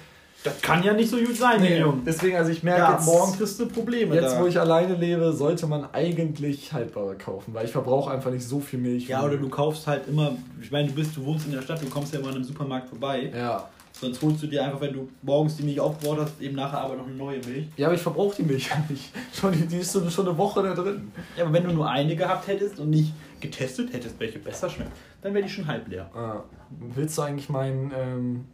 Das 0.44 0.60
kann 0.60 0.82
ja 0.82 0.92
nicht 0.92 1.08
so 1.08 1.16
gut 1.16 1.34
sein, 1.34 1.62
nee, 1.62 1.78
Junge. 1.78 2.02
deswegen, 2.04 2.36
also 2.36 2.50
ich 2.50 2.62
merke 2.62 2.82
Ja, 2.82 2.92
jetzt, 2.96 3.06
morgen 3.06 3.32
kriegst 3.38 3.58
du 3.58 3.66
Probleme 3.68 4.14
jetzt, 4.14 4.34
da. 4.34 4.42
wo 4.42 4.46
ich 4.46 4.60
alleine 4.60 4.94
lebe, 4.94 5.32
sollte 5.32 5.66
man 5.66 5.86
eigentlich 5.94 6.74
haltbare 6.74 7.14
kaufen, 7.16 7.54
weil 7.54 7.64
ich 7.64 7.72
verbrauche 7.72 8.10
einfach 8.10 8.30
nicht 8.30 8.46
so 8.46 8.60
viel 8.60 8.80
Milch. 8.80 9.08
ja, 9.08 9.22
wie- 9.22 9.26
oder 9.28 9.36
du 9.38 9.48
kaufst 9.48 9.86
halt 9.86 10.08
immer, 10.08 10.32
ich 10.60 10.70
meine, 10.70 10.88
du 10.88 10.94
bist, 10.94 11.16
du 11.16 11.24
wohnst 11.24 11.46
in 11.46 11.52
der 11.52 11.62
Stadt, 11.62 11.80
du 11.80 11.86
kommst 11.88 12.12
ja 12.12 12.18
immer 12.18 12.28
an 12.28 12.34
einem 12.34 12.44
Supermarkt 12.44 12.90
vorbei. 12.90 13.32
Ja. 13.34 13.66
Sonst 14.02 14.20
holst 14.20 14.42
du 14.42 14.48
dir 14.48 14.64
einfach, 14.64 14.80
wenn 14.80 14.92
du 14.92 15.08
morgens 15.22 15.56
die 15.58 15.62
Milch 15.62 15.78
aufgebaut 15.78 16.18
hast, 16.22 16.40
eben 16.40 16.56
nachher 16.56 16.80
aber 16.80 16.96
noch 16.96 17.06
eine 17.06 17.14
neue 17.14 17.38
Milch. 17.38 17.68
Ja, 17.76 17.86
aber 17.86 17.94
ich 17.94 18.02
verbrauche 18.02 18.34
die 18.34 18.42
Milch 18.42 18.68
ja 18.68 18.84
nicht. 18.88 19.12
Schon, 19.32 19.52
die, 19.52 19.64
die 19.64 19.76
ist 19.76 19.92
so, 19.92 20.10
schon 20.10 20.26
eine 20.26 20.36
Woche 20.36 20.60
da 20.60 20.74
drin. 20.74 21.12
Ja, 21.36 21.44
aber 21.44 21.52
wenn 21.52 21.62
du 21.62 21.72
nur 21.72 21.88
eine 21.88 22.16
gehabt 22.16 22.48
hättest 22.48 22.80
und 22.80 22.90
nicht 22.90 23.12
getestet 23.38 23.92
hättest, 23.92 24.18
welche 24.18 24.40
besser 24.40 24.68
schmeckt, 24.68 24.90
dann 25.20 25.32
wäre 25.34 25.44
die 25.44 25.50
schon 25.52 25.68
halb 25.68 25.86
leer. 25.86 26.10
Ah. 26.16 26.42
Willst 26.96 27.16
du 27.16 27.22
eigentlich 27.22 27.48
meinen. 27.48 27.92
Ähm, 27.96 28.44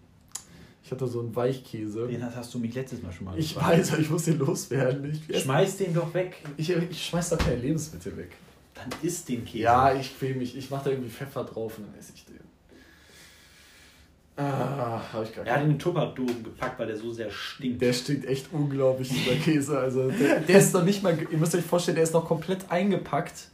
ich 0.85 0.91
hatte 0.93 1.07
so 1.07 1.21
einen 1.21 1.35
Weichkäse. 1.35 2.07
Den 2.09 2.23
hast 2.23 2.53
du 2.53 2.59
mich 2.59 2.75
letztes 2.75 3.03
Mal 3.03 3.11
schon 3.13 3.25
mal 3.25 3.39
Ich 3.39 3.55
gefragt. 3.55 3.79
weiß, 3.79 3.99
ich 4.01 4.11
muss 4.11 4.25
den 4.25 4.39
loswerden. 4.39 5.19
Ich, 5.29 5.41
Schmeiß 5.43 5.79
den 5.79 5.95
doch 5.95 6.13
weg. 6.13 6.37
ich, 6.59 6.69
ich 6.71 7.07
schmeiß 7.07 7.31
doch 7.31 7.39
keine 7.39 7.57
Lebensmittel 7.57 8.15
weg. 8.19 8.33
Dann 8.75 8.91
isst 9.03 9.27
den 9.31 9.47
Käse. 9.47 9.65
Ja, 9.65 9.95
ich 9.95 10.17
quäl 10.19 10.35
mich. 10.35 10.57
Ich 10.59 10.71
mache 10.71 10.85
da 10.85 10.91
irgendwie 10.91 11.11
Pfeffer 11.11 11.45
drauf 11.45 11.79
und 11.79 11.87
dann 11.89 11.99
esse 11.99 12.13
ich 12.15 12.25
den. 12.27 12.28
Ah, 14.41 15.03
hab 15.13 15.25
ich 15.25 15.35
gar 15.35 15.45
Er 15.45 15.55
hat 15.55 15.61
ihn 15.61 15.63
keinen. 15.65 15.71
in 15.73 15.79
Tupperdosen 15.81 16.45
gepackt, 16.45 16.79
weil 16.79 16.87
der 16.87 16.97
so 16.97 17.13
sehr 17.13 17.31
stinkt. 17.31 17.83
Der 17.83 17.93
stinkt 17.93 18.25
echt 18.25 18.47
unglaublich, 18.53 19.09
dieser 19.09 19.35
Käse. 19.35 19.79
Also, 19.79 20.09
der, 20.11 20.41
der 20.41 20.59
ist 20.59 20.73
noch 20.73 20.85
nicht 20.85 21.03
mal. 21.03 21.19
Ihr 21.31 21.39
müsst 21.39 21.55
euch 21.57 21.65
vorstellen, 21.65 21.97
der 21.97 22.05
ist 22.05 22.13
noch 22.15 22.25
komplett 22.25 22.71
eingepackt. 22.71 23.49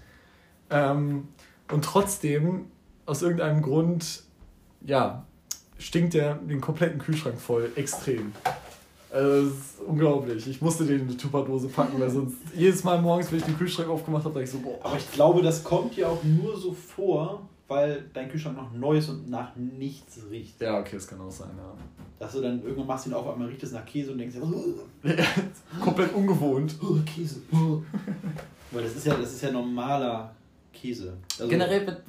Ähm, 0.70 1.28
und 1.72 1.84
trotzdem, 1.84 2.66
aus 3.06 3.22
irgendeinem 3.22 3.62
Grund, 3.62 4.24
ja, 4.86 5.24
stinkt 5.78 6.12
der 6.14 6.34
den 6.34 6.60
kompletten 6.60 6.98
Kühlschrank 6.98 7.40
voll. 7.40 7.72
Extrem. 7.76 8.32
Also, 9.10 9.44
das 9.48 9.52
ist 9.54 9.80
unglaublich. 9.86 10.46
Ich 10.48 10.60
musste 10.60 10.84
den 10.84 11.00
in 11.00 11.08
eine 11.08 11.16
Tupperdose 11.16 11.68
packen, 11.68 11.98
weil 11.98 12.10
sonst 12.10 12.36
jedes 12.54 12.84
Mal 12.84 13.00
morgens, 13.00 13.30
wenn 13.32 13.38
ich 13.38 13.44
den 13.44 13.56
Kühlschrank 13.56 13.88
aufgemacht 13.88 14.24
habe, 14.24 14.34
dachte 14.34 14.44
ich 14.44 14.50
so, 14.50 14.58
boah. 14.58 14.78
Aber 14.82 14.98
ich 14.98 15.10
glaube, 15.12 15.40
das 15.40 15.64
kommt 15.64 15.96
dir 15.96 16.08
auch 16.10 16.22
nur 16.24 16.58
so 16.58 16.72
vor, 16.74 17.40
weil 17.68 18.04
dein 18.12 18.28
Kühlschrank 18.28 18.56
noch 18.56 18.72
neu 18.72 18.98
ist 18.98 19.08
und 19.08 19.30
nach 19.30 19.56
nichts 19.56 20.18
riecht. 20.30 20.60
Ja, 20.60 20.80
okay, 20.80 20.96
das 20.96 21.06
kann 21.06 21.20
auch 21.20 21.30
sein, 21.30 21.50
ja. 21.56 21.72
Dass 22.18 22.32
du 22.32 22.40
dann 22.40 22.62
irgendwann 22.62 22.86
machst 22.86 23.06
ihn 23.06 23.14
auf, 23.14 23.26
einmal 23.28 23.48
riecht 23.48 23.62
es 23.62 23.72
nach 23.72 23.84
Käse 23.86 24.12
und 24.12 24.18
denkst 24.18 24.36
oh, 24.40 24.80
Komplett 25.82 26.12
ungewohnt. 26.14 26.76
oh, 26.82 26.96
Käse. 27.04 27.40
Oh. 27.52 27.80
Weil 28.70 28.82
das 28.84 28.96
ist 28.96 29.06
ja, 29.06 29.14
das 29.14 29.32
ist 29.32 29.42
ja 29.42 29.50
normaler 29.50 30.34
Käse. 30.72 31.14
Also, 31.38 31.48
Generell, 31.48 31.86
wird- 31.86 32.02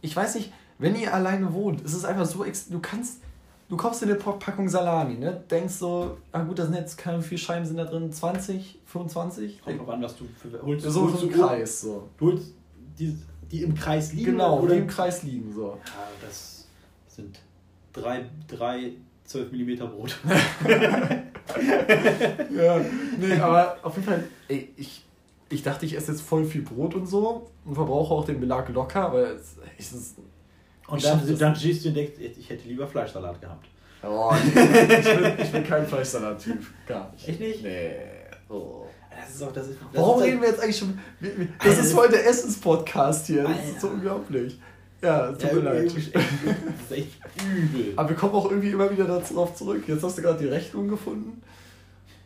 ich 0.00 0.14
weiß 0.14 0.34
nicht, 0.36 0.52
wenn 0.78 0.94
ihr 0.96 1.12
alleine 1.12 1.52
wohnt, 1.52 1.80
ist 1.80 1.94
es 1.94 2.04
einfach 2.04 2.26
so, 2.26 2.44
ex- 2.44 2.68
du 2.68 2.78
kannst, 2.80 3.20
du 3.68 3.76
kaufst 3.76 4.02
dir 4.02 4.06
eine 4.06 4.16
Packung 4.16 4.68
Salami, 4.68 5.14
ne? 5.14 5.42
Denkst 5.50 5.74
so, 5.74 6.18
ah 6.32 6.42
gut, 6.42 6.58
das 6.58 6.66
sind 6.66 6.76
jetzt, 6.76 6.98
keine 6.98 7.22
vier 7.22 7.38
Scheiben 7.38 7.64
sind 7.64 7.76
da 7.76 7.84
drin, 7.84 8.12
20, 8.12 8.80
25? 8.84 9.62
Kommt 9.62 9.80
drauf 9.80 9.88
an, 9.88 10.02
was 10.02 10.16
du 10.16 10.24
für, 10.36 10.60
holst. 10.62 10.86
So, 10.86 11.02
holst 11.02 11.18
so 11.20 11.26
du 11.26 11.32
ein 11.32 11.38
Kreis, 11.40 11.80
so. 11.80 12.08
Du 12.18 12.26
holst 12.32 12.52
die, 12.98 13.16
die 13.50 13.62
im 13.62 13.74
Kreis 13.74 14.12
liegen 14.12 14.32
Genau, 14.32 14.60
oder 14.60 14.74
die 14.74 14.80
im 14.80 14.86
Kreis 14.86 15.22
liegen, 15.22 15.52
so. 15.52 15.78
Ja, 15.84 16.08
das 16.20 16.66
sind 17.08 17.40
drei, 17.92 18.24
drei 18.46 18.92
12 19.24 19.52
mm 19.52 19.76
Brot. 19.90 20.16
Ja, 22.54 22.78
nee, 23.18 23.40
aber 23.40 23.78
auf 23.82 23.94
jeden 23.96 24.06
Fall, 24.06 24.24
ey, 24.48 24.68
ich, 24.76 25.02
ich 25.48 25.62
dachte, 25.62 25.86
ich 25.86 25.96
esse 25.96 26.12
jetzt 26.12 26.20
voll 26.20 26.44
viel 26.44 26.60
Brot 26.62 26.94
und 26.94 27.06
so 27.06 27.50
und 27.64 27.74
verbrauche 27.74 28.12
auch 28.12 28.24
den 28.26 28.38
Belag 28.38 28.68
locker, 28.68 29.00
aber 29.06 29.30
es, 29.34 29.56
es 29.78 29.92
ist. 29.92 30.18
Und 30.88 30.98
Ich 30.98 31.04
dann, 31.04 31.26
das 31.26 31.38
dann 31.38 31.54
siehst 31.54 31.84
du 31.84 31.88
und 31.88 31.94
denkst, 31.94 32.14
ich 32.18 32.50
hätte 32.50 32.68
lieber 32.68 32.86
Fleischsalat 32.86 33.40
gehabt. 33.40 33.66
Oh, 34.02 34.32
nee, 34.54 34.60
ich, 34.60 35.04
bin, 35.04 35.32
ich 35.42 35.52
bin 35.52 35.64
kein 35.64 35.86
Fleischsalat-Typ. 35.86 36.66
Gar 36.86 37.10
nicht. 37.12 37.28
Echt 37.28 37.40
nicht? 37.40 37.62
Nee. 37.62 37.92
Oh. 38.48 38.84
Das 39.20 39.34
ist 39.34 39.42
auch, 39.42 39.52
das 39.52 39.68
das 39.68 39.76
Warum 39.92 40.22
reden 40.22 40.40
wir 40.40 40.48
jetzt 40.48 40.60
eigentlich 40.60 40.78
schon? 40.78 40.98
Das 41.20 41.78
Alter. 41.78 42.06
ist 42.06 42.12
der 42.12 42.26
Essens-Podcast 42.26 43.26
hier. 43.26 43.42
Das 43.44 43.52
ist 43.52 43.80
so 43.80 43.88
Alter. 43.88 43.96
unglaublich. 43.96 44.60
Ja, 45.02 45.30
tut 45.32 45.42
ja, 45.42 45.52
mir 45.54 45.60
leid. 45.60 45.96
echt, 45.96 46.14
das 46.14 46.22
ist 46.24 46.92
echt 46.92 47.20
übel. 47.46 47.92
Aber 47.94 48.08
wir 48.08 48.16
kommen 48.16 48.34
auch 48.34 48.50
irgendwie 48.50 48.70
immer 48.70 48.90
wieder 48.90 49.04
darauf 49.04 49.54
zurück. 49.54 49.84
Jetzt 49.86 50.02
hast 50.02 50.18
du 50.18 50.22
gerade 50.22 50.38
die 50.38 50.48
Rechnung 50.48 50.88
gefunden. 50.88 51.40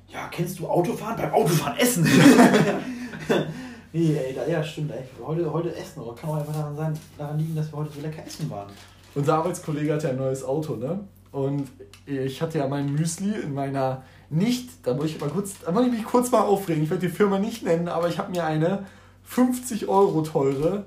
Ja, 0.08 0.28
kennst 0.30 0.58
du 0.58 0.66
Autofahren? 0.66 1.16
Beim 1.16 1.32
Autofahren 1.32 1.76
essen! 1.78 2.04
nee, 3.92 4.16
ey, 4.16 4.34
da, 4.34 4.46
ja, 4.46 4.62
stimmt. 4.62 4.90
Ey. 4.92 5.02
Heute, 5.22 5.50
heute 5.52 5.74
essen, 5.74 6.00
aber 6.00 6.14
kann 6.14 6.30
auch 6.30 6.36
einfach 6.36 6.54
daran, 6.54 6.76
sein, 6.76 6.98
daran 7.18 7.38
liegen, 7.38 7.54
dass 7.56 7.72
wir 7.72 7.78
heute 7.78 7.92
so 7.94 8.00
lecker 8.00 8.24
essen 8.26 8.50
waren. 8.50 8.70
Unser 9.14 9.34
Arbeitskollege 9.36 9.92
hat 9.92 10.02
ja 10.02 10.10
ein 10.10 10.16
neues 10.16 10.42
Auto, 10.44 10.76
ne? 10.76 11.00
Und 11.30 11.68
ich 12.06 12.40
hatte 12.40 12.58
ja 12.58 12.68
mein 12.68 12.92
Müsli 12.92 13.34
in 13.40 13.54
meiner 13.54 14.02
nicht, 14.32 14.68
da 14.84 14.94
muss 14.94 15.06
ich 15.06 15.20
mal 15.20 15.30
kurz, 15.30 15.54
da 15.64 15.72
muss 15.72 15.86
ich 15.86 15.92
mich 15.92 16.04
kurz 16.04 16.30
mal 16.30 16.42
aufregen. 16.42 16.82
Ich 16.82 16.90
werde 16.90 17.06
die 17.06 17.12
Firma 17.12 17.38
nicht 17.38 17.62
nennen, 17.64 17.88
aber 17.88 18.08
ich 18.08 18.18
habe 18.18 18.30
mir 18.32 18.44
eine 18.44 18.86
50 19.24 19.88
Euro 19.88 20.22
teure 20.22 20.84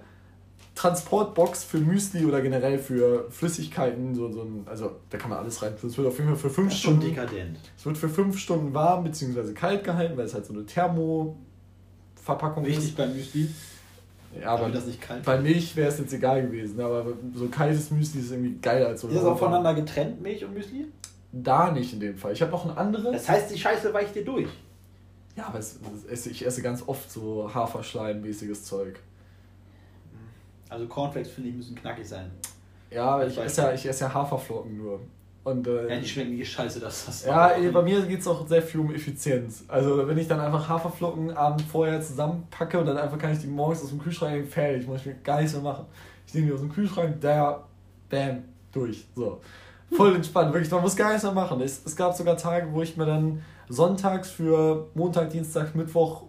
Transportbox 0.75 1.63
für 1.63 1.77
Müsli 1.77 2.25
oder 2.25 2.41
generell 2.41 2.77
für 2.79 3.27
Flüssigkeiten, 3.31 4.13
so, 4.13 4.29
so 4.31 4.41
ein, 4.41 4.65
also 4.69 4.91
da 5.09 5.17
kann 5.17 5.29
man 5.29 5.39
alles 5.39 5.61
rein. 5.61 5.73
Es 5.81 5.97
wird 5.97 6.05
auf 6.07 6.17
jeden 6.17 6.27
Fall 6.29 6.37
für 6.37 6.49
5 6.49 6.67
Das 6.67 6.75
ist 6.75 6.81
schon 6.83 6.95
Stunden. 7.01 7.15
dekadent. 7.15 7.57
Es 7.77 7.85
wird 7.85 7.97
für 7.97 8.09
5 8.09 8.37
Stunden 8.37 8.73
warm 8.73 9.05
bzw. 9.05 9.53
kalt 9.53 9.83
gehalten, 9.85 10.17
weil 10.17 10.25
es 10.25 10.33
halt 10.33 10.45
so 10.45 10.53
eine 10.53 10.65
Thermo-Verpackung 10.65 12.65
ist. 12.65 12.97
beim 12.97 13.15
Müsli, 13.15 13.47
Ja, 14.41 14.49
aber 14.55 14.67
das 14.69 14.85
nicht 14.85 15.01
kalt 15.01 15.23
bei 15.23 15.39
Milch 15.39 15.75
wäre 15.77 15.87
es 15.89 15.97
jetzt 15.97 16.11
egal 16.13 16.41
gewesen, 16.41 16.79
aber 16.81 17.05
so 17.33 17.47
kaltes 17.47 17.89
Müsli 17.91 18.19
ist 18.19 18.31
irgendwie 18.31 18.57
geiler 18.61 18.87
als 18.87 18.99
so 19.01 19.07
Ist 19.07 19.15
das 19.15 19.23
auch 19.23 19.39
voneinander 19.39 19.73
getrennt, 19.75 20.21
Milch 20.21 20.43
und 20.43 20.53
Müsli? 20.53 20.87
Da 21.37 21.71
nicht 21.71 21.91
in 21.91 21.99
dem 21.99 22.17
Fall. 22.17 22.31
Ich 22.31 22.41
habe 22.41 22.51
noch 22.51 22.65
ein 22.65 22.77
anderes. 22.77 23.11
Das 23.11 23.29
heißt, 23.29 23.53
die 23.53 23.59
Scheiße 23.59 23.93
weicht 23.93 24.15
dir 24.15 24.23
durch. 24.23 24.47
Ja, 25.35 25.47
aber 25.47 25.59
es, 25.59 25.79
es 26.09 26.27
ich 26.27 26.45
esse 26.45 26.61
ganz 26.61 26.81
oft 26.87 27.11
so 27.11 27.49
Haferschleim-mäßiges 27.53 28.63
Zeug. 28.63 28.99
Also 30.69 30.87
Cornflakes 30.87 31.29
finde 31.29 31.49
ich 31.49 31.55
müssen 31.55 31.75
knackig 31.75 32.07
sein. 32.07 32.31
Ja, 32.89 33.05
aber 33.05 33.27
ich 33.27 33.37
esse 33.37 33.61
ja, 33.61 33.73
ich 33.73 33.85
esse 33.85 34.05
ja 34.05 34.13
Haferflocken 34.13 34.77
nur. 34.77 35.01
Und 35.43 35.67
äh, 35.67 35.89
Ja, 35.89 35.99
die 35.99 36.07
schmecken 36.07 36.31
wie 36.31 36.45
Scheiße, 36.45 36.79
das 36.79 37.05
das 37.05 37.25
ja, 37.25 37.49
ey, 37.49 37.69
bei 37.69 37.81
mir 37.81 38.01
geht 38.03 38.21
es 38.21 38.27
auch 38.27 38.47
sehr 38.47 38.61
viel 38.61 38.79
um 38.79 38.95
Effizienz. 38.95 39.65
Also 39.67 40.07
wenn 40.07 40.17
ich 40.17 40.27
dann 40.27 40.39
einfach 40.39 40.69
Haferflocken 40.69 41.31
abend 41.31 41.61
vorher 41.63 42.01
zusammenpacke 42.01 42.79
und 42.79 42.85
dann 42.85 42.97
einfach 42.97 43.19
kann 43.19 43.33
ich 43.33 43.39
die 43.39 43.47
morgens 43.47 43.83
aus 43.83 43.89
dem 43.89 43.99
Kühlschrank 43.99 44.47
fertig, 44.47 44.87
muss 44.87 45.01
ich 45.01 45.07
mir 45.07 45.15
gar 45.15 45.41
nichts 45.41 45.53
mehr 45.53 45.61
machen. 45.61 45.85
Ich 46.25 46.33
nehme 46.33 46.47
die 46.47 46.53
aus 46.53 46.61
dem 46.61 46.71
Kühlschrank, 46.71 47.17
da, 47.19 47.67
bam, 48.09 48.43
durch. 48.71 49.05
So. 49.15 49.41
Voll 49.91 50.15
entspannt, 50.15 50.53
wirklich, 50.53 50.71
man 50.71 50.81
muss 50.81 50.95
gar 50.95 51.09
nichts 51.09 51.23
mehr 51.23 51.31
machen. 51.31 51.61
Es, 51.61 51.81
es 51.85 51.95
gab 51.95 52.15
sogar 52.15 52.37
Tage, 52.37 52.71
wo 52.71 52.81
ich 52.81 52.97
mir 52.97 53.05
dann 53.05 53.41
sonntags 53.69 54.29
für 54.29 54.87
Montag, 54.93 55.29
Dienstag, 55.29 55.75
Mittwoch 55.75 56.23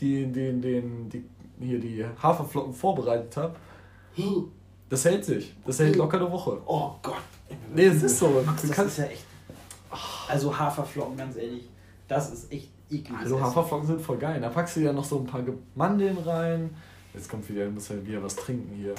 die, 0.00 0.30
den, 0.30 0.60
den, 0.60 1.08
die, 1.08 1.24
hier 1.60 1.78
die 1.78 2.04
Haferflocken 2.22 2.74
vorbereitet 2.74 3.36
habe. 3.36 3.54
Das 4.88 5.04
hält 5.04 5.24
sich. 5.24 5.54
Das 5.64 5.78
hält 5.78 5.96
locker 5.96 6.18
eine 6.18 6.30
Woche. 6.30 6.60
Oh 6.66 6.92
Gott. 7.02 7.14
Nee, 7.74 7.86
es 7.86 8.02
ist 8.02 8.18
so. 8.18 8.28
Du 8.28 8.68
das 8.68 8.78
ist 8.78 8.98
ja 8.98 9.04
echt. 9.04 9.24
Also 10.28 10.58
Haferflocken, 10.58 11.16
ganz 11.16 11.36
ehrlich, 11.36 11.68
das 12.08 12.32
ist 12.32 12.52
echt 12.52 12.70
eklig. 12.90 13.18
Also 13.18 13.40
Haferflocken 13.40 13.86
sind 13.86 14.00
voll 14.00 14.18
geil. 14.18 14.40
Da 14.40 14.48
packst 14.48 14.76
du 14.76 14.80
ja 14.80 14.92
noch 14.92 15.04
so 15.04 15.18
ein 15.18 15.26
paar 15.26 15.42
Mandeln 15.74 16.18
rein. 16.18 16.70
Jetzt 17.14 17.28
kommt 17.28 17.48
wieder, 17.48 17.66
du 17.66 17.72
musst 17.72 17.90
ja 17.90 18.06
wieder 18.06 18.22
was 18.22 18.36
trinken 18.36 18.74
hier. 18.74 18.94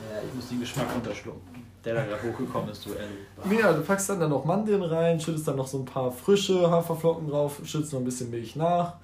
Ja, 0.00 0.22
ich 0.26 0.34
muss 0.34 0.48
den 0.48 0.60
Geschmack 0.60 0.86
runterschlucken, 0.94 1.40
der 1.84 1.94
da 1.94 2.04
gerade 2.04 2.22
hochgekommen 2.22 2.68
ist, 2.70 2.84
du 2.84 2.90
ehrlich. 2.90 3.60
Ja, 3.60 3.72
du 3.72 3.82
packst 3.82 4.08
dann 4.10 4.20
da 4.20 4.28
noch 4.28 4.44
Mandeln 4.44 4.82
rein, 4.82 5.18
schüttest 5.18 5.48
dann 5.48 5.56
noch 5.56 5.66
so 5.66 5.78
ein 5.78 5.84
paar 5.84 6.12
frische 6.12 6.70
Haferflocken 6.70 7.28
drauf, 7.28 7.60
schützt 7.64 7.92
noch 7.92 8.00
ein 8.00 8.04
bisschen 8.04 8.30
Milch 8.30 8.56
nach, 8.56 8.94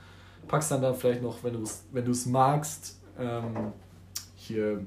packst 0.48 0.70
dann 0.70 0.82
da 0.82 0.92
vielleicht 0.92 1.22
noch, 1.22 1.42
wenn 1.42 1.54
du 1.54 1.62
es 1.62 1.84
wenn 1.92 2.04
du's 2.04 2.26
magst, 2.26 2.98
ähm, 3.18 3.72
hier 4.36 4.84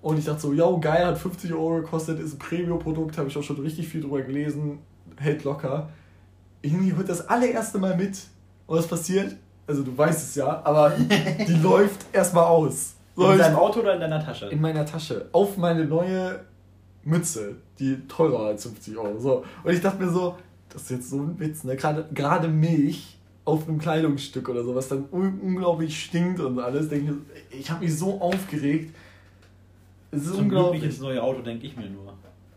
Und 0.06 0.20
ich 0.20 0.24
dachte 0.24 0.42
so, 0.42 0.52
yo, 0.52 0.78
geil, 0.78 1.04
hat 1.04 1.18
50 1.18 1.52
Euro 1.52 1.80
gekostet, 1.80 2.20
ist 2.20 2.34
ein 2.34 2.38
Premium-Produkt, 2.38 3.18
habe 3.18 3.28
ich 3.28 3.36
auch 3.36 3.42
schon 3.42 3.58
richtig 3.58 3.88
viel 3.88 4.00
drüber 4.00 4.22
gelesen, 4.22 4.78
hält 5.16 5.42
locker. 5.42 5.88
Irgendwie 6.62 6.96
wird 6.96 7.08
das 7.08 7.28
allererste 7.28 7.78
Mal 7.78 7.96
mit. 7.96 8.16
Und 8.68 8.78
was 8.78 8.86
passiert? 8.86 9.34
Also 9.66 9.82
du 9.82 9.98
weißt 9.98 10.28
es 10.28 10.36
ja, 10.36 10.62
aber 10.64 10.90
die 11.48 11.54
läuft 11.54 12.06
erstmal 12.12 12.44
aus. 12.44 12.94
So, 13.16 13.32
In 13.32 13.38
deinem 13.38 13.56
Auto 13.56 13.80
oder 13.80 13.94
in 13.94 14.00
deiner 14.00 14.24
Tasche? 14.24 14.46
in 14.46 14.60
meiner 14.60 14.86
Tasche 14.86 15.28
auf 15.32 15.56
meine 15.56 15.84
neue 15.86 16.38
Mütze, 17.02 17.56
die 17.80 17.96
teurer 18.06 18.46
als 18.46 18.62
50 18.62 18.96
Euro. 18.96 19.18
So. 19.18 19.44
Und 19.64 19.72
ich 19.72 19.80
dachte 19.80 20.00
mir 20.04 20.12
so, 20.12 20.36
das 20.68 20.82
ist 20.82 20.90
jetzt 20.92 21.10
so 21.10 21.16
ein 21.16 21.40
Witz, 21.40 21.64
ne? 21.64 21.74
Gerade, 21.74 22.06
gerade 22.14 22.46
Milch 22.46 23.18
auf 23.44 23.66
einem 23.66 23.80
Kleidungsstück 23.80 24.48
oder 24.48 24.62
so, 24.62 24.72
was 24.76 24.86
dann 24.86 25.06
un 25.10 25.40
unglaublich 25.40 26.00
stinkt 26.00 26.38
und 26.38 26.60
alles. 26.60 26.88
Denke 26.90 27.14
ich, 27.50 27.58
ich 27.62 27.70
habe 27.72 27.84
mich 27.84 27.98
so 27.98 28.20
aufgeregt. 28.20 28.94
Es 30.10 30.22
ist 30.22 30.34
Zum 30.34 30.44
unglaublich. 30.44 30.84
ins 30.84 31.00
neue 31.00 31.22
Auto, 31.22 31.42
denke 31.42 31.66
ich 31.66 31.76
mir 31.76 31.88
nur. 31.88 32.12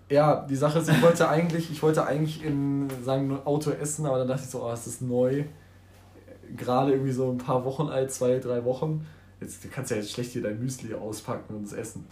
Ja, 0.10 0.46
die 0.50 0.56
Sache 0.56 0.80
ist, 0.80 0.90
ich 0.90 1.02
wollte 1.04 1.30
eigentlich, 1.30 1.72
ich 1.72 1.84
wollte 1.84 2.06
eigentlich 2.06 2.44
in 2.44 2.88
seinem 3.04 3.46
Auto 3.46 3.70
essen, 3.72 4.08
aber 4.08 4.18
dann 4.18 4.28
dachte 4.28 4.42
ich 4.44 4.50
so, 4.50 4.64
oh, 4.64 4.72
es 4.72 4.88
ist 4.88 5.02
neu. 5.02 5.44
Gerade 6.58 6.94
irgendwie 6.94 7.12
so 7.12 7.30
ein 7.32 7.38
paar 7.38 7.64
Wochen 7.64 7.90
alt, 7.90 8.12
zwei, 8.12 8.40
drei 8.40 8.66
Wochen. 8.66 9.06
Jetzt 9.40 9.64
du 9.64 9.70
kannst 9.70 9.92
ja 9.92 9.98
jetzt 9.98 10.12
schlecht 10.12 10.32
hier 10.32 10.42
dein 10.42 10.60
Müsli 10.60 10.96
auspacken 10.96 11.56
und 11.56 11.66
es 11.66 11.74
essen. 11.74 12.08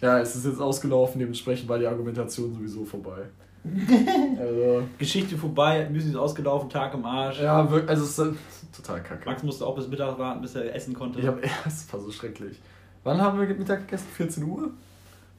Ja, 0.00 0.20
es 0.20 0.36
ist 0.36 0.46
jetzt 0.46 0.60
ausgelaufen, 0.60 1.18
dementsprechend 1.18 1.68
war 1.68 1.78
die 1.78 1.86
Argumentation 1.86 2.54
sowieso 2.54 2.84
vorbei. 2.84 3.22
also, 4.38 4.82
Geschichte 4.98 5.36
vorbei, 5.36 5.88
Müsli 5.90 6.10
ist 6.10 6.16
ausgelaufen, 6.16 6.68
Tag 6.68 6.94
im 6.94 7.04
Arsch. 7.04 7.40
ja, 7.40 7.68
wirklich, 7.68 7.90
also 7.90 8.04
es 8.04 8.18
ist 8.18 8.76
total 8.76 9.02
kacke. 9.02 9.26
Max 9.26 9.42
musste 9.42 9.66
auch 9.66 9.74
bis 9.74 9.88
Mittag 9.88 10.16
warten, 10.18 10.42
bis 10.42 10.54
er 10.54 10.72
essen 10.74 10.94
konnte. 10.94 11.18
Ich 11.18 11.26
hab, 11.26 11.42
ja, 11.44 11.50
es 11.66 11.92
war 11.92 11.98
so 11.98 12.10
schrecklich. 12.12 12.60
Wann 13.04 13.20
haben 13.20 13.38
wir 13.38 13.46
Mittag 13.54 13.80
gegessen? 13.86 14.06
14 14.14 14.44
Uhr? 14.44 14.70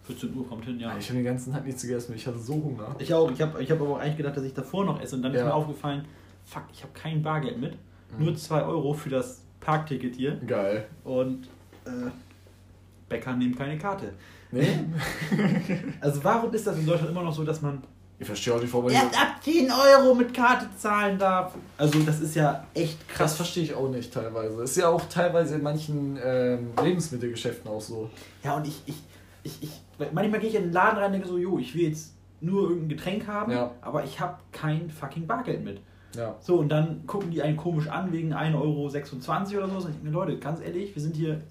14 0.03 0.35
Uhr 0.35 0.47
kommt 0.47 0.65
hin, 0.65 0.79
ja. 0.79 0.95
Ich 0.97 1.09
habe 1.09 1.17
den 1.17 1.25
ganzen 1.25 1.51
Tag 1.51 1.65
nichts 1.65 1.81
gegessen, 1.81 2.13
ich 2.15 2.25
hatte 2.27 2.37
so 2.37 2.53
Hunger. 2.53 2.95
Ich 2.99 3.11
auch. 3.13 3.31
Ich 3.31 3.41
habe 3.41 3.61
ich 3.61 3.71
hab 3.71 3.81
aber 3.81 3.89
auch 3.95 3.99
eigentlich 3.99 4.17
gedacht, 4.17 4.37
dass 4.37 4.43
ich 4.43 4.53
davor 4.53 4.85
noch 4.85 5.01
esse. 5.01 5.15
Und 5.15 5.23
dann 5.23 5.33
ist 5.33 5.39
Ja. 5.39 5.45
mir 5.47 5.53
aufgefallen, 5.53 6.05
fuck, 6.45 6.63
ich 6.71 6.83
habe 6.83 6.93
kein 6.93 7.23
Bargeld 7.23 7.59
mit. 7.59 7.73
Mhm. 8.17 8.25
Nur 8.25 8.35
2 8.35 8.61
Euro 8.63 8.93
für 8.93 9.09
das 9.09 9.41
Parkticket 9.59 10.15
hier. 10.15 10.35
Geil. 10.45 10.85
Und 11.03 11.47
äh, 11.85 11.89
Bäcker 13.09 13.35
nehmen 13.35 13.55
keine 13.55 13.77
Karte. 13.79 14.13
Nee? 14.51 14.67
Also 16.01 16.23
warum 16.23 16.53
ist 16.53 16.67
das 16.67 16.77
in 16.77 16.85
Deutschland 16.85 17.11
immer 17.11 17.23
noch 17.23 17.33
so, 17.33 17.43
dass 17.43 17.61
man 17.63 17.81
Ich 18.17 18.25
verstehe 18.25 18.53
auch 18.53 18.61
warum 18.61 18.85
man 18.85 18.93
erst 18.93 19.19
ab 19.19 19.35
10 19.43 19.69
Euro 19.71 20.15
mit 20.15 20.33
Karte 20.33 20.67
zahlen 20.77 21.19
darf? 21.19 21.53
Also 21.77 21.99
das 21.99 22.21
ist 22.21 22.35
ja 22.35 22.65
echt 22.73 22.97
Das 23.09 23.17
krass. 23.17 23.35
verstehe 23.35 23.63
ich 23.63 23.73
auch 23.73 23.89
nicht 23.89 24.13
teilweise. 24.13 24.61
Ist 24.63 24.77
ja 24.77 24.87
auch 24.89 25.01
teilweise 25.09 25.55
in 25.55 25.63
manchen 25.63 26.17
ähm, 26.23 26.71
Lebensmittelgeschäften 26.81 27.69
auch 27.69 27.81
so. 27.81 28.09
Ja, 28.43 28.55
und 28.55 28.67
ich, 28.67 28.81
ich, 28.85 28.95
ich, 29.43 29.63
ich 29.63 29.81
manchmal 30.13 30.39
gehe 30.39 30.49
ich 30.49 30.55
in 30.55 30.63
den 30.63 30.71
Laden 30.71 30.97
rein 30.97 31.07
und 31.07 31.11
denke 31.13 31.27
so, 31.27 31.37
jo, 31.37 31.57
ich 31.59 31.75
will 31.75 31.89
jetzt 31.89 32.13
nur 32.39 32.63
irgendein 32.69 32.89
Getränk 32.89 33.27
haben, 33.27 33.51
Ja. 33.51 33.71
aber 33.81 34.03
ich 34.05 34.19
habe 34.19 34.37
kein 34.53 34.89
fucking 34.89 35.27
Bargeld 35.27 35.63
mit. 35.65 35.81
Ja. 36.15 36.35
So, 36.39 36.55
und 36.59 36.69
dann 36.69 37.05
gucken 37.07 37.31
die 37.31 37.41
einen 37.41 37.57
komisch 37.57 37.87
an 37.89 38.13
wegen 38.13 38.33
1,26 38.33 38.55
Euro 39.57 39.65
oder 39.65 39.67
so. 39.67 39.75
Und 39.75 39.79
ich 39.79 39.85
denke 39.87 40.03
mir, 40.05 40.11
Leute, 40.11 40.37
ganz 40.37 40.61
ehrlich, 40.61 40.95
wir 40.95 41.01
sind 41.01 41.15
hier 41.17 41.41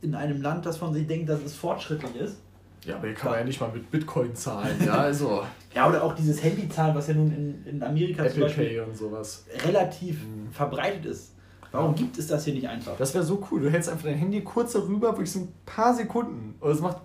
in 0.00 0.14
einem 0.14 0.42
Land, 0.42 0.64
das 0.64 0.76
von 0.76 0.92
sich 0.94 1.08
denkt, 1.08 1.28
dass 1.28 1.42
es 1.42 1.54
fortschrittlich 1.54 2.14
ist. 2.14 2.36
Ja, 2.84 2.96
aber 2.96 3.06
hier 3.06 3.14
kann 3.14 3.30
man 3.30 3.40
ja 3.40 3.44
nicht 3.44 3.60
mal 3.60 3.70
mit 3.72 3.90
Bitcoin 3.90 4.34
zahlen. 4.34 4.76
Ja, 4.84 4.92
also 4.94 5.42
Ja, 5.74 5.88
oder 5.88 6.02
auch 6.02 6.14
dieses 6.14 6.42
Handyzahlen, 6.42 6.94
was 6.94 7.08
ja 7.08 7.14
nun 7.14 7.30
in, 7.32 7.66
in 7.66 7.82
Amerika 7.82 8.22
zum 8.24 8.26
Apple 8.32 8.42
Beispiel 8.44 8.64
Pay 8.66 8.80
und 8.80 8.96
sowas. 8.96 9.44
relativ 9.66 10.22
Mhm. 10.24 10.50
verbreitet 10.52 11.04
ist. 11.06 11.32
Warum 11.70 11.94
gibt 11.94 12.16
es 12.18 12.26
das 12.28 12.44
hier 12.46 12.54
nicht 12.54 12.66
einfach? 12.66 12.96
Das 12.96 13.12
wäre 13.14 13.22
so 13.22 13.46
cool. 13.50 13.60
Du 13.60 13.70
hältst 13.70 13.90
einfach 13.90 14.04
dein 14.06 14.16
Handy 14.16 14.40
kurz 14.42 14.72
darüber, 14.72 15.08
wirklich 15.08 15.30
so 15.30 15.40
ein 15.40 15.52
paar 15.66 15.92
Sekunden. 15.94 16.54
Und 16.60 16.70
es 16.70 16.80
macht. 16.80 16.96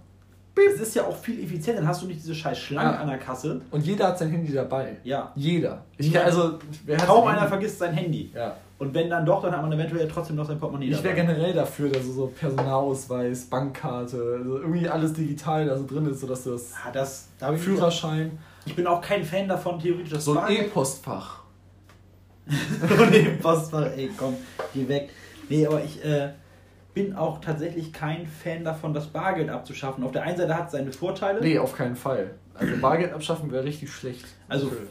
Es 0.55 0.80
ist 0.80 0.93
ja 0.95 1.03
auch 1.05 1.17
viel 1.17 1.43
effizienter, 1.43 1.82
dann 1.82 1.89
hast 1.89 2.03
du 2.03 2.05
nicht 2.07 2.19
diese 2.21 2.36
scheiß 2.36 2.57
Schlange 2.59 2.91
Ja. 2.91 2.97
an 2.99 3.07
der 3.07 3.17
Kasse. 3.17 3.59
Und 3.71 3.84
jeder 3.86 4.07
hat 4.09 4.19
sein 4.19 4.30
Handy 4.30 4.53
dabei. 4.53 4.97
Ja. 5.03 5.32
Jeder. 5.36 5.84
Ich 5.97 6.17
also, 6.17 6.59
wer 6.86 6.95
Kaum 6.97 7.28
einer 7.28 7.47
vergisst 7.47 7.80
sein 7.80 7.93
Handy. 7.93 8.32
Ja. 8.36 8.55
Und 8.80 8.93
wenn 8.93 9.09
dann 9.09 9.26
doch, 9.26 9.41
dann 9.41 9.53
hat 9.53 9.61
man 9.61 9.71
eventuell 9.71 10.07
trotzdem 10.07 10.36
noch 10.36 10.45
sein 10.45 10.59
Portemonnaie 10.59 10.89
Ich 10.89 11.03
wäre 11.03 11.15
generell 11.15 11.53
dafür, 11.53 11.89
dass 11.89 12.05
so 12.05 12.28
Personalausweis, 12.28 13.45
Bankkarte, 13.45 14.17
also 14.39 14.57
irgendwie 14.59 14.89
alles 14.89 15.13
digital 15.13 15.65
da 15.65 15.78
so 15.78 15.86
drin 15.86 16.05
ist, 16.07 16.19
sodass 16.19 16.43
du 16.43 16.51
das 16.51 16.71
Ja, 16.86 16.91
das, 16.91 17.30
da 17.39 17.53
Führerschein, 17.53 18.38
Ich 18.65 18.76
bin 18.76 18.88
auch 18.88 18.99
kein 19.01 19.24
Fan 19.24 19.47
davon, 19.47 19.80
theoretisch 19.80 20.09
das 20.11 20.26
so 20.26 20.38
ein 20.38 20.51
E-Postfach. 20.53 21.43
nee, 23.11 23.30
Postfach, 23.41 23.86
ey, 23.95 24.09
komm, 24.17 24.36
geh 24.74 24.88
weg. 24.88 25.09
Nee, 25.49 25.65
aber 25.65 25.82
ich 25.84 26.03
äh, 26.03 26.30
bin 26.93 27.15
auch 27.15 27.39
tatsächlich 27.39 27.93
kein 27.93 28.28
Fan 28.28 28.63
davon, 28.65 28.93
das 28.93 29.07
Bargeld 29.07 29.49
abzuschaffen. 29.49 30.03
Auf 30.03 30.11
der 30.11 30.24
einen 30.24 30.38
Seite 30.38 30.55
hat 30.57 30.65
es 30.65 30.71
seine 30.74 30.91
Vorteile. 30.91 31.39
Nee, 31.41 31.57
auf 31.59 31.76
keinen 31.76 31.95
Fall. 31.95 32.32
Also 32.53 32.76
Bargeld 32.82 33.13
abschaffen 33.13 33.51
wäre 33.51 33.63
richtig 33.63 33.91
schlecht. 33.91 34.26
Also- 34.49 34.67
Ah, 34.67 34.86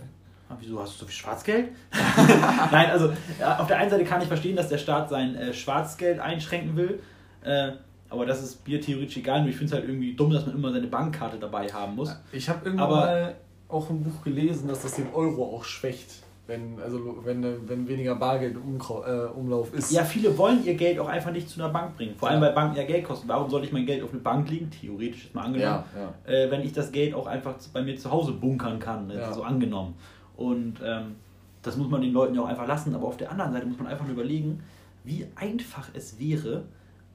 wieso 0.61 0.81
hast 0.81 0.95
du 0.95 0.99
so 1.01 1.07
viel 1.07 1.15
Schwarzgeld? 1.15 1.71
Nein, 2.71 2.91
also 2.91 3.13
ja, 3.41 3.59
auf 3.59 3.67
der 3.67 3.79
einen 3.79 3.91
Seite 3.91 4.05
kann 4.05 4.21
ich 4.23 4.29
verstehen, 4.29 4.57
dass 4.57 4.69
der 4.69 4.79
Staat 4.79 5.09
sein 5.11 5.35
äh, 5.35 5.53
Schwarzgeld 5.53 6.21
einschränken 6.21 6.77
will. 6.77 7.01
Äh, 7.45 7.73
aber 8.09 8.27
das 8.27 8.43
ist 8.43 8.67
mir 8.69 8.81
theoretisch 8.81 9.17
egal. 9.17 9.41
Nur 9.41 9.51
ich 9.51 9.57
finde 9.57 9.73
es 9.73 9.79
halt 9.79 9.89
irgendwie 9.89 10.15
dumm, 10.15 10.31
dass 10.33 10.47
man 10.47 10.55
immer 10.55 10.73
seine 10.73 10.87
Bankkarte 10.87 11.39
dabei 11.39 11.67
haben 11.69 11.97
muss. 11.97 12.15
Ich 12.33 12.49
habe 12.49 12.65
irgendwann 12.65 12.87
Aber- 12.91 13.01
mal 13.01 13.35
auch 13.69 13.89
ein 13.89 14.03
Buch 14.03 14.23
gelesen, 14.23 14.69
dass 14.69 14.83
das 14.83 14.97
den 14.97 15.07
Euro 15.15 15.57
auch 15.57 15.65
schwächt, 15.65 16.11
wenn, 16.47 16.79
also 16.83 17.21
wenn, 17.25 17.43
wenn 17.67 17.89
weniger 17.89 18.15
Bargeld 18.17 18.55
im 18.57 18.79
äh, 18.79 19.11
Umlauf 19.35 19.73
ist. 19.73 19.91
Ja, 19.93 20.05
viele 20.05 20.37
wollen 20.37 20.63
ihr 20.67 20.75
Geld 20.75 20.99
auch 20.99 21.09
einfach 21.09 21.33
nicht 21.33 21.49
zu 21.49 21.59
einer 21.59 21.73
Bank 21.73 21.97
bringen. 21.97 22.15
Vor 22.17 22.29
allem, 22.29 22.43
weil 22.43 22.53
Banken 22.53 22.77
ja 22.77 22.85
Geld 22.85 23.05
kosten. 23.05 23.27
Warum 23.29 23.49
soll 23.49 23.65
ich 23.65 23.73
mein 23.73 23.87
Geld 23.87 24.03
auf 24.03 24.11
eine 24.13 24.21
Bank 24.21 24.51
legen? 24.51 24.71
Theoretisch 24.71 25.25
ist 25.25 25.35
mal 25.35 25.45
angenommen. 25.47 25.85
ja, 25.97 26.13
ja. 26.31 26.31
äh, 26.31 26.51
wenn 26.51 26.61
ich 26.61 26.75
das 26.75 26.93
Geld 26.93 27.15
auch 27.15 27.27
einfach 27.27 27.55
bei 27.73 27.81
mir 27.81 27.97
zu 27.97 28.11
Hause 28.11 28.33
bunkern 28.33 28.79
kann, 28.79 29.07
ne? 29.07 29.15
Ja. 29.17 29.33
so 29.33 29.43
angenommen. 29.43 29.95
Und 30.43 30.81
ähm, 30.85 31.17
das 31.63 31.77
muss 31.77 31.89
man 31.89 32.03
den 32.03 32.13
Leuten 32.13 32.35
ja 32.35 32.43
auch 32.43 32.49
einfach 32.49 32.67
lassen, 32.67 32.95
aber 32.95 33.07
auf 33.07 33.17
der 33.17 33.31
anderen 33.31 33.53
Seite 33.53 33.67
muss 33.67 33.79
man 33.79 33.87
einfach 33.87 34.05
nur 34.05 34.15
überlegen, 34.15 34.63
wie 35.05 35.27
einfach 35.37 35.89
es 35.95 36.19
wäre, 36.19 36.65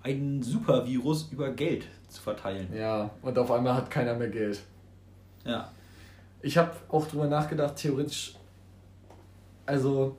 einen 0.04 0.42
Supervirus 0.42 1.30
über 1.32 1.52
Geld 1.52 1.86
zu 2.08 2.22
verteilen. 2.22 2.68
Ja, 2.74 3.10
und 3.22 3.38
auf 3.38 3.52
einmal 3.52 3.74
hat 3.74 3.90
keiner 3.90 4.14
mehr 4.16 4.30
Geld. 4.30 4.62
Ja. 5.46 5.72
Ich 6.42 6.58
habe 6.58 6.72
auch 6.88 7.08
drüber 7.08 7.28
nachgedacht, 7.28 7.76
theoretisch, 7.76 8.36
also 9.66 10.16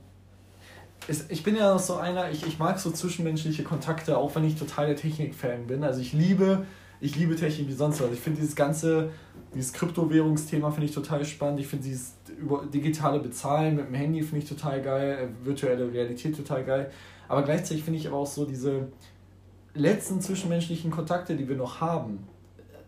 ich 1.31 1.43
bin 1.43 1.57
ja 1.57 1.73
noch 1.73 1.81
so 1.81 1.97
einer, 1.97 2.31
ich, 2.31 2.47
ich 2.47 2.59
mag 2.59 2.79
so 2.79 2.91
zwischenmenschliche 2.91 3.63
Kontakte, 3.63 4.19
auch 4.19 4.35
wenn 4.35 4.45
ich 4.45 4.59
total 4.59 4.89
der 4.89 4.97
Technik-Fan 4.97 5.67
bin. 5.67 5.83
Also 5.85 6.01
ich 6.01 6.13
liebe, 6.13 6.67
ich 7.01 7.17
liebe 7.17 7.37
Technik 7.37 7.69
wie 7.69 7.73
sonst 7.73 8.01
was. 8.01 8.13
Ich 8.13 8.21
finde 8.21 8.41
dieses 8.41 8.57
ganze, 8.57 9.11
dieses 9.55 9.73
Kryptowährungsthema 9.73 10.71
finde 10.71 10.87
ich 10.87 10.95
total 10.95 11.25
spannend. 11.25 11.61
Ich 11.61 11.67
finde 11.67 11.85
dieses 11.85 12.15
über 12.39 12.67
digitale 12.67 13.21
Bezahlen 13.21 13.77
mit 13.77 13.87
dem 13.87 13.95
Handy 13.95 14.23
finde 14.23 14.39
ich 14.39 14.49
total 14.49 14.83
geil, 14.83 15.19
äh, 15.19 15.47
virtuelle 15.47 15.93
Realität 15.93 16.37
total 16.37 16.65
geil. 16.65 16.91
Aber 17.29 17.43
gleichzeitig 17.43 17.85
finde 17.85 18.01
ich 18.01 18.09
aber 18.09 18.17
auch 18.17 18.27
so 18.27 18.45
diese 18.45 18.89
letzten 19.75 20.21
zwischenmenschlichen 20.21 20.91
Kontakte, 20.91 21.37
die 21.37 21.49
wir 21.49 21.57
noch 21.57 21.81
haben. 21.81 22.27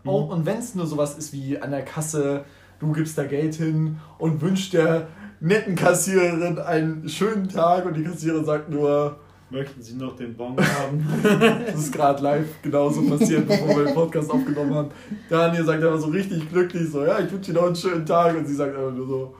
Mhm. 0.04 0.10
Oh, 0.10 0.22
und 0.22 0.46
wenn 0.46 0.58
es 0.58 0.74
nur 0.74 0.86
sowas 0.86 1.16
ist 1.16 1.32
wie 1.32 1.58
an 1.60 1.70
der 1.70 1.84
Kasse, 1.84 2.44
du 2.78 2.92
gibst 2.92 3.16
da 3.16 3.24
Geld 3.24 3.54
hin 3.54 3.98
und 4.18 4.40
wünschst 4.40 4.72
der 4.72 5.08
netten 5.40 5.76
Kassiererin 5.76 6.58
einen 6.58 7.08
schönen 7.08 7.48
Tag 7.48 7.86
und 7.86 7.94
die 7.94 8.04
Kassiererin 8.04 8.44
sagt 8.44 8.70
nur, 8.70 9.18
Möchten 9.50 9.82
Sie 9.82 9.94
noch 9.94 10.14
den 10.16 10.34
Bon 10.34 10.56
haben? 10.56 11.04
das 11.66 11.74
ist 11.74 11.92
gerade 11.92 12.22
live 12.22 12.62
genauso 12.62 13.02
passiert, 13.02 13.48
bevor 13.48 13.68
wir 13.78 13.84
den 13.86 13.94
Podcast 13.94 14.30
aufgenommen 14.30 14.74
haben. 14.74 14.88
Daniel 15.28 15.64
sagt 15.64 15.82
einfach 15.82 15.98
so 15.98 16.06
richtig 16.08 16.48
glücklich 16.48 16.88
so, 16.88 17.04
ja, 17.04 17.18
ich 17.18 17.32
wünsche 17.32 17.50
Ihnen 17.50 17.60
noch 17.60 17.66
einen 17.66 17.74
schönen 17.76 18.06
Tag 18.06 18.36
und 18.36 18.46
sie 18.46 18.54
sagt 18.54 18.76
einfach 18.76 18.92
nur 18.92 19.06
so, 19.08 19.34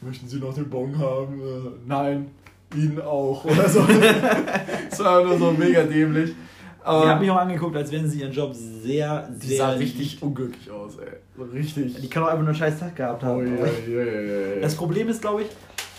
möchten 0.00 0.26
Sie 0.26 0.38
noch 0.38 0.54
den 0.54 0.70
Bon 0.70 0.98
haben? 0.98 1.40
Äh, 1.40 1.70
nein, 1.86 2.30
Ihnen 2.74 3.00
auch 3.02 3.44
oder 3.44 3.68
so. 3.68 3.80
das 4.90 4.98
war 5.00 5.18
einfach 5.18 5.38
nur 5.38 5.38
so 5.38 5.52
mega 5.52 5.82
dämlich. 5.82 6.30
Sie 6.30 6.90
hat 6.90 7.04
Aber 7.06 7.20
mich 7.20 7.30
auch 7.30 7.36
angeguckt, 7.36 7.76
als 7.76 7.90
wenn 7.92 8.06
sie 8.08 8.20
ihren 8.20 8.32
Job 8.32 8.52
sehr, 8.54 9.28
die 9.42 9.46
sehr 9.46 9.56
sah 9.58 9.70
liebt. 9.72 9.82
richtig 9.82 10.22
unglücklich 10.22 10.70
aus, 10.70 10.96
ey. 10.98 11.42
Richtig. 11.52 11.98
Die 12.00 12.08
kann 12.10 12.22
auch 12.22 12.26
einfach 12.28 12.40
nur 12.40 12.48
einen 12.48 12.56
scheiß 12.56 12.78
Tag 12.78 12.96
gehabt 12.96 13.22
haben. 13.22 13.38
Ui, 13.40 13.46
aber- 13.46 13.62
ui, 13.64 13.96
ui, 13.96 14.54
ui. 14.56 14.60
Das 14.60 14.74
Problem 14.74 15.08
ist, 15.08 15.22
glaube 15.22 15.42
ich, 15.42 15.48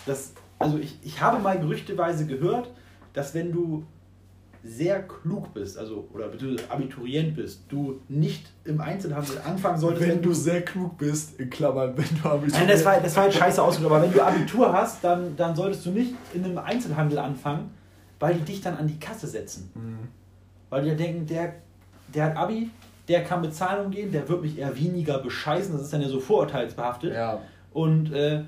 dass, 0.06 0.34
also 0.60 0.78
ich, 0.78 0.98
ich 1.04 1.20
habe 1.22 1.42
mal 1.42 1.60
gerüchteweise 1.60 2.28
gehört, 2.28 2.70
dass 3.16 3.34
wenn 3.34 3.52
du 3.52 3.86
sehr 4.64 5.04
klug 5.04 5.54
bist, 5.54 5.78
also 5.78 6.08
oder 6.12 6.28
du 6.28 6.56
Abiturient 6.70 7.36
bist, 7.36 7.64
du 7.70 8.02
nicht 8.10 8.50
im 8.64 8.82
Einzelhandel 8.82 9.38
anfangen 9.46 9.78
solltest. 9.78 10.08
Wenn 10.08 10.22
du 10.22 10.34
sehr 10.34 10.64
klug 10.64 10.98
bist, 10.98 11.40
in 11.40 11.50
Klammern, 11.50 11.96
wenn 11.96 12.22
du 12.22 12.28
Abitur 12.28 12.60
Nein, 12.60 12.68
das 12.68 12.84
war, 12.84 13.00
das 13.00 13.16
war 13.16 13.26
jetzt 13.26 13.38
scheiße 13.38 13.62
ausgedrückt, 13.62 13.94
aber 13.94 14.04
wenn 14.04 14.12
du 14.12 14.22
Abitur 14.22 14.74
hast, 14.74 15.04
dann, 15.04 15.36
dann 15.38 15.56
solltest 15.56 15.86
du 15.86 15.92
nicht 15.92 16.16
in 16.34 16.44
einem 16.44 16.58
Einzelhandel 16.58 17.20
anfangen, 17.20 17.70
weil 18.20 18.34
die 18.36 18.42
dich 18.42 18.62
dann 18.62 18.76
an 18.78 18.88
die 18.88 19.00
Kasse 19.00 19.28
setzen. 19.28 19.70
Mhm. 19.76 20.08
Weil 20.70 20.82
die 20.82 20.90
ja 20.90 20.96
denken, 20.96 21.28
der, 21.28 21.54
der 22.14 22.26
hat 22.26 22.38
Abi, 22.38 22.72
der 23.08 23.24
kann 23.24 23.42
mit 23.42 23.54
Zahlen 23.54 23.86
umgehen, 23.86 24.12
der 24.12 24.28
wird 24.28 24.42
mich 24.42 24.58
eher 24.58 24.76
weniger 24.76 25.20
bescheißen, 25.20 25.74
das 25.74 25.84
ist 25.84 25.94
dann 25.94 26.02
ja 26.02 26.10
so 26.10 26.20
vorurteilsbehaftet. 26.20 27.14
Ja. 27.14 27.40
Und 27.72 28.12
äh, 28.14 28.42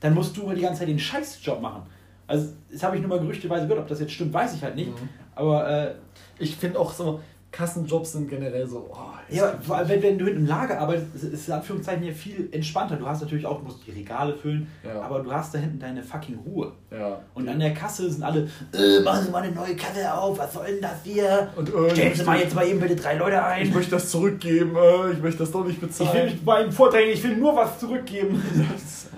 dann 0.00 0.14
musst 0.14 0.34
du 0.38 0.50
die 0.54 0.62
ganze 0.62 0.80
Zeit 0.80 0.88
den 0.88 0.98
Scheißjob 0.98 1.60
machen. 1.60 1.82
Also, 2.30 2.52
das 2.70 2.82
habe 2.82 2.94
ich 2.96 3.02
nur 3.02 3.10
mal 3.10 3.18
gerüchteweise 3.18 3.66
gehört, 3.66 3.82
ob 3.82 3.88
das 3.88 3.98
jetzt 3.98 4.12
stimmt, 4.12 4.32
weiß 4.32 4.54
ich 4.54 4.62
halt 4.62 4.76
nicht. 4.76 4.90
Mhm. 4.90 5.08
Aber 5.34 5.68
äh, 5.68 5.94
ich 6.38 6.56
finde 6.56 6.78
auch 6.78 6.92
so, 6.92 7.20
Kassenjobs 7.50 8.12
sind 8.12 8.28
generell 8.30 8.68
so. 8.68 8.88
Oh, 8.92 8.96
ja, 9.28 9.54
wenn, 9.86 10.00
wenn 10.00 10.18
du 10.18 10.26
im 10.28 10.46
Lager 10.46 10.78
arbeitest, 10.78 11.16
ist 11.16 11.24
es 11.24 11.48
in 11.48 11.54
Anführungszeichen 11.54 12.04
hier 12.04 12.14
viel 12.14 12.48
entspannter. 12.52 12.94
Du 12.96 13.06
hast 13.06 13.22
natürlich 13.22 13.44
auch, 13.44 13.58
du 13.58 13.64
musst 13.64 13.84
die 13.84 13.90
Regale 13.90 14.34
füllen, 14.34 14.68
ja. 14.84 15.00
aber 15.02 15.20
du 15.20 15.32
hast 15.32 15.52
da 15.52 15.58
hinten 15.58 15.80
deine 15.80 16.02
fucking 16.04 16.38
Ruhe. 16.46 16.70
Ja. 16.92 17.20
Und 17.34 17.48
an 17.48 17.58
der 17.58 17.74
Kasse 17.74 18.08
sind 18.08 18.22
alle, 18.22 18.48
äh, 18.72 19.00
machen 19.00 19.24
Sie 19.24 19.30
mal 19.32 19.42
eine 19.42 19.52
neue 19.52 19.74
Kasse 19.74 20.12
auf, 20.14 20.38
was 20.38 20.52
soll 20.52 20.66
denn 20.66 20.80
das 20.80 21.02
hier? 21.02 21.48
Und, 21.56 21.74
äh, 21.74 21.90
Stellen 21.90 22.14
Sie 22.14 22.22
mal 22.22 22.38
jetzt 22.38 22.54
mal 22.54 22.66
eben 22.66 22.78
bitte 22.78 22.94
drei 22.94 23.16
Leute 23.16 23.42
ein. 23.42 23.64
Ich 23.64 23.74
möchte 23.74 23.90
das 23.90 24.08
zurückgeben, 24.10 24.76
äh, 24.76 25.12
ich 25.12 25.20
möchte 25.20 25.40
das 25.40 25.50
doch 25.50 25.66
nicht 25.66 25.80
bezahlen. 25.80 26.10
Ich 26.10 26.14
will 26.14 26.30
mich 26.30 26.44
bei 26.44 26.64
ihm 26.64 26.72
vordrängen, 26.72 27.10
ich 27.10 27.24
will 27.24 27.36
nur 27.36 27.56
was 27.56 27.80
zurückgeben. 27.80 28.40
das. 28.72 29.08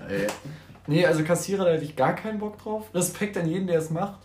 Nee, 0.87 1.07
also 1.07 1.23
Kassierer, 1.23 1.65
da 1.65 1.71
hätte 1.73 1.85
ich 1.85 1.97
gar 1.97 2.15
keinen 2.15 2.39
Bock 2.39 2.59
drauf. 2.59 2.91
Respekt 2.95 3.37
an 3.37 3.49
jeden, 3.49 3.67
der 3.67 3.79
es 3.79 3.91
macht. 3.91 4.21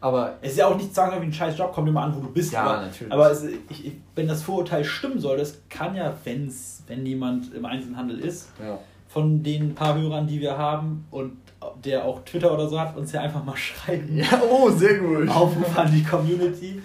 Aber 0.00 0.36
es 0.42 0.52
ist 0.52 0.58
ja 0.58 0.66
auch 0.66 0.76
nicht 0.76 0.94
sagen, 0.94 1.20
wie 1.20 1.26
ein 1.26 1.32
scheiß 1.32 1.56
Job, 1.56 1.72
kommt 1.72 1.88
immer 1.88 2.02
an, 2.02 2.14
wo 2.14 2.20
du 2.20 2.30
bist. 2.30 2.52
Ja, 2.52 2.62
aber, 2.62 2.82
natürlich. 2.82 3.12
Aber 3.12 3.30
es, 3.30 3.44
ich, 3.44 3.92
wenn 4.14 4.28
das 4.28 4.42
Vorurteil 4.42 4.84
stimmen 4.84 5.18
soll, 5.18 5.38
das 5.38 5.58
kann 5.68 5.96
ja, 5.96 6.14
wenn's, 6.24 6.82
wenn 6.86 7.04
jemand 7.06 7.52
im 7.54 7.64
Einzelhandel 7.64 8.20
ist, 8.20 8.50
ja. 8.62 8.78
von 9.08 9.42
den 9.42 9.74
paar 9.74 9.98
Hörern, 9.98 10.26
die 10.26 10.40
wir 10.40 10.56
haben 10.56 11.06
und 11.10 11.32
der 11.84 12.04
auch 12.04 12.20
Twitter 12.24 12.52
oder 12.52 12.68
so 12.68 12.78
hat, 12.78 12.96
uns 12.96 13.12
ja 13.12 13.22
einfach 13.22 13.44
mal 13.44 13.56
schreiben. 13.56 14.16
Ja, 14.16 14.40
oh, 14.48 14.70
sehr 14.70 14.98
gut. 14.98 15.28
Aufruf 15.28 15.76
an 15.76 15.90
die 15.90 16.04
Community. 16.04 16.80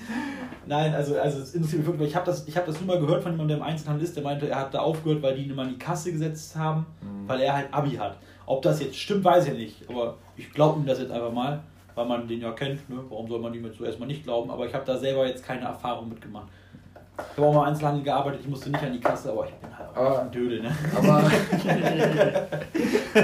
Nein, 0.66 0.94
also, 0.94 1.20
also 1.20 1.40
es 1.40 1.54
interessiert 1.54 1.82
mich 1.82 1.88
wirklich, 1.88 2.10
ich 2.10 2.16
habe 2.16 2.26
das, 2.26 2.46
hab 2.56 2.66
das 2.66 2.80
nur 2.80 2.96
mal 2.96 3.00
gehört 3.00 3.24
von 3.24 3.34
jemandem, 3.34 3.58
der 3.60 3.68
im 3.68 3.72
Einzelhandel 3.72 4.06
ist, 4.06 4.16
der 4.16 4.24
meinte, 4.24 4.48
er 4.48 4.60
hat 4.60 4.74
da 4.74 4.80
aufgehört, 4.80 5.22
weil 5.22 5.36
die 5.36 5.44
ihn 5.44 5.52
immer 5.52 5.64
in 5.64 5.70
die 5.70 5.78
Kasse 5.78 6.12
gesetzt 6.12 6.56
haben, 6.56 6.86
mhm. 7.02 7.28
weil 7.28 7.42
er 7.42 7.54
halt 7.54 7.74
Abi 7.74 7.92
hat. 7.92 8.18
Ob 8.52 8.62
das 8.62 8.82
jetzt 8.82 8.98
stimmt, 8.98 9.24
weiß 9.24 9.48
ich 9.48 9.54
nicht, 9.54 9.90
aber 9.90 10.18
ich 10.38 10.52
glaube 10.52 10.80
ihm 10.80 10.86
das 10.86 11.00
jetzt 11.00 11.12
einfach 11.12 11.32
mal 11.32 11.62
weil 11.96 12.06
man 12.06 12.28
den 12.28 12.42
ja 12.42 12.52
kennt. 12.52 12.90
Ne? 12.90 12.98
Warum 13.10 13.28
soll 13.28 13.40
man 13.40 13.54
ihm 13.54 13.66
jetzt 13.66 13.78
zuerst 13.78 14.00
mal 14.00 14.06
nicht 14.06 14.24
glauben? 14.24 14.50
Aber 14.52 14.66
ich 14.66 14.74
habe 14.74 14.86
da 14.86 14.98
selber 14.98 15.28
jetzt 15.28 15.44
keine 15.44 15.66
Erfahrung 15.66 16.10
mitgemacht. 16.10 16.48
Ich 17.18 17.38
habe 17.38 17.48
auch 17.48 17.54
mal 17.54 17.68
Einzelhandel 17.68 18.04
gearbeitet, 18.04 18.42
ich 18.42 18.48
musste 18.48 18.70
nicht 18.70 18.82
an 18.82 18.94
die 18.94 19.00
Kasse, 19.00 19.32
aber 19.32 19.46
ich 19.46 19.54
bin 19.56 19.78
halt 19.78 19.90
auch 19.90 19.96
aber, 19.96 20.22
ein 20.22 20.32
Dödel. 20.32 20.62
Ne? 20.62 20.76
Aber 20.96 21.32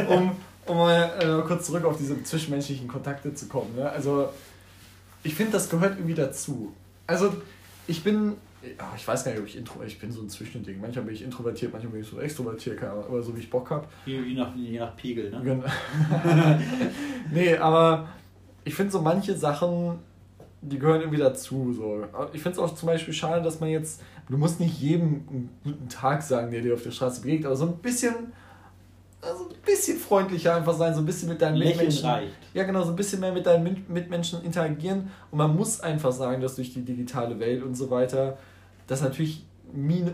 um, 0.13 0.31
um 0.65 0.77
mal 0.77 1.11
äh, 1.19 1.41
kurz 1.47 1.65
zurück 1.65 1.85
auf 1.85 1.97
diese 1.97 2.21
zwischenmenschlichen 2.23 2.87
Kontakte 2.87 3.33
zu 3.33 3.47
kommen. 3.47 3.75
Ne? 3.75 3.89
Also 3.89 4.29
ich 5.23 5.33
finde, 5.33 5.53
das 5.53 5.69
gehört 5.69 5.97
irgendwie 5.97 6.13
dazu. 6.13 6.73
Also 7.07 7.33
ich 7.87 8.03
bin, 8.03 8.35
ich 8.61 9.07
weiß 9.07 9.23
gar 9.23 9.31
nicht, 9.31 9.39
ob 9.39 9.47
ich 9.47 9.57
intro, 9.57 9.83
ich 9.83 9.99
bin 9.99 10.11
so 10.11 10.21
ein 10.21 10.29
Zwischending. 10.29 10.81
Manchmal 10.81 11.05
bin 11.05 11.13
ich 11.13 11.23
introvertiert, 11.23 11.71
manchmal 11.71 11.93
bin 11.93 12.01
ich 12.01 12.07
so 12.07 12.19
extrovertiert, 12.19 12.83
aber 12.83 13.21
so 13.21 13.35
wie 13.35 13.39
ich 13.39 13.49
Bock 13.49 13.69
habe. 13.69 13.87
Je, 14.05 14.19
je, 14.19 14.33
nach, 14.33 14.55
je 14.55 14.79
nach 14.79 14.95
Pegel, 14.95 15.29
ne? 15.29 15.41
Genau. 15.43 15.63
nee, 17.31 17.55
aber 17.55 18.07
ich 18.63 18.73
finde 18.73 18.91
so 18.91 19.01
manche 19.01 19.35
Sachen, 19.35 19.99
die 20.61 20.79
gehören 20.79 21.01
irgendwie 21.01 21.19
dazu. 21.19 21.71
So. 21.73 22.03
Ich 22.33 22.41
finde 22.41 22.57
es 22.57 22.59
auch 22.59 22.73
zum 22.73 22.87
Beispiel 22.87 23.13
schade, 23.13 23.43
dass 23.43 23.59
man 23.59 23.69
jetzt, 23.69 24.01
du 24.29 24.37
musst 24.37 24.59
nicht 24.59 24.79
jedem 24.79 25.23
einen 25.29 25.49
guten 25.63 25.89
Tag 25.89 26.23
sagen, 26.23 26.51
der 26.51 26.61
dir 26.61 26.73
auf 26.73 26.83
der 26.83 26.91
Straße 26.91 27.21
begegnet, 27.21 27.45
aber 27.45 27.55
so 27.55 27.65
ein 27.65 27.77
bisschen, 27.77 28.33
also 29.27 29.45
ein 29.45 29.55
bisschen 29.65 29.97
freundlicher 29.97 30.55
einfach 30.55 30.75
sein, 30.75 30.93
so 30.93 31.01
ein 31.01 31.05
bisschen 31.05 31.29
mit 31.29 31.41
deinen 31.41 31.57
Lächeln 31.57 31.77
Mitmenschen. 31.77 32.09
Reicht. 32.09 32.33
Ja, 32.53 32.63
genau, 32.63 32.83
so 32.83 32.89
ein 32.89 32.95
bisschen 32.95 33.19
mehr 33.19 33.31
mit 33.31 33.45
deinen 33.45 33.85
Mitmenschen 33.87 34.43
interagieren. 34.43 35.11
Und 35.31 35.37
man 35.37 35.55
muss 35.55 35.81
einfach 35.81 36.11
sagen, 36.11 36.41
dass 36.41 36.55
durch 36.55 36.73
die 36.73 36.81
digitale 36.81 37.39
Welt 37.39 37.63
und 37.63 37.75
so 37.75 37.89
weiter, 37.89 38.37
das 38.87 39.01
natürlich 39.01 39.43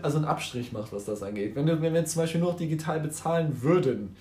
also 0.02 0.16
einen 0.16 0.26
Abstrich 0.26 0.72
macht, 0.72 0.92
was 0.92 1.04
das 1.04 1.22
angeht. 1.22 1.54
Wenn, 1.54 1.66
du, 1.66 1.80
wenn 1.80 1.94
wir 1.94 2.04
zum 2.04 2.22
Beispiel 2.22 2.40
nur 2.40 2.54
digital 2.54 2.98
bezahlen 3.00 3.62
würden, 3.62 4.16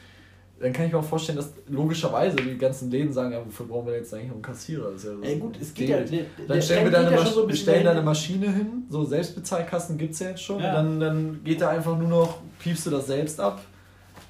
dann 0.60 0.72
kann 0.72 0.86
ich 0.86 0.94
mir 0.94 1.00
auch 1.00 1.04
vorstellen, 1.04 1.38
dass 1.38 1.54
logischerweise 1.68 2.38
die 2.38 2.58
ganzen 2.58 2.90
Läden 2.90 3.12
sagen, 3.12 3.34
ja, 3.34 3.46
wofür 3.46 3.66
brauchen 3.66 3.88
wir 3.88 3.96
jetzt 3.96 4.14
eigentlich 4.14 4.32
einen 4.32 4.42
Kassierer? 4.42 4.92
Das 4.92 5.04
ist 5.04 5.10
ja 5.10 5.16
so 5.16 5.22
Ey, 5.22 5.38
gut, 5.38 5.58
es 5.60 5.74
geht 5.74 5.90
ja, 5.90 6.00
der, 6.00 6.26
Dann 6.48 6.62
stellen 6.62 6.86
wir 6.86 6.92
da 6.92 7.08
eine, 7.08 7.26
so 7.26 7.50
stellen 7.50 7.88
eine 7.88 8.02
Maschine 8.02 8.46
hin, 8.46 8.84
so 8.90 9.04
Selbstbezahlkassen 9.04 9.98
gibt 9.98 10.14
es 10.14 10.20
ja 10.20 10.30
jetzt 10.30 10.44
schon, 10.44 10.62
ja. 10.62 10.74
dann, 10.74 11.00
dann 11.00 11.42
geht 11.44 11.60
da 11.60 11.70
einfach 11.70 11.98
nur 11.98 12.08
noch, 12.08 12.38
piepst 12.60 12.86
du 12.86 12.92
das 12.92 13.08
selbst 13.08 13.42
ab, 13.42 13.62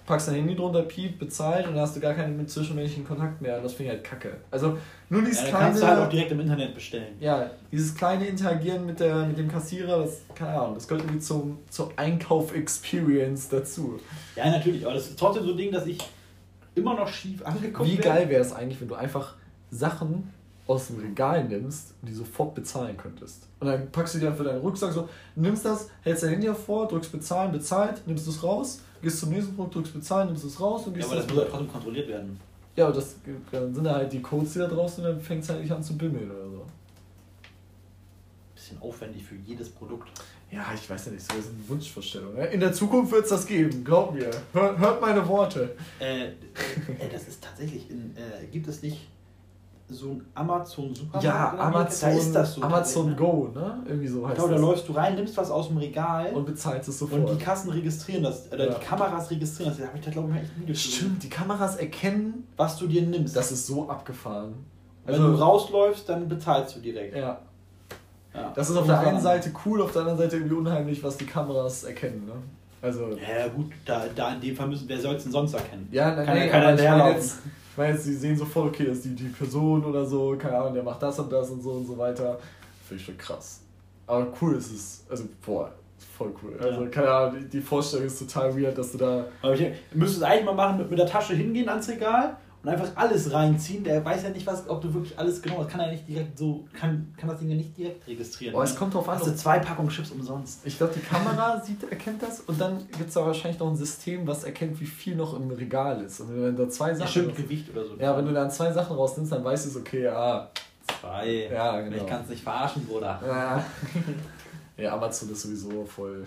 packst 0.06 0.28
dein 0.28 0.36
Handy 0.36 0.56
drunter, 0.56 0.84
piep, 0.84 1.18
bezahlt 1.18 1.66
und 1.68 1.74
dann 1.74 1.82
hast 1.82 1.95
du 1.95 1.99
gar 1.99 2.14
keinen 2.14 2.47
zwischenmenschlichen 2.47 3.08
Kontakt 3.08 3.41
mehr. 3.41 3.62
Das 3.62 3.74
finde 3.74 3.91
ich 3.91 3.97
halt 3.97 4.04
kacke. 4.04 4.38
Also 4.51 4.78
nur 5.10 5.22
dieses 5.22 5.43
ja, 5.43 5.49
kleine. 5.49 5.66
kannst 5.66 5.82
du 5.82 5.88
halt 5.88 5.99
auch 5.99 6.10
direkt 6.10 6.32
im 6.32 6.39
Internet 6.41 6.76
bestellen. 6.76 7.16
Ja, 7.20 7.49
dieses 7.72 7.95
kleine 7.95 8.28
Interagieren 8.28 8.86
mit, 8.86 8.99
der, 8.99 9.26
mit 9.26 9.38
dem 9.38 9.49
Kassierer, 9.49 10.04
das, 10.04 10.22
keine 10.36 10.60
Ahnung, 10.60 10.76
das 10.76 10.88
gehört 10.88 11.06
irgendwie 11.06 11.20
zum, 11.20 11.60
zur 11.70 11.91
Einkauf-Experience 11.95 13.49
dazu. 13.49 13.99
Ja, 14.36 14.49
natürlich, 14.49 14.86
aber 14.86 14.95
das 14.95 15.08
ist 15.08 15.20
trotzdem 15.20 15.45
so 15.45 15.51
ein 15.51 15.58
Ding, 15.58 15.72
dass 15.72 15.86
ich 15.86 15.99
immer 16.76 16.95
noch 16.95 17.08
schief 17.08 17.45
angekommen 17.45 17.89
Wie 17.89 17.97
geil 17.97 18.30
wäre 18.30 18.41
es 18.41 18.51
eigentlich, 18.51 18.82
wenn 18.82 18.88
du 18.88 18.95
einfach 18.95 19.36
Sachen 19.72 20.32
aus 20.66 20.88
dem 20.88 20.99
Regal 20.99 21.43
nimmst 21.43 21.93
und 22.01 22.10
die 22.10 22.14
sofort 22.14 22.56
bezahlen 22.56 22.95
könntest. 22.97 23.47
Und 23.60 23.68
dann 23.68 23.91
packst 23.91 24.16
du 24.16 24.20
dir 24.20 24.34
für 24.34 24.43
deinen 24.43 24.62
Rucksack 24.62 24.93
so, 24.93 25.10
nimmst 25.36 25.66
das, 25.66 25.89
hältst 26.01 26.24
dein 26.24 26.32
Handy 26.32 26.47
hervor, 26.47 26.88
drückst 26.88 27.12
bezahlen, 27.12 27.51
bezahlt, 27.51 28.01
nimmst 28.06 28.28
es 28.28 28.43
raus, 28.43 28.82
gehst 29.04 29.20
zum 29.20 29.30
nächsten 29.30 29.56
Punkt, 29.56 29.76
drückst 29.76 29.93
bezahlen, 29.93 30.30
nimmst 30.30 30.45
es 30.45 30.60
raus 30.60 30.88
und 30.88 30.95
gehst. 30.95 31.08
Ja, 31.08 31.18
aber 31.18 31.22
das 31.22 31.30
muss 31.32 31.43
halt 31.43 31.49
trotzdem 31.51 31.72
kontrolliert 31.72 32.08
werden. 32.08 32.39
Ja, 32.76 32.86
aber 32.86 32.95
das, 32.95 33.16
dann 33.51 33.74
sind 33.74 33.84
da 33.84 33.95
halt 33.95 34.12
die 34.12 34.22
Codes, 34.22 34.54
die 34.54 34.60
da 34.60 34.68
draußen 34.68 35.06
und 35.06 35.12
dann 35.12 35.22
fängt 35.22 35.43
es 35.43 35.49
halt 35.49 35.62
nicht 35.62 35.72
an 35.72 35.84
zu 35.84 35.95
bimmeln 35.95 36.32
oder 36.32 36.49
so. 36.49 36.66
Bisschen 38.56 38.82
aufwendig 38.82 39.24
für 39.24 39.36
jedes 39.36 39.70
Produkt. 39.70 40.10
Ja, 40.49 40.66
ich 40.74 40.89
weiß 40.89 41.08
ja 41.08 41.12
nicht, 41.12 41.32
so 41.32 41.38
ist 41.38 41.49
eine 41.49 41.68
Wunschvorstellung. 41.68 42.36
Ne? 42.36 42.45
In 42.47 42.60
der 42.60 42.74
Zukunft 42.74 43.12
wird 43.12 43.24
es 43.24 43.30
das 43.30 43.45
geben, 43.45 43.84
glaub 43.84 44.14
mir. 44.14 44.32
Hört, 44.54 44.80
hört 44.80 45.01
meine 45.01 45.28
Worte. 45.28 45.76
Äh, 45.99 46.28
äh, 46.28 46.32
das 47.12 47.28
ist 47.28 47.43
tatsächlich, 47.43 47.89
in, 47.89 48.16
äh, 48.16 48.45
gibt 48.51 48.68
es 48.68 48.82
nicht 48.82 49.08
so 49.90 50.12
ein 50.12 50.26
Amazon 50.34 50.96
Supermarkt? 50.96 51.24
Ja, 51.24 51.58
Amazon, 51.58 52.10
da 52.10 52.16
ist 52.18 52.34
das 52.34 52.54
so 52.56 52.62
Amazon 52.62 53.10
ne? 53.10 53.16
Go, 53.16 53.52
ne? 53.54 53.84
Irgendwie 53.86 54.08
so 54.08 54.28
heißt 54.28 54.38
genau, 54.38 54.48
da 54.48 54.58
läufst 54.58 54.88
du 54.88 54.94
rein, 54.94 55.16
nimmst 55.16 55.38
was 55.38 55.52
aus 55.52 55.68
dem 55.68 55.78
Regal 55.78 56.34
und 56.34 56.46
bezahlst 56.46 56.90
es 56.90 57.00
sofort. 57.00 57.30
Und 57.30 57.40
die 57.40 57.44
Kassen 57.44 57.70
registrieren 57.70 58.24
das, 58.24 58.52
oder 58.52 58.68
ja. 58.68 58.74
die 58.74 58.86
Kameras 58.86 59.30
registrieren 59.30 59.72
das. 59.72 59.80
Da 59.80 59.88
habe 59.88 59.98
ich 59.98 60.06
da 60.06 60.12
glaube 60.12 60.30
ich 60.30 60.36
mal 60.36 60.42
echt 60.42 60.60
Video 60.60 60.76
Stimmt, 60.76 61.24
die 61.24 61.30
Kameras 61.30 61.76
erkennen, 61.76 62.48
was 62.58 62.78
du 62.78 62.88
dir 62.88 63.02
nimmst. 63.02 63.36
Das 63.36 63.52
ist 63.52 63.68
so 63.68 63.90
abgefahren. 63.90 64.54
Wenn 65.06 65.16
also, 65.16 65.32
du 65.32 65.36
rausläufst, 65.36 66.08
dann 66.08 66.28
bezahlst 66.28 66.76
du 66.76 66.80
direkt. 66.80 67.16
Ja. 67.16 67.40
Ja. 68.34 68.52
Das 68.56 68.70
ist 68.70 68.78
auf 68.78 68.88
der 68.88 69.00
einen 69.00 69.20
Seite 69.20 69.52
cool, 69.66 69.82
auf 69.82 69.92
der 69.92 70.02
anderen 70.02 70.18
Seite 70.18 70.38
irgendwie 70.38 70.56
unheimlich, 70.56 71.04
was 71.04 71.18
die 71.18 71.26
Kameras 71.26 71.84
erkennen. 71.84 72.26
Ne? 72.26 72.34
Also, 72.82 73.10
ja, 73.12 73.48
gut, 73.48 73.72
da, 73.86 74.06
da 74.14 74.34
in 74.34 74.42
dem 74.42 74.56
Fall 74.56 74.68
müssen, 74.68 74.90
wer 74.90 75.00
soll 75.00 75.16
es 75.16 75.24
denn 75.24 75.32
sonst 75.32 75.54
erkennen? 75.54 75.88
Ja, 75.92 76.12
Kann 76.12 76.36
nee, 76.36 76.48
ja 76.48 76.52
keiner 76.52 77.12
jetzt, 77.12 77.40
ich 77.74 77.78
meine 77.78 77.98
sie 77.98 78.14
sehen 78.14 78.38
sofort, 78.38 78.68
okay, 78.68 78.86
das 78.86 78.98
ist 78.98 79.06
die, 79.06 79.16
die 79.16 79.30
Person 79.30 79.84
oder 79.84 80.06
so, 80.06 80.36
keine 80.38 80.60
Ahnung, 80.60 80.76
der 80.76 80.84
macht 80.84 81.02
das 81.02 81.18
und 81.18 81.34
das 81.34 81.50
und 81.50 81.64
so 81.64 81.72
und 81.72 81.88
so 81.88 81.98
weiter. 81.98 82.38
Finde 82.88 83.02
ich 83.02 83.06
schon 83.08 83.18
krass. 83.18 83.62
Aber 84.06 84.28
cool 84.40 84.58
ist 84.58 84.72
es, 84.72 85.04
also, 85.10 85.24
boah, 85.44 85.72
voll 86.16 86.32
cool. 86.44 86.56
Ja. 86.60 86.68
Also, 86.68 86.86
keine 86.91 87.10
Ahnung, 87.10 87.40
die, 87.40 87.50
die 87.50 87.62
Vorstellung 87.62 88.06
ist 88.06 88.20
total 88.20 88.56
weird, 88.56 88.78
dass 88.78 88.91
du 88.91 89.00
da. 89.00 89.26
Aber 89.41 89.56
ich 89.56 89.72
müsstest 89.91 90.22
es 90.22 90.24
eigentlich 90.24 90.45
mal 90.45 90.54
machen, 90.54 90.78
mit, 90.78 90.90
mit 90.91 91.00
der 91.00 91.08
Tasche 91.08 91.34
hingehen 91.34 91.68
ans 91.68 91.90
Regal 91.90 92.38
und 92.64 92.69
einfach 92.69 92.91
alles 92.95 93.31
reinziehen. 93.31 93.84
Der 93.84 94.03
weiß 94.03 94.23
ja 94.23 94.30
nicht, 94.30 94.48
was, 94.48 94.69
ob 94.69 94.81
du 94.81 94.94
wirklich 94.94 95.19
alles 95.19 95.41
genau, 95.41 95.64
das 95.64 95.68
kann 95.68 95.81
er 95.81 95.91
nicht 95.91 96.07
direkt 96.07 96.38
so, 96.38 96.65
kann, 96.73 97.14
kann 97.18 97.27
das 97.30 97.40
Ding 97.40 97.49
ja 97.49 97.56
nicht 97.56 97.77
direkt 97.77 98.07
registrieren. 98.07 98.56
Oh, 98.56 98.61
es 98.61 98.73
kommt 98.76 98.94
drauf 98.94 99.07
an. 99.10 99.19
Hast 99.19 99.27
du 99.27 99.35
zwei 99.35 99.60
Packungen 99.60 99.90
Chips 99.90 100.11
umsonst. 100.11 100.65
Ich 100.65 100.77
glaube, 100.77 100.94
die 100.95 101.02
Kamera 101.02 101.60
sieht, 101.65 101.84
erkennt 101.84 102.23
das 102.23 102.40
und 102.41 102.60
dann 102.60 102.77
gibt 102.88 103.10
es 103.10 103.14
da 103.15 103.26
wahrscheinlich 103.26 103.60
noch 103.60 103.69
ein 103.69 103.76
System, 103.76 104.26
was 104.26 104.45
erkennt, 104.45 104.80
wie 104.80 104.85
viel 104.85 105.15
noch 105.15 105.34
im 105.34 105.52
Regal 105.52 106.02
ist. 106.03 106.22
Und 106.22 106.30
wenn 106.30 106.56
du 106.56 106.64
da 106.64 106.69
zwei 106.69 106.94
Sachen. 106.94 107.10
Stimmt, 107.10 107.35
Gewicht 107.35 107.69
oder 107.69 107.85
so. 107.85 107.95
Ja, 107.98 108.15
wenn 108.18 108.26
du 108.26 108.34
dann 108.34 108.49
zwei 108.49 108.72
Sachen 108.72 108.95
rausnimmst, 108.95 109.34
dann 109.34 109.44
weißt 109.44 109.65
du 109.65 109.69
es, 109.69 109.76
okay, 109.76 110.03
ja. 110.03 110.49
Zwei. 111.02 111.49
Ja, 111.52 111.81
genau. 111.81 111.98
Ich 111.98 112.06
kann 112.06 112.22
es 112.23 112.30
nicht 112.30 112.44
verarschen, 112.44 112.85
Bruder. 112.85 113.19
Ja. 113.26 113.65
ja, 114.84 114.94
Amazon 114.94 115.30
ist 115.31 115.41
sowieso 115.41 115.85
voll 115.85 116.26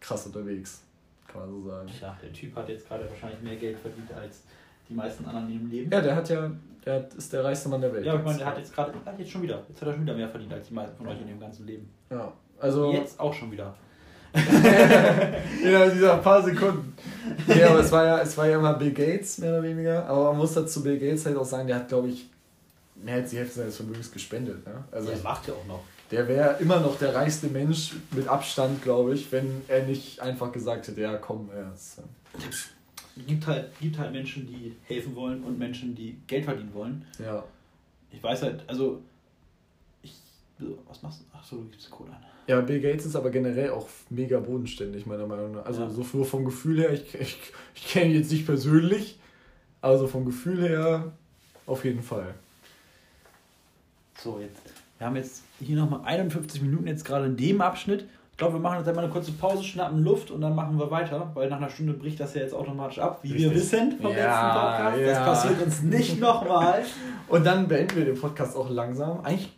krass 0.00 0.26
unterwegs. 0.26 0.82
Kann 1.26 1.40
man 1.40 1.50
so 1.50 1.68
sagen. 1.68 1.90
Ja, 2.00 2.16
der 2.22 2.32
Typ 2.32 2.54
hat 2.56 2.68
jetzt 2.68 2.86
gerade 2.86 3.08
wahrscheinlich 3.08 3.40
mehr 3.40 3.56
Geld 3.56 3.78
verdient 3.78 4.12
als 4.12 4.42
die 4.88 4.94
meisten 4.94 5.24
anderen 5.26 5.48
in 5.48 5.54
ihrem 5.54 5.70
Leben. 5.70 5.90
Ja, 5.92 6.00
der 6.00 6.16
hat 6.16 6.28
ja, 6.28 6.50
der 6.84 7.08
ist 7.16 7.32
der 7.32 7.44
reichste 7.44 7.68
Mann 7.68 7.80
der 7.80 7.92
Welt. 7.92 8.06
Ja, 8.06 8.14
ich 8.16 8.22
meine, 8.24 8.38
der 8.38 8.46
hat 8.46 8.58
jetzt 8.58 8.74
gerade, 8.74 8.92
jetzt 9.18 9.30
schon 9.30 9.42
wieder, 9.42 9.62
jetzt 9.68 9.80
hat 9.80 9.88
er 9.88 9.94
schon 9.94 10.02
wieder 10.02 10.14
mehr 10.14 10.28
verdient 10.28 10.52
als 10.52 10.68
die 10.68 10.74
meisten 10.74 10.96
von 10.96 11.08
euch 11.08 11.20
in 11.20 11.28
ihrem 11.28 11.40
ganzen 11.40 11.66
Leben. 11.66 11.88
Ja, 12.10 12.32
also. 12.60 12.92
Jetzt 12.92 13.18
auch 13.18 13.32
schon 13.34 13.50
wieder. 13.52 13.74
ja, 15.64 15.88
dieser 15.88 16.18
paar 16.18 16.42
Sekunden. 16.42 16.94
Ja, 17.46 17.70
aber 17.70 17.80
es 17.80 17.90
war 17.90 18.04
ja, 18.04 18.18
es 18.20 18.36
war 18.36 18.46
ja 18.46 18.58
immer 18.58 18.74
Bill 18.74 18.92
Gates, 18.92 19.38
mehr 19.38 19.50
oder 19.52 19.62
weniger. 19.62 20.04
Aber 20.06 20.30
man 20.30 20.38
muss 20.38 20.52
dazu 20.54 20.82
Bill 20.82 20.98
Gates 20.98 21.24
halt 21.26 21.36
auch 21.36 21.44
sagen, 21.44 21.66
der 21.66 21.76
hat, 21.76 21.88
glaube 21.88 22.08
ich, 22.08 22.28
mehr 22.96 23.16
als 23.16 23.30
die 23.30 23.38
Hälfte 23.38 23.60
seines 23.60 23.76
Vermögens 23.76 24.10
gespendet. 24.12 24.64
Ne? 24.66 24.84
Also 24.92 25.08
Der 25.08 25.18
macht 25.18 25.48
ja 25.48 25.54
auch 25.54 25.66
noch. 25.66 25.80
der 26.10 26.28
wäre 26.28 26.56
immer 26.60 26.80
noch 26.80 26.98
der 26.98 27.14
reichste 27.14 27.46
Mensch 27.48 27.94
mit 28.12 28.28
Abstand, 28.28 28.82
glaube 28.82 29.14
ich, 29.14 29.30
wenn 29.32 29.62
er 29.68 29.84
nicht 29.84 30.20
einfach 30.20 30.52
gesagt 30.52 30.88
hätte, 30.88 31.00
ja 31.00 31.16
komm, 31.16 31.48
er 31.54 31.72
ist, 31.74 31.98
äh, 31.98 32.02
Gibt 33.26 33.46
halt, 33.46 33.70
gibt 33.80 33.98
halt 33.98 34.12
Menschen, 34.12 34.46
die 34.46 34.74
helfen 34.84 35.14
wollen 35.14 35.42
und 35.44 35.58
Menschen, 35.58 35.94
die 35.94 36.16
Geld 36.26 36.44
verdienen 36.44 36.72
wollen. 36.74 37.04
ja. 37.18 37.42
Ich 38.12 38.22
weiß 38.22 38.42
halt, 38.42 38.62
also. 38.68 39.02
Ich. 40.02 40.14
Was 40.88 41.02
machst 41.02 41.20
du? 41.20 41.24
Ach 41.34 41.44
so, 41.44 41.56
du 41.56 41.64
gibst 41.68 41.90
Kohle 41.90 42.10
an. 42.12 42.18
Ja, 42.46 42.60
Bill 42.60 42.80
Gates 42.80 43.04
ist 43.04 43.16
aber 43.16 43.30
generell 43.30 43.70
auch 43.70 43.88
mega 44.10 44.38
bodenständig, 44.38 45.04
meiner 45.06 45.26
Meinung 45.26 45.52
nach. 45.52 45.66
Also 45.66 45.82
Ja. 45.82 45.90
so 45.90 46.06
nur 46.12 46.24
vom 46.24 46.44
Gefühl 46.44 46.80
her, 46.80 46.92
ich, 46.92 47.14
ich, 47.14 47.36
ich 47.74 47.88
kenne 47.88 48.10
ihn 48.12 48.16
jetzt 48.18 48.30
nicht 48.30 48.46
persönlich, 48.46 49.18
aber 49.80 49.98
so 49.98 50.06
vom 50.06 50.24
Gefühl 50.24 50.62
her 50.68 51.12
auf 51.66 51.84
jeden 51.84 52.02
Fall. 52.02 52.34
So, 54.18 54.38
jetzt. 54.40 54.62
Wir 54.98 55.06
haben 55.08 55.16
jetzt 55.16 55.42
hier 55.60 55.76
nochmal 55.76 56.00
51 56.04 56.62
Minuten 56.62 56.86
jetzt 56.86 57.04
gerade 57.04 57.26
in 57.26 57.36
dem 57.36 57.60
Abschnitt. 57.60 58.06
Ich 58.36 58.38
glaube, 58.38 58.52
wir 58.56 58.60
machen 58.60 58.80
jetzt 58.80 58.88
einmal 58.88 59.04
eine 59.04 59.12
kurze 59.14 59.32
Pause, 59.32 59.64
schnappen 59.64 60.04
Luft 60.04 60.30
und 60.30 60.42
dann 60.42 60.54
machen 60.54 60.78
wir 60.78 60.90
weiter, 60.90 61.30
weil 61.32 61.48
nach 61.48 61.56
einer 61.56 61.70
Stunde 61.70 61.94
bricht 61.94 62.20
das 62.20 62.34
ja 62.34 62.42
jetzt 62.42 62.52
automatisch 62.52 62.98
ab, 62.98 63.20
wie 63.22 63.30
wir 63.32 63.50
Richtig. 63.50 63.54
wissen 63.72 63.92
vom 63.98 64.12
Ja, 64.14 64.16
letzten 64.18 64.60
Podcast. 64.60 65.00
ja. 65.00 65.06
Das 65.06 65.18
passiert 65.24 65.62
uns 65.66 65.82
nicht 65.82 66.20
nochmal. 66.20 66.84
Und 67.28 67.46
dann 67.46 67.66
beenden 67.66 67.96
wir 67.96 68.04
den 68.04 68.20
Podcast 68.20 68.54
auch 68.54 68.68
langsam. 68.68 69.20
Eigentlich, 69.24 69.56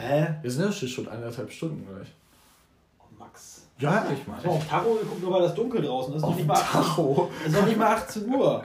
Hä? 0.00 0.28
wir 0.42 0.48
sind 0.48 0.64
ja 0.80 0.86
schon 0.88 1.08
eineinhalb 1.08 1.50
Stunden 1.50 1.84
gleich. 1.92 2.06
Oh, 3.00 3.02
Max. 3.18 3.66
Ja, 3.80 4.06
ich 4.12 4.32
habe 4.32 4.48
auf 4.48 4.68
Tacho 4.68 4.94
geguckt, 4.94 5.22
nur 5.22 5.32
weil 5.32 5.42
das 5.42 5.54
dunkel 5.56 5.82
draußen 5.82 6.14
ist. 6.14 6.22
Auf 6.22 6.30
Noch 6.30 6.36
nicht 6.36 6.44
dem 6.44 6.46
mal 6.46 6.54
18 6.54 6.80
Tacho. 6.82 7.30
Es 7.44 7.52
ist 7.52 7.58
noch 7.60 7.66
nicht 7.66 7.78
mal 7.78 7.94
18 7.96 8.28
Uhr. 8.32 8.64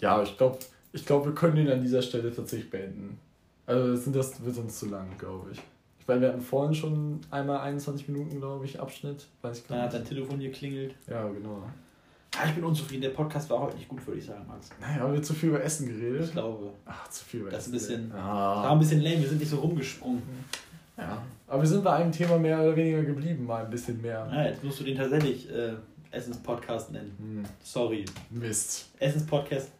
Ja, 0.00 0.22
ich 0.24 0.36
glaube, 0.36 0.58
ich 0.92 1.06
glaub, 1.06 1.24
wir 1.24 1.34
können 1.36 1.56
ihn 1.58 1.70
an 1.70 1.80
dieser 1.80 2.02
Stelle 2.02 2.34
tatsächlich 2.34 2.68
beenden. 2.68 3.16
Also 3.64 4.10
das 4.10 4.44
wird 4.44 4.58
uns 4.58 4.76
zu 4.80 4.86
lang, 4.86 5.06
glaube 5.18 5.50
ich. 5.52 5.60
Ich 6.04 6.08
meine, 6.08 6.20
wir 6.20 6.28
hatten 6.28 6.42
vorhin 6.42 6.74
schon 6.74 7.20
einmal 7.30 7.60
21 7.60 8.08
Minuten, 8.08 8.38
glaube 8.38 8.66
ich, 8.66 8.78
Abschnitt. 8.78 9.26
Weiß 9.40 9.58
ich 9.60 9.66
Dann 9.66 9.78
gar 9.78 9.86
hat 9.86 9.92
nicht. 9.94 10.04
dein 10.04 10.08
Telefon 10.16 10.38
geklingelt. 10.38 10.94
Ja, 11.08 11.26
genau. 11.28 11.62
Ah, 12.36 12.46
ich 12.46 12.54
bin 12.54 12.62
unzufrieden. 12.64 13.00
Der 13.02 13.08
Podcast 13.10 13.48
war 13.48 13.60
heute 13.60 13.76
nicht 13.78 13.88
gut, 13.88 14.06
würde 14.06 14.18
ich 14.20 14.26
sagen, 14.26 14.44
Max. 14.46 14.68
Naja, 14.78 15.00
haben 15.00 15.14
wir 15.14 15.22
zu 15.22 15.32
viel 15.32 15.48
über 15.48 15.62
Essen 15.64 15.88
Ich 15.88 15.96
geredet? 15.98 16.32
glaube. 16.32 16.72
Ach, 16.84 17.08
zu 17.08 17.24
viel 17.24 17.40
über 17.40 17.50
Das 17.50 17.66
ist 17.66 17.72
ein 17.72 17.76
Essen. 17.76 17.88
bisschen- 17.88 18.10
Das 18.10 18.20
Ah. 18.20 18.62
war 18.64 18.70
ein 18.72 18.78
bisschen 18.80 19.00
lame, 19.00 19.20
wir 19.22 19.28
sind 19.28 19.38
nicht 19.40 19.48
so 19.50 19.56
rumgesprungen. 19.60 20.22
Ja. 20.98 21.22
Aber 21.46 21.62
wir 21.62 21.68
sind 21.68 21.82
bei 21.82 21.94
einem 21.94 22.12
Thema 22.12 22.36
mehr 22.38 22.60
oder 22.60 22.76
weniger 22.76 23.02
geblieben, 23.02 23.46
mal 23.46 23.64
ein 23.64 23.70
bisschen 23.70 24.02
mehr. 24.02 24.28
Ja, 24.30 24.44
jetzt 24.44 24.62
musst 24.62 24.80
du 24.80 24.84
den 24.84 24.96
tatsächlich 24.96 25.48
äh, 25.50 25.72
Essens-Podcast 26.10 26.92
nennen. 26.92 27.14
Hm, 27.18 27.44
Sorry. 27.62 28.04
Mist. 28.30 28.90
Essens-Podcast. 28.98 29.70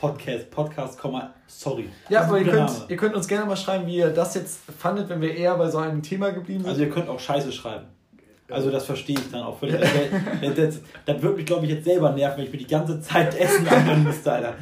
Podcast, 0.00 0.50
Podcast, 0.50 0.98
sorry. 1.46 1.88
Ja, 2.08 2.22
aber 2.24 2.38
ihr 2.38 2.44
könnt, 2.44 2.56
Name. 2.72 2.84
ihr 2.88 2.96
könnt 2.96 3.14
uns 3.14 3.26
gerne 3.28 3.46
mal 3.46 3.56
schreiben, 3.56 3.86
wie 3.86 3.96
ihr 3.96 4.10
das 4.10 4.34
jetzt 4.34 4.58
fandet, 4.78 5.08
wenn 5.08 5.20
wir 5.20 5.34
eher 5.34 5.56
bei 5.56 5.70
so 5.70 5.78
einem 5.78 6.02
Thema 6.02 6.30
geblieben 6.30 6.60
sind. 6.60 6.70
Also 6.70 6.82
ihr 6.82 6.90
könnt 6.90 7.08
auch 7.08 7.20
Scheiße 7.20 7.52
schreiben. 7.52 7.86
Also 8.50 8.70
das 8.70 8.84
verstehe 8.84 9.16
ich 9.18 9.30
dann 9.30 9.42
auch 9.42 9.58
völlig. 9.58 9.80
Das, 9.80 9.90
das, 10.42 10.54
das, 10.54 10.80
das 11.06 11.22
wird 11.22 11.36
mich, 11.36 11.46
glaube 11.46 11.64
ich, 11.64 11.72
jetzt 11.72 11.84
selber 11.84 12.10
nerven, 12.12 12.38
wenn 12.38 12.44
ich 12.46 12.52
mir 12.52 12.58
die 12.58 12.66
ganze 12.66 13.00
Zeit 13.00 13.34
Essen 13.38 13.66
anhören 13.66 14.04
müsste, 14.04 14.30
Alter. 14.32 14.54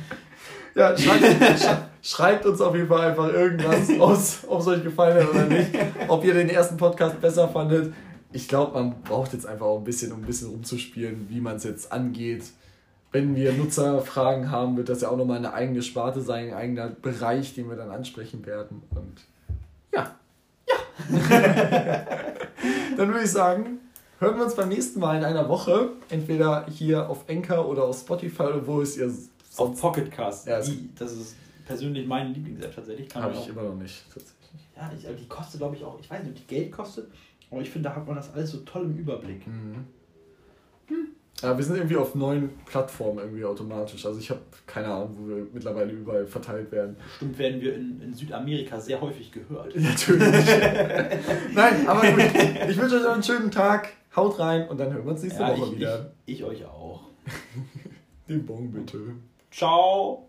Ja, 0.75 0.97
schreibt, 0.97 1.25
sch- 1.25 1.77
schreibt 2.03 2.47
uns 2.47 2.61
auf 2.61 2.75
jeden 2.77 2.89
Fall 2.89 3.11
einfach 3.11 3.29
irgendwas 3.33 3.91
aus, 4.01 4.39
ob 4.47 4.61
es 4.61 4.67
euch 4.69 4.83
gefallen 4.85 5.23
hat 5.23 5.31
oder 5.31 5.45
nicht. 5.47 5.71
Ob 6.09 6.25
ihr 6.25 6.33
den 6.35 6.49
ersten 6.49 6.77
Podcast 6.77 7.21
besser 7.21 7.49
fandet. 7.49 7.93
Ich 8.33 8.49
glaube, 8.49 8.73
man 8.73 9.03
braucht 9.03 9.33
jetzt 9.35 9.47
einfach 9.47 9.67
auch 9.67 9.79
ein 9.79 9.85
bisschen, 9.85 10.13
um 10.13 10.21
ein 10.21 10.27
bisschen 10.27 10.49
rumzuspielen, 10.51 11.27
wie 11.29 11.41
man 11.41 11.57
es 11.57 11.65
jetzt 11.65 11.93
angeht. 11.93 12.45
Wenn 13.13 13.37
wir 13.37 13.53
Nutzerfragen 13.53 14.51
haben, 14.51 14.77
wird 14.79 14.89
das 14.89 15.03
ja 15.03 15.11
auch 15.11 15.19
nochmal 15.19 15.37
eine 15.37 15.53
eigene 15.53 15.83
Sparte 15.83 16.23
sein, 16.23 16.49
ein 16.49 16.55
eigener 16.55 16.89
Bereich, 16.89 17.55
den 17.55 17.69
wir 17.69 17.77
dann 17.77 17.91
ansprechen 17.91 18.45
werden. 18.47 18.83
Und 18.91 19.23
ja. 19.95 20.17
Ja. 20.67 20.75
dann 22.97 23.09
würde 23.09 23.25
ich 23.25 23.31
sagen, 23.31 23.81
hören 24.19 24.37
wir 24.37 24.45
uns 24.45 24.55
beim 24.55 24.71
nächsten 24.71 24.99
Mal 24.99 25.19
in 25.19 25.25
einer 25.25 25.47
Woche. 25.49 25.91
Entweder 26.09 26.67
hier 26.67 27.09
auf 27.11 27.29
Anchor 27.29 27.69
oder 27.69 27.85
auf 27.85 27.99
Spotify 27.99 28.45
oder 28.45 28.67
wo 28.67 28.81
es 28.81 28.97
ihr 28.97 29.09
Auf 29.09 29.15
sonst 29.51 29.81
Pocketcast. 29.83 30.47
Ja, 30.47 30.63
die, 30.63 30.89
das 30.99 31.13
ist 31.13 31.37
persönlich 31.67 32.07
meine 32.07 32.31
Lieblings-App 32.31 32.75
tatsächlich. 32.75 33.15
Habe 33.15 33.35
ich 33.35 33.39
auch, 33.41 33.49
immer 33.49 33.63
noch 33.63 33.77
nicht, 33.77 34.05
tatsächlich. 34.07 34.61
ja, 34.75 34.91
ich, 34.97 35.07
aber 35.07 35.17
die 35.17 35.29
kostet, 35.29 35.61
glaube 35.61 35.77
ich, 35.77 35.85
auch, 35.85 36.01
ich 36.01 36.11
weiß 36.11 36.23
nicht, 36.23 36.31
ob 36.31 36.37
die 36.49 36.55
Geld 36.55 36.73
kostet, 36.73 37.11
aber 37.51 37.61
ich 37.61 37.69
finde, 37.69 37.91
da 37.91 37.97
hat 37.97 38.07
man 38.07 38.17
das 38.17 38.33
alles 38.33 38.53
so 38.53 38.59
toll 38.61 38.85
im 38.85 38.97
Überblick. 38.97 39.47
Mhm. 39.47 39.85
Ja, 41.41 41.57
wir 41.57 41.65
sind 41.65 41.77
irgendwie 41.77 41.97
auf 41.97 42.15
neuen 42.15 42.51
Plattformen 42.67 43.19
irgendwie 43.19 43.45
automatisch. 43.45 44.07
Also 44.07 44.21
ich 44.21 44.31
habe 44.31 44.41
keine 44.67 44.89
Ahnung, 44.89 45.17
wo 45.19 45.29
wir 45.29 45.47
mittlerweile 45.53 45.91
überall 45.91 46.27
verteilt 46.27 46.71
werden. 46.71 46.97
Bestimmt 47.05 47.39
werden 47.39 47.61
wir 47.61 47.75
in, 47.75 48.01
in 48.01 48.15
Südamerika 48.15 48.79
sehr 48.79 49.01
häufig 49.01 49.33
gehört. 49.33 49.73
Natürlich. 49.75 50.47
Nein, 51.55 51.87
aber 51.89 52.01
gut. 52.03 52.21
Ich 52.69 52.77
wünsche 52.77 52.97
euch 52.97 53.03
noch 53.03 53.15
einen 53.15 53.23
schönen 53.23 53.51
Tag. 53.51 53.89
Haut 54.15 54.39
rein 54.39 54.69
und 54.69 54.79
dann 54.79 54.93
hören 54.93 55.05
wir 55.05 55.13
uns 55.13 55.23
nächste 55.23 55.43
Ja, 55.43 55.57
Woche 55.57 55.71
ich, 55.73 55.77
wieder. 55.79 56.13
ich, 56.27 56.35
ich 56.41 56.45
euch 56.45 56.65
auch. 56.67 57.01
Den 58.29 58.45
Bon 58.45 58.71
bitte. 58.71 58.99
Ciao. 59.51 60.29